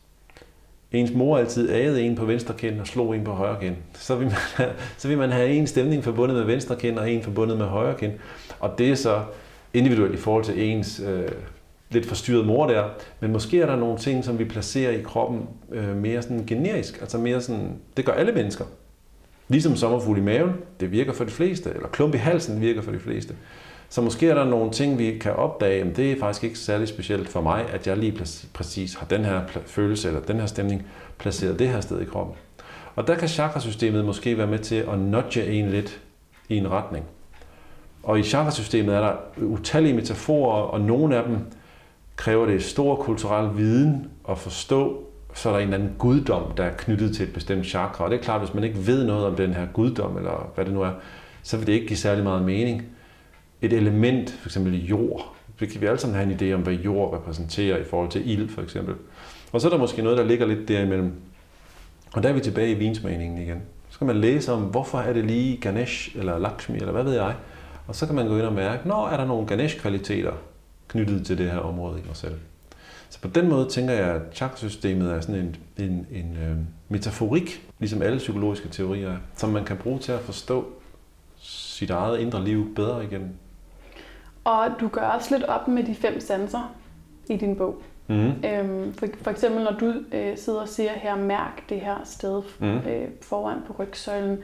ens 0.92 1.14
mor 1.14 1.38
altid 1.38 1.70
agede 1.70 2.02
en 2.02 2.16
på 2.16 2.26
venstre 2.26 2.54
kind 2.54 2.80
og 2.80 2.88
slog 2.88 3.16
en 3.16 3.24
på 3.24 3.32
højre 3.32 3.62
kind, 3.62 3.76
så 3.94 4.16
vil 4.16 4.28
man 4.28 4.36
have, 4.56 4.70
så 4.98 5.08
vil 5.08 5.18
man 5.18 5.30
have 5.30 5.50
en 5.50 5.68
stemning 5.68 6.04
forbundet 6.04 6.38
med 6.38 6.46
venstre 6.46 6.76
kind 6.76 7.00
og 7.00 7.12
en 7.12 7.24
forbundet 7.24 7.58
med 7.58 7.66
højre 7.66 7.98
kind. 7.98 8.14
Og 8.60 8.78
det 8.78 8.92
er 8.92 8.96
så 8.96 9.24
individuelt 9.74 10.14
i 10.14 10.18
forhold 10.18 10.44
til 10.44 10.64
ens 10.64 11.02
øh, 11.08 11.28
lidt 11.92 12.06
forstyrret 12.06 12.46
mor 12.46 12.68
der, 12.68 12.84
men 13.20 13.32
måske 13.32 13.62
er 13.62 13.66
der 13.66 13.76
nogle 13.76 13.98
ting, 13.98 14.26
som 14.26 14.40
vi 14.40 14.46
placerer 14.46 14.92
i 14.92 15.02
kroppen 15.02 15.48
øh, 15.72 15.96
mere 15.96 16.22
sådan 16.22 16.46
generisk, 16.46 17.02
altså 17.02 17.18
mere 17.18 17.42
sådan, 17.42 17.76
det 17.98 18.06
gør 18.06 18.14
alle 18.14 18.32
mennesker. 18.32 18.66
Ligesom 19.48 19.76
sommerfugl 19.76 20.18
i 20.18 20.22
maven, 20.22 20.52
det 20.80 20.92
virker 20.92 21.14
for 21.14 21.24
de 21.24 21.32
fleste, 21.32 21.70
eller 21.70 21.88
klump 21.88 22.16
i 22.16 22.18
halsen 22.18 22.62
virker 22.62 22.82
for 22.82 22.92
de 22.92 23.00
fleste. 23.00 23.36
Så 23.90 24.02
måske 24.02 24.30
er 24.30 24.36
der 24.36 24.46
nogle 24.46 24.72
ting, 24.72 25.00
vi 25.00 25.18
kan 25.18 25.34
opdage, 25.34 25.84
men 25.84 25.96
det 25.96 26.12
er 26.12 26.20
faktisk 26.20 26.44
ikke 26.44 26.60
særlig 26.60 26.88
specielt 26.88 27.30
for 27.30 27.42
mig, 27.42 27.66
at 27.74 27.88
jeg 27.88 27.98
lige 27.98 28.26
præcis 28.54 28.96
har 28.96 29.06
den 29.06 29.26
her 29.26 29.42
følelse 29.66 30.08
eller 30.08 30.22
den 30.22 30.40
her 30.40 30.46
stemning 30.46 30.86
placeret 31.18 31.60
det 31.60 31.70
her 31.70 31.82
sted 31.82 32.02
i 32.02 32.06
kroppen. 32.06 32.36
Og 32.96 33.08
der 33.08 33.16
kan 33.16 33.28
chakrasystemet 33.28 34.06
måske 34.06 34.38
være 34.38 34.48
med 34.48 34.60
til 34.60 34.76
at 34.76 35.00
nudge 35.00 35.46
en 35.46 35.70
lidt 35.70 36.02
i 36.50 36.58
en 36.58 36.72
retning. 36.72 37.06
Og 38.04 38.20
i 38.20 38.24
chakrasystemet 38.24 38.96
er 38.96 39.00
der 39.00 39.14
utallige 39.38 39.94
metaforer, 39.94 40.62
og 40.62 40.82
nogle 40.82 41.18
af 41.18 41.24
dem 41.24 41.38
kræver 42.22 42.46
det 42.46 42.64
stor 42.64 42.96
kulturel 42.96 43.58
viden 43.58 44.10
at 44.30 44.38
forstå, 44.38 45.04
så 45.34 45.50
er 45.50 45.54
der 45.54 45.60
en 45.60 45.68
eller 45.68 45.78
anden 45.78 45.96
guddom, 45.98 46.52
der 46.58 46.64
er 46.64 46.74
knyttet 46.78 47.16
til 47.16 47.28
et 47.28 47.34
bestemt 47.34 47.66
chakra. 47.66 48.04
Og 48.04 48.12
det 48.12 48.20
er 48.20 48.24
klart, 48.24 48.42
hvis 48.42 48.54
man 48.54 48.64
ikke 48.64 48.88
ved 48.88 49.06
noget 49.06 49.26
om 49.26 49.36
den 49.36 49.54
her 49.54 49.66
guddom, 49.74 50.18
eller 50.18 50.52
hvad 50.56 50.66
det 50.66 50.74
nu 50.74 50.82
er, 50.82 50.92
så 51.44 51.58
vil 51.58 51.68
det 51.68 51.74
ikke 51.74 51.88
give 51.88 51.98
særlig 51.98 52.24
meget 52.24 52.44
mening. 52.44 52.84
Et 53.62 53.74
element, 53.74 54.32
for 54.32 54.50
eksempel 54.50 54.86
jord, 54.86 55.34
det 55.60 55.70
kan 55.70 55.82
vi 55.82 55.86
alle 55.86 56.00
sammen 56.00 56.20
have 56.20 56.32
en 56.32 56.40
idé 56.40 56.56
om, 56.56 56.62
hvad 56.62 56.74
jord 56.74 57.14
repræsenterer 57.14 57.78
i 57.78 57.84
forhold 57.84 58.10
til 58.10 58.30
ild, 58.30 58.50
for 58.50 58.62
eksempel. 58.62 58.96
Og 59.52 59.62
så 59.62 59.68
er 59.68 59.72
der 59.72 59.80
måske 59.80 60.02
noget, 60.02 60.18
der 60.18 60.24
ligger 60.24 60.46
lidt 60.46 60.68
derimellem. 60.68 61.14
Og 62.14 62.24
der 62.24 62.30
er 62.30 62.34
vi 62.34 62.40
tilbage 62.40 62.72
i 62.72 62.76
vinsmagningen 62.76 63.42
igen. 63.42 63.62
Så 63.90 63.98
kan 63.98 64.08
man 64.08 64.18
læse 64.18 64.52
om, 64.52 64.62
hvorfor 64.62 64.98
er 64.98 65.14
det 65.14 65.26
lige 65.26 65.58
Ganesh 65.58 66.18
eller 66.18 66.40
Lakshmi, 66.40 66.78
eller 66.78 66.92
hvad 66.92 67.04
ved 67.04 67.14
jeg. 67.14 67.36
Og 67.88 67.96
så 67.96 68.06
kan 68.06 68.16
man 68.16 68.28
gå 68.28 68.38
ind 68.38 68.46
og 68.46 68.54
mærke, 68.54 68.88
når 68.88 69.08
er 69.08 69.18
der 69.18 69.26
nogle 69.26 69.48
Ganesh-kvaliteter, 69.48 70.32
knyttet 70.92 71.26
til 71.26 71.38
det 71.38 71.52
her 71.52 71.60
område 71.60 72.00
i 72.00 72.08
mig 72.08 72.16
selv. 72.16 72.36
Så 73.10 73.22
på 73.22 73.28
den 73.28 73.50
måde 73.50 73.70
tænker 73.70 73.94
jeg, 73.94 74.16
at 74.16 74.22
chakrasystemet 74.34 75.12
er 75.12 75.22
sådan 75.22 75.36
en, 75.36 75.56
en, 75.78 76.08
en 76.12 76.38
øh, 76.44 76.58
metaforik, 76.90 77.70
ligesom 77.80 78.02
alle 78.02 78.18
psykologiske 78.18 78.70
teorier, 78.70 79.18
som 79.36 79.50
man 79.50 79.66
kan 79.66 79.78
bruge 79.78 80.00
til 80.00 80.12
at 80.12 80.20
forstå 80.20 80.66
sit 81.38 81.90
eget 81.90 82.20
indre 82.20 82.44
liv 82.44 82.76
bedre 82.76 83.04
igennem. 83.04 83.30
Og 84.44 84.68
du 84.80 84.88
gør 84.88 85.02
også 85.02 85.36
lidt 85.36 85.44
op 85.44 85.68
med 85.68 85.84
de 85.84 85.96
fem 85.96 86.20
sanser 86.20 86.76
i 87.30 87.38
din 87.38 87.56
bog. 87.56 87.82
Mm. 88.08 88.46
Øhm, 88.46 88.94
for, 88.94 89.08
for 89.22 89.32
eksempel 89.32 89.64
når 89.64 89.72
du 89.72 89.94
øh, 90.12 90.38
sidder 90.38 90.62
og 90.62 90.68
siger 90.68 90.92
her, 90.92 91.16
mærk 91.16 91.70
det 91.70 91.80
her 91.80 91.96
sted 92.04 92.42
mm. 92.60 92.78
øh, 92.78 93.08
foran 93.22 93.58
på 93.68 93.76
rygsøjlen 93.80 94.38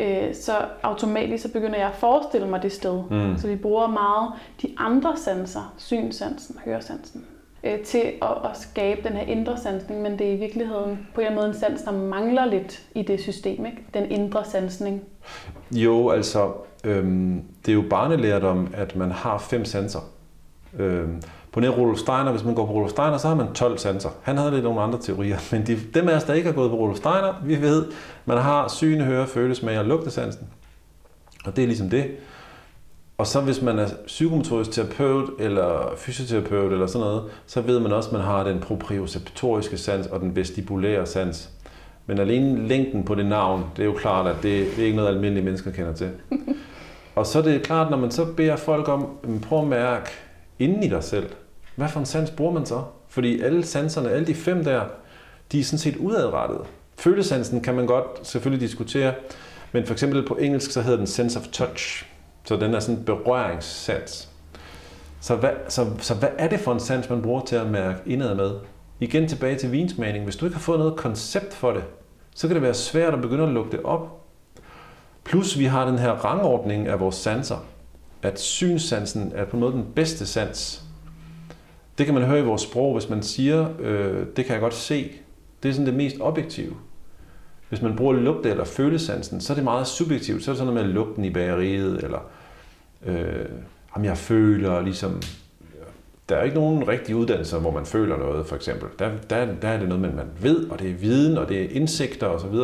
øh, 0.00 0.34
så 0.34 0.52
automatisk 0.82 1.42
så 1.42 1.52
begynder 1.52 1.78
jeg 1.78 1.88
at 1.88 1.94
forestille 1.94 2.48
mig 2.48 2.62
det 2.62 2.72
sted. 2.72 3.02
Mm. 3.10 3.38
Så 3.38 3.48
vi 3.48 3.56
bruger 3.56 3.86
meget 3.86 4.32
de 4.62 4.68
andre 4.76 5.16
sanser, 5.16 5.74
synsansen, 5.78 6.56
høresansen, 6.64 7.24
øh, 7.64 7.78
til 7.80 8.12
at, 8.22 8.50
at 8.50 8.56
skabe 8.56 9.08
den 9.08 9.16
her 9.16 9.26
indre 9.26 9.58
sansning, 9.58 10.02
men 10.02 10.18
det 10.18 10.28
er 10.28 10.32
i 10.32 10.36
virkeligheden 10.36 11.08
på 11.14 11.20
en 11.20 11.34
måde 11.34 11.46
en 11.46 11.54
sans, 11.54 11.82
der 11.82 11.92
mangler 11.92 12.44
lidt 12.44 12.82
i 12.94 13.02
det 13.02 13.20
system, 13.20 13.66
ikke? 13.66 13.78
den 13.94 14.10
indre 14.10 14.44
sansning. 14.44 15.02
Jo, 15.72 16.08
altså, 16.08 16.52
øhm, 16.84 17.42
det 17.66 17.72
er 17.72 17.76
jo 17.76 17.84
barnelærdom, 17.90 18.68
at 18.74 18.96
man 18.96 19.10
har 19.10 19.38
fem 19.38 19.64
sanser. 19.64 20.00
Øhm, 20.78 21.22
på 21.52 21.60
nær 21.60 21.68
Rudolf 21.68 21.98
Steiner, 21.98 22.30
hvis 22.30 22.44
man 22.44 22.54
går 22.54 22.66
på 22.66 22.72
Rudolf 22.72 22.90
Steiner, 22.90 23.18
så 23.18 23.28
har 23.28 23.34
man 23.34 23.52
12 23.52 23.78
sanser. 23.78 24.10
Han 24.22 24.36
havde 24.36 24.50
lidt 24.50 24.64
nogle 24.64 24.80
andre 24.80 24.98
teorier, 24.98 25.38
men 25.52 25.66
de, 25.66 25.78
dem 25.94 26.08
af 26.08 26.16
os, 26.16 26.24
der 26.24 26.34
ikke 26.34 26.46
har 26.46 26.54
gået 26.54 26.70
på 26.70 26.76
Rudolf 26.76 26.96
Steiner, 26.96 27.34
vi 27.44 27.62
ved, 27.62 27.86
man 28.24 28.38
har 28.38 28.68
syne, 28.68 29.04
høre, 29.04 29.26
føle, 29.26 29.54
smag 29.54 29.78
og 29.78 29.84
lugtesansen. 29.84 30.46
Og 31.44 31.56
det 31.56 31.62
er 31.62 31.66
ligesom 31.66 31.90
det. 31.90 32.10
Og 33.18 33.26
så 33.26 33.40
hvis 33.40 33.62
man 33.62 33.78
er 33.78 33.88
psykomotorisk 34.06 34.70
terapeut 34.70 35.30
eller 35.38 35.94
fysioterapeut 35.96 36.72
eller 36.72 36.86
sådan 36.86 37.06
noget, 37.06 37.22
så 37.46 37.60
ved 37.60 37.80
man 37.80 37.92
også, 37.92 38.08
at 38.08 38.12
man 38.12 38.22
har 38.22 38.44
den 38.44 38.60
proprioceptoriske 38.60 39.78
sans 39.78 40.06
og 40.06 40.20
den 40.20 40.36
vestibulære 40.36 41.06
sans. 41.06 41.50
Men 42.06 42.18
alene 42.18 42.68
længden 42.68 43.04
på 43.04 43.14
det 43.14 43.26
navn, 43.26 43.64
det 43.76 43.82
er 43.82 43.86
jo 43.86 43.92
klart, 43.92 44.26
at 44.26 44.36
det, 44.36 44.66
det 44.76 44.78
er 44.78 44.84
ikke 44.84 44.96
noget, 44.96 45.08
almindelige 45.08 45.44
mennesker 45.44 45.70
kender 45.70 45.92
til. 45.92 46.10
og 47.16 47.26
så 47.26 47.38
er 47.38 47.42
det 47.42 47.62
klart, 47.62 47.90
når 47.90 47.96
man 47.96 48.10
så 48.10 48.24
beder 48.24 48.56
folk 48.56 48.88
om, 48.88 49.06
prøv 49.48 49.60
at 49.60 49.66
mærke 49.66 50.10
inden 50.60 50.82
i 50.82 50.88
dig 50.88 51.04
selv, 51.04 51.26
hvad 51.76 51.88
for 51.88 52.00
en 52.00 52.06
sans 52.06 52.30
bruger 52.30 52.52
man 52.52 52.66
så? 52.66 52.82
Fordi 53.08 53.40
alle 53.40 53.66
sanserne, 53.66 54.10
alle 54.10 54.26
de 54.26 54.34
fem 54.34 54.64
der, 54.64 54.84
de 55.52 55.60
er 55.60 55.64
sådan 55.64 55.78
set 55.78 55.96
udadrettede. 55.96 56.64
Følesansen 56.96 57.60
kan 57.60 57.74
man 57.74 57.86
godt 57.86 58.26
selvfølgelig 58.26 58.68
diskutere, 58.68 59.14
men 59.72 59.86
for 59.86 59.92
eksempel 59.92 60.26
på 60.26 60.34
engelsk, 60.34 60.70
så 60.70 60.82
hedder 60.82 60.98
den 60.98 61.06
sense 61.06 61.38
of 61.38 61.46
touch. 61.46 62.06
Så 62.44 62.56
den 62.56 62.74
er 62.74 62.80
sådan 62.80 62.98
en 62.98 63.04
berøringssans. 63.04 64.28
Så 65.20 65.36
hvad, 65.36 65.50
så, 65.68 65.86
så 65.98 66.14
hvad 66.14 66.28
er 66.38 66.48
det 66.48 66.60
for 66.60 66.72
en 66.72 66.80
sans, 66.80 67.10
man 67.10 67.22
bruger 67.22 67.44
til 67.44 67.56
at 67.56 67.66
mærke 67.70 67.98
indad 68.06 68.34
med? 68.34 68.50
Igen 69.00 69.28
tilbage 69.28 69.58
til 69.58 69.72
vinsmagning. 69.72 70.24
Hvis 70.24 70.36
du 70.36 70.44
ikke 70.44 70.56
har 70.56 70.60
fået 70.62 70.78
noget 70.78 70.96
koncept 70.96 71.54
for 71.54 71.72
det, 71.72 71.84
så 72.34 72.46
kan 72.46 72.54
det 72.54 72.62
være 72.62 72.74
svært 72.74 73.14
at 73.14 73.20
begynde 73.20 73.44
at 73.44 73.50
lukke 73.50 73.70
det 73.70 73.82
op. 73.82 74.26
Plus 75.24 75.58
vi 75.58 75.64
har 75.64 75.84
den 75.84 75.98
her 75.98 76.10
rangordning 76.10 76.88
af 76.88 77.00
vores 77.00 77.14
sanser. 77.14 77.56
At 78.22 78.40
synssansen 78.40 79.32
er 79.34 79.44
på 79.44 79.56
en 79.56 79.60
måde 79.60 79.72
den 79.72 79.86
bedste 79.94 80.26
sans. 80.26 80.84
Det 81.98 82.06
kan 82.06 82.14
man 82.14 82.24
høre 82.24 82.40
i 82.40 82.42
vores 82.42 82.62
sprog, 82.62 82.92
hvis 82.92 83.08
man 83.08 83.22
siger, 83.22 83.68
øh, 83.78 84.26
det 84.36 84.44
kan 84.44 84.52
jeg 84.52 84.60
godt 84.60 84.74
se. 84.74 85.12
Det 85.62 85.68
er 85.68 85.72
sådan 85.72 85.86
det 85.86 85.94
mest 85.94 86.16
objektive. 86.20 86.74
Hvis 87.68 87.82
man 87.82 87.96
bruger 87.96 88.12
lugte- 88.12 88.50
eller 88.50 88.64
følesansen, 88.64 89.40
så 89.40 89.52
er 89.52 89.54
det 89.54 89.64
meget 89.64 89.86
subjektivt. 89.86 90.44
Så 90.44 90.50
er 90.50 90.52
det 90.52 90.58
sådan 90.58 90.74
noget 90.74 90.86
med 90.86 90.94
lugten 90.94 91.24
i 91.24 91.30
bageriet, 91.30 92.04
eller 92.04 92.18
øh, 93.06 93.46
om 93.92 94.04
jeg 94.04 94.18
føler 94.18 94.80
ligesom... 94.80 95.22
Der 96.28 96.36
er 96.36 96.42
ikke 96.42 96.56
nogen 96.56 96.88
rigtige 96.88 97.16
uddannelser, 97.16 97.58
hvor 97.58 97.70
man 97.70 97.86
føler 97.86 98.16
noget, 98.16 98.46
for 98.46 98.56
eksempel. 98.56 98.88
Der, 98.98 99.10
der, 99.30 99.54
der 99.62 99.68
er 99.68 99.78
det 99.78 99.88
noget, 99.88 100.00
man 100.00 100.30
ved, 100.40 100.70
og 100.70 100.78
det 100.78 100.90
er 100.90 100.94
viden, 100.94 101.38
og 101.38 101.48
det 101.48 101.62
er 101.62 101.68
indsigter 101.70 102.26
osv. 102.26 102.54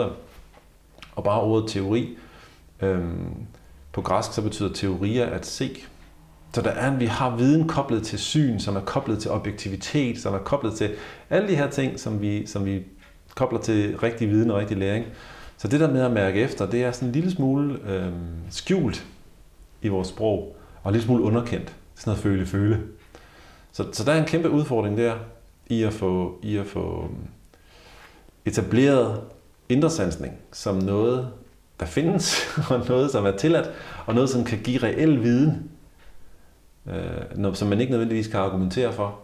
Og 1.14 1.24
bare 1.24 1.40
ordet 1.40 1.70
teori. 1.70 2.18
Øhm, 2.82 3.34
på 3.96 4.02
græsk 4.02 4.32
så 4.32 4.42
betyder 4.42 4.72
teorier 4.72 5.26
at 5.26 5.46
se. 5.46 5.76
Så 6.52 6.62
der 6.62 6.70
er, 6.70 6.96
vi 6.96 7.06
har 7.06 7.36
viden 7.36 7.68
koblet 7.68 8.02
til 8.02 8.18
syn, 8.18 8.58
som 8.58 8.76
er 8.76 8.80
koblet 8.80 9.18
til 9.18 9.30
objektivitet, 9.30 10.20
som 10.20 10.34
er 10.34 10.38
koblet 10.38 10.74
til 10.74 10.90
alle 11.30 11.48
de 11.48 11.56
her 11.56 11.70
ting, 11.70 12.00
som 12.00 12.20
vi, 12.20 12.46
som 12.46 12.64
vi 12.64 12.84
kobler 13.34 13.60
til 13.60 13.98
rigtig 13.98 14.28
viden 14.28 14.50
og 14.50 14.58
rigtig 14.58 14.76
læring. 14.76 15.06
Så 15.56 15.68
det 15.68 15.80
der 15.80 15.92
med 15.92 16.00
at 16.00 16.10
mærke 16.10 16.40
efter, 16.40 16.70
det 16.70 16.84
er 16.84 16.92
sådan 16.92 17.08
en 17.08 17.12
lille 17.12 17.30
smule 17.30 17.78
øh, 17.88 18.12
skjult 18.50 19.06
i 19.82 19.88
vores 19.88 20.08
sprog, 20.08 20.56
og 20.82 20.88
en 20.90 20.92
lille 20.92 21.04
smule 21.04 21.22
underkendt. 21.22 21.74
Sådan 21.94 22.10
noget 22.10 22.22
føle-føle. 22.22 22.82
Så, 23.72 23.84
så 23.92 24.04
der 24.04 24.12
er 24.12 24.18
en 24.18 24.26
kæmpe 24.28 24.50
udfordring 24.50 24.96
der, 24.96 25.14
i 25.66 25.82
at 25.82 25.92
få, 25.92 26.38
i 26.42 26.56
at 26.56 26.66
få 26.66 27.02
øhm, 27.04 27.28
etableret 28.44 29.20
indresansning 29.68 30.34
som 30.52 30.76
noget, 30.76 31.28
der 31.80 31.86
findes, 31.86 32.46
og 32.70 32.86
noget, 32.88 33.10
som 33.10 33.26
er 33.26 33.30
tilladt, 33.30 33.70
og 34.06 34.14
noget, 34.14 34.30
som 34.30 34.44
kan 34.44 34.58
give 34.58 34.82
reel 34.82 35.22
viden, 35.22 35.70
øh, 36.86 37.38
noget, 37.38 37.56
som 37.56 37.68
man 37.68 37.80
ikke 37.80 37.90
nødvendigvis 37.90 38.26
kan 38.26 38.40
argumentere 38.40 38.92
for, 38.92 39.18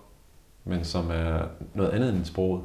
men 0.65 0.85
som 0.85 1.11
er 1.11 1.43
noget 1.75 1.91
andet 1.91 2.15
end 2.15 2.25
sproget. 2.25 2.63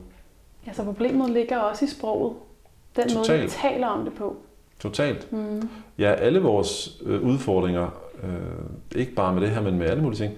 Ja, 0.68 0.74
så 0.74 0.84
problemet 0.84 1.30
ligger 1.30 1.58
også 1.58 1.86
i 1.86 1.88
sproget. 1.88 2.34
Den 2.96 3.10
Totalt. 3.10 3.30
måde, 3.30 3.42
vi 3.42 3.50
taler 3.50 3.88
om 3.88 4.04
det 4.04 4.14
på. 4.14 4.36
Totalt. 4.80 5.32
Mm. 5.32 5.70
Ja, 5.98 6.12
alle 6.14 6.40
vores 6.40 6.98
øh, 7.04 7.22
udfordringer, 7.22 7.90
øh, 8.24 9.00
ikke 9.00 9.14
bare 9.14 9.34
med 9.34 9.42
det 9.42 9.50
her, 9.50 9.62
men 9.62 9.78
med 9.78 9.88
alle 9.88 10.04
mulige 10.04 10.20
ting, 10.20 10.34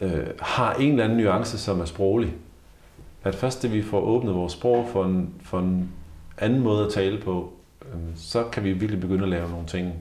øh, 0.00 0.26
har 0.40 0.74
en 0.74 0.90
eller 0.90 1.04
anden 1.04 1.18
nuance, 1.18 1.58
som 1.58 1.80
er 1.80 1.84
sproglig. 1.84 2.34
At 3.24 3.34
først 3.34 3.62
det, 3.62 3.72
vi 3.72 3.82
får 3.82 4.00
åbnet 4.00 4.34
vores 4.34 4.52
sprog 4.52 4.88
for 4.92 5.04
en, 5.04 5.34
for 5.42 5.58
en 5.58 5.92
anden 6.38 6.60
måde 6.60 6.86
at 6.86 6.92
tale 6.92 7.20
på, 7.20 7.40
øh, 7.40 7.55
så 8.14 8.44
kan 8.52 8.64
vi 8.64 8.72
virkelig 8.72 9.00
begynde 9.00 9.22
at 9.22 9.28
lave 9.28 9.50
nogle 9.50 9.66
ting, 9.66 9.92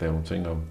lave 0.00 0.12
nogle 0.12 0.26
ting 0.26 0.48
om. 0.48 0.62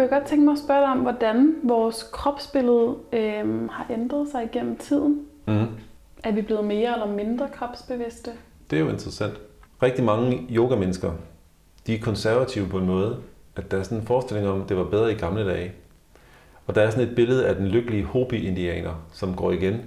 kunne 0.00 0.02
jeg 0.02 0.20
godt 0.20 0.28
tænke 0.28 0.44
mig 0.44 0.52
at 0.52 0.58
spørge 0.58 0.80
dig 0.80 0.90
om, 0.90 0.98
hvordan 0.98 1.54
vores 1.62 2.02
kropsbillede 2.12 2.96
øh, 3.12 3.68
har 3.70 3.86
ændret 3.90 4.28
sig 4.28 4.44
igennem 4.44 4.76
tiden. 4.76 5.26
Mm. 5.46 5.66
Er 6.24 6.32
vi 6.32 6.42
blevet 6.42 6.64
mere 6.64 6.92
eller 6.92 7.06
mindre 7.06 7.48
kropsbevidste? 7.52 8.30
Det 8.70 8.76
er 8.76 8.80
jo 8.80 8.88
interessant. 8.88 9.34
Rigtig 9.82 10.04
mange 10.04 10.46
yoga-mennesker, 10.50 11.12
de 11.86 11.94
er 11.94 12.00
konservative 12.00 12.68
på 12.68 12.78
en 12.78 12.86
måde, 12.86 13.18
at 13.56 13.70
der 13.70 13.78
er 13.78 13.82
sådan 13.82 13.98
en 13.98 14.06
forestilling 14.06 14.48
om, 14.48 14.62
at 14.62 14.68
det 14.68 14.76
var 14.76 14.84
bedre 14.84 15.12
i 15.12 15.14
gamle 15.14 15.48
dage. 15.48 15.72
Og 16.66 16.74
der 16.74 16.82
er 16.82 16.90
sådan 16.90 17.08
et 17.08 17.14
billede 17.14 17.46
af 17.46 17.54
den 17.54 17.68
lykkelige 17.68 18.04
Hopi-indianer, 18.04 19.04
som 19.12 19.34
går 19.34 19.52
igen. 19.52 19.80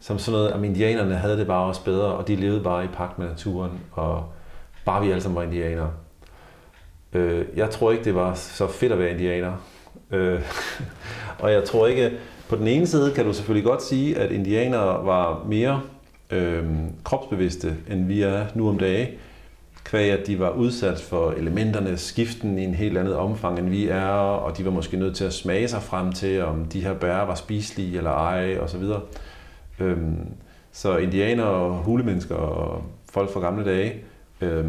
Som 0.00 0.18
sådan 0.18 0.38
noget, 0.38 0.52
at 0.52 0.64
indianerne 0.64 1.14
havde 1.14 1.38
det 1.38 1.46
bare 1.46 1.64
også 1.64 1.84
bedre, 1.84 2.06
og 2.06 2.28
de 2.28 2.36
levede 2.36 2.60
bare 2.62 2.84
i 2.84 2.88
pagt 2.88 3.18
med 3.18 3.26
naturen, 3.26 3.70
og 3.92 4.24
bare 4.84 5.04
vi 5.04 5.10
alle 5.10 5.22
sammen 5.22 5.36
var 5.36 5.42
indianere. 5.42 5.90
Øh, 7.12 7.46
jeg 7.56 7.70
tror 7.70 7.90
ikke, 7.90 8.04
det 8.04 8.14
var 8.14 8.34
så 8.34 8.68
fedt 8.68 8.92
at 8.92 8.98
være 8.98 9.10
indianer. 9.10 9.52
Øh, 10.10 10.40
og 11.42 11.52
jeg 11.52 11.64
tror 11.64 11.86
ikke, 11.86 12.18
på 12.48 12.56
den 12.56 12.66
ene 12.66 12.86
side 12.86 13.14
kan 13.14 13.24
du 13.24 13.32
selvfølgelig 13.32 13.66
godt 13.66 13.82
sige, 13.82 14.18
at 14.18 14.30
indianere 14.30 15.06
var 15.06 15.44
mere 15.48 15.80
øh, 16.30 16.64
kropsbevidste, 17.04 17.76
end 17.90 18.06
vi 18.06 18.22
er 18.22 18.46
nu 18.54 18.68
om 18.68 18.78
dage. 18.78 19.18
Kvæg 19.86 20.12
at 20.12 20.26
de 20.26 20.38
var 20.38 20.50
udsat 20.50 21.00
for 21.00 21.30
elementernes 21.30 22.00
skiften 22.00 22.58
i 22.58 22.64
en 22.64 22.74
helt 22.74 22.98
andet 22.98 23.16
omfang, 23.16 23.58
end 23.58 23.68
vi 23.68 23.88
er, 23.88 24.08
og 24.08 24.58
de 24.58 24.64
var 24.64 24.70
måske 24.70 24.96
nødt 24.96 25.16
til 25.16 25.24
at 25.24 25.32
smage 25.32 25.68
sig 25.68 25.82
frem 25.82 26.12
til, 26.12 26.42
om 26.44 26.64
de 26.64 26.80
her 26.80 26.94
bær 26.94 27.16
var 27.16 27.34
spiselige 27.34 27.96
eller 27.96 28.10
ej, 28.10 28.58
osv. 28.58 28.82
Øh, 29.80 29.98
så 30.72 30.92
øhm, 30.92 31.02
indianere 31.02 31.46
og 31.46 31.74
hulemennesker 31.74 32.34
og 32.34 32.82
folk 33.12 33.32
fra 33.32 33.40
gamle 33.40 33.64
dage, 33.64 33.94
øh, 34.40 34.64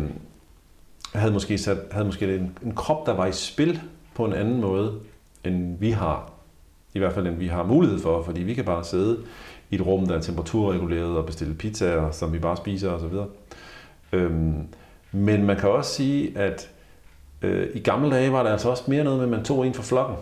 havde 1.13 1.34
måske, 1.34 1.57
sat, 1.57 1.78
havde 1.91 2.05
måske 2.05 2.36
en, 2.36 2.57
en 2.65 2.76
krop, 2.76 3.05
der 3.05 3.13
var 3.13 3.26
i 3.26 3.32
spil 3.32 3.82
på 4.15 4.26
en 4.26 4.34
anden 4.34 4.61
måde, 4.61 4.93
end 5.43 5.80
vi 5.80 5.91
har. 5.91 6.32
I 6.93 6.99
hvert 6.99 7.13
fald, 7.13 7.28
end 7.28 7.38
vi 7.38 7.47
har 7.47 7.63
mulighed 7.63 7.99
for, 7.99 8.24
fordi 8.24 8.41
vi 8.41 8.53
kan 8.53 8.65
bare 8.65 8.84
sidde 8.84 9.20
i 9.70 9.76
et 9.76 9.86
rum, 9.86 10.07
der 10.07 10.15
er 10.15 10.22
temperaturreguleret 10.22 11.18
og 11.18 11.26
bestille 11.26 11.53
pizzaer, 11.53 12.11
som 12.11 12.34
vi 12.34 12.39
bare 12.39 12.57
spiser 12.57 12.91
osv. 12.91 13.13
Øhm, 14.13 14.68
men 15.18 15.43
man 15.43 15.57
kan 15.57 15.70
også 15.70 15.93
sige, 15.93 16.38
at 16.38 16.70
øh, 17.41 17.68
i 17.74 17.80
gamle 17.80 18.11
dage 18.11 18.32
var 18.32 18.43
der 18.43 18.51
altså 18.51 18.70
også 18.70 18.84
mere 18.88 19.03
noget 19.03 19.20
med, 19.20 19.26
at 19.26 19.32
man 19.32 19.43
tog 19.43 19.68
en 19.68 19.74
for 19.74 19.84
flokken. 19.84 20.15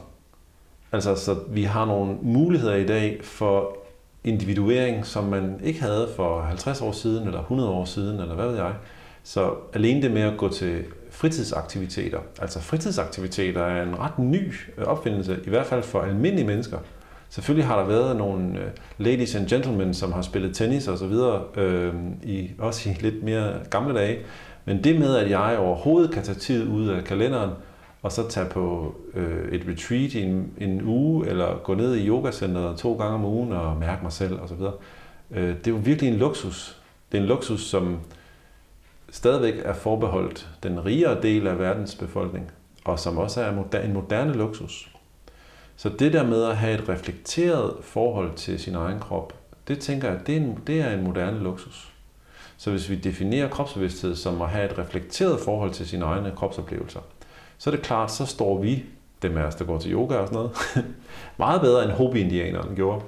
Altså, 0.91 1.15
så 1.15 1.35
vi 1.49 1.63
har 1.63 1.85
nogle 1.85 2.17
muligheder 2.21 2.75
i 2.75 2.85
dag 2.85 3.19
for 3.23 3.77
individuering, 4.23 5.05
som 5.05 5.23
man 5.23 5.59
ikke 5.63 5.81
havde 5.81 6.09
for 6.15 6.41
50 6.41 6.81
år 6.81 6.91
siden, 6.91 7.27
eller 7.27 7.39
100 7.39 7.69
år 7.69 7.85
siden, 7.85 8.19
eller 8.19 8.35
hvad 8.35 8.47
ved 8.47 8.55
jeg. 8.55 8.73
Så 9.23 9.53
alene 9.73 10.01
det 10.01 10.11
med 10.11 10.21
at 10.21 10.37
gå 10.37 10.49
til 10.49 10.83
fritidsaktiviteter, 11.11 12.19
altså 12.41 12.59
fritidsaktiviteter 12.59 13.63
er 13.63 13.83
en 13.83 13.99
ret 13.99 14.19
ny 14.19 14.53
øh, 14.77 14.85
opfindelse, 14.85 15.39
i 15.45 15.49
hvert 15.49 15.65
fald 15.65 15.83
for 15.83 16.01
almindelige 16.01 16.47
mennesker. 16.47 16.77
Selvfølgelig 17.29 17.67
har 17.67 17.79
der 17.79 17.85
været 17.85 18.15
nogle 18.15 18.59
øh, 18.59 18.67
ladies 18.97 19.35
and 19.35 19.47
gentlemen, 19.47 19.93
som 19.93 20.11
har 20.11 20.21
spillet 20.21 20.55
tennis 20.55 20.87
og 20.87 20.97
så 20.97 21.07
videre, 21.07 21.43
øh, 21.55 21.93
i, 22.23 22.51
også 22.59 22.89
i 22.89 22.93
lidt 22.99 23.23
mere 23.23 23.53
gamle 23.69 23.95
dage. 23.95 24.19
Men 24.65 24.83
det 24.83 24.99
med, 24.99 25.15
at 25.15 25.29
jeg 25.29 25.57
overhovedet 25.59 26.11
kan 26.11 26.23
tage 26.23 26.39
tid 26.39 26.67
ud 26.67 26.87
af 26.87 27.03
kalenderen, 27.03 27.51
og 28.01 28.11
så 28.11 28.29
tage 28.29 28.49
på 28.49 28.95
øh, 29.13 29.51
et 29.51 29.65
retreat 29.69 30.13
i 30.13 30.21
en, 30.21 30.51
en 30.57 30.81
uge, 30.81 31.27
eller 31.27 31.57
gå 31.63 31.73
ned 31.73 31.95
i 31.95 32.07
yogacenteret 32.07 32.77
to 32.77 32.93
gange 32.93 33.13
om 33.13 33.25
ugen 33.25 33.51
og 33.51 33.77
mærke 33.77 34.03
mig 34.03 34.11
selv 34.11 34.39
osv., 34.41 34.61
øh, 35.31 35.47
det 35.47 35.67
er 35.67 35.71
jo 35.71 35.81
virkelig 35.83 36.11
en 36.11 36.17
luksus. 36.17 36.81
Det 37.11 37.17
er 37.17 37.21
en 37.21 37.27
luksus, 37.27 37.61
som 37.61 37.99
stadigvæk 39.09 39.53
er 39.65 39.73
forbeholdt 39.73 40.49
den 40.63 40.85
rigere 40.85 41.21
del 41.21 41.47
af 41.47 41.59
verdens 41.59 41.95
befolkning, 41.95 42.51
og 42.85 42.99
som 42.99 43.17
også 43.17 43.41
er 43.41 43.81
en 43.81 43.93
moderne 43.93 44.33
luksus. 44.33 44.91
Så 45.75 45.89
det 45.89 46.13
der 46.13 46.23
med 46.23 46.43
at 46.43 46.57
have 46.57 46.73
et 46.73 46.89
reflekteret 46.89 47.73
forhold 47.81 48.33
til 48.35 48.59
sin 48.59 48.75
egen 48.75 48.99
krop, 48.99 49.33
det 49.67 49.79
tænker 49.79 50.09
jeg, 50.09 50.27
det 50.27 50.37
er 50.37 50.41
en, 50.41 50.59
det 50.67 50.81
er 50.81 50.93
en 50.93 51.03
moderne 51.03 51.39
luksus. 51.39 51.94
Så 52.57 52.71
hvis 52.71 52.89
vi 52.89 52.95
definerer 52.95 53.49
kropsbevidsthed 53.49 54.15
som 54.15 54.41
at 54.41 54.49
have 54.49 54.71
et 54.71 54.77
reflekteret 54.77 55.39
forhold 55.39 55.71
til 55.71 55.87
sine 55.87 56.05
egne 56.05 56.31
kropsoplevelser, 56.35 56.99
så 57.57 57.69
er 57.69 57.75
det 57.75 57.83
klart, 57.83 58.11
så 58.11 58.25
står 58.25 58.61
vi, 58.61 58.83
dem 59.21 59.37
af 59.37 59.43
os, 59.43 59.55
der 59.55 59.65
går 59.65 59.79
til 59.79 59.93
yoga 59.93 60.15
og 60.15 60.27
sådan 60.27 60.35
noget, 60.35 60.51
meget 61.37 61.61
bedre 61.61 61.83
end 61.83 61.91
hobi-indianeren 61.91 62.75
gjorde. 62.75 63.01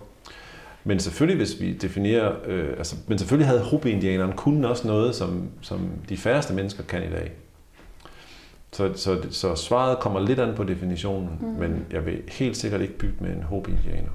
Men 0.88 1.00
selvfølgelig, 1.00 1.38
hvis 1.38 1.62
vi 1.62 1.74
definerer, 1.74 2.36
øh, 2.46 2.70
altså, 2.78 2.96
men 3.08 3.18
selvfølgelig 3.18 3.48
havde 3.48 3.62
Hopi-indianerne 3.62 4.34
kun 4.34 4.66
også 4.66 4.88
noget, 4.88 5.16
som, 5.16 5.50
som 5.62 5.90
de 6.10 6.18
færreste 6.18 6.54
mennesker 6.54 6.84
kan 6.84 7.04
i 7.04 7.10
dag. 7.10 7.32
Så, 8.72 8.92
så, 8.96 9.22
så 9.32 9.56
svaret 9.56 10.00
kommer 10.00 10.20
lidt 10.20 10.40
an 10.40 10.56
på 10.56 10.64
definitionen, 10.64 11.30
mm. 11.42 11.48
men 11.48 11.86
jeg 11.92 12.06
vil 12.06 12.22
helt 12.28 12.58
sikkert 12.58 12.82
ikke 12.82 12.98
bytte 12.98 13.16
med 13.20 13.30
en 13.30 13.44
Hopi-indianer. 13.44 14.10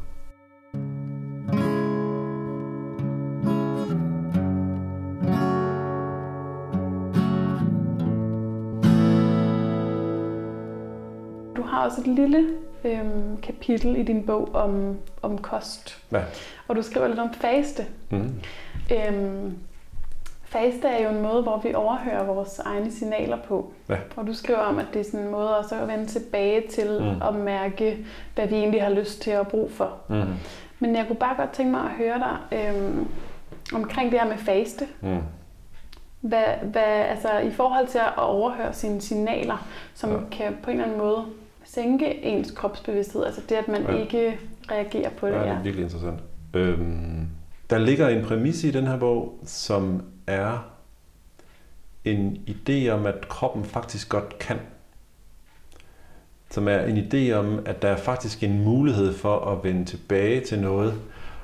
Har 11.72 11.84
også 11.84 12.00
et 12.00 12.06
lille 12.06 12.48
øhm, 12.84 13.36
kapitel 13.42 13.96
i 13.96 14.02
din 14.02 14.26
bog 14.26 14.54
om, 14.54 14.96
om 15.22 15.38
kost. 15.38 16.02
Ja. 16.12 16.20
Og 16.68 16.76
du 16.76 16.82
skriver 16.82 17.08
lidt 17.08 17.18
om 17.18 17.32
faste. 17.34 17.86
Mm. 18.10 18.34
Øhm, 18.92 19.56
faste 20.44 20.88
er 20.88 21.02
jo 21.02 21.16
en 21.16 21.22
måde, 21.22 21.42
hvor 21.42 21.58
vi 21.64 21.74
overhører 21.74 22.24
vores 22.24 22.58
egne 22.58 22.92
signaler 22.92 23.36
på. 23.48 23.72
Ja. 23.88 23.96
Og 24.16 24.26
du 24.26 24.34
skriver 24.34 24.58
om, 24.58 24.78
at 24.78 24.86
det 24.92 25.00
er 25.00 25.04
sådan 25.04 25.20
en 25.20 25.30
måde 25.32 25.58
også 25.58 25.74
at 25.74 25.88
vende 25.88 26.06
tilbage 26.06 26.62
til 26.70 27.00
Mm. 27.00 27.22
at 27.28 27.34
mærke, 27.34 28.06
hvad 28.34 28.46
vi 28.46 28.54
egentlig 28.54 28.82
har 28.82 28.90
lyst 28.90 29.20
til 29.22 29.30
at 29.30 29.48
bruge 29.48 29.70
for. 29.70 29.92
Mm. 30.08 30.22
Men 30.78 30.96
jeg 30.96 31.06
kunne 31.06 31.16
bare 31.16 31.36
godt 31.36 31.50
tænke 31.50 31.70
mig 31.70 31.80
at 31.80 31.90
høre 31.90 32.18
dig 32.18 32.58
øhm, 32.58 33.08
omkring 33.74 34.12
det 34.12 34.20
her 34.20 34.28
med 34.28 34.36
faste. 34.38 34.86
Mm. 35.00 35.18
Hvad, 36.20 36.44
hvad, 36.62 36.82
altså 36.82 37.38
i 37.38 37.50
forhold 37.50 37.86
til 37.86 37.98
at 37.98 38.12
overhøre 38.16 38.72
sine 38.72 39.00
signaler, 39.00 39.66
som 39.94 40.10
ja. 40.10 40.16
kan 40.30 40.56
på 40.62 40.70
en 40.70 40.76
eller 40.76 40.84
anden 40.84 40.98
måde 40.98 41.24
sænke 41.74 42.24
ens 42.24 42.50
kropsbevidsthed, 42.50 43.24
altså 43.24 43.40
det, 43.48 43.54
at 43.54 43.68
man 43.68 43.82
Ja. 43.82 43.96
ikke 43.96 44.38
reagerer 44.70 45.10
på 45.10 45.26
det. 45.26 45.32
Ja, 45.34 45.38
det 45.40 45.46
Ja. 45.46 45.52
er 45.52 45.62
virkelig 45.62 45.82
interessant. 45.84 46.20
Øhm, 46.54 47.26
der 47.70 47.78
ligger 47.78 48.08
en 48.08 48.24
præmis 48.24 48.64
i 48.64 48.70
den 48.70 48.86
her 48.86 48.98
bog, 48.98 49.38
som 49.44 50.02
er 50.26 50.68
en 52.04 52.36
idé 52.48 52.88
om, 52.88 53.06
at 53.06 53.28
kroppen 53.28 53.64
faktisk 53.64 54.08
godt 54.08 54.38
kan. 54.38 54.56
Som 56.50 56.68
er 56.68 56.78
en 56.78 56.98
idé 56.98 57.32
om, 57.32 57.58
at 57.66 57.82
der 57.82 57.88
er 57.88 57.96
faktisk 57.96 58.42
en 58.42 58.64
mulighed 58.64 59.12
for 59.14 59.38
at 59.40 59.64
vende 59.64 59.84
tilbage 59.84 60.40
til 60.40 60.58
noget. 60.60 60.94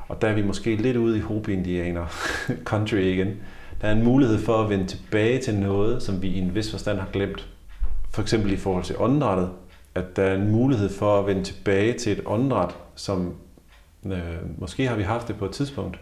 Og 0.08 0.22
der 0.22 0.28
er 0.28 0.34
vi 0.34 0.42
måske 0.42 0.76
lidt 0.76 0.96
ude 0.96 1.16
i 1.18 1.20
hobe-indianer 1.20 2.06
country 2.70 2.96
igen. 2.96 3.36
Der 3.80 3.88
er 3.88 3.92
en 3.92 4.04
mulighed 4.04 4.38
for 4.38 4.62
at 4.62 4.70
vende 4.70 4.86
tilbage 4.86 5.38
til 5.42 5.54
noget, 5.54 6.02
som 6.02 6.22
vi 6.22 6.28
i 6.28 6.38
en 6.38 6.54
vis 6.54 6.70
forstand 6.70 6.98
har 6.98 7.08
glemt. 7.12 7.48
For 8.10 8.22
eksempel 8.22 8.52
i 8.52 8.56
forhold 8.56 8.84
til 8.84 8.96
åndedrættet. 8.98 9.50
At 9.94 10.16
der 10.16 10.22
er 10.22 10.34
en 10.34 10.50
mulighed 10.50 10.88
for 10.88 11.18
at 11.18 11.26
vende 11.26 11.44
tilbage 11.44 11.92
til 11.92 12.12
et 12.12 12.22
åndedræt, 12.26 12.76
som 12.94 13.34
øh, 14.06 14.58
måske 14.58 14.88
har 14.88 14.96
vi 14.96 15.02
haft 15.02 15.28
det 15.28 15.36
på 15.36 15.44
et 15.44 15.50
tidspunkt, 15.52 16.00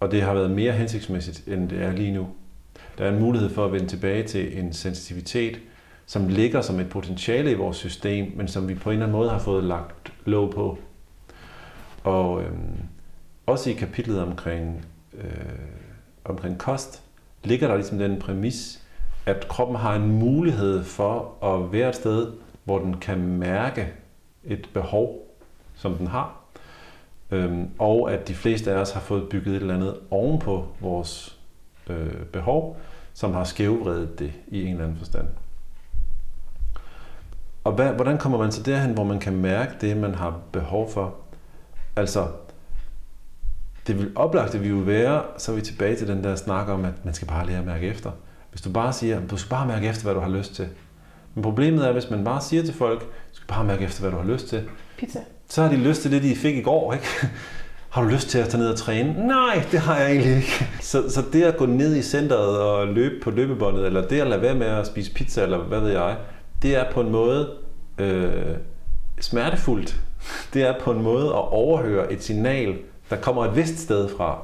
og 0.00 0.10
det 0.10 0.22
har 0.22 0.34
været 0.34 0.50
mere 0.50 0.72
hensigtsmæssigt, 0.72 1.48
end 1.48 1.68
det 1.68 1.82
er 1.82 1.92
lige 1.92 2.12
nu. 2.12 2.28
Der 2.98 3.04
er 3.04 3.12
en 3.12 3.20
mulighed 3.20 3.50
for 3.50 3.64
at 3.64 3.72
vende 3.72 3.86
tilbage 3.86 4.22
til 4.22 4.58
en 4.58 4.72
sensitivitet, 4.72 5.60
som 6.06 6.28
ligger 6.28 6.60
som 6.60 6.80
et 6.80 6.88
potentiale 6.88 7.50
i 7.50 7.54
vores 7.54 7.76
system, 7.76 8.32
men 8.36 8.48
som 8.48 8.68
vi 8.68 8.74
på 8.74 8.90
en 8.90 8.94
eller 8.94 9.06
anden 9.06 9.18
måde 9.18 9.30
har 9.30 9.38
fået 9.38 9.64
lagt 9.64 10.12
låg 10.24 10.50
på. 10.54 10.78
Og 12.04 12.42
øh, 12.42 12.50
også 13.46 13.70
i 13.70 13.72
kapitlet 13.72 14.22
omkring, 14.22 14.86
øh, 15.14 15.30
omkring 16.24 16.58
kost, 16.58 17.02
ligger 17.44 17.68
der 17.68 17.74
ligesom 17.74 17.98
den 17.98 18.18
præmis, 18.18 18.82
at 19.26 19.48
kroppen 19.48 19.76
har 19.76 19.94
en 19.94 20.18
mulighed 20.18 20.84
for 20.84 21.44
at 21.44 21.72
være 21.72 21.88
et 21.88 21.94
sted, 21.94 22.32
hvor 22.64 22.78
den 22.78 22.96
kan 22.96 23.18
mærke 23.18 23.92
et 24.44 24.68
behov, 24.74 25.36
som 25.74 25.94
den 25.94 26.06
har. 26.06 26.40
Øhm, 27.30 27.70
og 27.78 28.12
at 28.12 28.28
de 28.28 28.34
fleste 28.34 28.72
af 28.72 28.76
os 28.76 28.90
har 28.90 29.00
fået 29.00 29.28
bygget 29.28 29.56
et 29.56 29.60
eller 29.60 29.74
andet 29.74 29.96
ovenpå 30.10 30.68
vores 30.80 31.38
øh, 31.90 32.26
behov, 32.32 32.80
som 33.14 33.34
har 33.34 33.44
skævvredet 33.44 34.18
det 34.18 34.32
i 34.48 34.62
en 34.62 34.70
eller 34.70 34.84
anden 34.84 34.98
forstand. 34.98 35.26
Og 37.64 37.72
hvad, 37.72 37.92
hvordan 37.92 38.18
kommer 38.18 38.38
man 38.38 38.52
så 38.52 38.62
derhen, 38.62 38.94
hvor 38.94 39.04
man 39.04 39.20
kan 39.20 39.36
mærke 39.36 39.72
det, 39.80 39.96
man 39.96 40.14
har 40.14 40.38
behov 40.52 40.90
for? 40.90 41.14
Altså, 41.96 42.28
det 43.86 43.98
vil 43.98 44.12
oplagte 44.16 44.60
vi 44.60 44.68
jo 44.68 44.76
være, 44.76 45.22
så 45.38 45.52
er 45.52 45.56
vi 45.56 45.62
tilbage 45.62 45.96
til 45.96 46.08
den 46.08 46.24
der 46.24 46.36
snak 46.36 46.68
om, 46.68 46.84
at 46.84 47.04
man 47.04 47.14
skal 47.14 47.28
bare 47.28 47.46
lære 47.46 47.58
at 47.58 47.66
mærke 47.66 47.86
efter. 47.86 48.10
Hvis 48.50 48.60
du 48.60 48.72
bare 48.72 48.92
siger, 48.92 49.26
du 49.26 49.36
skal 49.36 49.50
bare 49.50 49.66
mærke 49.66 49.88
efter, 49.88 50.04
hvad 50.04 50.14
du 50.14 50.20
har 50.20 50.28
lyst 50.28 50.54
til. 50.54 50.68
Men 51.34 51.42
problemet 51.42 51.88
er, 51.88 51.92
hvis 51.92 52.10
man 52.10 52.24
bare 52.24 52.40
siger 52.40 52.62
til 52.62 52.74
folk, 52.74 53.00
du 53.00 53.06
skal 53.32 53.46
bare 53.46 53.64
mærke 53.64 53.84
efter, 53.84 54.00
hvad 54.00 54.10
du 54.10 54.16
har 54.16 54.32
lyst 54.32 54.48
til, 54.48 54.62
Pizza. 54.98 55.18
så 55.48 55.62
har 55.62 55.68
de 55.68 55.76
lyst 55.76 56.02
til 56.02 56.12
det, 56.12 56.22
de 56.22 56.36
fik 56.36 56.56
i 56.56 56.62
går, 56.62 56.92
ikke? 56.92 57.06
Har 57.94 58.02
du 58.02 58.08
lyst 58.08 58.28
til 58.28 58.38
at 58.38 58.48
tage 58.48 58.58
ned 58.60 58.68
og 58.68 58.76
træne? 58.78 59.26
Nej, 59.26 59.62
det 59.70 59.80
har 59.80 59.96
jeg 59.96 60.10
egentlig 60.10 60.36
ikke. 60.36 60.68
Så, 60.80 61.10
så 61.10 61.22
det 61.32 61.42
at 61.42 61.56
gå 61.56 61.66
ned 61.66 61.96
i 61.96 62.02
centret 62.02 62.60
og 62.60 62.86
løbe 62.86 63.14
på 63.22 63.30
løbebåndet, 63.30 63.86
eller 63.86 64.08
det 64.08 64.20
at 64.20 64.26
lade 64.26 64.42
være 64.42 64.54
med 64.54 64.66
at 64.66 64.86
spise 64.86 65.12
pizza, 65.12 65.42
eller 65.42 65.58
hvad 65.58 65.80
ved 65.80 65.90
jeg, 65.90 66.16
det 66.62 66.76
er 66.76 66.92
på 66.92 67.00
en 67.00 67.10
måde 67.10 67.50
øh, 67.98 68.56
smertefuldt. 69.20 70.00
Det 70.54 70.62
er 70.62 70.74
på 70.80 70.92
en 70.92 71.02
måde 71.02 71.26
at 71.26 71.52
overhøre 71.52 72.12
et 72.12 72.22
signal, 72.22 72.78
der 73.10 73.16
kommer 73.16 73.44
et 73.44 73.56
vist 73.56 73.78
sted 73.78 74.08
fra. 74.16 74.42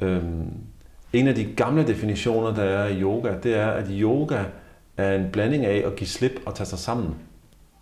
Øhm, 0.00 0.52
en 1.12 1.28
af 1.28 1.34
de 1.34 1.44
gamle 1.44 1.86
definitioner, 1.86 2.54
der 2.54 2.62
er 2.62 2.88
i 2.88 3.00
yoga, 3.02 3.32
det 3.42 3.56
er, 3.56 3.66
at 3.66 3.86
yoga 3.90 4.38
er 4.96 5.14
en 5.14 5.30
blanding 5.32 5.66
af 5.66 5.82
at 5.86 5.96
give 5.96 6.08
slip 6.08 6.40
og 6.46 6.54
tage 6.54 6.66
sig 6.66 6.78
sammen. 6.78 7.14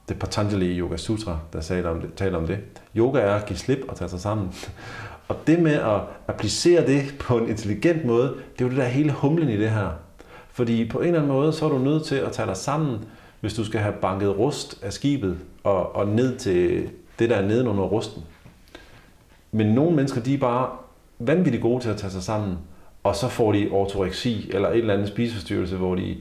Det 0.09 0.15
er 0.15 0.19
Patanjali 0.19 0.79
Yoga 0.79 0.97
Sutra, 0.97 1.39
der 1.53 1.61
taler 1.61 1.89
om 1.91 2.01
det. 2.01 2.15
Taler 2.15 2.39
om 2.39 2.47
det. 2.47 2.59
Yoga 2.97 3.21
er 3.21 3.35
at 3.35 3.47
give 3.47 3.57
slip 3.57 3.79
og 3.89 3.97
tage 3.97 4.09
sig 4.09 4.21
sammen. 4.21 4.49
Og 5.29 5.37
det 5.47 5.59
med 5.59 5.73
at 5.73 6.01
applicere 6.29 6.87
det 6.87 7.15
på 7.21 7.39
en 7.39 7.49
intelligent 7.49 8.05
måde, 8.05 8.29
det 8.29 8.61
er 8.61 8.65
jo 8.65 8.69
det 8.69 8.77
der 8.77 8.85
hele 8.85 9.12
humlen 9.12 9.49
i 9.49 9.57
det 9.57 9.71
her. 9.71 9.91
Fordi 10.51 10.89
på 10.89 10.99
en 10.99 11.07
eller 11.07 11.21
anden 11.21 11.33
måde, 11.33 11.53
så 11.53 11.65
er 11.65 11.69
du 11.69 11.79
nødt 11.79 12.05
til 12.05 12.15
at 12.15 12.33
tage 12.33 12.47
dig 12.47 12.57
sammen, 12.57 12.99
hvis 13.41 13.55
du 13.55 13.65
skal 13.65 13.81
have 13.81 13.95
banket 14.03 14.39
rust 14.39 14.79
af 14.83 14.93
skibet 14.93 15.39
og, 15.65 15.97
og 15.97 16.09
ned 16.09 16.37
til 16.37 16.89
det, 17.19 17.31
der 17.31 17.37
er 17.37 17.47
nedenunder 17.47 17.85
rusten. 17.85 18.23
Men 19.53 19.67
nogle 19.67 19.97
mennesker, 19.97 20.21
de 20.21 20.35
er 20.35 20.39
bare 20.39 20.69
vanvittigt 21.19 21.62
gode 21.62 21.83
til 21.83 21.91
at 21.91 21.97
tage 21.97 22.11
sig 22.11 22.23
sammen, 22.23 22.59
og 23.03 23.17
så 23.17 23.29
får 23.29 23.53
de 23.53 23.69
ortoreksi 23.71 24.51
eller 24.55 24.69
et 24.69 24.79
eller 24.79 24.95
andet 24.95 25.09
spiseforstyrrelse, 25.09 25.77
hvor 25.77 25.95
de 25.95 26.17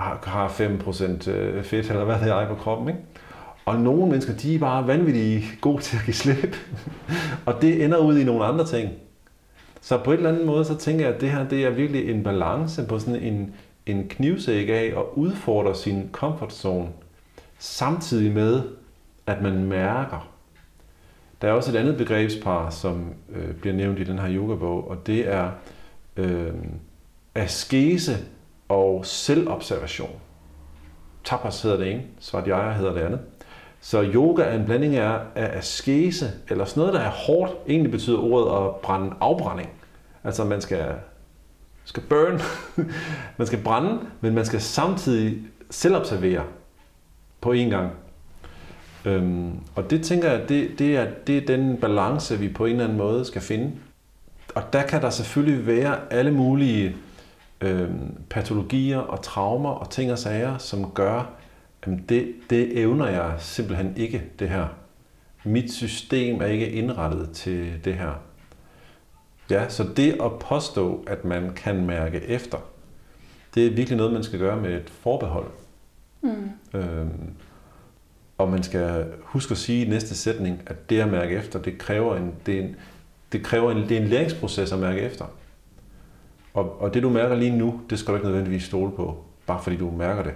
har 0.00 0.48
5% 0.48 1.30
øh, 1.30 1.64
fedt, 1.64 1.90
eller 1.90 2.04
hvad 2.04 2.16
hedder 2.16 2.38
jeg 2.38 2.48
på 2.48 2.54
kroppen. 2.54 2.88
Ikke? 2.88 3.00
Og 3.64 3.80
nogle 3.80 4.06
mennesker, 4.10 4.32
de 4.32 4.54
er 4.54 4.58
bare 4.58 4.86
vanvittigt 4.86 5.44
gode 5.60 5.82
til 5.82 5.96
at 5.96 6.04
give 6.04 6.14
slip. 6.14 6.56
og 7.46 7.62
det 7.62 7.84
ender 7.84 7.98
ud 7.98 8.18
i 8.18 8.24
nogle 8.24 8.44
andre 8.44 8.66
ting. 8.66 8.90
Så 9.80 9.98
på 9.98 10.12
et 10.12 10.16
eller 10.16 10.30
andet 10.30 10.46
måde, 10.46 10.64
så 10.64 10.76
tænker 10.76 11.06
jeg, 11.06 11.14
at 11.14 11.20
det 11.20 11.30
her 11.30 11.48
det 11.48 11.64
er 11.64 11.70
virkelig 11.70 12.10
en 12.10 12.22
balance 12.22 12.86
på 12.86 12.98
sådan 12.98 13.22
en, 13.22 13.54
en 13.86 14.08
knivsæk 14.08 14.68
af 14.68 14.92
at 14.96 15.04
udfordre 15.14 15.74
sin 15.74 16.08
comfort 16.12 16.52
zone, 16.52 16.88
samtidig 17.58 18.32
med, 18.32 18.62
at 19.26 19.42
man 19.42 19.64
mærker. 19.64 20.30
Der 21.42 21.48
er 21.48 21.52
også 21.52 21.70
et 21.70 21.76
andet 21.76 21.96
begrebspar, 21.96 22.70
som 22.70 23.14
øh, 23.32 23.54
bliver 23.54 23.76
nævnt 23.76 23.98
i 23.98 24.04
den 24.04 24.18
her 24.18 24.28
yogabog, 24.30 24.90
og 24.90 25.06
det 25.06 25.28
er 25.28 25.50
øh, 26.16 26.52
askese 27.34 28.16
og 28.70 29.06
selvobservation. 29.06 30.20
Tapas 31.24 31.62
hedder 31.62 31.76
det 31.76 31.92
ene, 31.92 32.02
Svadhyaya 32.20 32.72
hedder 32.72 32.92
det 32.92 33.00
andet. 33.00 33.20
Så 33.80 34.02
yoga 34.14 34.42
er 34.42 34.54
en 34.54 34.64
blanding 34.64 34.96
af, 34.96 35.20
af 35.34 35.58
askese, 35.58 36.30
eller 36.48 36.64
sådan 36.64 36.80
noget, 36.80 36.94
der 36.94 37.00
er 37.00 37.10
hårdt. 37.10 37.52
Egentlig 37.68 37.90
betyder 37.90 38.18
ordet 38.18 38.66
at 38.66 38.76
brænde 38.76 39.14
afbrænding. 39.20 39.70
Altså 40.24 40.44
man 40.44 40.60
skal, 40.60 40.94
skal 41.84 42.02
burn, 42.02 42.40
man 43.38 43.46
skal 43.46 43.62
brænde, 43.62 43.98
men 44.20 44.34
man 44.34 44.44
skal 44.44 44.60
samtidig 44.60 45.38
selvobservere 45.70 46.44
på 47.40 47.52
én 47.52 47.68
gang. 47.70 47.92
Øhm, 49.04 49.52
og 49.74 49.90
det 49.90 50.04
tænker 50.04 50.30
jeg, 50.30 50.48
det, 50.48 50.78
det, 50.78 50.96
er, 50.96 51.06
det 51.26 51.36
er 51.36 51.46
den 51.46 51.76
balance, 51.76 52.38
vi 52.38 52.48
på 52.48 52.64
en 52.64 52.72
eller 52.72 52.84
anden 52.84 52.98
måde 52.98 53.24
skal 53.24 53.42
finde. 53.42 53.72
Og 54.54 54.72
der 54.72 54.82
kan 54.82 55.02
der 55.02 55.10
selvfølgelig 55.10 55.66
være 55.66 55.96
alle 56.10 56.30
mulige 56.30 56.96
øhm, 57.60 58.14
patologier 58.30 58.98
og 58.98 59.22
traumer 59.22 59.70
og 59.70 59.90
ting 59.90 60.12
og 60.12 60.18
sager, 60.18 60.58
som 60.58 60.90
gør, 60.90 61.30
at 61.82 61.88
det, 62.08 62.34
det 62.50 62.78
evner 62.78 63.06
jeg 63.06 63.34
simpelthen 63.38 63.96
ikke, 63.96 64.22
det 64.38 64.48
her. 64.48 64.66
Mit 65.44 65.72
system 65.72 66.40
er 66.40 66.46
ikke 66.46 66.70
indrettet 66.70 67.30
til 67.30 67.84
det 67.84 67.94
her. 67.94 68.12
Ja, 69.50 69.68
så 69.68 69.88
det 69.96 70.12
at 70.22 70.38
påstå, 70.38 71.04
at 71.06 71.24
man 71.24 71.52
kan 71.52 71.86
mærke 71.86 72.20
efter, 72.20 72.58
det 73.54 73.66
er 73.66 73.70
virkelig 73.70 73.96
noget, 73.96 74.12
man 74.12 74.24
skal 74.24 74.38
gøre 74.38 74.60
med 74.60 74.72
et 74.72 74.90
forbehold. 74.90 75.50
Mm. 76.22 76.50
Øhm, 76.74 77.34
og 78.38 78.50
man 78.50 78.62
skal 78.62 79.06
huske 79.22 79.52
at 79.52 79.58
sige 79.58 79.84
i 79.84 79.88
næste 79.88 80.16
sætning, 80.16 80.62
at 80.66 80.90
det 80.90 81.00
at 81.00 81.08
mærke 81.08 81.36
efter, 81.36 81.62
det 81.62 81.78
kræver 81.78 82.16
en, 82.16 82.34
det 82.46 82.58
er 82.58 82.62
en, 82.62 82.76
det 83.32 83.44
kræver 83.44 83.70
en, 83.70 83.88
det 83.88 83.96
er 83.96 84.00
en 84.00 84.08
læringsproces 84.08 84.72
at 84.72 84.78
mærke 84.78 85.00
efter. 85.00 85.24
Og, 86.54 86.80
og 86.82 86.94
det 86.94 87.02
du 87.02 87.10
mærker 87.10 87.36
lige 87.36 87.56
nu, 87.56 87.80
det 87.90 87.98
skal 87.98 88.12
du 88.12 88.16
ikke 88.16 88.26
nødvendigvis 88.26 88.62
stole 88.62 88.92
på, 88.92 89.24
bare 89.46 89.62
fordi 89.62 89.76
du 89.76 89.90
mærker 89.90 90.22
det. 90.22 90.32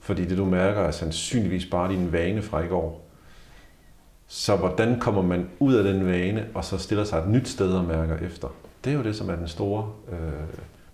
Fordi 0.00 0.24
det 0.24 0.38
du 0.38 0.44
mærker 0.44 0.80
er 0.80 0.90
sandsynligvis 0.90 1.66
bare 1.66 1.92
din 1.92 2.12
vane 2.12 2.42
fra 2.42 2.64
i 2.64 2.66
går. 2.66 3.06
Så 4.26 4.56
hvordan 4.56 5.00
kommer 5.00 5.22
man 5.22 5.48
ud 5.58 5.74
af 5.74 5.84
den 5.84 6.06
vane, 6.06 6.46
og 6.54 6.64
så 6.64 6.78
stiller 6.78 7.04
sig 7.04 7.18
et 7.18 7.28
nyt 7.28 7.48
sted 7.48 7.72
og 7.72 7.84
mærker 7.84 8.16
efter? 8.16 8.48
Det 8.84 8.92
er 8.92 8.96
jo 8.96 9.02
det, 9.02 9.16
som 9.16 9.30
er 9.30 9.36
den 9.36 9.48
store, 9.48 9.92
øh, 10.12 10.18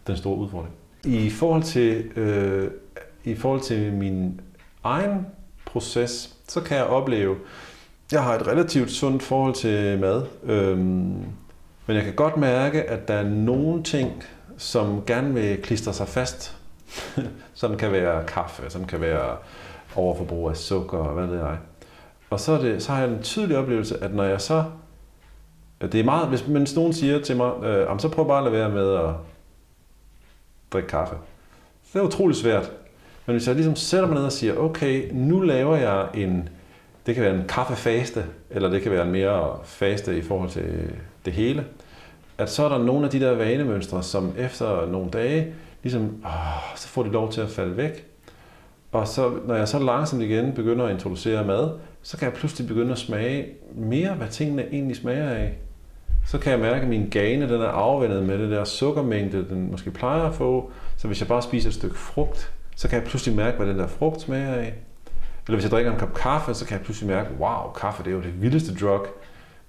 den 0.06 0.16
store 0.16 0.36
udfordring. 0.36 0.74
I 1.04 1.30
forhold 1.30 1.62
til, 1.62 2.04
øh, 2.16 2.70
i 3.24 3.34
forhold 3.34 3.60
til 3.60 3.92
min 3.92 4.40
egen 4.84 5.26
proces, 5.64 6.36
så 6.48 6.60
kan 6.60 6.76
jeg 6.76 6.84
opleve, 6.84 7.36
jeg 8.12 8.22
har 8.22 8.34
et 8.34 8.46
relativt 8.46 8.90
sundt 8.90 9.22
forhold 9.22 9.54
til 9.54 9.98
mad, 9.98 10.22
øhm, 10.44 11.24
men 11.86 11.96
jeg 11.96 12.04
kan 12.04 12.14
godt 12.14 12.36
mærke, 12.36 12.82
at 12.82 13.08
der 13.08 13.14
er 13.14 13.28
nogle 13.28 13.82
ting, 13.82 14.22
som 14.56 15.02
gerne 15.06 15.34
vil 15.34 15.62
klistre 15.62 15.92
sig 15.92 16.08
fast, 16.08 16.56
som 17.54 17.76
kan 17.76 17.92
være 17.92 18.24
kaffe, 18.24 18.70
som 18.70 18.84
kan 18.84 19.00
være 19.00 19.36
overforbrug 19.96 20.50
af 20.50 20.56
sukker 20.56 20.98
og 20.98 21.14
hvad 21.14 21.26
ved 21.26 21.38
jeg. 21.38 21.58
Og 22.30 22.40
så, 22.40 22.52
er 22.52 22.58
det, 22.58 22.82
så 22.82 22.92
har 22.92 23.00
jeg 23.00 23.10
en 23.10 23.22
tydelig 23.22 23.56
oplevelse, 23.56 24.04
at 24.04 24.14
når 24.14 24.24
jeg 24.24 24.40
så 24.40 24.64
Det 25.80 25.94
er 25.94 26.04
meget, 26.04 26.28
hvis, 26.28 26.40
hvis 26.40 26.76
nogen 26.76 26.92
siger 26.92 27.22
til 27.22 27.36
mig, 27.36 27.64
øh, 27.64 27.98
så 27.98 28.08
prøv 28.08 28.26
bare 28.26 28.38
at 28.38 28.44
lade 28.44 28.54
være 28.54 28.70
med 28.70 28.94
at 28.94 29.14
drikke 30.72 30.88
kaffe. 30.88 31.14
Det 31.92 31.98
er 31.98 32.04
utrolig 32.04 32.36
svært. 32.36 32.72
Men 33.26 33.36
hvis 33.36 33.46
jeg 33.46 33.54
ligesom 33.54 33.76
sætter 33.76 34.08
mig 34.08 34.14
ned 34.14 34.24
og 34.24 34.32
siger, 34.32 34.56
okay, 34.56 35.10
nu 35.12 35.40
laver 35.40 35.76
jeg 35.76 36.08
en, 36.14 36.48
det 37.06 37.14
kan 37.14 37.24
være 37.24 37.34
en 37.34 37.48
kaffefaste, 37.48 38.24
eller 38.50 38.68
det 38.68 38.82
kan 38.82 38.92
være 38.92 39.04
en 39.04 39.12
mere 39.12 39.58
faste 39.64 40.18
i 40.18 40.22
forhold 40.22 40.50
til 40.50 40.90
det 41.24 41.32
hele, 41.32 41.64
at 42.38 42.50
så 42.50 42.64
er 42.64 42.68
der 42.68 42.78
nogle 42.78 43.04
af 43.04 43.10
de 43.10 43.20
der 43.20 43.34
vanemønstre, 43.34 44.02
som 44.02 44.32
efter 44.38 44.86
nogle 44.86 45.10
dage, 45.10 45.54
ligesom, 45.82 46.02
åh, 46.24 46.76
så 46.76 46.88
får 46.88 47.02
de 47.02 47.10
lov 47.10 47.32
til 47.32 47.40
at 47.40 47.48
falde 47.48 47.76
væk. 47.76 48.06
Og 48.92 49.08
så, 49.08 49.32
når 49.46 49.54
jeg 49.54 49.68
så 49.68 49.78
langsomt 49.78 50.22
igen 50.22 50.52
begynder 50.52 50.84
at 50.84 50.92
introducere 50.92 51.44
mad, 51.44 51.70
så 52.02 52.18
kan 52.18 52.26
jeg 52.26 52.34
pludselig 52.34 52.68
begynde 52.68 52.92
at 52.92 52.98
smage 52.98 53.46
mere, 53.74 54.14
hvad 54.14 54.28
tingene 54.28 54.64
egentlig 54.72 54.96
smager 54.96 55.30
af. 55.30 55.54
Så 56.26 56.38
kan 56.38 56.52
jeg 56.52 56.60
mærke, 56.60 56.82
at 56.82 56.88
min 56.88 57.08
gane 57.10 57.48
den 57.48 57.60
er 57.60 57.68
afvendet 57.68 58.22
med 58.22 58.38
det 58.38 58.50
der 58.50 58.64
sukkermængde, 58.64 59.48
den 59.48 59.70
måske 59.70 59.90
plejer 59.90 60.22
at 60.22 60.34
få. 60.34 60.70
Så 60.96 61.06
hvis 61.06 61.20
jeg 61.20 61.28
bare 61.28 61.42
spiser 61.42 61.68
et 61.68 61.74
stykke 61.74 61.96
frugt, 61.96 62.52
så 62.76 62.88
kan 62.88 62.98
jeg 62.98 63.06
pludselig 63.08 63.36
mærke, 63.36 63.56
hvad 63.56 63.66
den 63.66 63.78
der 63.78 63.86
frugt 63.86 64.20
smager 64.20 64.54
af. 64.54 64.74
Eller 65.46 65.56
hvis 65.56 65.62
jeg 65.62 65.70
drikker 65.70 65.92
en 65.92 65.98
kop 65.98 66.14
kaffe, 66.14 66.54
så 66.54 66.66
kan 66.66 66.76
jeg 66.76 66.84
pludselig 66.84 67.08
mærke, 67.08 67.28
wow, 67.40 67.72
kaffe 67.72 68.02
det 68.02 68.10
er 68.10 68.14
jo 68.14 68.22
det 68.22 68.42
vildeste 68.42 68.74
drug. 68.74 69.06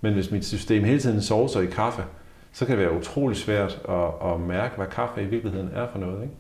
Men 0.02 0.14
hvis 0.14 0.31
mit 0.31 0.45
system 0.45 0.84
hele 0.84 0.99
tiden 0.99 1.22
sover 1.22 1.61
i 1.61 1.65
kaffe, 1.65 2.03
så 2.58 2.66
kan 2.66 2.78
det 2.78 2.86
være 2.86 2.98
utrolig 2.98 3.38
svært 3.38 3.82
at, 3.90 4.32
at 4.32 4.40
mærke, 4.40 4.76
hvad 4.76 4.88
kaffe 4.88 5.22
i 5.22 5.26
virkeligheden 5.26 5.70
er 5.74 5.88
for 5.92 6.00
noget. 6.00 6.22
Ikke? 6.22 6.34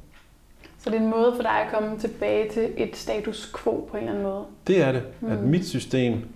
Så 0.79 0.89
det 0.89 0.95
er 0.95 1.01
en 1.01 1.09
måde 1.09 1.33
for 1.35 1.41
dig 1.41 1.51
at 1.51 1.73
komme 1.73 1.99
tilbage 1.99 2.49
til 2.51 2.73
et 2.77 2.95
status 2.95 3.53
quo 3.63 3.87
på 3.91 3.97
en 3.97 4.03
eller 4.03 4.11
anden 4.11 4.23
måde? 4.23 4.45
Det 4.67 4.81
er 4.81 4.91
det. 4.91 5.03
Mm. 5.21 5.31
At 5.31 5.39
mit 5.39 5.67
system, 5.67 6.27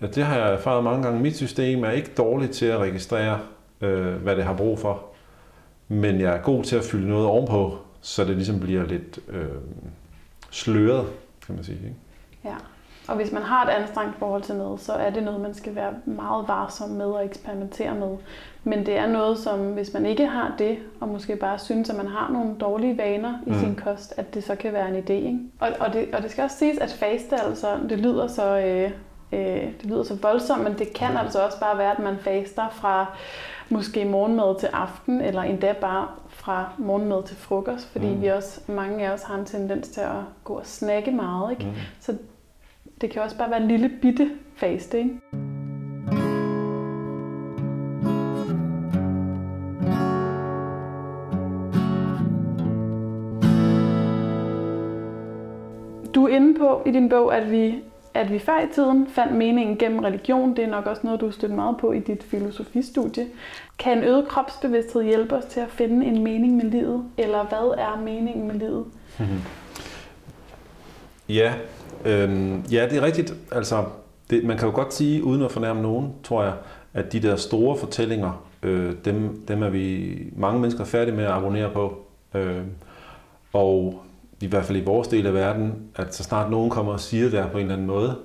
ja, 0.00 0.06
det 0.06 0.24
har 0.24 0.38
jeg 0.38 0.52
erfaret 0.52 0.84
mange 0.84 1.02
gange, 1.02 1.20
mit 1.20 1.36
system 1.36 1.84
er 1.84 1.90
ikke 1.90 2.10
dårligt 2.16 2.52
til 2.52 2.66
at 2.66 2.78
registrere, 2.78 3.40
øh, 3.80 4.14
hvad 4.14 4.36
det 4.36 4.44
har 4.44 4.56
brug 4.56 4.78
for. 4.78 5.04
Men 5.88 6.20
jeg 6.20 6.36
er 6.36 6.42
god 6.42 6.64
til 6.64 6.76
at 6.76 6.84
fylde 6.84 7.08
noget 7.08 7.26
ovenpå, 7.26 7.78
så 8.00 8.24
det 8.24 8.36
ligesom 8.36 8.60
bliver 8.60 8.86
lidt 8.86 9.18
øh, 9.28 9.46
sløret, 10.50 11.06
kan 11.46 11.54
man 11.54 11.64
sige. 11.64 11.78
Ikke? 11.78 11.96
Ja. 12.44 12.56
Og 13.08 13.16
hvis 13.16 13.32
man 13.32 13.42
har 13.42 13.64
et 13.66 13.70
anstrengt 13.70 14.18
forhold 14.18 14.42
til 14.42 14.54
noget, 14.54 14.80
så 14.80 14.92
er 14.92 15.10
det 15.10 15.22
noget, 15.22 15.40
man 15.40 15.54
skal 15.54 15.74
være 15.74 15.92
meget 16.04 16.48
varsom 16.48 16.90
med 16.90 17.06
og 17.06 17.24
eksperimentere 17.24 17.94
med. 17.94 18.16
Men 18.64 18.86
det 18.86 18.96
er 18.96 19.06
noget, 19.06 19.38
som 19.38 19.72
hvis 19.72 19.94
man 19.94 20.06
ikke 20.06 20.26
har 20.26 20.54
det, 20.58 20.78
og 21.00 21.08
måske 21.08 21.36
bare 21.36 21.58
synes, 21.58 21.90
at 21.90 21.96
man 21.96 22.06
har 22.06 22.30
nogle 22.32 22.54
dårlige 22.60 22.98
vaner 22.98 23.34
i 23.46 23.50
mm. 23.50 23.58
sin 23.58 23.74
kost, 23.74 24.14
at 24.16 24.34
det 24.34 24.44
så 24.44 24.54
kan 24.54 24.72
være 24.72 24.88
en 24.88 25.04
idé. 25.04 25.12
Ikke? 25.12 25.38
Og, 25.60 25.68
og, 25.80 25.92
det, 25.92 26.08
og 26.14 26.22
det 26.22 26.30
skal 26.30 26.44
også 26.44 26.56
siges, 26.56 26.78
at 26.78 26.92
faste, 26.92 27.42
altså, 27.42 27.78
det 27.88 27.98
lyder 27.98 28.26
så... 28.26 28.58
Øh, 28.58 28.90
øh, 29.32 29.72
det 29.80 29.84
lyder 29.84 30.02
så 30.02 30.14
voldsomt, 30.22 30.64
men 30.64 30.78
det 30.78 30.92
kan 30.92 31.16
altså 31.16 31.44
også 31.44 31.60
bare 31.60 31.78
være, 31.78 31.92
at 31.92 31.98
man 31.98 32.16
faster 32.18 32.68
fra 32.68 33.06
måske 33.68 34.04
morgenmad 34.04 34.60
til 34.60 34.68
aften, 34.72 35.20
eller 35.20 35.42
endda 35.42 35.72
bare 35.72 36.08
fra 36.28 36.72
morgenmad 36.78 37.22
til 37.22 37.36
frokost, 37.36 37.88
fordi 37.92 38.14
mm. 38.14 38.22
vi 38.22 38.26
også, 38.26 38.60
mange 38.66 39.06
af 39.06 39.12
os 39.12 39.22
har 39.22 39.34
en 39.34 39.44
tendens 39.44 39.88
til 39.88 40.00
at 40.00 40.20
gå 40.44 40.54
og 40.54 40.66
snakke 40.66 41.10
meget. 41.10 41.50
Ikke? 41.50 41.64
Mm. 41.64 41.72
Så 42.00 42.14
det 43.00 43.10
kan 43.10 43.22
også 43.22 43.38
bare 43.38 43.50
være 43.50 43.62
en 43.62 43.68
lille 43.68 43.90
bitte 44.02 44.30
faste, 44.54 44.98
ikke? 44.98 45.20
Du 56.14 56.24
er 56.24 56.28
inde 56.28 56.58
på 56.58 56.82
i 56.86 56.90
din 56.90 57.08
bog, 57.08 57.36
at 57.36 57.50
vi, 57.50 57.74
at 58.14 58.32
vi 58.32 58.38
før 58.38 58.60
i 58.60 58.66
tiden 58.72 59.06
fandt 59.06 59.34
meningen 59.34 59.78
gennem 59.78 59.98
religion. 59.98 60.56
Det 60.56 60.64
er 60.64 60.68
nok 60.68 60.86
også 60.86 61.02
noget, 61.04 61.20
du 61.20 61.24
har 61.24 61.32
stødt 61.32 61.52
meget 61.52 61.76
på 61.76 61.92
i 61.92 61.98
dit 61.98 62.22
filosofistudie. 62.22 63.26
Kan 63.78 63.98
en 63.98 64.04
øget 64.04 64.28
kropsbevidsthed 64.28 65.02
hjælpe 65.02 65.36
os 65.36 65.44
til 65.44 65.60
at 65.60 65.70
finde 65.70 66.06
en 66.06 66.24
mening 66.24 66.56
med 66.56 66.64
livet? 66.64 67.04
Eller 67.18 67.44
hvad 67.44 67.74
er 67.78 68.00
meningen 68.04 68.46
med 68.46 68.54
livet? 68.54 68.86
Ja, 71.28 71.54
Øhm, 72.04 72.60
ja, 72.72 72.86
det 72.90 72.98
er 72.98 73.02
rigtigt. 73.02 73.34
Altså, 73.52 73.84
det, 74.30 74.44
man 74.44 74.58
kan 74.58 74.68
jo 74.68 74.74
godt 74.74 74.94
sige, 74.94 75.24
uden 75.24 75.42
at 75.42 75.52
fornærme 75.52 75.82
nogen, 75.82 76.12
tror 76.24 76.44
jeg, 76.44 76.52
at 76.94 77.12
de 77.12 77.22
der 77.22 77.36
store 77.36 77.76
fortællinger, 77.76 78.46
øh, 78.62 78.92
dem, 79.04 79.44
dem 79.48 79.62
er 79.62 79.68
vi 79.68 80.16
mange 80.36 80.60
mennesker 80.60 80.84
færdige 80.84 81.16
med 81.16 81.24
at 81.24 81.30
abonnere 81.30 81.70
på. 81.70 82.06
Øh, 82.34 82.62
og 83.52 84.02
i 84.40 84.46
hvert 84.46 84.64
fald 84.64 84.78
i 84.78 84.84
vores 84.84 85.08
del 85.08 85.26
af 85.26 85.34
verden, 85.34 85.74
at 85.96 86.14
så 86.14 86.22
snart 86.22 86.50
nogen 86.50 86.70
kommer 86.70 86.92
og 86.92 87.00
siger 87.00 87.30
det 87.30 87.46
på 87.52 87.58
en 87.58 87.62
eller 87.62 87.74
anden 87.74 87.86
måde, 87.86 88.16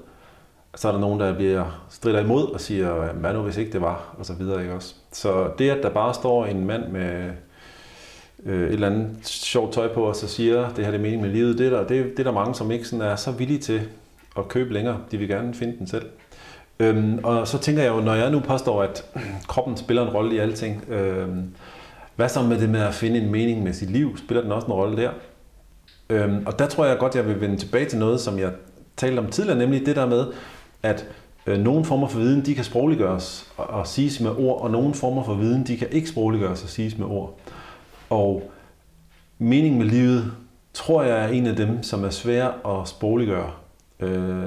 så 0.76 0.88
er 0.88 0.92
der 0.92 1.00
nogen, 1.00 1.20
der 1.20 1.36
bliver 1.36 1.86
strider 1.90 2.20
imod 2.20 2.52
og 2.52 2.62
siger, 2.62 3.14
hvad 3.14 3.34
nu 3.34 3.42
hvis 3.42 3.58
ikke 3.58 3.72
det 3.72 3.82
var, 3.82 4.16
og 4.20 4.26
så 4.26 4.34
videre. 4.34 4.62
Ikke 4.62 4.74
også? 4.74 4.96
Så 5.12 5.52
det, 5.58 5.70
at 5.70 5.84
der 5.84 5.90
bare 5.90 6.14
står 6.14 6.46
en 6.46 6.66
mand 6.66 6.88
med 6.88 7.32
øh, 8.46 8.68
et 8.68 8.74
eller 8.74 8.88
andet 8.88 9.18
sjovt 9.24 9.74
tøj 9.74 9.94
på, 9.94 10.04
og 10.04 10.16
så 10.16 10.28
siger, 10.28 10.70
det 10.70 10.86
her 10.86 10.92
det 10.92 10.98
er 10.98 11.02
meningen 11.02 11.22
med 11.22 11.32
livet, 11.32 11.58
det 11.58 11.66
er, 11.66 11.70
der, 11.70 11.88
det, 11.88 12.06
det 12.06 12.20
er 12.20 12.24
der 12.24 12.32
mange, 12.32 12.56
som 12.56 12.72
ikke 12.72 12.86
sådan 12.86 13.06
er 13.06 13.16
så 13.16 13.32
villige 13.32 13.60
til 13.60 13.82
at 14.38 14.48
købe 14.48 14.74
længere. 14.74 14.98
De 15.12 15.18
vil 15.18 15.28
gerne 15.28 15.54
finde 15.54 15.78
den 15.78 15.88
selv. 15.88 16.06
Øhm, 16.80 17.20
og 17.24 17.48
så 17.48 17.58
tænker 17.58 17.84
jeg 17.84 17.92
jo, 17.92 18.02
når 18.02 18.14
jeg 18.14 18.32
nu 18.32 18.40
påstår, 18.40 18.84
at 18.84 19.06
kroppen 19.48 19.78
spiller 19.78 20.08
en 20.08 20.14
rolle 20.14 20.36
i 20.36 20.38
alting, 20.38 20.84
øhm, 20.90 21.44
hvad 22.16 22.30
så 22.30 22.42
med 22.42 22.60
det 22.60 22.70
med 22.70 22.82
at 22.82 22.94
finde 22.94 23.20
en 23.20 23.32
mening 23.32 23.64
med 23.64 23.74
sit 23.74 23.90
liv? 23.90 24.18
Spiller 24.18 24.42
den 24.42 24.52
også 24.52 24.68
en 24.68 24.74
rolle 24.74 24.98
der? 24.98 25.12
Øhm, 26.10 26.44
og 26.46 26.60
der 26.60 26.68
tror 26.68 26.86
jeg 26.86 26.98
godt, 26.98 27.16
jeg 27.16 27.28
vil 27.28 27.42
vende 27.42 27.58
tilbage 27.58 27.86
til 27.86 28.00
noget, 28.00 28.20
som 28.20 28.40
jeg 28.40 28.52
talte 28.98 29.20
om 29.20 29.28
tidligere, 29.28 29.60
nemlig 29.60 29.86
det 29.86 29.96
der 29.96 30.06
med, 30.06 30.26
at 30.84 31.08
øh, 31.46 31.60
nogle 31.60 31.86
former 31.86 32.08
for 32.08 32.20
viden, 32.20 32.46
de 32.46 32.56
kan 32.56 32.64
sprogliggøres 32.64 33.52
og, 33.58 33.68
og 33.68 33.88
siges 33.88 34.20
med 34.20 34.32
ord, 34.38 34.62
og 34.62 34.72
nogle 34.72 34.94
former 34.94 35.24
for 35.24 35.34
viden, 35.34 35.68
de 35.68 35.78
kan 35.78 35.88
ikke 35.92 36.10
sprogliggøres 36.10 36.64
og 36.64 36.70
siges 36.70 36.98
med 36.98 37.06
ord. 37.06 37.40
Og 38.12 38.52
mening 39.40 39.78
med 39.78 39.86
livet, 39.86 40.32
tror 40.74 41.04
jeg 41.04 41.24
er 41.24 41.28
en 41.28 41.48
af 41.48 41.56
dem, 41.56 41.84
som 41.84 42.04
er 42.04 42.10
svær 42.10 42.48
at 42.68 42.88
sprogliggøre. 42.88 43.52
Øh, 44.00 44.44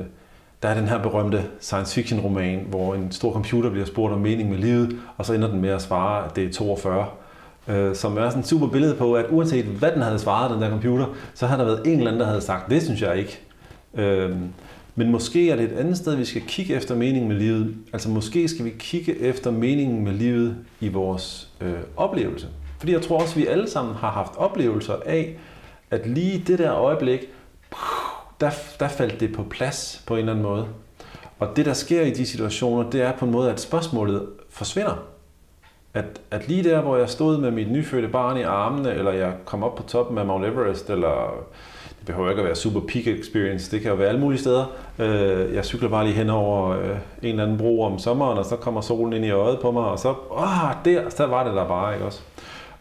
der 0.63 0.69
er 0.69 0.75
den 0.75 0.89
her 0.89 1.03
berømte 1.03 1.45
science 1.61 1.95
fiction 1.95 2.21
roman, 2.21 2.67
hvor 2.69 2.95
en 2.95 3.13
stor 3.13 3.33
computer 3.33 3.71
bliver 3.71 3.87
spurgt 3.87 4.15
om 4.15 4.21
mening 4.21 4.51
med 4.51 4.59
livet, 4.59 4.97
og 5.17 5.27
så 5.27 5.33
ender 5.35 5.49
den 5.49 5.61
med 5.61 5.69
at 5.69 5.83
svare, 5.83 6.25
at 6.25 6.37
det 6.37 6.45
er 6.45 6.53
42. 6.53 7.07
Øh, 7.69 7.95
som 7.95 8.19
er 8.19 8.29
sådan 8.29 8.41
et 8.41 8.47
super 8.47 8.67
billede 8.67 8.95
på, 8.95 9.15
at 9.15 9.27
uanset 9.31 9.65
hvad 9.65 9.93
den 9.93 10.03
havde 10.03 10.19
svaret, 10.19 10.51
den 10.51 10.63
der 10.63 10.71
computer, 10.71 11.07
så 11.35 11.47
har 11.47 11.57
der 11.57 11.65
været 11.65 11.87
en 11.87 11.99
eller 11.99 12.07
anden, 12.07 12.21
der 12.21 12.27
havde 12.27 12.41
sagt, 12.41 12.71
det 12.71 12.83
synes 12.83 13.03
jeg 13.03 13.19
ikke. 13.19 13.41
Øh, 13.95 14.37
men 14.95 15.11
måske 15.11 15.51
er 15.51 15.57
det 15.57 15.65
et 15.65 15.79
andet 15.79 15.97
sted, 15.97 16.17
vi 16.17 16.25
skal 16.25 16.43
kigge 16.43 16.75
efter 16.75 16.95
meningen 16.95 17.29
med 17.29 17.37
livet. 17.37 17.75
Altså 17.93 18.11
måske 18.11 18.49
skal 18.49 18.65
vi 18.65 18.73
kigge 18.79 19.21
efter 19.21 19.51
meningen 19.51 20.05
med 20.05 20.13
livet 20.13 20.57
i 20.81 20.89
vores 20.89 21.49
øh, 21.61 21.75
oplevelse. 21.97 22.49
Fordi 22.85 22.93
jeg 22.93 23.03
tror 23.03 23.21
også, 23.21 23.33
at 23.33 23.37
vi 23.37 23.47
alle 23.47 23.71
sammen 23.71 23.95
har 23.95 24.11
haft 24.11 24.33
oplevelser 24.37 24.95
af, 25.07 25.37
at 25.91 26.07
lige 26.07 26.45
det 26.47 26.59
der 26.59 26.75
øjeblik, 26.75 27.21
der, 28.41 28.51
der 28.81 28.89
faldt 28.89 29.21
det 29.21 29.33
på 29.33 29.43
plads 29.43 30.03
på 30.07 30.15
en 30.15 30.19
eller 30.19 30.33
anden 30.33 30.43
måde. 30.43 30.67
Og 31.39 31.57
det, 31.57 31.67
der 31.67 31.73
sker 31.73 32.03
i 32.03 32.11
de 32.11 32.27
situationer, 32.27 32.91
det 32.91 33.03
er 33.03 33.13
på 33.13 33.25
en 33.25 33.31
måde, 33.31 33.51
at 33.51 33.61
spørgsmålet 33.61 34.27
forsvinder. 34.51 35.03
At, 35.95 36.05
at 36.31 36.49
lige 36.49 36.65
der, 36.65 36.81
hvor 36.81 36.97
jeg 36.97 37.09
stod 37.09 37.39
med 37.39 37.51
mit 37.51 37.73
nyfødte 37.73 38.09
barn 38.09 38.37
i 38.37 38.43
armene, 38.43 38.95
eller 38.95 39.13
jeg 39.13 39.33
kom 39.45 39.63
op 39.63 39.75
på 39.75 39.83
toppen 39.83 40.19
af 40.19 40.27
Mount 40.27 40.45
Everest, 40.47 40.91
eller 40.91 41.35
det 41.99 42.07
behøver 42.07 42.31
ikke 42.31 42.41
at 42.41 42.47
være 42.47 42.57
super 42.57 42.81
peak 42.81 43.07
experience, 43.07 43.71
det 43.71 43.81
kan 43.81 43.91
jo 43.91 43.97
være 43.97 44.09
alle 44.09 44.21
mulige 44.21 44.41
steder. 44.41 44.65
Øh, 44.99 45.55
jeg 45.55 45.65
cykler 45.65 45.89
bare 45.89 46.05
lige 46.05 46.17
hen 46.17 46.31
over 46.31 46.71
øh, 46.71 46.89
en 46.89 46.99
eller 47.23 47.43
anden 47.43 47.59
bro 47.59 47.83
om 47.83 47.99
sommeren, 47.99 48.39
og 48.39 48.45
så 48.45 48.57
kommer 48.57 48.81
solen 48.81 49.13
ind 49.13 49.25
i 49.25 49.31
øjet 49.31 49.61
på 49.61 49.71
mig, 49.71 49.85
og 49.85 49.99
så, 49.99 50.15
åh, 50.31 50.85
der, 50.85 51.11
så 51.11 51.27
var 51.27 51.45
det 51.45 51.55
der 51.55 51.69
bare, 51.69 51.95
ikke 51.95 52.07
også? 52.07 52.21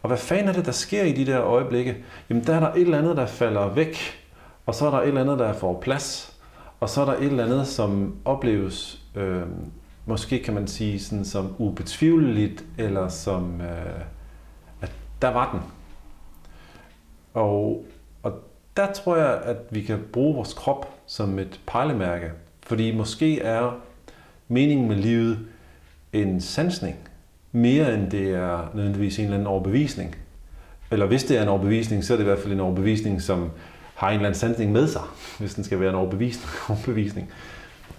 Og 0.04 0.08
hvad 0.08 0.18
fanden 0.18 0.48
er 0.48 0.54
det, 0.54 0.66
der 0.66 0.72
sker 0.72 1.04
i 1.04 1.12
de 1.12 1.26
der 1.26 1.42
øjeblikke? 1.42 2.04
Jamen, 2.30 2.44
der 2.44 2.56
er 2.56 2.60
der 2.60 2.74
et 2.74 2.82
eller 2.82 2.98
andet, 2.98 3.18
der 3.18 3.26
falder 3.26 3.74
væk, 3.74 3.98
og 4.66 4.76
så 4.76 4.88
er 4.88 4.92
der 4.92 5.02
et 5.02 5.08
eller 5.08 5.22
andet, 5.22 5.40
der 5.40 5.54
får 5.54 5.82
plads, 5.82 6.38
og 6.80 6.90
så 6.90 7.02
er 7.02 7.06
der 7.06 7.14
et 7.14 7.24
eller 7.24 7.46
andet, 7.46 7.68
som 7.68 8.16
opleves, 8.26 9.02
øh, 9.16 9.42
måske 10.06 10.44
kan 10.44 10.54
man 10.54 10.68
sige, 10.68 11.00
sådan 11.00 11.26
som 11.26 11.56
ubetvivleligt, 11.58 12.66
eller 12.78 13.08
som, 13.08 13.62
øh, 13.62 14.02
at 14.82 14.92
der 15.22 15.30
var 15.30 15.52
den. 15.52 15.62
Og, 17.34 17.86
og 18.24 18.34
der 18.78 18.94
tror 18.94 19.18
jeg, 19.18 19.42
at 19.44 19.58
vi 19.70 19.82
kan 19.82 20.04
bruge 20.14 20.36
vores 20.36 20.54
krop 20.54 20.94
som 21.06 21.40
et 21.40 21.60
pejlemærke, 21.68 22.32
fordi 22.64 22.96
måske 22.96 23.42
er 23.42 23.80
meningen 24.48 24.88
med 24.88 24.96
livet 24.96 25.40
en 26.14 26.42
sansning 26.42 26.98
mere 27.56 27.94
end 27.94 28.12
det 28.12 28.30
er 28.30 28.72
nødvendigvis 28.74 29.20
en 29.20 29.24
eller 29.24 29.36
anden 29.36 29.48
overbevisning. 29.48 30.16
Eller 30.92 31.06
hvis 31.06 31.24
det 31.24 31.38
er 31.38 31.42
en 31.42 31.48
overbevisning, 31.48 32.04
så 32.04 32.14
er 32.14 32.18
det 32.18 32.24
i 32.24 32.28
hvert 32.28 32.40
fald 32.40 32.54
en 32.54 32.60
overbevisning, 32.60 33.22
som 33.22 33.52
har 33.96 34.10
en 34.10 34.14
eller 34.14 34.28
anden 34.28 34.40
sandning 34.40 34.72
med 34.72 34.88
sig, 34.88 35.02
hvis 35.40 35.54
den 35.54 35.64
skal 35.64 35.80
være 35.80 35.90
en 35.90 35.96
overbevisning. 35.96 36.50
overbevisning. 36.70 37.32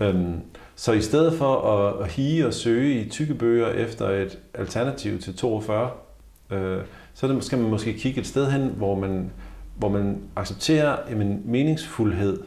Øhm, 0.00 0.40
så 0.76 0.92
i 0.92 1.00
stedet 1.00 1.38
for 1.38 1.56
at, 1.56 2.04
at 2.04 2.12
hige 2.12 2.46
og 2.46 2.54
søge 2.54 3.00
i 3.00 3.08
tykke 3.08 3.34
bøger 3.34 3.68
efter 3.68 4.08
et 4.08 4.38
alternativ 4.54 5.18
til 5.18 5.36
42, 5.36 5.90
øh, 6.50 6.80
så 7.14 7.28
det, 7.28 7.44
skal 7.44 7.58
man 7.58 7.70
måske 7.70 7.92
kigge 7.92 8.20
et 8.20 8.26
sted 8.26 8.50
hen, 8.50 8.72
hvor 8.76 8.94
man, 8.94 9.30
hvor 9.76 9.88
man 9.88 10.20
accepterer, 10.36 10.90
at 10.92 11.16
meningsfuldhed, 11.44 12.42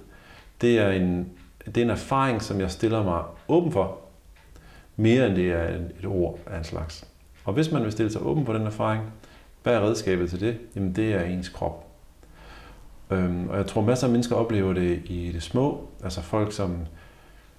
det 0.61 0.79
er, 0.79 0.91
en, 0.91 1.29
det 1.65 1.77
er 1.77 1.81
en 1.81 1.89
erfaring, 1.89 2.41
som 2.41 2.59
jeg 2.59 2.71
stiller 2.71 3.03
mig 3.03 3.21
åben 3.47 3.71
for 3.71 4.06
mere 4.97 5.27
end 5.27 5.35
det 5.35 5.51
er 5.51 5.67
et 5.99 6.05
ord 6.05 6.39
af 6.47 6.57
en 6.57 6.63
slags. 6.63 7.07
Og 7.45 7.53
hvis 7.53 7.71
man 7.71 7.83
vil 7.83 7.91
stille 7.91 8.11
sig 8.11 8.21
åben 8.21 8.45
på 8.45 8.53
den 8.53 8.61
erfaring, 8.61 9.03
hvad 9.63 9.73
er 9.73 9.81
redskabet 9.81 10.29
til 10.29 10.39
det? 10.39 10.57
Jamen 10.75 10.95
det 10.95 11.13
er 11.13 11.21
ens 11.21 11.49
krop. 11.49 11.87
Øhm, 13.11 13.49
og 13.49 13.57
jeg 13.57 13.67
tror 13.67 13.81
masser 13.81 14.07
af 14.07 14.11
mennesker 14.11 14.35
oplever 14.35 14.73
det 14.73 15.01
i 15.05 15.31
det 15.33 15.43
små. 15.43 15.87
Altså 16.03 16.21
folk 16.21 16.51
som, 16.51 16.77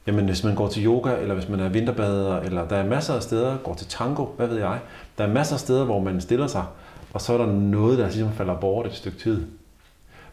jamen 0.07 0.25
hvis 0.25 0.45
man 0.45 0.55
går 0.55 0.69
til 0.69 0.87
yoga, 0.87 1.17
eller 1.17 1.35
hvis 1.35 1.49
man 1.49 1.61
er 1.61 1.69
vinterbader, 1.69 2.41
eller 2.41 2.69
der 2.69 2.77
er 2.77 2.87
masser 2.87 3.15
af 3.15 3.23
steder, 3.23 3.57
går 3.57 3.75
til 3.75 3.87
tango, 3.87 4.25
hvad 4.25 4.47
ved 4.47 4.59
jeg. 4.59 4.79
Der 5.19 5.25
er 5.25 5.33
masser 5.33 5.57
af 5.57 5.61
steder, 5.61 5.85
hvor 5.85 6.01
man 6.01 6.21
stiller 6.21 6.47
sig, 6.47 6.65
og 7.13 7.21
så 7.21 7.33
er 7.33 7.39
der 7.39 7.53
noget, 7.53 7.99
der 7.99 8.05
ligesom 8.05 8.33
falder 8.33 8.55
bort 8.61 8.87
et 8.87 8.95
stykke 8.95 9.19
tid. 9.19 9.47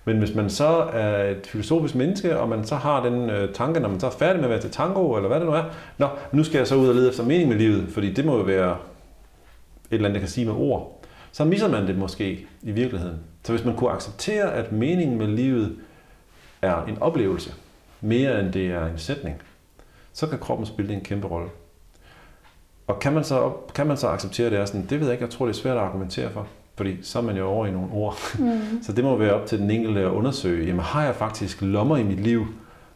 Men 0.06 0.18
hvis 0.18 0.36
man 0.36 0.50
så 0.50 0.68
er 0.94 1.32
et 1.32 1.48
filosofisk 1.48 1.96
menneske, 1.96 2.40
og 2.40 2.50
man 2.50 2.66
så 2.66 2.76
har 2.76 3.04
den 3.04 3.30
øh, 3.30 3.54
tanke, 3.54 3.80
når 3.80 3.90
man 3.90 4.00
så 4.00 4.08
er 4.08 4.12
færdig 4.12 4.36
med 4.36 4.44
at 4.44 4.50
være 4.50 4.62
til 4.62 4.72
tango, 4.72 5.16
eller 5.16 5.28
hvad 5.28 5.40
det 5.40 5.48
nu 5.48 5.54
er, 5.54 5.64
nå, 5.98 6.08
nu 6.32 6.44
skal 6.44 6.58
jeg 6.58 6.68
så 6.68 6.76
ud 6.76 6.88
og 6.90 6.96
lede 6.96 7.10
efter 7.10 7.26
mening 7.26 7.50
med 7.50 7.58
livet, 7.58 7.90
fordi 7.90 8.14
det 8.14 8.26
må 8.26 8.38
jo 8.38 8.44
være 8.44 8.72
et 8.72 8.78
eller 9.92 10.06
andet, 10.06 10.14
jeg 10.14 10.22
kan 10.22 10.30
sige 10.30 10.46
med 10.46 10.54
ord. 10.54 11.02
Så 11.32 11.46
misser 11.46 11.68
man 11.68 11.88
det 11.88 11.98
måske 11.98 12.48
i 12.62 12.72
virkeligheden. 12.72 13.20
Så 13.44 13.52
hvis 13.52 13.66
man 13.66 13.76
kunne 13.76 13.92
acceptere, 13.92 14.54
at 14.54 14.72
meningen 14.72 15.18
med 15.18 15.28
livet 15.28 15.76
er 16.62 16.86
en 16.86 16.98
oplevelse, 17.02 17.54
mere 18.02 18.40
end 18.40 18.54
det 18.54 18.66
er 18.68 18.86
en 18.86 18.98
sætning, 18.98 19.42
så 20.14 20.28
kan 20.28 20.40
kroppen 20.40 20.66
spille 20.66 20.94
en 20.94 21.02
kæmpe 21.02 21.28
rolle. 21.28 21.50
Og 22.88 23.00
kan 23.00 23.14
man 23.14 23.24
så, 23.24 23.54
kan 23.76 23.88
man 23.88 23.98
så 23.98 24.08
acceptere, 24.08 24.46
at 24.46 24.52
det 24.52 24.60
er 24.60 24.66
sådan, 24.66 24.86
det 24.90 25.00
ved 25.00 25.08
jeg 25.08 25.14
ikke, 25.14 25.24
jeg 25.24 25.32
tror, 25.32 25.46
det 25.46 25.54
er 25.54 25.60
svært 25.60 25.78
at 25.78 25.84
argumentere 25.84 26.32
for. 26.32 26.48
Fordi 26.78 26.98
så 27.02 27.20
er 27.20 27.24
man 27.24 27.38
jo 27.38 27.46
over 27.48 27.66
i 27.66 27.72
nogle 27.72 27.92
ord. 27.92 28.18
Mm. 28.40 28.84
Så 28.84 28.92
det 28.92 29.04
må 29.04 29.18
være 29.18 29.34
op 29.34 29.46
til 29.46 29.60
den 29.60 29.72
enkelte 29.72 30.02
at 30.02 30.12
undersøge, 30.12 30.66
jamen 30.66 30.82
har 30.82 31.04
jeg 31.04 31.16
faktisk 31.16 31.62
lommer 31.62 31.98
i 31.98 32.04
mit 32.04 32.20
liv, 32.20 32.46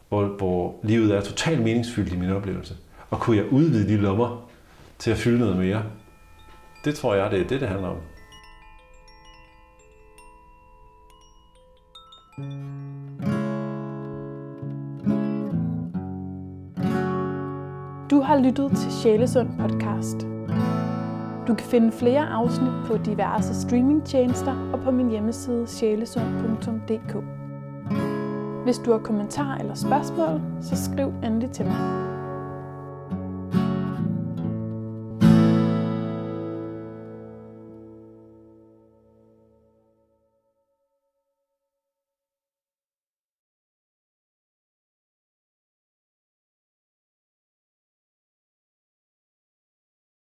hvor, 0.08 0.24
hvor 0.24 0.74
livet 0.82 1.16
er 1.16 1.20
totalt 1.20 1.62
meningsfyldt 1.62 2.12
i 2.12 2.16
min 2.16 2.30
oplevelse? 2.30 2.76
Og 3.10 3.20
kunne 3.20 3.36
jeg 3.36 3.52
udvide 3.52 3.88
de 3.88 3.96
lommer 3.96 4.48
til 4.98 5.10
at 5.10 5.16
fylde 5.16 5.38
noget 5.38 5.56
mere? 5.56 5.82
Det 6.84 6.94
tror 6.94 7.14
jeg, 7.14 7.30
det 7.30 7.40
er 7.40 7.48
det, 7.48 7.60
det 7.60 7.68
handler 7.68 7.88
om. 7.88 7.96
Du 18.10 18.20
har 18.20 18.40
lyttet 18.42 18.70
til 18.76 18.92
Sjælesund 19.02 19.48
podcast. 19.58 20.26
Du 21.48 21.54
kan 21.54 21.66
finde 21.66 21.92
flere 21.92 22.26
afsnit 22.26 22.72
på 22.86 22.96
diverse 22.96 23.60
streamingtjenester 23.60 24.70
og 24.72 24.80
på 24.80 24.90
min 24.90 25.10
hjemmeside 25.10 25.66
sjælesund.dk. 25.66 27.16
Hvis 28.64 28.78
du 28.78 28.92
har 28.92 28.98
kommentar 28.98 29.56
eller 29.56 29.74
spørgsmål, 29.74 30.40
så 30.60 30.84
skriv 30.84 31.12
endelig 31.24 31.50
til 31.50 31.66
mig. 31.66 32.09